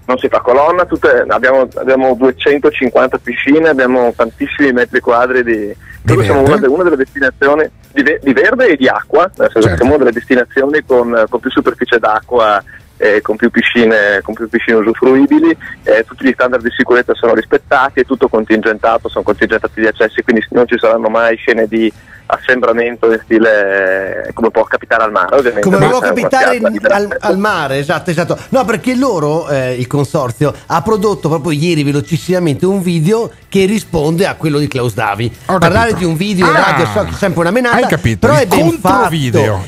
non 0.04 0.18
si 0.18 0.28
fa 0.28 0.40
colonna, 0.40 0.84
tutte- 0.84 1.24
abbiamo, 1.28 1.68
abbiamo 1.76 2.14
250 2.14 3.18
piscine, 3.18 3.68
abbiamo 3.68 4.12
tantissimi 4.14 4.72
metri 4.72 5.00
quadri 5.00 5.42
di... 5.44 5.74
credo 6.04 6.22
siamo 6.22 6.40
una, 6.42 6.68
una 6.68 6.82
delle 6.84 6.96
destinazioni 6.96 7.68
di, 7.92 8.02
ve- 8.02 8.20
di 8.22 8.32
verde 8.32 8.68
e 8.68 8.76
di 8.76 8.88
acqua, 8.88 9.30
Certo. 9.34 9.60
siamo 9.60 9.94
una 9.94 9.98
delle 9.98 10.12
destinazioni 10.12 10.82
con, 10.84 11.24
con 11.28 11.40
più 11.40 11.50
superficie 11.50 11.98
d'acqua 11.98 12.62
eh, 13.00 13.20
con, 13.22 13.36
più 13.36 13.50
piscine, 13.50 14.20
con 14.22 14.34
più 14.34 14.48
piscine 14.48 14.76
usufruibili, 14.76 15.56
eh, 15.84 16.04
tutti 16.06 16.26
gli 16.26 16.32
standard 16.32 16.62
di 16.62 16.70
sicurezza 16.76 17.14
sono 17.14 17.34
rispettati, 17.34 18.00
è 18.00 18.04
tutto 18.04 18.28
contingentato, 18.28 19.08
sono 19.08 19.24
contingentati 19.24 19.80
gli 19.80 19.86
accessi, 19.86 20.22
quindi 20.22 20.44
non 20.50 20.66
ci 20.66 20.76
saranno 20.78 21.08
mai 21.08 21.36
scene 21.36 21.66
di 21.66 21.90
assembramento 22.32 23.10
in 23.12 23.20
stile 23.24 24.26
eh, 24.28 24.32
come 24.34 24.50
può 24.52 24.62
capitare 24.62 25.02
al 25.02 25.10
mare 25.10 25.34
ovviamente 25.36 25.68
Come 25.68 25.88
può 25.88 25.98
capitare 25.98 26.56
in- 26.56 26.78
al, 26.88 27.16
al 27.18 27.38
mare, 27.38 27.78
esatto, 27.78 28.10
esatto. 28.10 28.38
No, 28.50 28.64
perché 28.64 28.94
loro, 28.94 29.48
eh, 29.48 29.74
il 29.74 29.88
consorzio, 29.88 30.54
ha 30.66 30.80
prodotto 30.82 31.28
proprio 31.28 31.50
ieri 31.50 31.82
velocissimamente 31.82 32.66
un 32.66 32.82
video 32.82 33.32
che 33.48 33.64
risponde 33.64 34.26
a 34.26 34.34
quello 34.36 34.58
di 34.58 34.68
Klaus 34.68 34.94
Davi. 34.94 35.34
Parlare 35.44 35.90
capito. 35.90 35.96
di 35.98 36.04
un 36.04 36.16
video 36.16 36.46
in 36.48 36.54
Ah, 36.54 36.60
radio 36.70 36.86
so 36.86 37.02
che 37.02 37.10
è 37.10 37.14
sempre 37.14 37.40
una 37.40 37.50
menata, 37.50 37.76
hai 37.78 37.86
capito, 37.86 38.18
però 38.28 38.34
il 38.34 38.40
è 38.40 38.46
ben 38.46 38.78
fatto. 38.78 39.08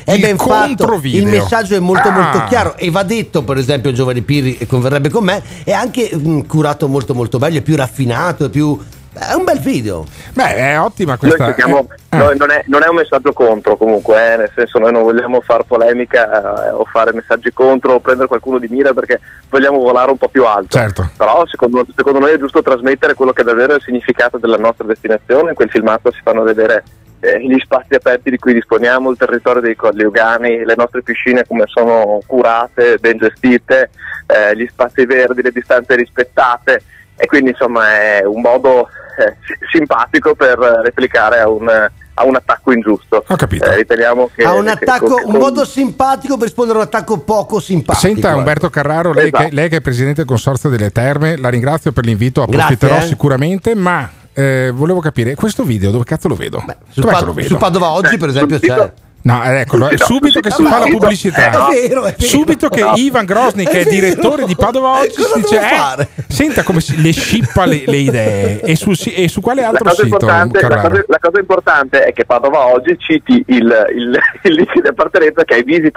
È 0.05 0.11
il 0.13 0.19
ben 0.21 0.37
fatto. 0.37 0.65
controvideo. 0.65 1.19
Il 1.21 1.27
messaggio 1.27 1.75
è 1.75 1.79
molto 1.79 2.07
Ah. 2.07 2.11
molto 2.11 2.43
chiaro 2.47 2.77
e 2.77 2.89
va 2.89 3.03
detto, 3.03 3.22
per 3.25 3.57
esempio, 3.57 3.91
Giovanni 3.91 4.21
Pirri 4.21 4.57
e 4.57 4.65
converrebbe 4.65 5.09
con 5.09 5.23
me, 5.23 5.41
è 5.63 5.71
anche 5.71 6.11
mm, 6.15 6.41
curato 6.41 6.87
molto 6.87 7.13
molto 7.13 7.39
meglio, 7.39 7.59
è 7.59 7.61
più 7.61 7.75
raffinato, 7.75 8.45
è 8.45 8.49
più 8.49 8.79
è 9.13 9.33
un 9.35 9.43
bel 9.43 9.59
video. 9.59 10.05
Beh, 10.33 10.55
è 10.55 10.79
ottima 10.79 11.11
Noi 11.11 11.19
questa. 11.19 11.45
cerchiamo- 11.45 11.87
eh, 12.09 12.17
noi- 12.17 12.35
non, 12.35 12.49
è, 12.49 12.63
non 12.65 12.81
è 12.81 12.87
un 12.87 12.95
messaggio 12.95 13.31
contro 13.31 13.77
comunque, 13.77 14.33
eh, 14.33 14.37
nel 14.37 14.51
senso 14.55 14.79
noi 14.79 14.91
non 14.91 15.03
vogliamo 15.03 15.39
fare 15.41 15.63
polemica 15.65 16.69
eh, 16.69 16.71
o 16.71 16.83
fare 16.85 17.13
messaggi 17.13 17.53
contro 17.53 17.93
o 17.93 17.99
prendere 17.99 18.27
qualcuno 18.27 18.57
di 18.57 18.67
mira 18.69 18.91
perché 18.93 19.19
vogliamo 19.49 19.77
volare 19.77 20.09
un 20.09 20.17
po' 20.17 20.29
più 20.29 20.45
alto. 20.45 20.77
Certo. 20.77 21.11
Però 21.15 21.45
secondo, 21.45 21.85
secondo 21.95 22.19
noi 22.19 22.31
è 22.31 22.39
giusto 22.39 22.63
trasmettere 22.63 23.13
quello 23.13 23.33
che 23.33 23.41
è 23.41 23.45
davvero 23.45 23.75
il 23.75 23.81
significato 23.83 24.39
della 24.39 24.57
nostra 24.57 24.87
destinazione. 24.87 25.49
In 25.49 25.55
quel 25.55 25.69
filmato 25.69 26.11
si 26.11 26.19
fanno 26.23 26.41
vedere 26.41 26.83
eh, 27.23 27.39
gli 27.41 27.57
spazi 27.59 27.95
aperti 27.95 28.29
di 28.29 28.37
cui 28.37 28.53
disponiamo, 28.53 29.09
il 29.09 29.17
territorio 29.17 29.61
dei 29.61 29.77
Colli 29.77 30.03
Ugani, 30.03 30.65
le 30.65 30.73
nostre 30.75 31.01
piscine 31.03 31.45
come 31.47 31.63
sono 31.67 32.19
curate, 32.27 32.97
ben 32.99 33.17
gestite, 33.17 33.89
eh, 34.27 34.55
gli 34.57 34.67
spazi 34.69 35.05
verdi, 35.05 35.41
le 35.41 35.51
distanze 35.51 35.95
rispettate 35.95 36.83
e 37.15 37.25
quindi 37.25 37.51
insomma 37.51 37.97
è 37.97 38.23
un 38.25 38.41
modo 38.41 38.89
eh, 39.17 39.37
si- 39.45 39.55
simpatico 39.71 40.35
per 40.35 40.57
replicare 40.83 41.39
a 41.39 41.47
un, 41.47 41.69
a 41.69 42.25
un 42.25 42.35
attacco 42.35 42.73
ingiusto. 42.73 43.23
Ho 43.25 43.35
capito. 43.37 43.71
Eh, 43.71 43.75
riteniamo 43.77 44.29
che, 44.35 44.43
Ha 44.43 44.53
un 44.53 44.67
attacco, 44.67 45.15
che- 45.15 45.23
un 45.25 45.37
modo 45.37 45.63
simpatico 45.63 46.33
per 46.35 46.47
rispondere 46.47 46.79
a 46.79 46.81
un 46.81 46.87
attacco 46.87 47.19
poco 47.19 47.61
simpatico. 47.61 48.05
Senta 48.05 48.29
ecco. 48.29 48.37
Umberto 48.39 48.69
Carraro, 48.69 49.13
lei, 49.13 49.27
Esatto. 49.27 49.43
che, 49.45 49.49
lei 49.53 49.69
che 49.69 49.77
è 49.77 49.81
presidente 49.81 50.15
del 50.15 50.25
Consorzio 50.25 50.69
delle 50.69 50.91
Terme, 50.91 51.37
la 51.37 51.47
ringrazio 51.49 51.93
per 51.93 52.03
l'invito, 52.03 52.41
approfitterò 52.41 52.93
Grazie, 52.95 53.05
eh. 53.05 53.13
sicuramente, 53.13 53.75
ma 53.75 54.09
eh, 54.33 54.71
volevo 54.73 54.99
capire, 54.99 55.35
questo 55.35 55.63
video 55.63 55.91
dove 55.91 56.03
cazzo 56.03 56.27
lo 56.27 56.35
vedo? 56.35 56.59
Sul, 56.89 57.03
Dov'è 57.03 57.13
Pa- 57.13 57.19
che 57.19 57.25
lo 57.25 57.33
vedo? 57.33 57.47
sul 57.47 57.57
Padova 57.57 57.89
oggi, 57.91 58.17
per 58.17 58.29
esempio, 58.29 58.59
c'è. 58.59 58.93
No, 59.23 59.43
eh, 59.43 59.61
eccolo, 59.61 59.87
è 59.87 59.97
subito 59.99 60.39
che 60.39 60.51
si 60.51 60.63
fa 60.63 60.79
la 60.79 60.85
è 60.85 60.91
pubblicità. 60.91 61.67
vero, 61.69 62.03
è 62.03 62.15
vero. 62.15 62.15
Subito 62.17 62.69
che. 62.69 62.83
Ivan 62.95 63.25
Grosny, 63.25 63.63
che 63.65 63.81
è 63.81 63.85
È 63.85 63.89
direttore 63.89 64.45
di 64.45 64.55
Padova 64.55 64.99
oggi, 64.99 65.13
si 65.13 65.39
dice: 65.39 65.59
eh? 65.59 66.07
Senta 66.27 66.63
come 66.63 66.81
si- 66.81 67.01
le 67.01 67.11
scippa 67.11 67.65
le, 67.65 67.83
le 67.85 67.97
idee. 67.97 68.61
E 68.61 68.75
su, 68.75 68.91
e 69.13 69.27
su 69.27 69.41
quale 69.41 69.61
La 69.61 69.69
altro 69.69 69.85
cosa, 69.85 70.03
sito? 70.03 70.25
la, 70.25 70.47
cosa, 70.49 71.03
la 71.07 71.19
cosa 71.19 71.39
importante 71.39 72.03
è 72.03 72.13
che 72.13 72.25
Padova 72.25 72.67
oggi 72.67 72.95
citi 72.97 73.43
il, 73.47 73.85
il, 73.95 74.19
il 74.43 74.53
link 74.53 74.81
di 74.81 74.87
appartenenza 74.87 75.43
che 75.43 75.55
è 75.55 75.63
è 75.63 75.63
di 75.63 75.91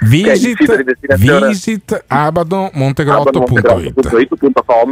Visit, 0.00 0.58
visit 1.46 2.04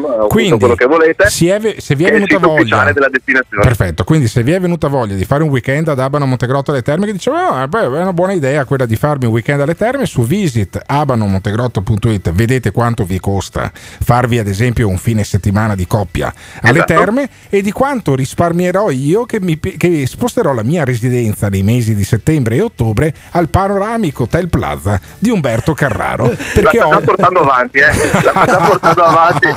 o 0.03 0.27
Quindi, 0.27 0.59
quello 0.59 0.75
che 0.75 0.87
volete 0.87 1.29
si 1.29 1.49
è 1.49 1.59
se 1.79 1.95
vi 1.95 2.05
è 2.05 2.09
è 2.09 2.13
venuta 2.13 2.39
voglia 2.39 2.93
della 2.93 3.09
destinazione 3.09 3.63
Perfetto, 3.63 4.05
quindi 4.05 4.29
se 4.29 4.43
vi 4.43 4.53
è 4.53 4.61
venuta 4.61 4.89
voglia 4.89 5.15
di 5.15 5.25
fare 5.25 5.43
un 5.43 5.51
weekend 5.51 5.89
ad 5.89 5.99
Abano 5.99 6.27
Montegrotto 6.27 6.70
alle 6.71 6.83
Terme, 6.83 7.07
che 7.07 7.13
dicevo, 7.13 7.37
"Ah, 7.37 7.67
beh, 7.69 7.83
è 7.83 7.87
una 7.87 8.13
buona 8.13 8.33
idea 8.33 8.65
quella 8.65 8.87
di 8.87 8.97
farmi 8.97 9.27
un 9.27 9.33
weekend 9.33 9.61
alle 9.61 9.75
Terme, 9.77 10.07
su 10.07 10.23
visit 10.25 10.81
abanomontegrotto.it 10.85 12.31
vedete 12.33 12.71
quanto 12.71 13.05
vi 13.05 13.19
costa 13.21 13.71
farvi 13.75 14.39
ad 14.39 14.47
esempio 14.47 14.89
un 14.89 14.99
fine 14.99 15.25
settimana 15.25 15.75
di 15.75 15.87
coppia 15.87 16.33
alle 16.63 16.79
Esatto. 16.79 16.93
terme 16.95 17.29
e 17.49 17.63
di 17.63 17.73
quanto 17.73 18.15
risparmierò 18.15 18.91
io 18.91 19.25
che, 19.27 19.41
mi, 19.41 19.59
che 19.59 20.07
sposterò 20.07 20.53
la 20.53 20.63
mia 20.63 20.85
residenza 20.85 21.49
nei 21.49 21.63
mesi 21.63 21.95
di 21.95 22.05
settembre 22.05 22.57
e 22.57 22.63
ottobre 22.63 23.13
al 23.33 23.49
panoramico 23.49 24.23
Hotel 24.25 24.49
Plaza 24.49 25.01
di 25.19 25.31
Umberto 25.31 25.75
Carraro. 25.75 26.27
la 26.29 26.37
Perché 26.55 26.79
sta 26.79 26.87
ho... 26.87 27.01
portando 27.01 27.41
avanti 27.41 27.79
eh. 27.79 27.87
la 27.87 28.45
sta 28.45 28.57
portando 28.59 29.03
avanti 29.03 29.49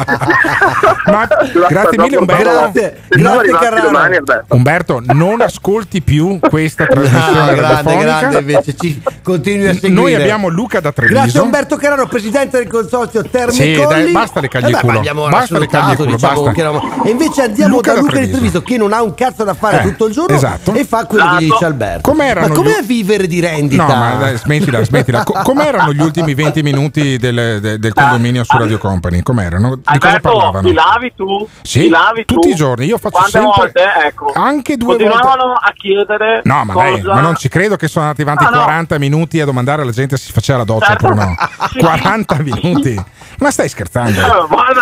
Ma 1.06 1.28
La 1.54 1.68
grazie 1.68 1.98
mille, 1.98 2.18
Umberto. 2.18 2.44
Grazie, 2.44 2.98
grazie, 3.10 3.52
Carraro. 3.52 3.82
domani. 3.82 4.18
Umberto, 4.50 5.02
non 5.06 5.42
ascolti 5.42 6.02
più 6.02 6.40
questa 6.40 6.86
trasmissione 6.86 7.02
Ah, 7.10 7.54
grande, 7.54 7.98
grande, 7.98 8.40
invece 8.40 8.76
ci 8.76 9.02
continui 9.24 9.68
a 9.68 9.74
seguire. 9.74 9.94
Noi 9.94 10.16
abbiamo 10.16 10.48
Luca 10.50 10.80
da 10.80 10.92
Treviso. 10.92 11.20
Grazie 11.22 11.40
a 11.40 11.44
Umberto 11.44 11.76
Carraro, 11.76 12.08
presidente 12.08 12.58
del 12.58 12.68
consorzio 12.68 13.24
Terme 13.24 13.52
Sì, 13.54 13.76
dai, 13.88 14.12
basta 14.12 14.40
le 14.40 14.48
cagli 14.48 14.66
Eh 14.66 14.72
beh, 14.72 14.78
culo. 14.80 15.02
Basta 15.30 15.60
le 15.60 15.68
cagli 15.68 15.96
salutato, 15.96 16.04
culo, 16.04 16.16
diciamo 16.16 16.34
basta. 16.36 16.52
che 16.52 16.60
eravamo- 16.60 17.04
E 17.06 17.10
invece 17.10 17.42
andiamo 17.44 17.76
Luca 17.76 17.90
da 17.90 17.96
da 17.96 18.02
Luca 18.02 18.12
di 18.14 18.18
Treviso. 18.20 18.38
Treviso 18.38 18.62
che 18.64 18.78
non 18.78 18.94
ha 18.94 19.02
un 19.02 19.14
cazzo 19.14 19.44
da 19.44 19.54
fare 19.54 19.80
Eh, 19.80 19.82
tutto 19.84 20.06
il 20.08 20.14
giorno 20.14 20.36
esatto. 20.36 20.74
e 20.74 20.84
fa 20.86 21.06
quello 21.06 21.36
che 21.38 21.44
gli 21.46 21.50
dice 21.50 21.66
Alberto. 21.66 22.10
Com'erano 22.12 22.48
ma 22.48 22.54
com'è 22.54 22.80
gli- 22.82 22.86
vivere 22.86 23.28
di 23.28 23.40
rendita? 23.40 23.86
No, 23.86 23.96
ma 23.96 24.16
dai, 24.16 24.38
smettila, 24.38 24.84
smettila. 24.84 25.24
Co- 25.24 25.40
com'erano 25.44 25.94
gli 25.94 26.02
ultimi 26.02 26.34
20 26.36 26.62
minuti 26.64 27.18
del, 27.18 27.60
de- 27.62 27.80
del 27.80 27.94
condominio 27.94 28.44
su 28.44 28.58
Radio 28.58 28.78
Company? 28.78 29.22
Com'erano? 29.22 29.76
Di 29.76 30.00
cosa 30.00 30.20
parlavano? 30.20 30.68
ti 30.68 30.74
lavi 30.74 31.14
tu? 31.16 31.48
Sì, 31.62 31.82
ti 31.82 31.90
lavi 31.90 32.26
tutti 32.26 32.48
tu? 32.50 32.54
i 32.54 32.56
giorni. 32.56 32.86
Io 32.86 32.98
faccio 32.98 33.16
Quante 33.18 33.32
sempre- 33.32 33.52
volte? 33.56 33.82
Ecco. 34.08 34.32
Anche 34.36 34.78
due 34.78 34.96
Continuavano 34.98 35.54
a 35.54 35.72
chiedere 35.76 36.42
No, 36.44 36.64
ma 36.66 36.74
cosa... 36.74 36.93
dai, 37.02 37.14
ma 37.16 37.22
non 37.22 37.36
ci 37.36 37.50
credo 37.50 37.76
che 37.76 37.88
sono 37.88 38.06
andati 38.06 38.22
avanti 38.24 38.44
Ah, 38.46 38.50
no. 38.50 38.64
40 38.64 38.98
minuti 39.00 39.40
a 39.42 39.46
domandare 39.46 39.82
alla 39.82 39.92
gente 39.92 40.18
se 40.18 40.26
si 40.26 40.32
faceva 40.32 40.60
la 40.60 40.64
doccia 40.66 40.86
Certo. 40.88 41.08
oppure 41.08 41.26
no. 41.26 41.36
40 41.80 42.36
minuti? 42.40 43.04
Ma 43.40 43.52
stai 43.52 43.70
scherzando? 43.70 44.20
Eh, 44.20 44.48
guarda, 44.48 44.82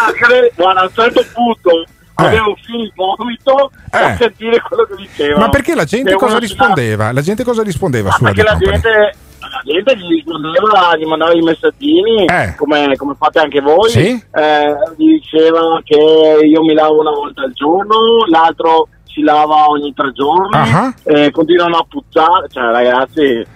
guarda, 0.56 0.80
a 0.82 0.84
un 0.84 0.90
certo 0.94 1.26
punto 1.34 1.70
Eh. 1.72 2.26
avevo 2.26 2.56
fino 2.64 2.84
il 2.84 2.92
vomito 2.96 3.72
Eh. 3.92 3.98
a 3.98 4.16
sentire 4.18 4.62
quello 4.62 4.84
che 4.84 4.96
dicevano. 4.98 5.46
Ma 5.46 5.50
perché 5.50 5.74
la 5.76 5.86
gente 5.86 6.14
cosa 6.16 6.38
rispondeva? 6.38 7.12
La 7.12 7.22
gente 7.22 7.44
cosa 7.44 7.64
rispondeva 7.64 8.10
Ma 8.10 8.16
su 8.16 8.24
perché 8.24 8.44
la 8.44 8.52
Company? 8.52 8.72
gente, 8.74 8.90
la 9.40 9.62
gente 9.64 9.98
gli 9.98 10.08
rispondeva, 10.16 10.96
gli 10.98 11.06
mandava 11.06 11.34
i 11.34 11.42
messaggini, 11.42 12.26
Eh. 12.26 12.54
come, 12.58 12.96
come 12.96 13.16
fate 13.18 13.40
anche 13.40 13.60
voi, 13.62 13.90
Sì? 13.90 14.24
eh, 14.34 14.76
gli 14.98 15.20
diceva 15.20 15.82
che 15.84 15.96
io 16.46 16.62
mi 16.64 16.74
lavo 16.74 17.00
una 17.00 17.10
volta 17.12 17.42
al 17.42 17.52
giorno, 17.54 18.26
l'altro 18.30 18.88
si 19.14 19.22
lava 19.22 19.70
ogni 19.70 19.94
tre 19.94 20.12
giorni, 20.14 20.50
Ah. 20.58 20.94
eh, 21.04 21.32
continuano 21.32 21.78
a 21.78 21.86
puzzare, 21.88 22.48
cioè 22.50 22.64
ragazzi, 22.72 23.46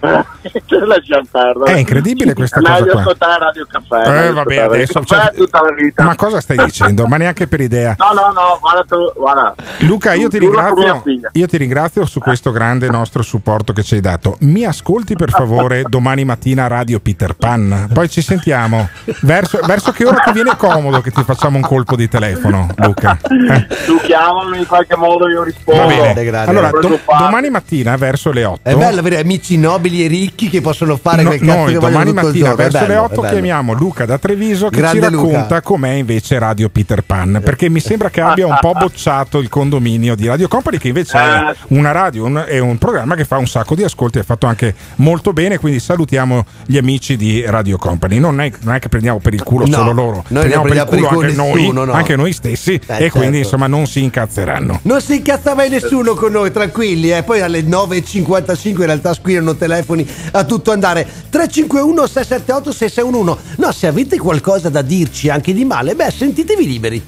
lasciamo 0.86 1.22
perdere. 1.30 1.72
È 1.72 1.78
incredibile 1.78 2.34
questa 2.34 2.60
Meglio 2.60 2.76
cosa 2.78 2.90
qua. 2.90 3.00
ascoltare 3.00 3.38
Radio 3.38 3.66
Caffè. 3.68 4.06
Eh, 4.06 4.10
meglio 4.10 4.32
vabbè, 4.34 4.56
adesso, 4.58 5.04
cioè, 5.04 5.32
tutta 5.34 5.62
la 5.62 5.72
vita. 5.72 6.02
Ma 6.04 6.14
cosa 6.16 6.40
stai 6.40 6.56
dicendo? 6.64 7.06
Ma 7.06 7.16
neanche 7.16 7.46
per 7.46 7.60
idea. 7.60 7.94
No, 8.06 8.12
no, 8.12 8.32
no, 8.32 8.58
guarda 8.60 8.84
tu, 8.86 9.12
guarda. 9.16 9.54
Luca, 9.80 10.12
io 10.14 10.28
ti, 10.28 10.38
ringrazio, 10.38 11.02
io 11.32 11.46
ti 11.46 11.56
ringrazio 11.56 12.04
su 12.06 12.20
questo 12.20 12.50
grande 12.52 12.88
nostro 12.88 13.22
supporto 13.22 13.72
che 13.72 13.82
ci 13.82 13.94
hai 13.94 14.00
dato. 14.00 14.36
Mi 14.40 14.64
ascolti 14.64 15.16
per 15.16 15.30
favore 15.30 15.82
domani 15.88 16.24
mattina 16.24 16.64
a 16.64 16.68
Radio 16.68 17.00
Peter 17.00 17.34
Pan? 17.34 17.88
Poi 17.92 18.08
ci 18.08 18.22
sentiamo. 18.22 18.88
Verso, 19.22 19.58
verso 19.66 19.90
che 19.92 20.04
ora 20.06 20.18
ti 20.20 20.32
viene 20.32 20.56
comodo 20.56 21.00
che 21.00 21.10
ti 21.10 21.22
facciamo 21.24 21.56
un 21.56 21.62
colpo 21.62 21.96
di 21.96 22.08
telefono, 22.08 22.68
Luca? 22.76 23.18
Eh, 23.22 23.66
Tu 23.86 23.96
chiamami 24.02 24.58
in 24.58 24.66
qualche 24.66 24.96
modo 24.96 25.28
io 25.28 25.42
rispondo. 25.46 25.80
va 25.82 25.86
bene. 25.86 26.24
grande. 26.24 26.50
Allora, 26.50 26.70
do- 26.70 27.00
domani 27.06 27.50
mattina 27.50 27.96
verso 27.96 28.30
le 28.32 28.44
8. 28.44 28.60
È 28.68 28.74
bello 28.74 29.00
avere 29.00 29.18
amici 29.18 29.56
nobili 29.56 30.04
e 30.04 30.08
ricchi 30.08 30.48
che 30.48 30.60
possono 30.60 30.96
fare 30.96 31.22
No- 31.22 31.28
quel 31.30 31.40
cazzo 31.40 31.52
noi 31.58 31.72
che 31.72 31.78
domani 31.78 32.12
mattina 32.12 32.54
verso 32.54 32.80
le 32.80 32.86
bello, 32.86 33.02
8 33.02 33.12
è 33.12 33.16
bello. 33.16 33.28
chiamiamo 33.32 33.72
Luca 33.72 34.04
da 34.04 34.18
Treviso 34.18 34.68
che 34.68 34.76
Grande 34.78 34.98
ci 35.00 35.04
racconta 35.14 35.38
Luca. 35.38 35.60
com'è 35.62 35.90
invece 35.92 36.38
Radio 36.38 36.68
Peter 36.68 37.02
Pan 37.02 37.40
perché 37.42 37.68
mi 37.68 37.80
sembra 37.80 38.10
che 38.10 38.20
abbia 38.20 38.46
un 38.46 38.58
po' 38.60 38.72
bocciato 38.72 39.38
il 39.38 39.48
condominio 39.48 40.14
di 40.14 40.26
Radio 40.26 40.48
Company 40.48 40.78
che 40.78 40.88
invece 40.88 41.18
è 41.18 41.54
una 41.68 41.92
radio 41.92 42.24
un- 42.24 42.44
è 42.46 42.58
un 42.58 42.78
programma 42.78 43.14
che 43.14 43.24
fa 43.24 43.36
un 43.38 43.46
sacco 43.46 43.74
di 43.74 43.82
ascolti 43.84 44.18
è 44.18 44.22
fatto 44.22 44.46
anche 44.46 44.74
molto 44.96 45.32
bene 45.32 45.58
quindi 45.58 45.80
salutiamo 45.80 46.44
gli 46.66 46.76
amici 46.76 47.16
di 47.16 47.44
Radio 47.46 47.76
Company 47.78 48.18
non 48.18 48.40
è, 48.40 48.50
non 48.60 48.74
è 48.74 48.78
che 48.78 48.88
prendiamo 48.88 49.18
per 49.18 49.34
il 49.34 49.42
culo 49.42 49.66
No, 49.66 49.72
solo 49.72 49.92
loro 49.92 50.24
noi 50.28 50.46
prendiamo 50.48 50.64
non 50.66 50.72
per 50.72 50.76
il 50.76 50.86
prendiamo 50.86 51.06
culo 51.08 51.18
per 51.18 51.28
anche 51.28 51.30
il 51.30 51.36
culo 51.36 51.48
noi 51.52 51.60
nessuno, 51.62 51.84
no. 51.84 51.92
anche 51.92 52.16
noi 52.16 52.32
stessi 52.32 52.72
e 52.74 52.80
certo. 52.84 53.18
quindi 53.18 53.38
insomma 53.38 53.66
non 53.66 53.86
si 53.86 54.02
incazzeranno 54.02 54.80
Non 54.82 55.00
si 55.00 55.14
incazza 55.36 55.54
mai 55.54 55.68
nessuno 55.68 56.14
con 56.14 56.32
noi, 56.32 56.50
tranquilli. 56.50 57.12
Eh. 57.12 57.22
Poi 57.22 57.42
alle 57.42 57.60
9.55 57.60 58.68
in 58.68 58.86
realtà 58.86 59.12
squillano 59.12 59.54
telefoni 59.54 60.08
a 60.32 60.44
tutto 60.44 60.72
andare. 60.72 61.06
351 61.28 62.06
678 62.06 62.72
6611. 62.72 63.56
No, 63.58 63.72
se 63.72 63.86
avete 63.86 64.18
qualcosa 64.18 64.70
da 64.70 64.82
dirci 64.82 65.28
anche 65.28 65.52
di 65.52 65.64
male, 65.64 65.94
beh, 65.94 66.10
sentitevi 66.10 66.66
liberi. 66.66 67.04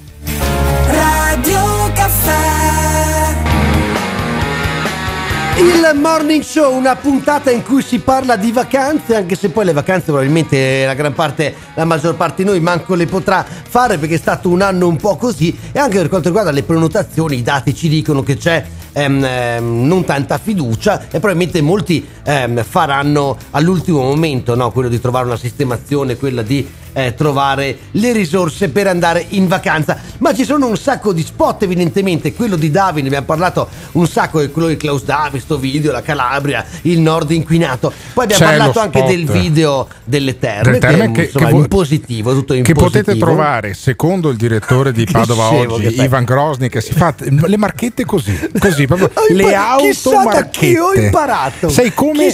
Radio 0.86 1.67
Il 5.59 5.90
morning 5.97 6.44
show, 6.44 6.72
una 6.72 6.94
puntata 6.94 7.51
in 7.51 7.64
cui 7.64 7.82
si 7.82 7.98
parla 7.98 8.36
di 8.36 8.52
vacanze, 8.52 9.16
anche 9.16 9.35
se 9.35 9.48
poi 9.48 9.64
le 9.64 9.72
vacanze 9.72 10.05
probabilmente 10.05 10.86
la 10.86 10.94
gran 10.94 11.12
parte, 11.12 11.52
la 11.74 11.85
maggior 11.85 12.14
parte 12.14 12.44
di 12.44 12.48
noi 12.48 12.60
manco 12.60 12.94
le 12.94 13.06
potrà 13.06 13.44
fare 13.44 13.98
perché 13.98 14.14
è 14.14 14.18
stato 14.18 14.51
un 14.51 14.62
anno 14.62 14.86
un 14.86 14.94
po' 14.94 15.16
così 15.16 15.59
e 15.72 15.80
anche 15.80 15.98
per 15.98 16.09
quanto 16.09 16.28
riguarda 16.28 16.52
le 16.52 16.62
prenotazioni 16.62 17.39
i 17.39 17.43
dati 17.43 17.74
ci 17.74 17.89
dicono 17.89 18.22
che 18.22 18.36
c'è 18.36 18.64
ehm, 18.98 19.24
ehm, 19.24 19.86
non 19.86 20.04
tanta 20.04 20.38
fiducia 20.38 21.02
e 21.06 21.20
probabilmente 21.20 21.60
molti 21.60 22.06
ehm, 22.24 22.64
faranno 22.64 23.36
all'ultimo 23.50 24.02
momento 24.02 24.54
no, 24.54 24.70
quello 24.72 24.88
di 24.88 25.00
trovare 25.00 25.26
una 25.26 25.36
sistemazione, 25.36 26.16
quella 26.16 26.42
di 26.42 26.66
eh, 26.98 27.14
trovare 27.14 27.78
le 27.92 28.12
risorse 28.12 28.70
per 28.70 28.88
andare 28.88 29.24
in 29.30 29.46
vacanza. 29.46 29.98
Ma 30.18 30.34
ci 30.34 30.44
sono 30.44 30.66
un 30.66 30.76
sacco 30.76 31.12
di 31.12 31.22
spot, 31.22 31.62
evidentemente. 31.62 32.34
Quello 32.34 32.56
di 32.56 32.70
Davide, 32.70 33.06
abbiamo 33.06 33.26
parlato 33.26 33.68
un 33.92 34.06
sacco, 34.08 34.46
quello 34.50 34.68
di 34.68 34.76
Klaus 34.76 35.04
Davi, 35.04 35.38
sto 35.38 35.58
video, 35.58 35.92
la 35.92 36.02
Calabria, 36.02 36.64
il 36.82 36.98
nord 37.00 37.30
inquinato. 37.30 37.92
Poi 38.12 38.24
abbiamo 38.24 38.44
C'è 38.44 38.56
parlato 38.56 38.80
anche 38.80 39.04
del 39.04 39.26
video 39.26 39.86
delle 40.02 40.38
terme, 40.38 40.78
Delle 40.78 40.78
terme 40.78 41.06
che, 41.06 41.12
che- 41.12 41.24
insomma, 41.26 41.48
che 41.50 41.54
in 41.54 41.68
positivo, 41.68 42.32
tutto 42.32 42.54
in 42.54 42.64
che 42.64 42.72
positivo. 42.72 43.04
potete 43.04 43.18
trovare 43.18 43.74
secondo 43.74 44.30
il 44.30 44.36
direttore 44.36 44.90
di 44.92 45.06
Padova 45.10 45.52
oggi. 45.52 46.00
Ivan 46.00 46.24
Grosny 46.24 46.68
che 46.68 46.80
si 46.80 46.92
fa 46.92 47.14
le 47.18 47.56
marchette 47.56 48.04
così 48.04 48.36
così 48.58 48.86
proprio 48.89 49.10
Ho 49.15 49.32
le 49.35 49.55
chissà 49.78 50.24
da 50.24 50.44
chi 50.47 50.77
ho 50.77 50.93
imparato. 50.94 51.69
sei 51.69 51.93
come 51.94 52.24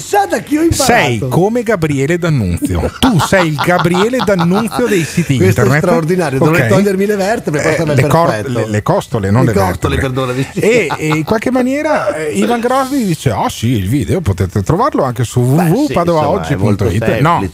ho 0.57 0.63
imparato. 0.63 0.75
sei 0.85 1.19
come 1.29 1.63
Gabriele 1.63 2.17
D'Annunzio 2.19 2.91
tu 2.99 3.19
sei 3.19 3.49
il 3.49 3.57
Gabriele 3.63 4.19
D'Annunzio 4.25 4.87
dei 4.87 5.05
siti 5.05 5.37
Questo 5.37 5.61
è 5.61 5.65
internet 5.65 5.83
straordinario, 5.85 6.39
dovrei 6.39 6.63
Ok? 6.63 6.69
togliermi 6.69 7.07
le 7.07 7.17
vertebre, 7.17 7.63
è 7.63 7.81
Eh, 7.81 7.95
le, 7.95 8.07
cor- 8.07 8.49
le- 8.49 8.69
le 8.69 8.83
costole 8.83 9.31
non 9.31 9.45
Le 9.45 9.53
le, 9.53 9.59
costole, 9.61 9.97
vertebre. 9.97 10.47
e, 10.55 10.89
e 10.97 11.07
in 11.09 11.25
qualche 11.25 11.51
maniera 11.51 12.15
eh, 12.15 12.33
Ivan 12.33 12.61
Grosny 12.61 13.05
dice 13.05 13.31
oh 13.33 13.49
sì 13.49 13.69
il 13.71 13.89
video 13.89 14.21
potete 14.21 14.63
trovarlo 14.63 15.03
anche 15.03 15.25
su 15.25 15.41
è 15.41 15.69
www.padovaoggi.it 15.69 17.21
no 17.21 17.47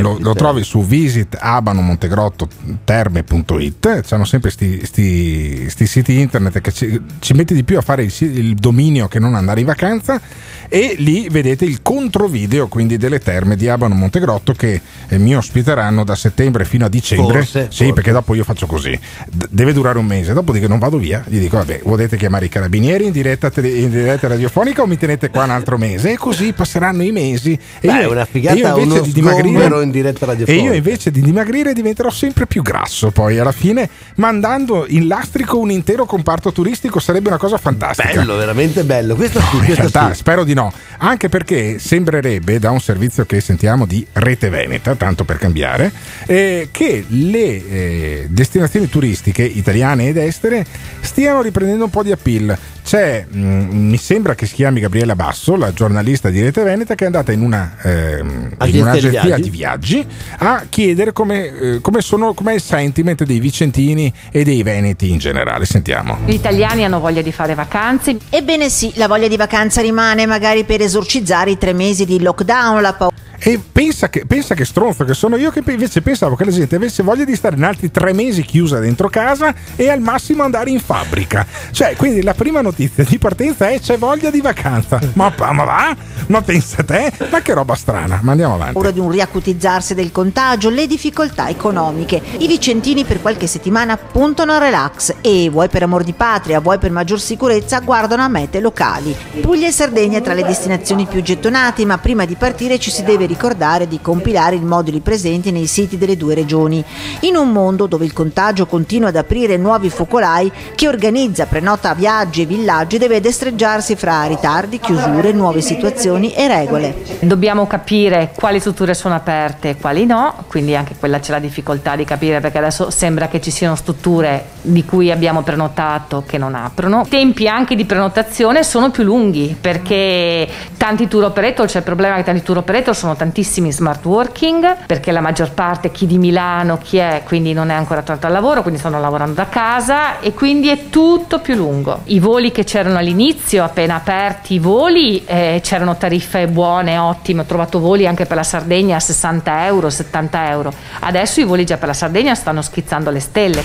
lo, 0.00 0.16
lo 0.20 0.34
trovi 0.34 0.62
su 0.64 0.82
visit 0.84 1.36
abano 1.38 1.80
montegrotto 1.82 2.48
terme.it 2.84 4.00
c'hanno 4.06 4.24
sempre 4.24 4.50
sti, 4.50 4.80
sti- 4.84 5.66
sti 5.68 5.86
siti 5.86 6.18
internet 6.20 6.60
che 6.60 6.72
ci, 6.72 7.00
ci 7.20 7.32
mette 7.34 7.54
di 7.54 7.64
più 7.64 7.78
a 7.78 7.80
fare 7.82 8.04
il, 8.04 8.10
si- 8.10 8.21
il 8.24 8.54
dominio 8.54 9.08
che 9.08 9.18
non 9.18 9.34
andare 9.34 9.60
in 9.60 9.66
vacanza 9.66 10.20
e 10.68 10.94
lì 10.96 11.28
vedete 11.28 11.66
il 11.66 11.82
controvideo 11.82 12.66
quindi 12.66 12.96
delle 12.96 13.18
terme 13.18 13.56
di 13.56 13.68
Abano 13.68 13.94
Montegrotto 13.94 14.54
che 14.54 14.80
eh, 15.06 15.18
mi 15.18 15.36
ospiteranno 15.36 16.02
da 16.02 16.14
settembre 16.14 16.64
fino 16.64 16.86
a 16.86 16.88
dicembre. 16.88 17.40
Forse, 17.40 17.66
sì 17.68 17.76
forse. 17.78 17.92
perché 17.92 18.10
dopo 18.10 18.34
io 18.34 18.42
faccio 18.42 18.66
così. 18.66 18.98
D- 19.30 19.48
deve 19.50 19.74
durare 19.74 19.98
un 19.98 20.06
mese 20.06 20.32
dopodiché 20.32 20.66
non 20.68 20.78
vado 20.78 20.96
via 20.96 21.22
gli 21.26 21.38
dico 21.38 21.58
vabbè 21.58 21.82
volete 21.84 22.16
chiamare 22.16 22.46
i 22.46 22.48
carabinieri 22.48 23.04
in 23.04 23.12
diretta, 23.12 23.50
tele- 23.50 23.68
in 23.68 23.90
diretta 23.90 24.28
radiofonica 24.28 24.80
o 24.80 24.86
mi 24.86 24.96
tenete 24.96 25.28
qua 25.28 25.44
un 25.44 25.50
altro 25.50 25.76
mese? 25.76 26.12
E 26.12 26.16
così 26.16 26.54
passeranno 26.54 27.02
i 27.02 27.12
mesi. 27.12 27.52
E 27.52 27.86
Beh, 27.86 28.00
è 28.00 28.06
una 28.06 28.24
figata, 28.24 28.56
e 28.56 28.58
io 28.60 28.78
invece 28.78 29.02
di 29.02 29.12
dimagrire 29.12 29.82
in 29.82 29.90
diretta 29.90 30.24
e 30.24 30.28
radiofonica. 30.28 30.64
io 30.64 30.72
invece 30.72 31.10
di 31.10 31.20
dimagrire 31.20 31.74
diventerò 31.74 32.08
sempre 32.08 32.46
più 32.46 32.62
grasso 32.62 33.10
poi 33.10 33.38
alla 33.38 33.52
fine 33.52 33.88
mandando 34.14 34.86
in 34.88 35.06
lastrico 35.06 35.58
un 35.58 35.70
intero 35.70 36.06
comparto 36.06 36.50
turistico 36.50 36.98
sarebbe 36.98 37.28
una 37.28 37.36
cosa 37.36 37.58
fantastica 37.58 38.01
Bello, 38.04 38.36
veramente 38.36 38.84
bello. 38.84 39.14
Questo 39.14 39.40
sì, 39.40 39.56
in 39.56 39.74
realtà 39.74 40.12
sì. 40.12 40.18
spero 40.18 40.44
di 40.44 40.54
no, 40.54 40.72
anche 40.98 41.28
perché 41.28 41.78
sembrerebbe 41.78 42.58
da 42.58 42.70
un 42.70 42.80
servizio 42.80 43.24
che 43.24 43.40
sentiamo 43.40 43.86
di 43.86 44.06
Rete 44.12 44.48
Veneta, 44.48 44.94
tanto 44.94 45.24
per 45.24 45.38
cambiare, 45.38 45.92
eh, 46.26 46.68
che 46.70 47.04
le 47.08 47.38
eh, 47.38 48.26
destinazioni 48.28 48.88
turistiche 48.88 49.42
italiane 49.42 50.08
ed 50.08 50.16
estere 50.16 50.64
stiano 51.00 51.42
riprendendo 51.42 51.84
un 51.84 51.90
po' 51.90 52.02
di 52.02 52.12
appeal. 52.12 52.56
C'è, 52.84 53.24
mh, 53.28 53.40
mi 53.40 53.96
sembra 53.96 54.34
che 54.34 54.46
si 54.46 54.54
chiami 54.54 54.80
Gabriella 54.80 55.14
Basso, 55.14 55.56
la 55.56 55.72
giornalista 55.72 56.30
di 56.30 56.42
Rete 56.42 56.62
Veneta, 56.64 56.94
che 56.94 57.04
è 57.04 57.06
andata 57.06 57.30
in 57.30 57.42
una 57.42 57.76
ehm, 57.80 58.28
in 58.28 58.54
Agenzia 58.58 58.66
di 58.66 58.80
un'agenzia 58.80 59.22
viaggi? 59.22 59.42
di 59.42 59.50
viaggi 59.50 60.06
a 60.38 60.64
chiedere 60.68 61.12
come, 61.12 61.46
eh, 61.46 61.80
come 61.80 62.00
sono, 62.00 62.34
com'è 62.34 62.54
il 62.54 62.60
sentiment 62.60 63.22
dei 63.22 63.38
vicentini 63.38 64.12
e 64.30 64.42
dei 64.42 64.62
veneti 64.62 65.10
in 65.10 65.18
generale. 65.18 65.64
Sentiamo. 65.64 66.18
Gli 66.24 66.34
italiani 66.34 66.84
hanno 66.84 66.98
voglia 66.98 67.22
di 67.22 67.30
fare 67.30 67.54
vacanze. 67.54 67.91
Ebbene 68.30 68.68
sì, 68.68 68.92
la 68.96 69.08
voglia 69.08 69.28
di 69.28 69.36
vacanza 69.36 69.80
rimane 69.80 70.26
magari 70.26 70.64
per 70.64 70.80
esorcizzare 70.80 71.50
i 71.50 71.58
tre 71.58 71.72
mesi 71.72 72.04
di 72.04 72.20
lockdown, 72.20 72.80
la 72.80 72.92
paura. 72.94 73.14
E 73.44 73.60
pensa 73.72 74.08
che, 74.08 74.24
pensa 74.24 74.54
che 74.54 74.64
stronzo 74.64 75.04
che 75.04 75.14
sono 75.14 75.34
io 75.34 75.50
che 75.50 75.64
invece 75.66 76.00
pensavo 76.00 76.36
che 76.36 76.44
la 76.44 76.52
gente 76.52 76.76
avesse 76.76 77.02
voglia 77.02 77.24
di 77.24 77.34
stare 77.34 77.56
in 77.56 77.64
altri 77.64 77.90
tre 77.90 78.12
mesi 78.12 78.42
chiusa 78.42 78.78
dentro 78.78 79.08
casa 79.08 79.52
e 79.74 79.90
al 79.90 79.98
massimo 79.98 80.44
andare 80.44 80.70
in 80.70 80.78
fabbrica. 80.78 81.44
Cioè, 81.72 81.96
quindi 81.96 82.22
la 82.22 82.34
prima 82.34 82.60
notizia 82.60 83.02
di 83.02 83.18
partenza 83.18 83.68
è 83.68 83.80
c'è 83.80 83.98
voglia 83.98 84.30
di 84.30 84.40
vacanza. 84.40 85.00
Ma, 85.14 85.34
ma 85.36 85.64
va? 85.64 85.96
Ma 86.32 86.40
pensa 86.40 86.82
te? 86.82 87.12
Ma 87.30 87.42
che 87.42 87.52
roba 87.52 87.74
strana. 87.74 88.20
Ma 88.22 88.30
andiamo 88.30 88.54
avanti. 88.54 88.72
paura 88.72 88.90
di 88.90 89.00
un 89.00 89.10
riacutizzarsi 89.10 89.92
del 89.92 90.10
contagio, 90.10 90.70
le 90.70 90.86
difficoltà 90.86 91.50
economiche. 91.50 92.22
I 92.38 92.46
vicentini 92.46 93.04
per 93.04 93.20
qualche 93.20 93.46
settimana 93.46 93.98
puntano 93.98 94.52
al 94.52 94.60
relax 94.60 95.16
e, 95.20 95.50
vuoi 95.50 95.68
per 95.68 95.82
amor 95.82 96.04
di 96.04 96.14
patria, 96.14 96.60
vuoi 96.60 96.78
per 96.78 96.90
maggior 96.90 97.20
sicurezza, 97.20 97.80
guardano 97.80 98.22
a 98.22 98.28
mete 98.28 98.60
locali. 98.60 99.14
Puglia 99.42 99.68
e 99.68 99.72
Sardegna 99.72 100.22
tra 100.22 100.32
le 100.32 100.42
destinazioni 100.42 101.04
più 101.04 101.20
gettonate, 101.20 101.84
ma 101.84 101.98
prima 101.98 102.24
di 102.24 102.34
partire 102.34 102.78
ci 102.78 102.90
si 102.90 103.02
deve 103.02 103.26
ricordare 103.26 103.86
di 103.86 104.00
compilare 104.00 104.56
i 104.56 104.64
moduli 104.64 105.00
presenti 105.00 105.50
nei 105.50 105.66
siti 105.66 105.98
delle 105.98 106.16
due 106.16 106.34
regioni. 106.34 106.82
In 107.20 107.36
un 107.36 107.50
mondo 107.50 107.86
dove 107.86 108.06
il 108.06 108.14
contagio 108.14 108.64
continua 108.64 109.10
ad 109.10 109.16
aprire 109.16 109.58
nuovi 109.58 109.90
focolai, 109.90 110.50
chi 110.74 110.86
organizza, 110.86 111.44
prenota 111.44 111.92
viaggi 111.92 112.40
e 112.40 112.46
villaggi 112.46 112.96
deve 112.96 113.20
destreggiarsi 113.20 113.96
fra 113.96 114.24
ritardi, 114.24 114.80
chiusure, 114.80 115.32
nuove 115.32 115.60
situazioni 115.60 116.20
e 116.30 116.46
regole. 116.46 116.94
Dobbiamo 117.20 117.66
capire 117.66 118.32
quali 118.34 118.60
strutture 118.60 118.94
sono 118.94 119.14
aperte 119.14 119.70
e 119.70 119.76
quali 119.76 120.06
no, 120.06 120.44
quindi 120.46 120.76
anche 120.76 120.94
quella 120.98 121.18
c'è 121.18 121.32
la 121.32 121.38
difficoltà 121.38 121.96
di 121.96 122.04
capire 122.04 122.40
perché 122.40 122.58
adesso 122.58 122.90
sembra 122.90 123.28
che 123.28 123.40
ci 123.40 123.50
siano 123.50 123.74
strutture 123.74 124.44
di 124.62 124.84
cui 124.84 125.10
abbiamo 125.10 125.42
prenotato 125.42 126.22
che 126.26 126.38
non 126.38 126.54
aprono. 126.54 127.02
I 127.06 127.08
tempi 127.08 127.48
anche 127.48 127.74
di 127.74 127.84
prenotazione 127.84 128.62
sono 128.62 128.90
più 128.90 129.02
lunghi 129.02 129.56
perché 129.58 130.48
tanti 130.76 131.08
tour 131.08 131.24
operator, 131.24 131.66
c'è 131.66 131.78
il 131.78 131.84
problema 131.84 132.16
che 132.16 132.22
tanti 132.22 132.42
tour 132.42 132.58
operator 132.58 132.94
sono 132.94 133.16
tantissimi 133.16 133.72
smart 133.72 134.04
working 134.04 134.76
perché 134.86 135.10
la 135.12 135.20
maggior 135.20 135.52
parte 135.52 135.90
chi 135.90 136.06
di 136.06 136.18
Milano, 136.18 136.78
chi 136.78 136.98
è, 136.98 137.22
quindi 137.24 137.52
non 137.52 137.70
è 137.70 137.74
ancora 137.74 138.02
tornato 138.02 138.26
al 138.26 138.32
lavoro, 138.32 138.62
quindi 138.62 138.78
stanno 138.78 139.00
lavorando 139.00 139.34
da 139.34 139.48
casa 139.48 140.20
e 140.20 140.32
quindi 140.34 140.68
è 140.68 140.88
tutto 140.90 141.40
più 141.40 141.54
lungo. 141.54 142.00
I 142.04 142.18
voli 142.18 142.52
che 142.52 142.64
c'erano 142.64 142.98
all'inizio, 142.98 143.64
appena 143.64 143.96
aperti 143.96 144.54
i 144.54 144.58
voli, 144.58 145.24
eh, 145.24 145.60
c'erano 145.62 145.96
tariffe 146.02 146.48
buone, 146.48 146.98
ottime, 146.98 147.42
ho 147.42 147.44
trovato 147.44 147.78
voli 147.78 148.08
anche 148.08 148.26
per 148.26 148.36
la 148.36 148.42
Sardegna 148.42 148.96
a 148.96 149.00
60 149.00 149.66
euro, 149.66 149.88
70 149.88 150.48
euro. 150.50 150.72
Adesso 150.98 151.40
i 151.40 151.44
voli 151.44 151.64
già 151.64 151.76
per 151.76 151.86
la 151.86 151.94
Sardegna 151.94 152.34
stanno 152.34 152.60
schizzando 152.60 153.08
alle 153.08 153.20
stelle. 153.20 153.62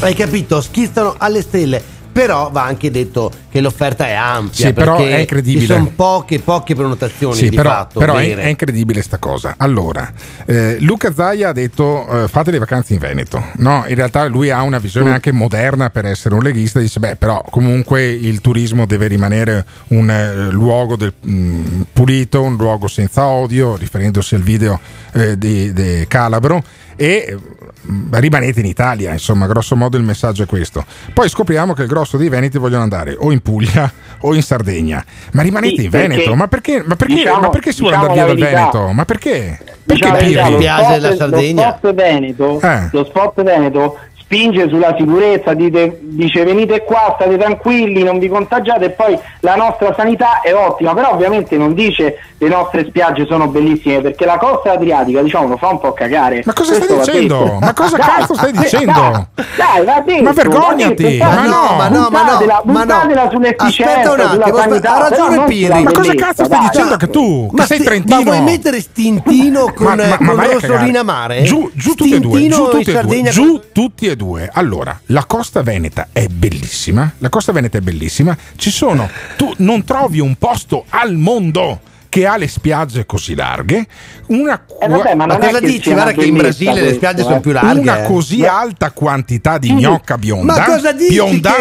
Hai 0.00 0.14
capito? 0.14 0.62
Schizzano 0.62 1.16
alle 1.18 1.42
stelle. 1.42 1.82
Però 2.10 2.48
va 2.50 2.64
anche 2.64 2.90
detto 2.90 3.30
che 3.50 3.60
l'offerta 3.60 4.06
è 4.06 4.12
ampia. 4.12 4.66
Sì, 4.66 4.72
però 4.72 4.96
è 4.98 5.18
incredibile. 5.18 5.66
Ci 5.66 5.72
sono 5.72 5.92
poche, 5.94 6.38
poche 6.40 6.74
prenotazioni 6.74 7.34
Sì, 7.34 7.48
di 7.48 7.56
però, 7.56 7.70
fatto. 7.70 7.98
però 7.98 8.14
è, 8.16 8.34
è 8.36 8.46
incredibile 8.46 9.02
sta 9.02 9.18
cosa. 9.18 9.54
Allora, 9.58 10.10
eh, 10.46 10.76
Luca 10.80 11.12
Zaia 11.12 11.48
ha 11.48 11.52
detto 11.52 12.24
eh, 12.24 12.28
fate 12.28 12.50
le 12.50 12.58
vacanze 12.58 12.92
in 12.94 13.00
Veneto. 13.00 13.44
No, 13.56 13.84
in 13.88 13.94
realtà 13.94 14.24
lui 14.26 14.50
ha 14.50 14.62
una 14.62 14.78
visione 14.78 15.10
Mm. 15.10 15.12
anche 15.14 15.32
moderna 15.32 15.90
per 15.90 16.04
essere 16.06 16.34
un 16.34 16.42
leghista. 16.42 16.78
Dice, 16.80 17.00
beh, 17.00 17.16
però 17.16 17.42
comunque 17.50 18.06
il 18.08 18.40
turismo 18.40 18.86
deve 18.86 19.06
rimanere 19.08 19.64
un 19.88 20.10
eh, 20.10 20.50
luogo 20.50 20.96
del- 20.96 21.12
mh, 21.20 21.82
pulito, 21.92 22.42
un 22.42 22.56
luogo 22.56 22.86
senza 22.86 23.26
odio, 23.26 23.76
riferendosi 23.76 24.34
al 24.34 24.42
video 24.42 24.78
eh, 25.12 25.36
di, 25.38 25.72
di 25.72 26.04
Calabro. 26.06 26.62
E 26.96 27.34
mh, 27.80 28.18
rimanete 28.18 28.60
in 28.60 28.66
Italia, 28.66 29.12
insomma, 29.12 29.46
grosso 29.46 29.74
modo 29.74 29.96
il 29.96 30.02
messaggio 30.02 30.42
è 30.42 30.46
questo. 30.46 30.84
Poi 31.14 31.28
scopriamo 31.30 31.72
che 31.72 31.82
il 31.82 31.88
grosso 31.88 32.18
dei 32.18 32.28
Veneti 32.28 32.58
vogliono 32.58 32.82
andare 32.82 33.16
o 33.18 33.32
in 33.32 33.39
Puglia 33.40 33.90
o 34.20 34.34
in 34.34 34.42
Sardegna. 34.42 35.04
Ma 35.32 35.42
rimanete 35.42 35.76
Sì, 35.76 35.84
in 35.84 35.90
Veneto? 35.90 36.14
perché- 36.22 36.34
Ma 36.36 36.48
perché, 36.48 36.82
ma 36.86 36.96
perché, 36.96 37.14
diciamo- 37.14 37.40
ma 37.40 37.48
perché 37.50 37.72
si 37.72 37.80
vuole 37.80 37.96
diciamo 37.96 38.12
andare 38.12 38.34
via 38.34 38.44
dal. 38.50 38.54
Veneto? 38.70 38.92
Ma 38.92 39.04
perché? 39.04 39.58
Perché 39.60 39.76
Diciamo 39.94 40.12
la 40.12 40.18
verità, 40.20 40.40
Pirri? 40.42 40.52
lo 40.52 40.58
piace 40.58 40.82
spot- 40.84 41.00
la 41.00 41.16
Sardegna? 41.16 41.66
Lo 41.66 41.76
spot 41.76 41.94
Veneto, 41.94 42.60
Eh. 42.60 42.88
lo 42.92 43.04
spot 43.04 43.42
Veneto 43.42 43.98
spinge 44.30 44.68
sulla 44.68 44.94
sicurezza, 44.96 45.54
dite- 45.54 45.98
dice 46.02 46.44
venite 46.44 46.84
qua, 46.84 47.16
state 47.18 47.36
tranquilli, 47.36 48.04
non 48.04 48.20
vi 48.20 48.28
contagiate 48.28 48.84
e 48.84 48.90
poi 48.90 49.18
la 49.40 49.56
nostra 49.56 49.92
sanità 49.96 50.40
è 50.40 50.54
ottima, 50.54 50.94
però 50.94 51.10
ovviamente 51.14 51.56
non 51.56 51.74
dice 51.74 52.16
le 52.38 52.48
nostre 52.48 52.86
spiagge 52.86 53.26
sono 53.26 53.48
bellissime 53.48 54.00
perché 54.00 54.24
la 54.24 54.38
costa 54.38 54.72
adriatica 54.72 55.20
diciamo 55.20 55.48
lo 55.48 55.56
fa 55.56 55.68
un 55.70 55.80
po' 55.80 55.92
cagare. 55.92 56.42
Ma 56.44 56.52
cosa 56.52 56.76
Questo 56.76 57.02
stai 57.02 57.14
dicendo? 57.26 57.38
detto. 57.44 57.58
Ma 57.60 57.74
cosa 57.74 57.96
Dai, 57.96 58.06
cazzo 58.06 58.34
stai 58.34 58.52
dai, 58.52 58.62
dicendo? 58.62 59.26
Dai, 59.56 59.84
va 59.84 60.00
detto, 60.06 60.22
Ma 60.22 60.32
vergognati! 60.32 60.94
detto, 60.94 61.24
Ma 61.24 61.34
dai, 61.34 61.48
no, 61.48 61.74
ma 61.76 61.88
no, 61.88 62.08
ma 62.08 62.22
no, 62.22 62.36
buttatela- 62.38 62.62
ma 62.66 62.84
no. 62.84 63.28
sull'efficienza, 63.32 63.92
Aspetta 63.94 64.12
un 64.12 64.20
attimo, 64.20 64.44
sulla 64.46 64.62
sanità, 64.62 64.94
ha 64.94 65.08
ragione 65.08 65.44
Pirri. 65.46 65.82
Ma 65.82 65.90
cosa 65.90 66.14
cazzo 66.14 66.44
stai 66.44 66.58
dai. 66.60 66.68
dicendo 66.70 66.96
che 66.96 67.10
tu? 67.10 67.46
Che 67.50 67.56
Ma, 67.56 67.66
sei 67.66 67.78
sti- 67.78 67.86
trentino? 67.86 68.16
ma 68.16 68.22
vuoi 68.22 68.40
mettere 68.42 68.80
Stintino 68.80 69.72
con, 69.74 69.86
Ma- 69.86 69.94
ma- 69.96 70.06
ma 70.06 70.16
con 70.18 70.36
vai 70.36 70.46
a 70.46 70.52
Rosso 70.52 70.66
cagare. 70.68 70.84
Rinamare? 70.84 71.42
Giù, 71.42 71.68
giù 71.74 71.94
tutti 71.94 72.14
e 72.14 72.20
due, 72.20 72.46
giù 72.48 72.68
tutti 72.68 72.90
e 72.92 73.00
due, 73.02 73.22
giù 73.24 73.60
tutti 73.72 74.06
e 74.06 74.16
due. 74.16 74.18
Allora, 74.52 75.00
la 75.06 75.24
costa 75.24 75.62
veneta 75.62 76.08
è 76.12 76.26
bellissima, 76.26 77.12
la 77.18 77.28
costa 77.28 77.52
veneta 77.52 77.78
è 77.78 77.80
bellissima, 77.80 78.36
ci 78.56 78.70
sono, 78.70 79.08
tu 79.36 79.52
non 79.58 79.84
trovi 79.84 80.20
un 80.20 80.36
posto 80.36 80.84
al 80.90 81.16
mondo 81.16 81.80
che 82.10 82.26
ha 82.26 82.36
le 82.36 82.48
spiagge 82.48 83.06
così 83.06 83.34
larghe, 83.34 83.86
una 84.26 84.62
Eh, 84.78 84.88
vabbè, 84.88 85.14
ma 85.14 85.24
Ma 85.26 85.38
cosa 85.38 85.60
dici? 85.60 85.92
Guarda 85.92 86.12
che 86.12 86.24
in 86.26 86.36
Brasile 86.36 86.72
le 86.74 86.78
questo, 86.80 86.96
spiagge 86.96 87.20
eh. 87.20 87.24
sono 87.24 87.40
più 87.40 87.52
larghe. 87.52 87.80
una 87.80 88.02
eh. 88.02 88.06
così 88.06 88.44
alta 88.44 88.90
quantità 88.90 89.56
di 89.58 89.72
gnocca 89.72 90.18
bionda 90.18 90.56
Ma 90.56 90.64
cosa 90.64 90.92
dici 90.92 91.12
bionda 91.12 91.52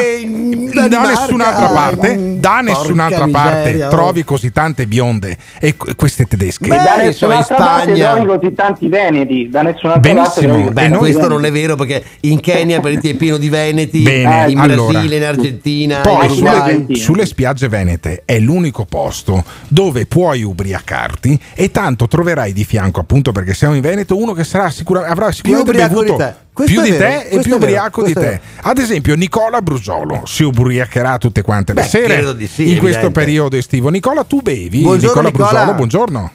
da 0.88 1.02
nessun'altra 1.02 1.68
parte 1.68 2.38
da 2.40 2.50
Porca 2.50 2.62
nessun'altra 2.62 3.28
parte 3.28 3.58
miseria, 3.60 3.88
oh. 3.88 3.90
trovi 3.90 4.24
così 4.24 4.52
tante 4.52 4.88
bionde 4.88 5.38
e 5.60 5.78
que- 5.78 5.96
queste 5.96 6.26
tedesche 6.26 6.68
da 6.68 6.76
Beh, 6.76 7.04
nessun'altra 7.06 7.06
insomma, 7.06 7.36
in 7.36 7.46
parte 7.48 7.96
Spagna. 7.96 8.14
trovi 8.14 8.40
così 8.40 8.54
tanti 8.54 8.88
veneti, 8.88 9.50
da 9.50 9.62
nessun'altra 9.62 10.14
parte 10.14 10.14
Benissimo. 10.42 10.62
così 10.62 10.74
Beh, 10.74 10.88
noi- 10.88 10.98
questo 11.00 11.28
non 11.28 11.46
è 11.46 11.52
vero 11.52 11.76
perché 11.76 12.04
in 12.22 12.40
Kenya 12.40 12.80
per 12.80 12.98
è 13.00 13.14
pieno 13.14 13.38
di 13.38 13.50
veneti, 13.50 14.02
Bene, 14.02 14.50
in 14.50 14.58
allora. 14.60 14.92
Brasile, 14.92 15.16
in 15.18 15.24
Argentina, 15.24 16.00
Poi 16.00 16.26
in 16.26 16.32
sulle, 16.32 16.86
sulle 16.96 17.26
spiagge 17.26 17.68
venete 17.68 18.24
è 18.26 18.40
l'unico 18.40 18.86
posto 18.86 19.44
dove 19.68 20.06
puoi 20.06 20.39
ubriacarti 20.44 21.40
e 21.56 21.72
tanto 21.72 22.08
troverai 22.08 22.54
di 22.54 22.64
fianco, 22.64 23.00
appunto 23.00 23.32
perché 23.32 23.54
siamo 23.54 23.76
in 23.76 23.82
Veneto, 23.82 24.18
uno 24.18 24.34
che 24.34 24.44
sarà 24.44 24.70
sicura- 24.70 25.06
avrà 25.08 25.32
sicuramente 25.32 25.70
ubriaco 25.72 26.02
bevuto 26.02 26.24
di. 26.24 26.34
Questo 26.54 26.74
più 26.82 26.92
di 26.92 26.98
vero, 26.98 27.04
te 27.10 27.16
e 27.16 27.30
questo 27.30 27.42
più 27.42 27.56
ubriaco 27.56 28.04
di 28.04 28.14
questo 28.14 28.32
te. 28.32 28.42
Ad 28.64 28.78
esempio 28.80 29.16
Nicola 29.16 29.62
Brusolo 29.62 30.24
si 30.26 30.44
ubriacherà 30.44 31.18
tutte 31.18 31.42
quante 31.42 31.74
le 31.74 31.82
Beh, 31.84 31.88
sere 31.88 32.06
credo 32.16 32.34
di 32.34 32.48
sì, 32.48 32.64
in 32.72 32.80
questo 32.80 33.00
evidente. 33.00 33.20
periodo 33.20 33.56
estivo. 33.56 33.90
Nicola, 33.90 34.24
tu 34.26 34.42
bevi? 34.42 34.82
Buongiorno, 34.82 35.22
Nicola 35.22 35.30
Nicola. 35.30 35.48
Brusolo, 35.50 35.74
buongiorno. 35.76 36.32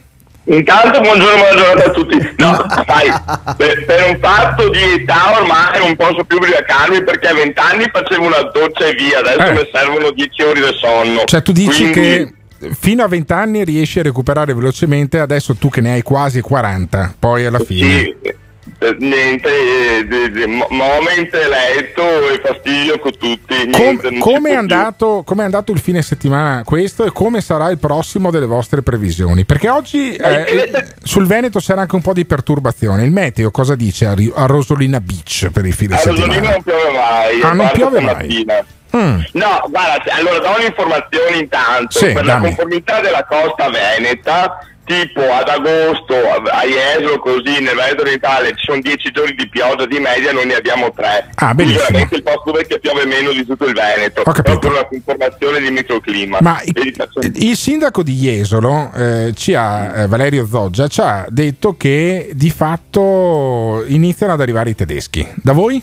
Intanto 0.46 1.00
buongiorno, 1.00 1.36
buona 1.36 1.56
giornata 1.56 1.88
a 1.88 1.92
tutti. 1.92 2.16
No, 2.36 2.66
sai, 2.86 3.10
per, 3.56 3.84
per 3.86 4.08
un 4.10 4.18
fatto 4.20 4.68
di 4.68 4.78
età 5.00 5.32
ormai 5.40 5.78
non 5.78 5.96
posso 5.96 6.22
più 6.24 6.36
ubriacarmi 6.36 7.02
perché 7.02 7.28
a 7.28 7.34
20 7.34 7.58
anni 7.60 7.90
facevo 7.90 8.26
una 8.26 8.42
doccia 8.52 8.86
e 8.86 8.92
via, 8.94 9.18
adesso 9.20 9.40
Eh. 9.40 9.52
mi 9.52 9.68
servono 9.72 10.10
10 10.10 10.42
ore 10.42 10.60
di 10.60 10.76
sonno. 10.78 11.22
Cioè 11.24 11.42
tu 11.42 11.52
dici 11.52 11.90
Quindi- 11.90 11.92
che 11.92 12.34
fino 12.72 13.02
a 13.02 13.08
20 13.08 13.32
anni 13.32 13.64
riesci 13.64 13.98
a 14.00 14.02
recuperare 14.02 14.54
velocemente, 14.54 15.18
adesso 15.18 15.54
tu 15.54 15.68
che 15.68 15.80
ne 15.80 15.92
hai 15.92 16.02
quasi 16.02 16.40
40, 16.40 17.14
poi 17.18 17.44
alla 17.44 17.58
fine... 17.58 17.86
Sì, 17.88 18.16
eh, 18.78 18.96
niente, 18.98 19.48
eh, 19.98 20.06
di- 20.06 20.30
di- 20.30 20.46
mo- 20.46 20.66
moment, 20.70 21.30
letto 21.32 22.02
e 22.30 22.40
fastidio 22.42 22.98
con 22.98 23.12
tutti. 23.12 23.54
Com- 23.70 23.80
niente, 23.80 24.08
si 24.08 24.18
come, 24.18 24.50
è 24.50 24.54
andato, 24.54 25.22
come 25.24 25.42
è 25.42 25.44
andato 25.44 25.70
il 25.70 25.78
fine 25.78 26.00
settimana 26.00 26.62
questo 26.64 27.04
e 27.04 27.12
come 27.12 27.42
sarà 27.42 27.68
il 27.70 27.78
prossimo 27.78 28.30
delle 28.30 28.46
vostre 28.46 28.80
previsioni? 28.82 29.44
Perché 29.44 29.68
oggi 29.68 30.14
eh, 30.16 30.86
sul 31.02 31.26
Veneto 31.26 31.58
c'era 31.60 31.82
anche 31.82 31.94
un 31.94 32.00
po' 32.00 32.14
di 32.14 32.24
perturbazione. 32.24 33.04
Il 33.04 33.10
meteo 33.12 33.50
cosa 33.50 33.74
dice 33.74 34.06
a, 34.06 34.14
Rosolina 34.46 35.00
Beach 35.00 35.50
per 35.52 35.66
il 35.66 35.74
fine 35.74 35.96
A 35.96 35.98
settimana? 35.98 36.40
non 36.50 36.62
piove 36.62 36.90
mai, 36.90 37.40
Ah, 37.42 37.52
non 37.52 37.70
piove 37.74 38.00
mai. 38.00 38.12
stamattina. 38.14 38.64
Mm. 38.96 39.20
No, 39.32 39.64
guarda, 39.70 40.12
allora 40.14 40.38
do 40.38 40.54
un'informazione 40.58 41.36
intanto. 41.38 41.98
Sì, 41.98 42.12
per 42.12 42.24
la 42.24 42.34
dammi. 42.34 42.46
conformità 42.54 43.00
della 43.00 43.24
costa 43.24 43.68
veneta, 43.68 44.58
tipo 44.84 45.20
ad 45.32 45.48
agosto 45.48 46.14
a 46.14 46.62
Jesolo, 46.66 47.18
così 47.18 47.58
nel 47.60 47.74
Veneto 47.74 48.02
orientale 48.02 48.48
ci 48.50 48.66
sono 48.66 48.80
10 48.80 49.10
giorni 49.12 49.34
di 49.34 49.48
pioggia 49.48 49.86
di 49.86 49.98
media, 49.98 50.30
noi 50.32 50.44
ne 50.46 50.54
abbiamo 50.56 50.92
3. 50.92 51.30
Ah, 51.36 51.54
benissimo. 51.54 51.80
Sicuramente 51.86 52.14
il 52.16 52.22
posto 52.22 52.50
dove 52.52 52.66
piove 52.78 53.06
meno 53.06 53.32
di 53.32 53.46
tutto 53.46 53.64
il 53.64 53.72
Veneto. 53.72 54.20
Ho 54.20 54.24
capito. 54.32 54.42
Proprio 54.58 54.70
una 54.72 54.84
conformazione 54.84 55.60
di 55.60 55.70
microclima. 55.70 56.38
Ma 56.42 56.60
i- 56.62 56.70
Vedi, 56.72 56.92
faccio- 56.92 57.20
il 57.20 57.56
sindaco 57.56 58.02
di 58.02 58.12
Jesolo, 58.12 58.90
eh, 58.94 59.32
ci 59.34 59.54
ha, 59.54 60.02
eh, 60.02 60.06
Valerio 60.06 60.46
Zoggia, 60.46 60.86
ci 60.86 61.00
ha 61.00 61.24
detto 61.30 61.76
che 61.78 62.30
di 62.34 62.50
fatto 62.50 63.82
iniziano 63.86 64.34
ad 64.34 64.40
arrivare 64.40 64.70
i 64.70 64.74
tedeschi. 64.74 65.26
Da 65.36 65.52
voi? 65.52 65.82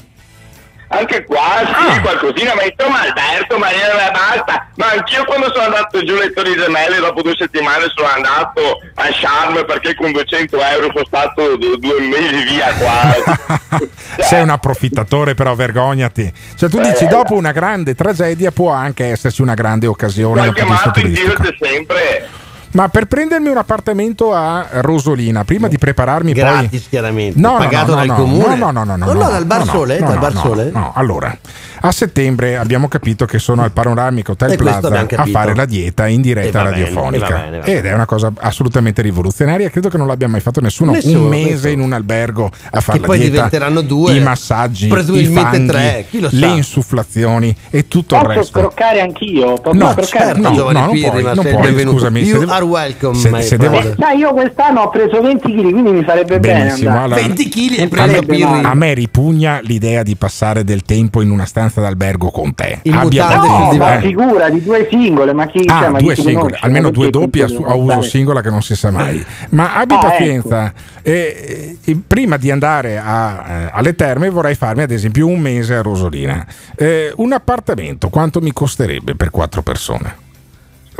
Anche 0.93 1.23
qua 1.26 1.39
Ah. 1.61 1.93
sì, 1.93 2.01
qualcosina, 2.01 2.53
ma 2.53 2.63
insomma 2.63 3.01
Alberto, 3.01 3.57
ma 3.57 3.69
eh, 3.69 4.11
basta. 4.11 4.68
Ma 4.76 4.91
anch'io 4.91 5.23
quando 5.26 5.51
sono 5.53 5.65
andato 5.65 6.03
giù 6.03 6.15
le 6.15 6.34
Torri 6.34 6.53
Gemelle, 6.55 6.97
dopo 6.99 7.22
due 7.22 7.35
settimane 7.38 7.85
sono 7.95 8.07
andato 8.07 8.61
a 8.95 9.07
Charme 9.11 9.63
perché 9.65 9.95
con 9.95 10.11
200 10.11 10.61
euro 10.61 10.88
sono 10.93 11.05
stato 11.05 11.55
du- 11.57 11.77
due 11.77 11.99
mesi 12.01 12.43
via 12.43 12.73
qua. 12.73 13.80
Sei 14.19 14.41
un 14.41 14.49
approfittatore, 14.49 15.34
però 15.34 15.55
vergognati. 15.55 16.31
Cioè, 16.57 16.69
tu 16.69 16.80
dici, 16.81 17.05
eh. 17.05 17.07
dopo 17.07 17.35
una 17.35 17.51
grande 17.51 17.95
tragedia 17.95 18.51
può 18.51 18.72
anche 18.72 19.05
esserci 19.11 19.41
una 19.41 19.53
grande 19.53 19.88
occasione 19.88 20.41
Qualche 20.41 20.63
matto 20.65 20.99
in 20.99 21.13
giro 21.13 21.34
c'è 21.35 21.55
sempre. 21.59 22.30
Ma 22.73 22.88
per 22.89 23.06
prendermi 23.06 23.49
un 23.49 23.57
appartamento 23.57 24.34
a 24.34 24.65
Rosolina, 24.72 25.43
prima 25.43 25.68
di 25.68 25.77
prepararmi 25.77 26.31
Gratis, 26.34 26.69
poi... 26.69 26.89
chiaramente. 26.89 27.39
No, 27.39 27.52
no, 27.53 27.57
Pagato 27.57 27.91
no, 27.91 27.98
dal 27.98 28.07
no, 28.07 28.15
comune. 28.15 28.56
No, 28.56 28.72
no, 28.72 28.84
no, 28.84 28.95
no, 28.95 29.06
no, 29.06 29.14
no, 29.14 29.30
dal 29.30 29.45
Bar 29.45 29.60
no, 29.60 29.65
no, 29.65 29.72
Sole, 29.72 29.99
no, 29.99 30.06
dal 30.06 30.14
no, 30.15 30.19
Bar 30.22 30.34
no, 30.34 30.39
Sole? 30.41 30.69
No, 30.72 30.91
allora, 30.95 31.38
a 31.81 31.91
settembre 31.91 32.57
abbiamo 32.57 32.88
capito 32.88 33.26
che 33.26 33.39
sono 33.39 33.64
al 33.64 33.72
Panoramic 33.72 34.30
Hotel 34.30 34.56
Plaza 34.56 34.88
a 35.15 35.26
fare 35.26 35.53
la 35.56 35.65
dieta 35.65 36.07
in 36.07 36.19
E 36.19 36.23
diretta 36.23 36.64
bene, 36.64 36.69
radiofonica. 36.69 37.26
e 37.27 37.30
va 37.31 37.38
bene, 37.39 37.57
va 37.57 37.64
bene. 37.65 37.77
Ed 37.80 37.85
è 37.85 37.93
una 37.93 38.06
cosa 38.06 38.31
assolutamente 38.39 39.02
rivoluzionaria. 39.02 39.69
Credo 39.69 39.89
che 39.89 39.98
non 39.98 40.07
l'abbia 40.07 40.27
mai 40.27 40.39
fatto 40.39 40.61
nessuno. 40.61 40.91
Nessuno, 40.91 41.23
un 41.23 41.27
mese 41.27 41.48
questo. 41.49 41.68
in 41.69 41.80
un 41.81 41.93
albergo 41.93 42.49
a 42.72 42.80
fare 42.81 42.98
Che 42.99 43.02
la 43.02 43.07
poi 43.07 43.18
dieta. 43.18 43.34
diventeranno 43.35 43.81
due, 43.81 44.14
I 44.15 44.19
massaggi, 44.22 44.88
i 44.88 45.26
fanghi, 45.26 45.65
tre, 45.65 46.06
chi 46.10 46.19
lo 46.19 46.30
sa. 46.30 46.35
le 46.38 46.48
insufflazioni 46.48 47.56
e 47.69 47.88
tutto 47.88 48.15
il 48.15 48.22
Posso 48.22 48.34
resto. 48.34 48.60
scroccare 48.60 49.02
anch'io? 49.02 49.53
Posso 49.56 49.77
No, 49.77 49.91
scroccare 49.91 50.07
certo, 50.34 50.48
anch'io? 50.48 50.72
no, 50.72 50.80
no, 50.80 50.85
non 50.85 50.99
puoi, 50.99 51.23
non 51.23 51.35
puoi, 51.35 51.81
scusami. 51.81 52.19
You 52.22 52.34
se 52.34 52.39
devo- 52.39 52.52
are 52.62 52.70
welcome, 52.72 53.16
se- 53.16 53.42
se 53.42 53.58
devo- 53.58 53.72
brother. 53.80 53.96
Dai, 53.96 54.18
io 54.18 54.32
quest'anno 54.34 54.82
ho 54.82 54.90
preso 54.90 55.22
20 55.22 55.52
kg, 55.54 55.72
quindi 55.72 55.92
mi 55.92 56.04
sarebbe 56.06 56.40
Benissimo, 56.40 56.90
bene. 56.92 57.04
andare. 57.04 57.04
allora- 57.22 57.22
20 57.22 57.50
kg 57.50 57.80
e 57.80 57.88
Pirri. 58.22 58.44
male. 58.44 58.68
A 58.68 58.74
me 58.74 58.94
ripugna 58.94 59.60
l'idea 59.62 60.04
di 60.04 60.16
passare 60.16 60.64
del 60.64 60.84
tempo 60.84 61.22
in 61.22 61.30
una 61.32 61.46
stanza 61.46 61.82
d'albergo 61.82 62.30
con 62.32 62.54
te. 62.56 62.80
In 62.84 62.94
Abbia 62.94 63.24
mutande 63.26 63.48
No, 63.48 63.54
pazienza, 63.58 63.78
ma 63.86 63.98
eh. 63.98 64.02
figura 64.02 64.50
di 64.50 64.64
due 64.64 64.88
singole, 64.90 65.34
ma 65.34 65.46
chi, 65.48 65.66
cioè, 65.66 65.86
Ah, 65.86 65.90
ma 65.90 66.00
due 66.00 66.14
chi 66.14 66.22
singole, 66.22 66.44
conosce? 66.46 66.66
almeno 66.66 66.90
due 66.92 67.10
doppie 67.10 67.44
a, 67.44 67.46
uso 67.46 67.86
stare- 67.92 68.08
singola 68.08 68.42
che 68.42 68.50
non 68.50 68.62
si 68.62 68.76
sa 68.76 68.92
mai. 68.92 69.26
Ma 69.50 69.76
abbi 69.76 69.94
Ah, 69.94 69.98
pazienza, 70.00 70.74
eh, 71.02 71.78
eh, 71.84 71.98
prima 72.08 72.38
di 72.38 72.52
andare 72.52 72.98
a, 72.98 73.44
eh, 73.48 73.70
alle 73.74 73.96
terme 73.96 74.30
vorrei 74.30 74.56
farmi 74.56 74.84
ad 74.84 74.92
esempio 74.92 75.28
un 75.28 75.40
mese 75.40 75.76
a 75.76 75.82
Rosolina. 75.82 76.46
Eh, 76.76 77.12
un 77.18 77.34
appartamento 77.34 78.10
quanto 78.10 78.40
mi 78.42 78.52
costerebbe 78.54 79.16
per 79.16 79.30
quattro 79.30 79.62
persone? 79.62 80.30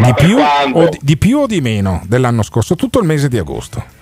Di 0.04 0.14
più, 0.16 0.38
di, 0.38 0.98
di 1.02 1.18
più 1.18 1.40
o 1.40 1.48
di 1.48 1.62
meno 1.62 2.02
dell'anno 2.08 2.42
scorso? 2.42 2.76
Tutto 2.76 3.00
il 3.00 3.06
mese 3.06 3.28
di 3.28 3.38
agosto. 3.38 4.01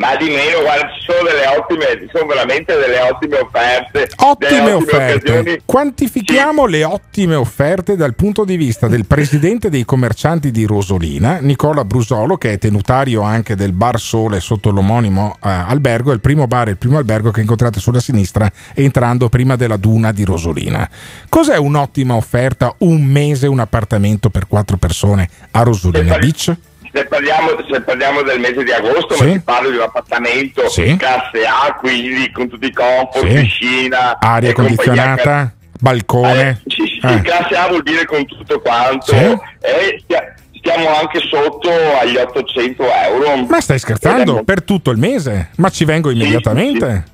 Ma 0.00 0.16
di 0.16 0.30
meno, 0.30 0.62
guarda, 0.62 0.88
ci 0.94 1.02
sono 1.04 1.28
delle 1.28 1.46
ottime, 1.46 1.84
ci 2.00 2.08
sono 2.10 2.26
veramente 2.26 2.74
delle 2.74 3.00
ottime 3.00 3.36
offerte. 3.36 4.08
Ottime 4.16 4.50
delle 4.50 4.72
offerte. 4.72 5.30
occasioni. 5.30 5.60
Quantifichiamo 5.62 6.64
le 6.64 6.84
ottime 6.84 7.34
offerte 7.34 7.96
dal 7.96 8.14
punto 8.14 8.46
di 8.46 8.56
vista 8.56 8.88
del 8.88 9.04
presidente 9.04 9.68
dei 9.68 9.84
commercianti 9.84 10.50
di 10.50 10.64
Rosolina, 10.64 11.36
Nicola 11.40 11.84
Brusolo, 11.84 12.38
che 12.38 12.52
è 12.54 12.58
tenutario 12.58 13.20
anche 13.20 13.54
del 13.54 13.72
Bar 13.72 14.00
Sole 14.00 14.40
sotto 14.40 14.70
l'omonimo 14.70 15.36
eh, 15.36 15.50
albergo, 15.50 16.12
è 16.12 16.14
il 16.14 16.20
primo 16.20 16.46
bar 16.46 16.68
e 16.68 16.70
il 16.70 16.78
primo 16.78 16.96
albergo 16.96 17.30
che 17.30 17.42
incontrate 17.42 17.78
sulla 17.78 18.00
sinistra 18.00 18.50
entrando 18.72 19.28
prima 19.28 19.56
della 19.56 19.76
duna 19.76 20.12
di 20.12 20.24
Rosolina. 20.24 20.88
Cos'è 21.28 21.58
un'ottima 21.58 22.14
offerta? 22.14 22.74
Un 22.78 23.02
mese, 23.02 23.46
un 23.48 23.60
appartamento 23.60 24.30
per 24.30 24.46
quattro 24.46 24.78
persone 24.78 25.28
a 25.50 25.62
Rosolina 25.62 26.16
Beach? 26.16 26.56
Se 26.92 27.04
parliamo, 27.06 27.48
se 27.70 27.80
parliamo 27.82 28.22
del 28.22 28.40
mese 28.40 28.64
di 28.64 28.72
agosto, 28.72 29.14
Sì. 29.14 29.24
ma 29.26 29.32
si 29.32 29.40
parla 29.40 29.70
di 29.70 29.76
un 29.76 29.82
appartamento 29.82 30.68
Sì. 30.68 30.96
classe 30.96 31.44
A, 31.46 31.74
quindi 31.74 32.30
con 32.32 32.48
tutti 32.48 32.66
i 32.66 32.72
comfort, 32.72 33.28
Sì. 33.28 33.40
piscina, 33.40 34.18
Aria 34.18 34.50
e 34.50 34.52
compagnia 34.52 34.76
condizionata? 34.84 35.52
Balcone? 35.80 36.60
Eh, 36.64 36.70
sì, 36.70 36.82
sì, 37.00 37.06
Eh. 37.06 37.20
classe 37.22 37.54
A 37.54 37.68
vuol 37.68 37.82
dire 37.82 38.04
con 38.06 38.26
tutto 38.26 38.60
quanto. 38.60 39.06
Sì. 39.06 39.14
E 39.14 40.00
stia- 40.02 40.34
stiamo 40.58 40.94
anche 40.94 41.20
sotto 41.20 41.70
agli 42.00 42.16
800 42.16 42.82
euro. 42.84 43.36
Ma 43.46 43.60
stai 43.60 43.78
scherzando? 43.78 44.40
È 44.40 44.42
Per 44.42 44.62
tutto 44.64 44.90
il 44.90 44.98
mese? 44.98 45.50
Ma 45.56 45.68
ci 45.70 45.84
vengo 45.84 46.10
immediatamente? 46.10 47.04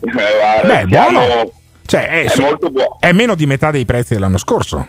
mo- 0.00 0.08
eh, 0.10 0.12
guarda, 0.38 0.66
Beh, 0.76 0.82
stiamo- 0.86 1.18
buono. 1.26 1.52
Cioè, 1.86 2.08
è, 2.08 2.24
è 2.24 2.28
su- 2.28 2.40
molto 2.42 2.70
buono. 2.70 2.96
è 3.00 3.12
meno 3.12 3.34
di 3.34 3.46
metà 3.46 3.70
dei 3.70 3.84
prezzi 3.84 4.14
dell'anno 4.14 4.38
scorso. 4.38 4.86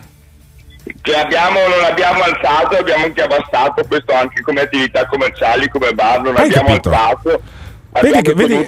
Che 1.00 1.14
abbiamo, 1.14 1.58
non 1.60 1.84
abbiamo 1.88 2.22
alzato, 2.22 2.76
abbiamo 2.76 3.04
anche 3.04 3.22
abbassato 3.22 3.84
questo 3.86 4.12
anche 4.14 4.40
come 4.42 4.60
attività 4.62 5.06
commerciali, 5.06 5.68
come 5.68 5.92
bar, 5.92 6.20
non 6.22 6.36
Hai 6.36 6.46
abbiamo 6.46 6.68
capito? 6.68 6.90
alzato. 6.90 7.42
Vedi 8.00 8.22
che- 8.22 8.32
vedi- 8.32 8.66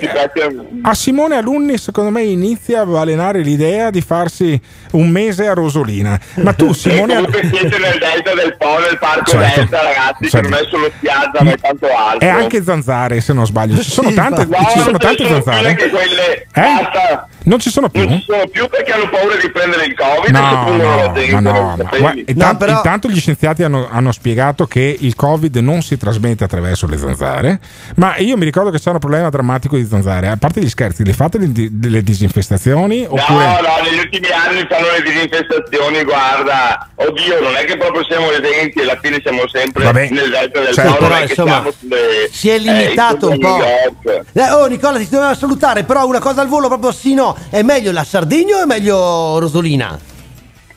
A 0.83 0.93
Simone 0.95 1.37
Alunni, 1.37 1.79
secondo 1.79 2.11
me, 2.11 2.23
inizia 2.25 2.83
a 2.83 2.87
balenare 2.87 3.41
l'idea 3.41 3.89
di 3.89 4.03
farsi 4.03 4.61
un 4.93 5.09
mese 5.09 5.47
a 5.49 5.55
Rosolina. 5.55 6.21
Ma 6.43 6.53
tu, 6.53 6.73
Simone 6.75 7.15
Comunque 7.15 7.49
siete 7.51 7.79
nel 7.79 7.99
delta 7.99 8.35
del 8.35 8.55
Po, 8.59 8.79
nel 8.79 8.99
parco 8.99 9.31
Certo, 9.31 9.61
delta, 9.61 9.83
ragazzi, 9.83 10.29
certo. 10.29 10.49
che 10.49 10.55
non 10.55 10.59
è 10.63 10.69
solo 10.69 10.91
spiaggia, 10.95 11.43
ma 11.43 11.53
è 11.53 11.57
tanto 11.57 11.87
altro. 11.87 12.29
e 12.29 12.31
anche 12.31 12.63
zanzare, 12.63 13.21
se 13.23 13.33
non 13.33 13.47
sbaglio. 13.47 13.81
Ci 13.83 13.91
sono 13.91 14.13
tante, 14.13 14.45
No, 14.45 14.59
ci 14.71 14.79
sono 14.81 14.99
tante 14.99 15.27
zanzare. 15.27 15.75
quelle. 15.75 16.35
Eh? 16.35 16.47
Basta, 16.61 17.29
Non 17.45 17.59
ci 17.59 17.71
sono 17.71 17.89
più? 17.89 18.09
Non 18.09 18.19
ci 18.19 18.25
sono 18.27 18.47
più 18.47 18.67
perché 18.69 18.93
hanno 18.93 19.09
paura 19.09 19.37
di 19.37 19.51
prendere 19.51 19.85
il 19.85 19.95
Covid 19.95 20.35
e 20.35 20.39
No, 20.39 20.77
no, 20.77 21.13
gente. 21.15 21.33
ma 21.33 21.41
no, 21.41 21.53
ma 21.63 21.75
sapevi? 21.77 22.01
guarda, 22.01 22.21
intanto, 22.27 22.67
intanto 22.67 23.09
gli 23.09 23.19
scienziati 23.21 23.63
hanno, 23.63 23.87
hanno 23.91 24.13
spiegato 24.13 24.67
che 24.67 24.97
il 24.99 25.15
Covid 25.15 25.55
non 25.57 25.83
si 25.83 25.97
trasmette 25.99 26.45
attraverso 26.45 26.87
le 26.87 26.97
zanzare, 26.97 27.61
ma 27.97 28.17
io 28.17 28.37
mi 28.37 28.45
ricordo 28.45 28.71
che 28.71 28.79
c'è 28.79 28.91
un 28.91 28.99
problema 28.99 29.29
drammatico 29.29 29.77
di 29.77 29.87
zanzare. 29.87 30.29
A 30.29 30.37
parte 30.37 30.61
gli 30.61 30.69
scherzi, 30.69 31.05
le 31.05 31.13
fate 31.13 31.39
le, 31.39 31.51
le 31.81 32.03
disinfestazioni? 32.03 33.03
No, 33.03 33.13
Oppure... 33.13 33.45
no, 33.45 33.83
negli 33.91 33.99
ultimi 33.99 34.29
anni 34.29 34.67
fanno 34.69 34.87
le 34.97 35.03
disinfestazioni, 35.03 36.03
guarda, 36.05 36.89
oddio, 36.95 37.41
non 37.43 37.57
è 37.57 37.65
che 37.65 37.77
proprio 37.77 38.05
siamo 38.05 38.31
esenti, 38.31 38.81
alla 38.81 38.99
fine 39.03 39.21
siamo 39.21 39.47
sempre 39.49 39.85
Vabbè. 39.85 40.09
nel 40.11 40.31
delta 40.31 40.61
del 40.61 40.75
Toro, 40.75 40.97
però, 40.97 41.21
insomma, 41.21 41.53
siamo 41.53 41.73
sulle, 41.79 42.29
Si 42.31 42.49
è 42.49 42.55
eh, 42.55 42.59
limitato 42.59 43.29
un 43.29 43.35
intorno 43.35 43.65
a 43.65 43.93
po'. 44.03 44.25
Eh, 44.33 44.51
oh 44.51 44.67
Nicola, 44.67 44.97
ti 44.99 45.09
doveva 45.11 45.35
salutare, 45.35 45.85
però 45.85 46.07
una 46.07 46.21
cosa 46.21 46.41
al 46.41 46.49
volo 46.49 46.69
proprio 46.69 46.91
sì 46.93 47.13
no. 47.15 47.34
È 47.51 47.63
meglio 47.63 47.93
la 47.93 48.05
Sardegna 48.05 48.57
o 48.59 48.63
è 48.63 48.67
meglio 48.67 49.39
Rosolina? 49.39 49.99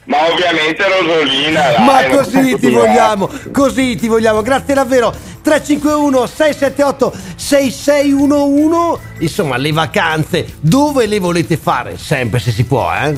Ma 0.05 0.17
ovviamente 0.31 0.83
Rosolina, 0.87 1.61
dai, 1.71 1.85
Ma 1.85 2.03
così 2.15 2.55
ti 2.55 2.69
dire. 2.69 2.71
vogliamo, 2.71 3.29
così 3.51 3.95
ti 3.97 4.07
vogliamo, 4.07 4.41
grazie 4.41 4.73
davvero. 4.73 5.13
351 5.41 6.25
678 6.25 7.13
6611 7.35 8.99
Insomma, 9.19 9.57
le 9.57 9.71
vacanze 9.73 10.55
dove 10.61 11.05
le 11.07 11.19
volete 11.19 11.57
fare? 11.57 11.97
Sempre 11.97 12.39
se 12.39 12.51
si 12.51 12.63
può, 12.63 12.89
eh? 12.93 13.17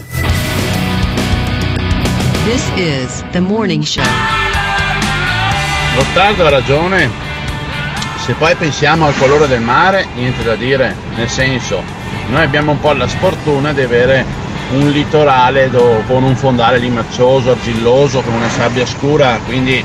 This 2.45 2.63
is 2.75 3.23
the 3.31 3.39
morning 3.39 3.83
show. 3.83 4.03
Gottardo 5.95 6.45
ha 6.45 6.49
ragione. 6.49 7.09
Se 8.25 8.33
poi 8.33 8.55
pensiamo 8.55 9.05
al 9.05 9.15
colore 9.17 9.47
del 9.47 9.61
mare, 9.61 10.07
niente 10.15 10.43
da 10.43 10.55
dire. 10.55 10.95
Nel 11.15 11.29
senso, 11.29 11.83
noi 12.29 12.43
abbiamo 12.43 12.71
un 12.71 12.79
po' 12.79 12.93
la 12.93 13.07
sfortuna 13.07 13.73
di 13.73 13.81
avere 13.81 14.25
un 14.71 14.89
litorale 14.89 15.69
do- 15.69 16.03
con 16.07 16.23
un 16.23 16.35
fondale 16.35 16.77
limaccioso, 16.77 17.51
argilloso, 17.51 18.21
con 18.21 18.33
una 18.33 18.49
sabbia 18.49 18.85
scura, 18.85 19.39
quindi 19.45 19.83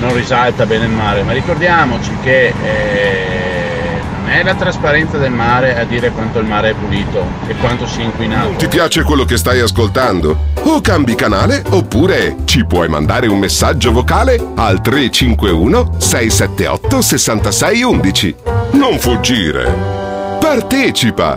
non 0.00 0.14
risalta 0.14 0.66
bene 0.66 0.86
il 0.86 0.90
mare. 0.90 1.22
Ma 1.22 1.32
ricordiamoci 1.32 2.10
che 2.22 2.46
eh, 2.46 4.00
non 4.20 4.30
è 4.30 4.42
la 4.42 4.54
trasparenza 4.54 5.16
del 5.16 5.30
mare 5.30 5.78
a 5.78 5.84
dire 5.84 6.10
quanto 6.10 6.40
il 6.40 6.46
mare 6.46 6.70
è 6.70 6.74
pulito 6.74 7.24
e 7.46 7.54
quanto 7.54 7.86
sia 7.86 8.02
inquinato. 8.02 8.56
Ti 8.56 8.68
piace 8.68 9.04
quello 9.04 9.24
che 9.24 9.36
stai 9.36 9.60
ascoltando? 9.60 10.48
O 10.62 10.80
cambi 10.80 11.14
canale 11.14 11.62
oppure 11.70 12.36
ci 12.46 12.64
puoi 12.64 12.88
mandare 12.88 13.28
un 13.28 13.38
messaggio 13.38 13.92
vocale 13.92 14.34
al 14.56 14.80
351 14.80 15.94
678 15.98 17.00
6611. 17.00 18.34
Non 18.72 18.98
fuggire. 18.98 20.09
Partecipa. 20.40 21.36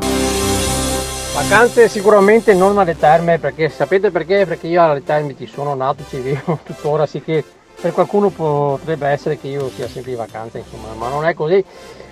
Vacanze 1.34 1.89
sicuramente 1.89 2.53
non 2.53 2.77
alle 2.77 2.97
terme, 2.97 3.38
perché 3.38 3.67
sapete 3.67 4.11
perché? 4.11 4.45
Perché 4.45 4.67
io 4.67 4.81
alle 4.81 5.03
terme 5.03 5.35
ci 5.38 5.45
sono 5.45 5.75
nato, 5.75 6.03
ci 6.07 6.19
vivo 6.19 6.59
tuttora, 6.63 7.05
sì 7.05 7.21
che 7.21 7.43
per 7.80 7.91
qualcuno 7.91 8.30
potrebbe 8.30 9.07
essere 9.07 9.38
che 9.38 9.49
io 9.49 9.69
sia 9.69 9.89
sempre 9.89 10.11
in 10.11 10.17
vacanza, 10.17 10.57
insomma, 10.57 10.93
ma 10.97 11.09
non 11.09 11.25
è 11.25 11.34
così, 11.34 11.63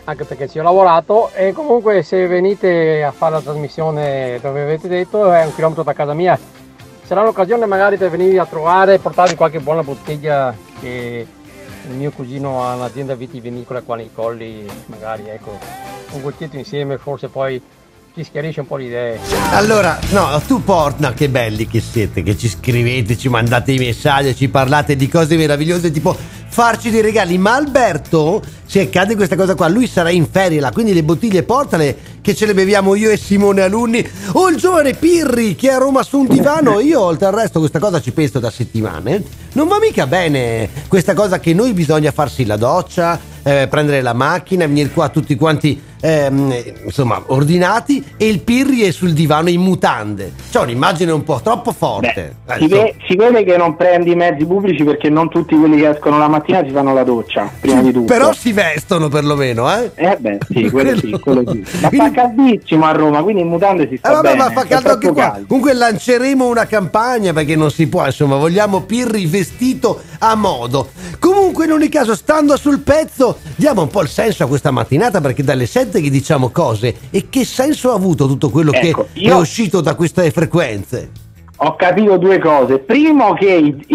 anche 0.04 0.26
perché 0.26 0.50
ci 0.50 0.60
ho 0.60 0.64
lavorato 0.64 1.32
e 1.34 1.54
comunque 1.54 2.04
se 2.04 2.28
venite 2.28 3.04
a 3.04 3.12
fare 3.12 3.36
la 3.36 3.42
trasmissione 3.42 4.38
dove 4.42 4.62
avete 4.62 4.90
detto 4.90 5.32
è 5.32 5.46
un 5.46 5.56
chilometro 5.56 5.84
da 5.84 5.94
casa 5.94 6.14
mia. 6.14 6.38
Sarà 7.04 7.24
l'occasione 7.24 7.66
magari 7.66 7.96
per 7.98 8.10
venirvi 8.10 8.38
a 8.38 8.46
trovare 8.46 8.96
e 8.96 9.00
portarvi 9.00 9.36
qualche 9.36 9.60
buona 9.60 9.82
bottiglia 9.82 10.54
che 10.80 11.26
il 11.90 11.96
mio 11.96 12.12
cugino 12.12 12.64
ha 12.64 12.76
un'azienda 12.76 13.16
vitivinicola 13.16 13.82
qua 13.82 13.96
nei 13.96 14.10
colli, 14.14 14.66
magari 14.88 15.30
ecco, 15.30 15.58
un 16.12 16.22
goccetto 16.22 16.58
insieme 16.58 16.98
forse 16.98 17.28
poi 17.28 17.62
ci 18.14 18.24
schiarisce 18.24 18.60
un 18.60 18.68
po' 18.68 18.76
le 18.76 18.84
idee. 18.84 19.20
Allora, 19.52 19.98
no, 20.12 20.42
tu 20.46 20.64
porta, 20.64 21.14
che 21.14 21.30
belli 21.30 21.68
che 21.68 21.80
siete, 21.80 22.24
che 22.24 22.38
ci 22.38 22.50
scrivete, 22.50 23.18
ci 23.18 23.30
mandate 23.30 23.72
i 23.72 23.78
messaggi, 23.78 24.36
ci 24.36 24.50
parlate 24.50 24.96
di 24.96 25.08
cose 25.08 25.38
meravigliose, 25.38 25.92
tipo 25.92 26.16
farci 26.52 26.90
dei 26.90 27.02
regali. 27.02 27.38
Ma 27.38 27.56
Alberto, 27.56 28.44
se 28.66 28.82
accade 28.82 29.16
questa 29.16 29.36
cosa 29.36 29.56
qua, 29.56 29.68
lui 29.70 29.88
sarà 29.88 30.10
in 30.10 30.28
ferie 30.30 30.60
là, 30.60 30.72
quindi 30.72 30.94
le 30.94 31.04
bottiglie 31.04 31.44
portale 31.44 31.98
che 32.22 32.36
ce 32.36 32.46
le 32.46 32.54
beviamo 32.54 32.94
io 32.94 33.10
e 33.10 33.18
Simone 33.18 33.62
Alunni. 33.62 34.08
O 34.34 34.50
il 34.50 34.58
giovane 34.58 34.94
Pirri 34.94 35.56
che 35.56 35.70
è 35.70 35.74
a 35.74 35.78
Roma 35.78 36.04
su 36.04 36.20
un 36.20 36.28
divano. 36.28 36.80
Io, 36.80 37.00
oltre 37.00 37.28
al 37.28 37.34
resto, 37.34 37.60
questa 37.60 37.80
cosa 37.80 38.02
ci 38.02 38.12
penso 38.12 38.40
da 38.40 38.52
settimane. 38.52 39.24
Non 39.54 39.68
va 39.68 39.80
mica 39.80 40.06
bene 40.06 40.70
questa 40.88 41.14
cosa 41.14 41.40
che 41.40 41.54
noi 41.54 41.74
bisogna 41.74 42.12
farsi 42.12 42.46
la 42.46 42.58
doccia, 42.58 43.20
eh, 43.44 43.68
prendere 43.70 44.02
la 44.02 44.14
macchina, 44.14 44.68
venire 44.68 44.90
qua 44.90 45.10
tutti 45.10 45.36
quanti 45.36 45.82
ehm, 46.02 46.54
insomma 46.86 47.22
ordinati 47.28 48.04
e 48.18 48.28
il 48.28 48.42
Pirri 48.42 48.82
è 48.82 48.92
sul 48.92 49.14
divano 49.14 49.50
in 49.50 49.62
mutande. 49.62 50.34
C'è 50.52 50.60
un'immagine 50.60 51.12
un 51.12 51.24
po' 51.24 51.40
troppo 51.42 51.72
forte. 51.72 52.36
Eh, 52.48 52.58
Si, 52.58 52.68
ve- 52.68 52.96
si 53.08 53.16
vede 53.16 53.44
che 53.44 53.56
non 53.58 53.76
prendi 53.76 54.12
i 54.12 54.16
mezzi 54.16 54.46
pubblici 54.46 54.84
perché 54.84 55.10
non 55.10 55.30
tutti 55.30 55.56
quelli 55.56 55.78
che 55.78 55.90
escono 55.90 56.18
la 56.18 56.28
mattina 56.28 56.64
si 56.64 56.72
fanno 56.72 56.94
la 56.94 57.04
doccia, 57.04 57.50
prima 57.60 57.82
di 57.82 57.92
tutto. 57.92 58.06
Però 58.12 58.34
si 58.34 58.52
vestono 58.52 59.08
perlomeno, 59.10 59.72
eh? 59.74 59.92
Eh 59.96 60.18
beh, 60.20 60.38
sì, 60.50 60.70
quello 60.70 60.98
sì, 60.98 61.12
quello 61.20 61.44
sì. 61.52 61.64
Ma 61.82 61.90
fa 61.90 62.12
caldissimo 62.12 62.86
a 62.86 62.92
Roma, 62.92 63.22
quindi 63.24 63.42
in 63.42 63.48
mutande 63.48 63.88
si 63.88 63.98
sta 63.98 64.10
Eh, 64.10 64.14
vabbè, 64.14 64.28
bene. 64.36 64.44
ma 64.44 64.52
fa 64.52 64.66
caldo 64.66 64.90
anche 64.92 65.08
qua. 65.12 65.32
caldo. 65.32 65.46
Comunque 65.48 65.74
lanceremo 65.74 66.48
una 66.48 66.66
campagna 66.66 67.32
perché 67.34 67.56
non 67.56 67.72
si 67.72 67.88
può, 67.88 68.06
insomma, 68.06 68.36
vogliamo 68.38 68.82
Pirri 68.82 69.26
vestito 69.26 70.02
a 70.20 70.36
modo. 70.36 70.90
Comunque, 71.20 71.66
in 71.66 71.72
ogni 71.72 71.90
caso, 71.90 72.16
stando 72.16 72.58
sul 72.58 72.80
pezzo, 72.80 73.38
diamo 73.56 73.82
un 73.84 73.88
po' 73.90 74.02
il 74.02 74.08
senso 74.10 74.44
a 74.44 74.48
questa 74.48 74.72
mattinata 74.72 75.22
perché 75.22 75.44
dalle 75.44 75.66
7 75.66 75.91
che 76.00 76.10
diciamo 76.10 76.50
cose 76.50 76.96
e 77.10 77.28
che 77.30 77.44
senso 77.44 77.92
ha 77.92 77.96
avuto 77.96 78.28
tutto 78.28 78.50
quello 78.50 78.72
Ecco, 78.72 79.08
che 79.14 79.22
è 79.22 79.34
uscito 79.34 79.82
da 79.82 79.96
queste 79.96 80.30
frequenze? 80.32 81.10
Ho 81.64 81.76
capito 81.76 82.18
due 82.18 82.40
cose. 82.40 82.80
Primo 82.80 83.34
che 83.34 83.52
i, 83.52 83.86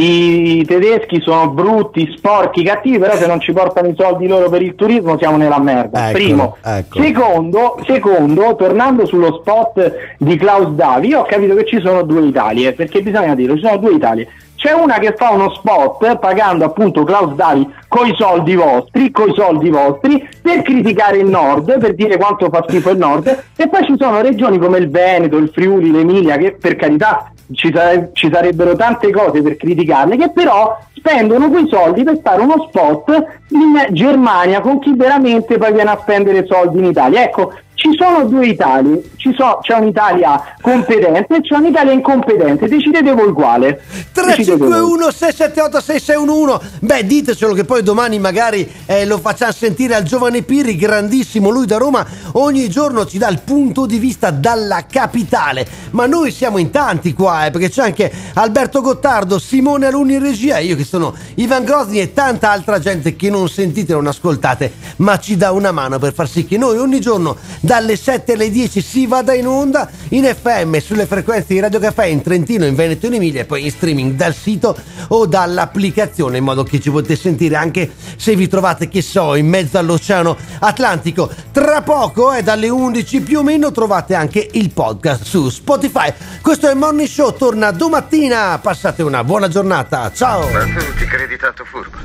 i 0.59 0.65
tedeschi 0.65 1.21
sono 1.21 1.51
brutti, 1.51 2.15
sporchi, 2.17 2.63
cattivi, 2.63 2.99
però 2.99 3.17
se 3.17 3.27
non 3.27 3.41
ci 3.41 3.53
portano 3.53 3.89
i 3.89 3.95
soldi 3.99 4.29
loro 4.29 4.49
per 4.49 4.63
il 4.63 4.77
turismo 4.77 5.19
siamo 5.19 5.37
nella 5.37 5.59
merda. 5.59 6.11
Ecco, 6.11 6.17
Primo. 6.17 6.57
ecco. 6.63 7.03
Secondo, 7.03 7.79
secondo, 7.85 8.55
tornando 8.55 9.05
sullo 9.05 9.41
spot 9.41 9.95
di 10.19 10.37
Klaus 10.37 10.75
Davi, 10.75 11.09
io 11.09 11.21
ho 11.21 11.25
capito 11.25 11.57
che 11.57 11.67
ci 11.67 11.81
sono 11.81 12.03
due 12.03 12.25
Italie, 12.27 12.73
perché 12.73 13.03
bisogna 13.03 13.35
dirlo, 13.35 13.57
ci 13.57 13.65
sono 13.65 13.79
due 13.79 13.95
Italie. 13.95 14.29
C'è 14.67 14.73
una 14.73 14.99
che 14.99 15.15
fa 15.17 15.31
uno 15.31 15.55
spot 15.55 16.19
pagando 16.19 16.65
appunto 16.65 17.05
Klaus 17.05 17.35
Davi 17.35 17.73
coi 17.87 18.13
soldi 18.17 18.57
vostri, 18.57 19.13
coi 19.13 19.33
soldi 19.33 19.71
vostri, 19.71 20.29
per 20.43 20.63
criticare 20.63 21.19
il 21.19 21.29
nord, 21.29 21.79
per 21.79 21.95
dire 21.95 22.17
quanto 22.17 22.51
fa 22.51 22.65
schifo 22.67 22.91
il 22.91 22.99
nord, 22.99 23.45
e 23.55 23.69
poi 23.69 23.85
ci 23.85 23.95
sono 23.97 24.21
regioni 24.21 24.59
come 24.59 24.79
il 24.79 24.91
Veneto, 24.91 25.37
il 25.37 25.51
Friuli, 25.51 25.93
l'Emilia, 25.93 26.37
che 26.37 26.57
per 26.61 26.75
carità 26.75 27.31
ci, 27.53 27.71
sare- 27.73 28.11
ci 28.13 28.29
sarebbero 28.29 28.75
tante 28.75 29.13
cose 29.13 29.41
per 29.41 29.57
criticarle, 29.57 30.17
che 30.17 30.33
però 30.33 30.77
spendono 30.97 31.49
quei 31.49 31.69
soldi 31.69 32.03
per 32.03 32.19
fare 32.21 32.43
uno 32.43 32.67
spot 32.69 33.25
in 33.51 33.87
Germania 33.91 34.61
con 34.61 34.81
chi 34.81 34.97
veramente 34.97 35.59
poi 35.59 35.73
viene 35.73 35.91
a 35.91 35.99
spendere 36.01 36.45
soldi 36.45 36.79
in 36.79 36.87
Italia. 36.87 37.23
Ecco, 37.23 37.53
ci 37.77 37.91
sono 37.97 38.25
due 38.25 38.47
Italie, 38.47 39.03
ci 39.17 39.35
so- 39.37 39.59
c'è 39.61 39.75
un'Italia 39.75 40.43
competente 40.61 41.37
e 41.37 41.41
c'è 41.43 41.57
un'Italia 41.57 41.93
incompetente, 41.93 42.69
decidete 42.69 43.13
voi 43.13 43.33
quale. 43.33 43.83
Decidete 44.13 44.57
voi. 44.57 44.69
351 44.69 45.11
678 45.11 45.81
6611 45.81 46.79
Beh 46.81 47.07
ditecelo 47.07 47.53
che 47.53 47.65
poi 47.65 47.83
domani 47.83 48.19
magari 48.19 48.69
eh, 48.87 49.05
lo 49.05 49.19
facciamo 49.19 49.53
sentire 49.53 49.95
al 49.95 50.05
giovane 50.05 50.43
Pirri 50.43 50.75
Grandissimo 50.77 51.51
lui 51.51 51.67
da 51.67 51.77
Roma 51.77 52.05
Ogni 52.33 52.69
giorno 52.69 53.07
ci 53.07 53.19
dà 53.19 53.29
il 53.29 53.41
punto 53.45 53.87
di 53.87 53.99
vista 53.99 54.31
dalla 54.31 54.87
capitale 54.91 55.67
Ma 55.91 56.07
noi 56.07 56.33
siamo 56.33 56.59
in 56.59 56.71
tanti 56.71 57.13
qua 57.13 57.47
eh, 57.47 57.51
Perché 57.51 57.69
c'è 57.69 57.83
anche 57.83 58.11
Alberto 58.35 58.81
Gottardo 58.81 59.39
Simone 59.39 59.87
Alunni 59.87 60.15
in 60.15 60.23
regia 60.23 60.59
Io 60.59 60.77
che 60.77 60.85
sono 60.85 61.15
Ivan 61.35 61.65
Grosni 61.65 62.01
e 62.01 62.13
tanta 62.13 62.51
altra 62.51 62.79
gente 62.79 63.17
Che 63.17 63.29
non 63.29 63.49
sentite 63.49 63.93
non 63.93 64.07
ascoltate 64.07 64.73
Ma 64.97 65.19
ci 65.19 65.37
dà 65.37 65.53
una 65.53 65.73
mano 65.73 65.99
per 65.99 66.15
far 66.15 66.29
sì 66.29 66.47
che 66.47 66.57
noi 66.57 66.79
ogni 66.79 67.01
giorno 67.01 67.37
Dalle 67.67 67.97
7 67.97 68.35
alle 68.35 68.49
10 68.49 68.81
si 68.81 69.09
vada 69.09 69.35
in 69.35 69.49
onda 69.49 69.91
In 70.11 70.23
FM 70.23 70.77
sulle 70.79 71.05
frequenze 71.05 71.47
di 71.49 71.59
Radio 71.59 71.81
Caffè 71.81 72.05
In 72.05 72.23
Trentino, 72.23 72.65
in 72.65 72.77
Veneto 72.77 73.07
e 73.07 73.09
in 73.09 73.15
Emilia 73.15 73.41
E 73.41 73.45
poi 73.45 73.65
in 73.65 73.73
streaming 73.73 74.13
dal 74.13 74.37
sito 74.37 74.79
o 75.09 75.27
dall'applicazione 75.27 76.39
in 76.39 76.45
modo 76.45 76.63
che 76.63 76.81
ci 76.81 76.93
potete 76.93 77.17
sentire 77.17 77.57
anche 77.57 77.91
se 78.17 78.37
vi 78.37 78.47
trovate 78.47 78.87
che 78.87 79.03
so 79.03 79.35
in 79.35 79.49
mezzo 79.49 79.79
all'oceano 79.79 80.37
Atlantico 80.61 81.29
tra 81.51 81.83
poco 81.83 82.33
e 82.33 82.45
dalle 82.45 82.69
11 82.69 83.21
più 83.23 83.41
o 83.41 83.43
meno 83.43 83.73
trovate 83.73 84.15
anche 84.15 84.49
il 84.53 84.71
podcast 84.71 85.25
su 85.25 85.49
Spotify 85.49 86.13
questo 86.41 86.69
è 86.69 86.71
il 86.71 86.77
Morning 86.77 87.09
Show 87.09 87.37
torna 87.37 87.73
domattina 87.73 88.59
passate 88.63 89.03
una 89.03 89.25
buona 89.25 89.49
giornata 89.49 90.13
ciao 90.13 90.49
Ma 90.51 90.61
tu 90.61 90.95
ti 90.99 91.05
credi 91.07 91.37
tanto 91.37 91.65
furbo? 91.65 91.99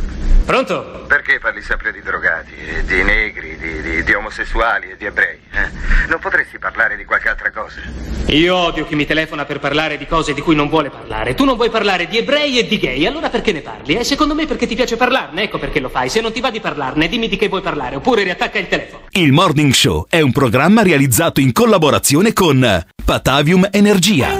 Pronto? 0.44 1.06
Perché 1.08 1.40
parli 1.40 1.62
sempre 1.62 1.92
di 1.92 2.02
drogati, 2.02 2.52
di 2.86 3.04
negri, 3.04 3.58
di, 3.58 3.82
di- 3.82 4.04
di 4.04 4.14
omosessuali 4.14 4.90
e 4.90 4.98
di 4.98 5.06
ebrei? 5.06 5.40
Eh? 5.52 5.70
Non 6.08 6.20
potresti 6.20 6.58
parlare 6.58 6.96
di 6.96 7.06
qualche 7.06 7.30
altra 7.30 7.52
cosa? 7.52 7.82
Io 8.28 8.56
odio 8.56 8.86
chi 8.86 8.96
mi 8.96 9.06
telefona 9.06 9.44
per 9.46 9.60
parlare 9.60 9.98
di 9.98 10.06
cose 10.06 10.34
di 10.34 10.42
cui 10.42 10.56
non 10.56 10.70
vuole 10.70 10.90
parlare. 10.90 11.34
Tu 11.34 11.44
non 11.44 11.56
vuoi 11.56 11.70
parlare 11.70 12.08
di 12.08 12.18
ebrei 12.18 12.60
e 12.60 12.68
di 12.68 12.78
gay, 12.78 13.06
allora 13.06 13.30
perché 13.30 13.52
ne 13.52 13.62
parli? 13.62 13.96
E 13.96 14.04
secondo 14.04 14.34
me 14.34 14.46
perché 14.46 14.68
ti 14.68 14.76
piace 14.76 14.96
parlarne, 14.96 15.44
ecco 15.44 15.60
perché 15.60 15.80
lo 15.80 15.90
fai. 15.90 16.10
Se 16.10 16.22
non 16.22 16.32
ti 16.32 16.40
va 16.40 16.50
di 16.50 16.62
parlarne, 16.62 17.10
dimmi 17.10 17.28
di 17.28 17.36
che 17.36 17.50
vuoi 17.50 17.62
parlare, 17.62 17.96
oppure 17.96 18.24
riattacca 18.24 18.60
il 18.60 18.68
telefono. 18.68 19.04
Il 19.10 19.34
Morning 19.34 19.74
Show 19.74 20.06
è 20.10 20.22
un 20.22 20.32
programma 20.32 20.82
realizzato 20.82 21.42
in 21.42 21.52
collaborazione 21.52 22.32
con 22.32 22.86
Patavium 23.04 23.68
Energia. 23.72 24.40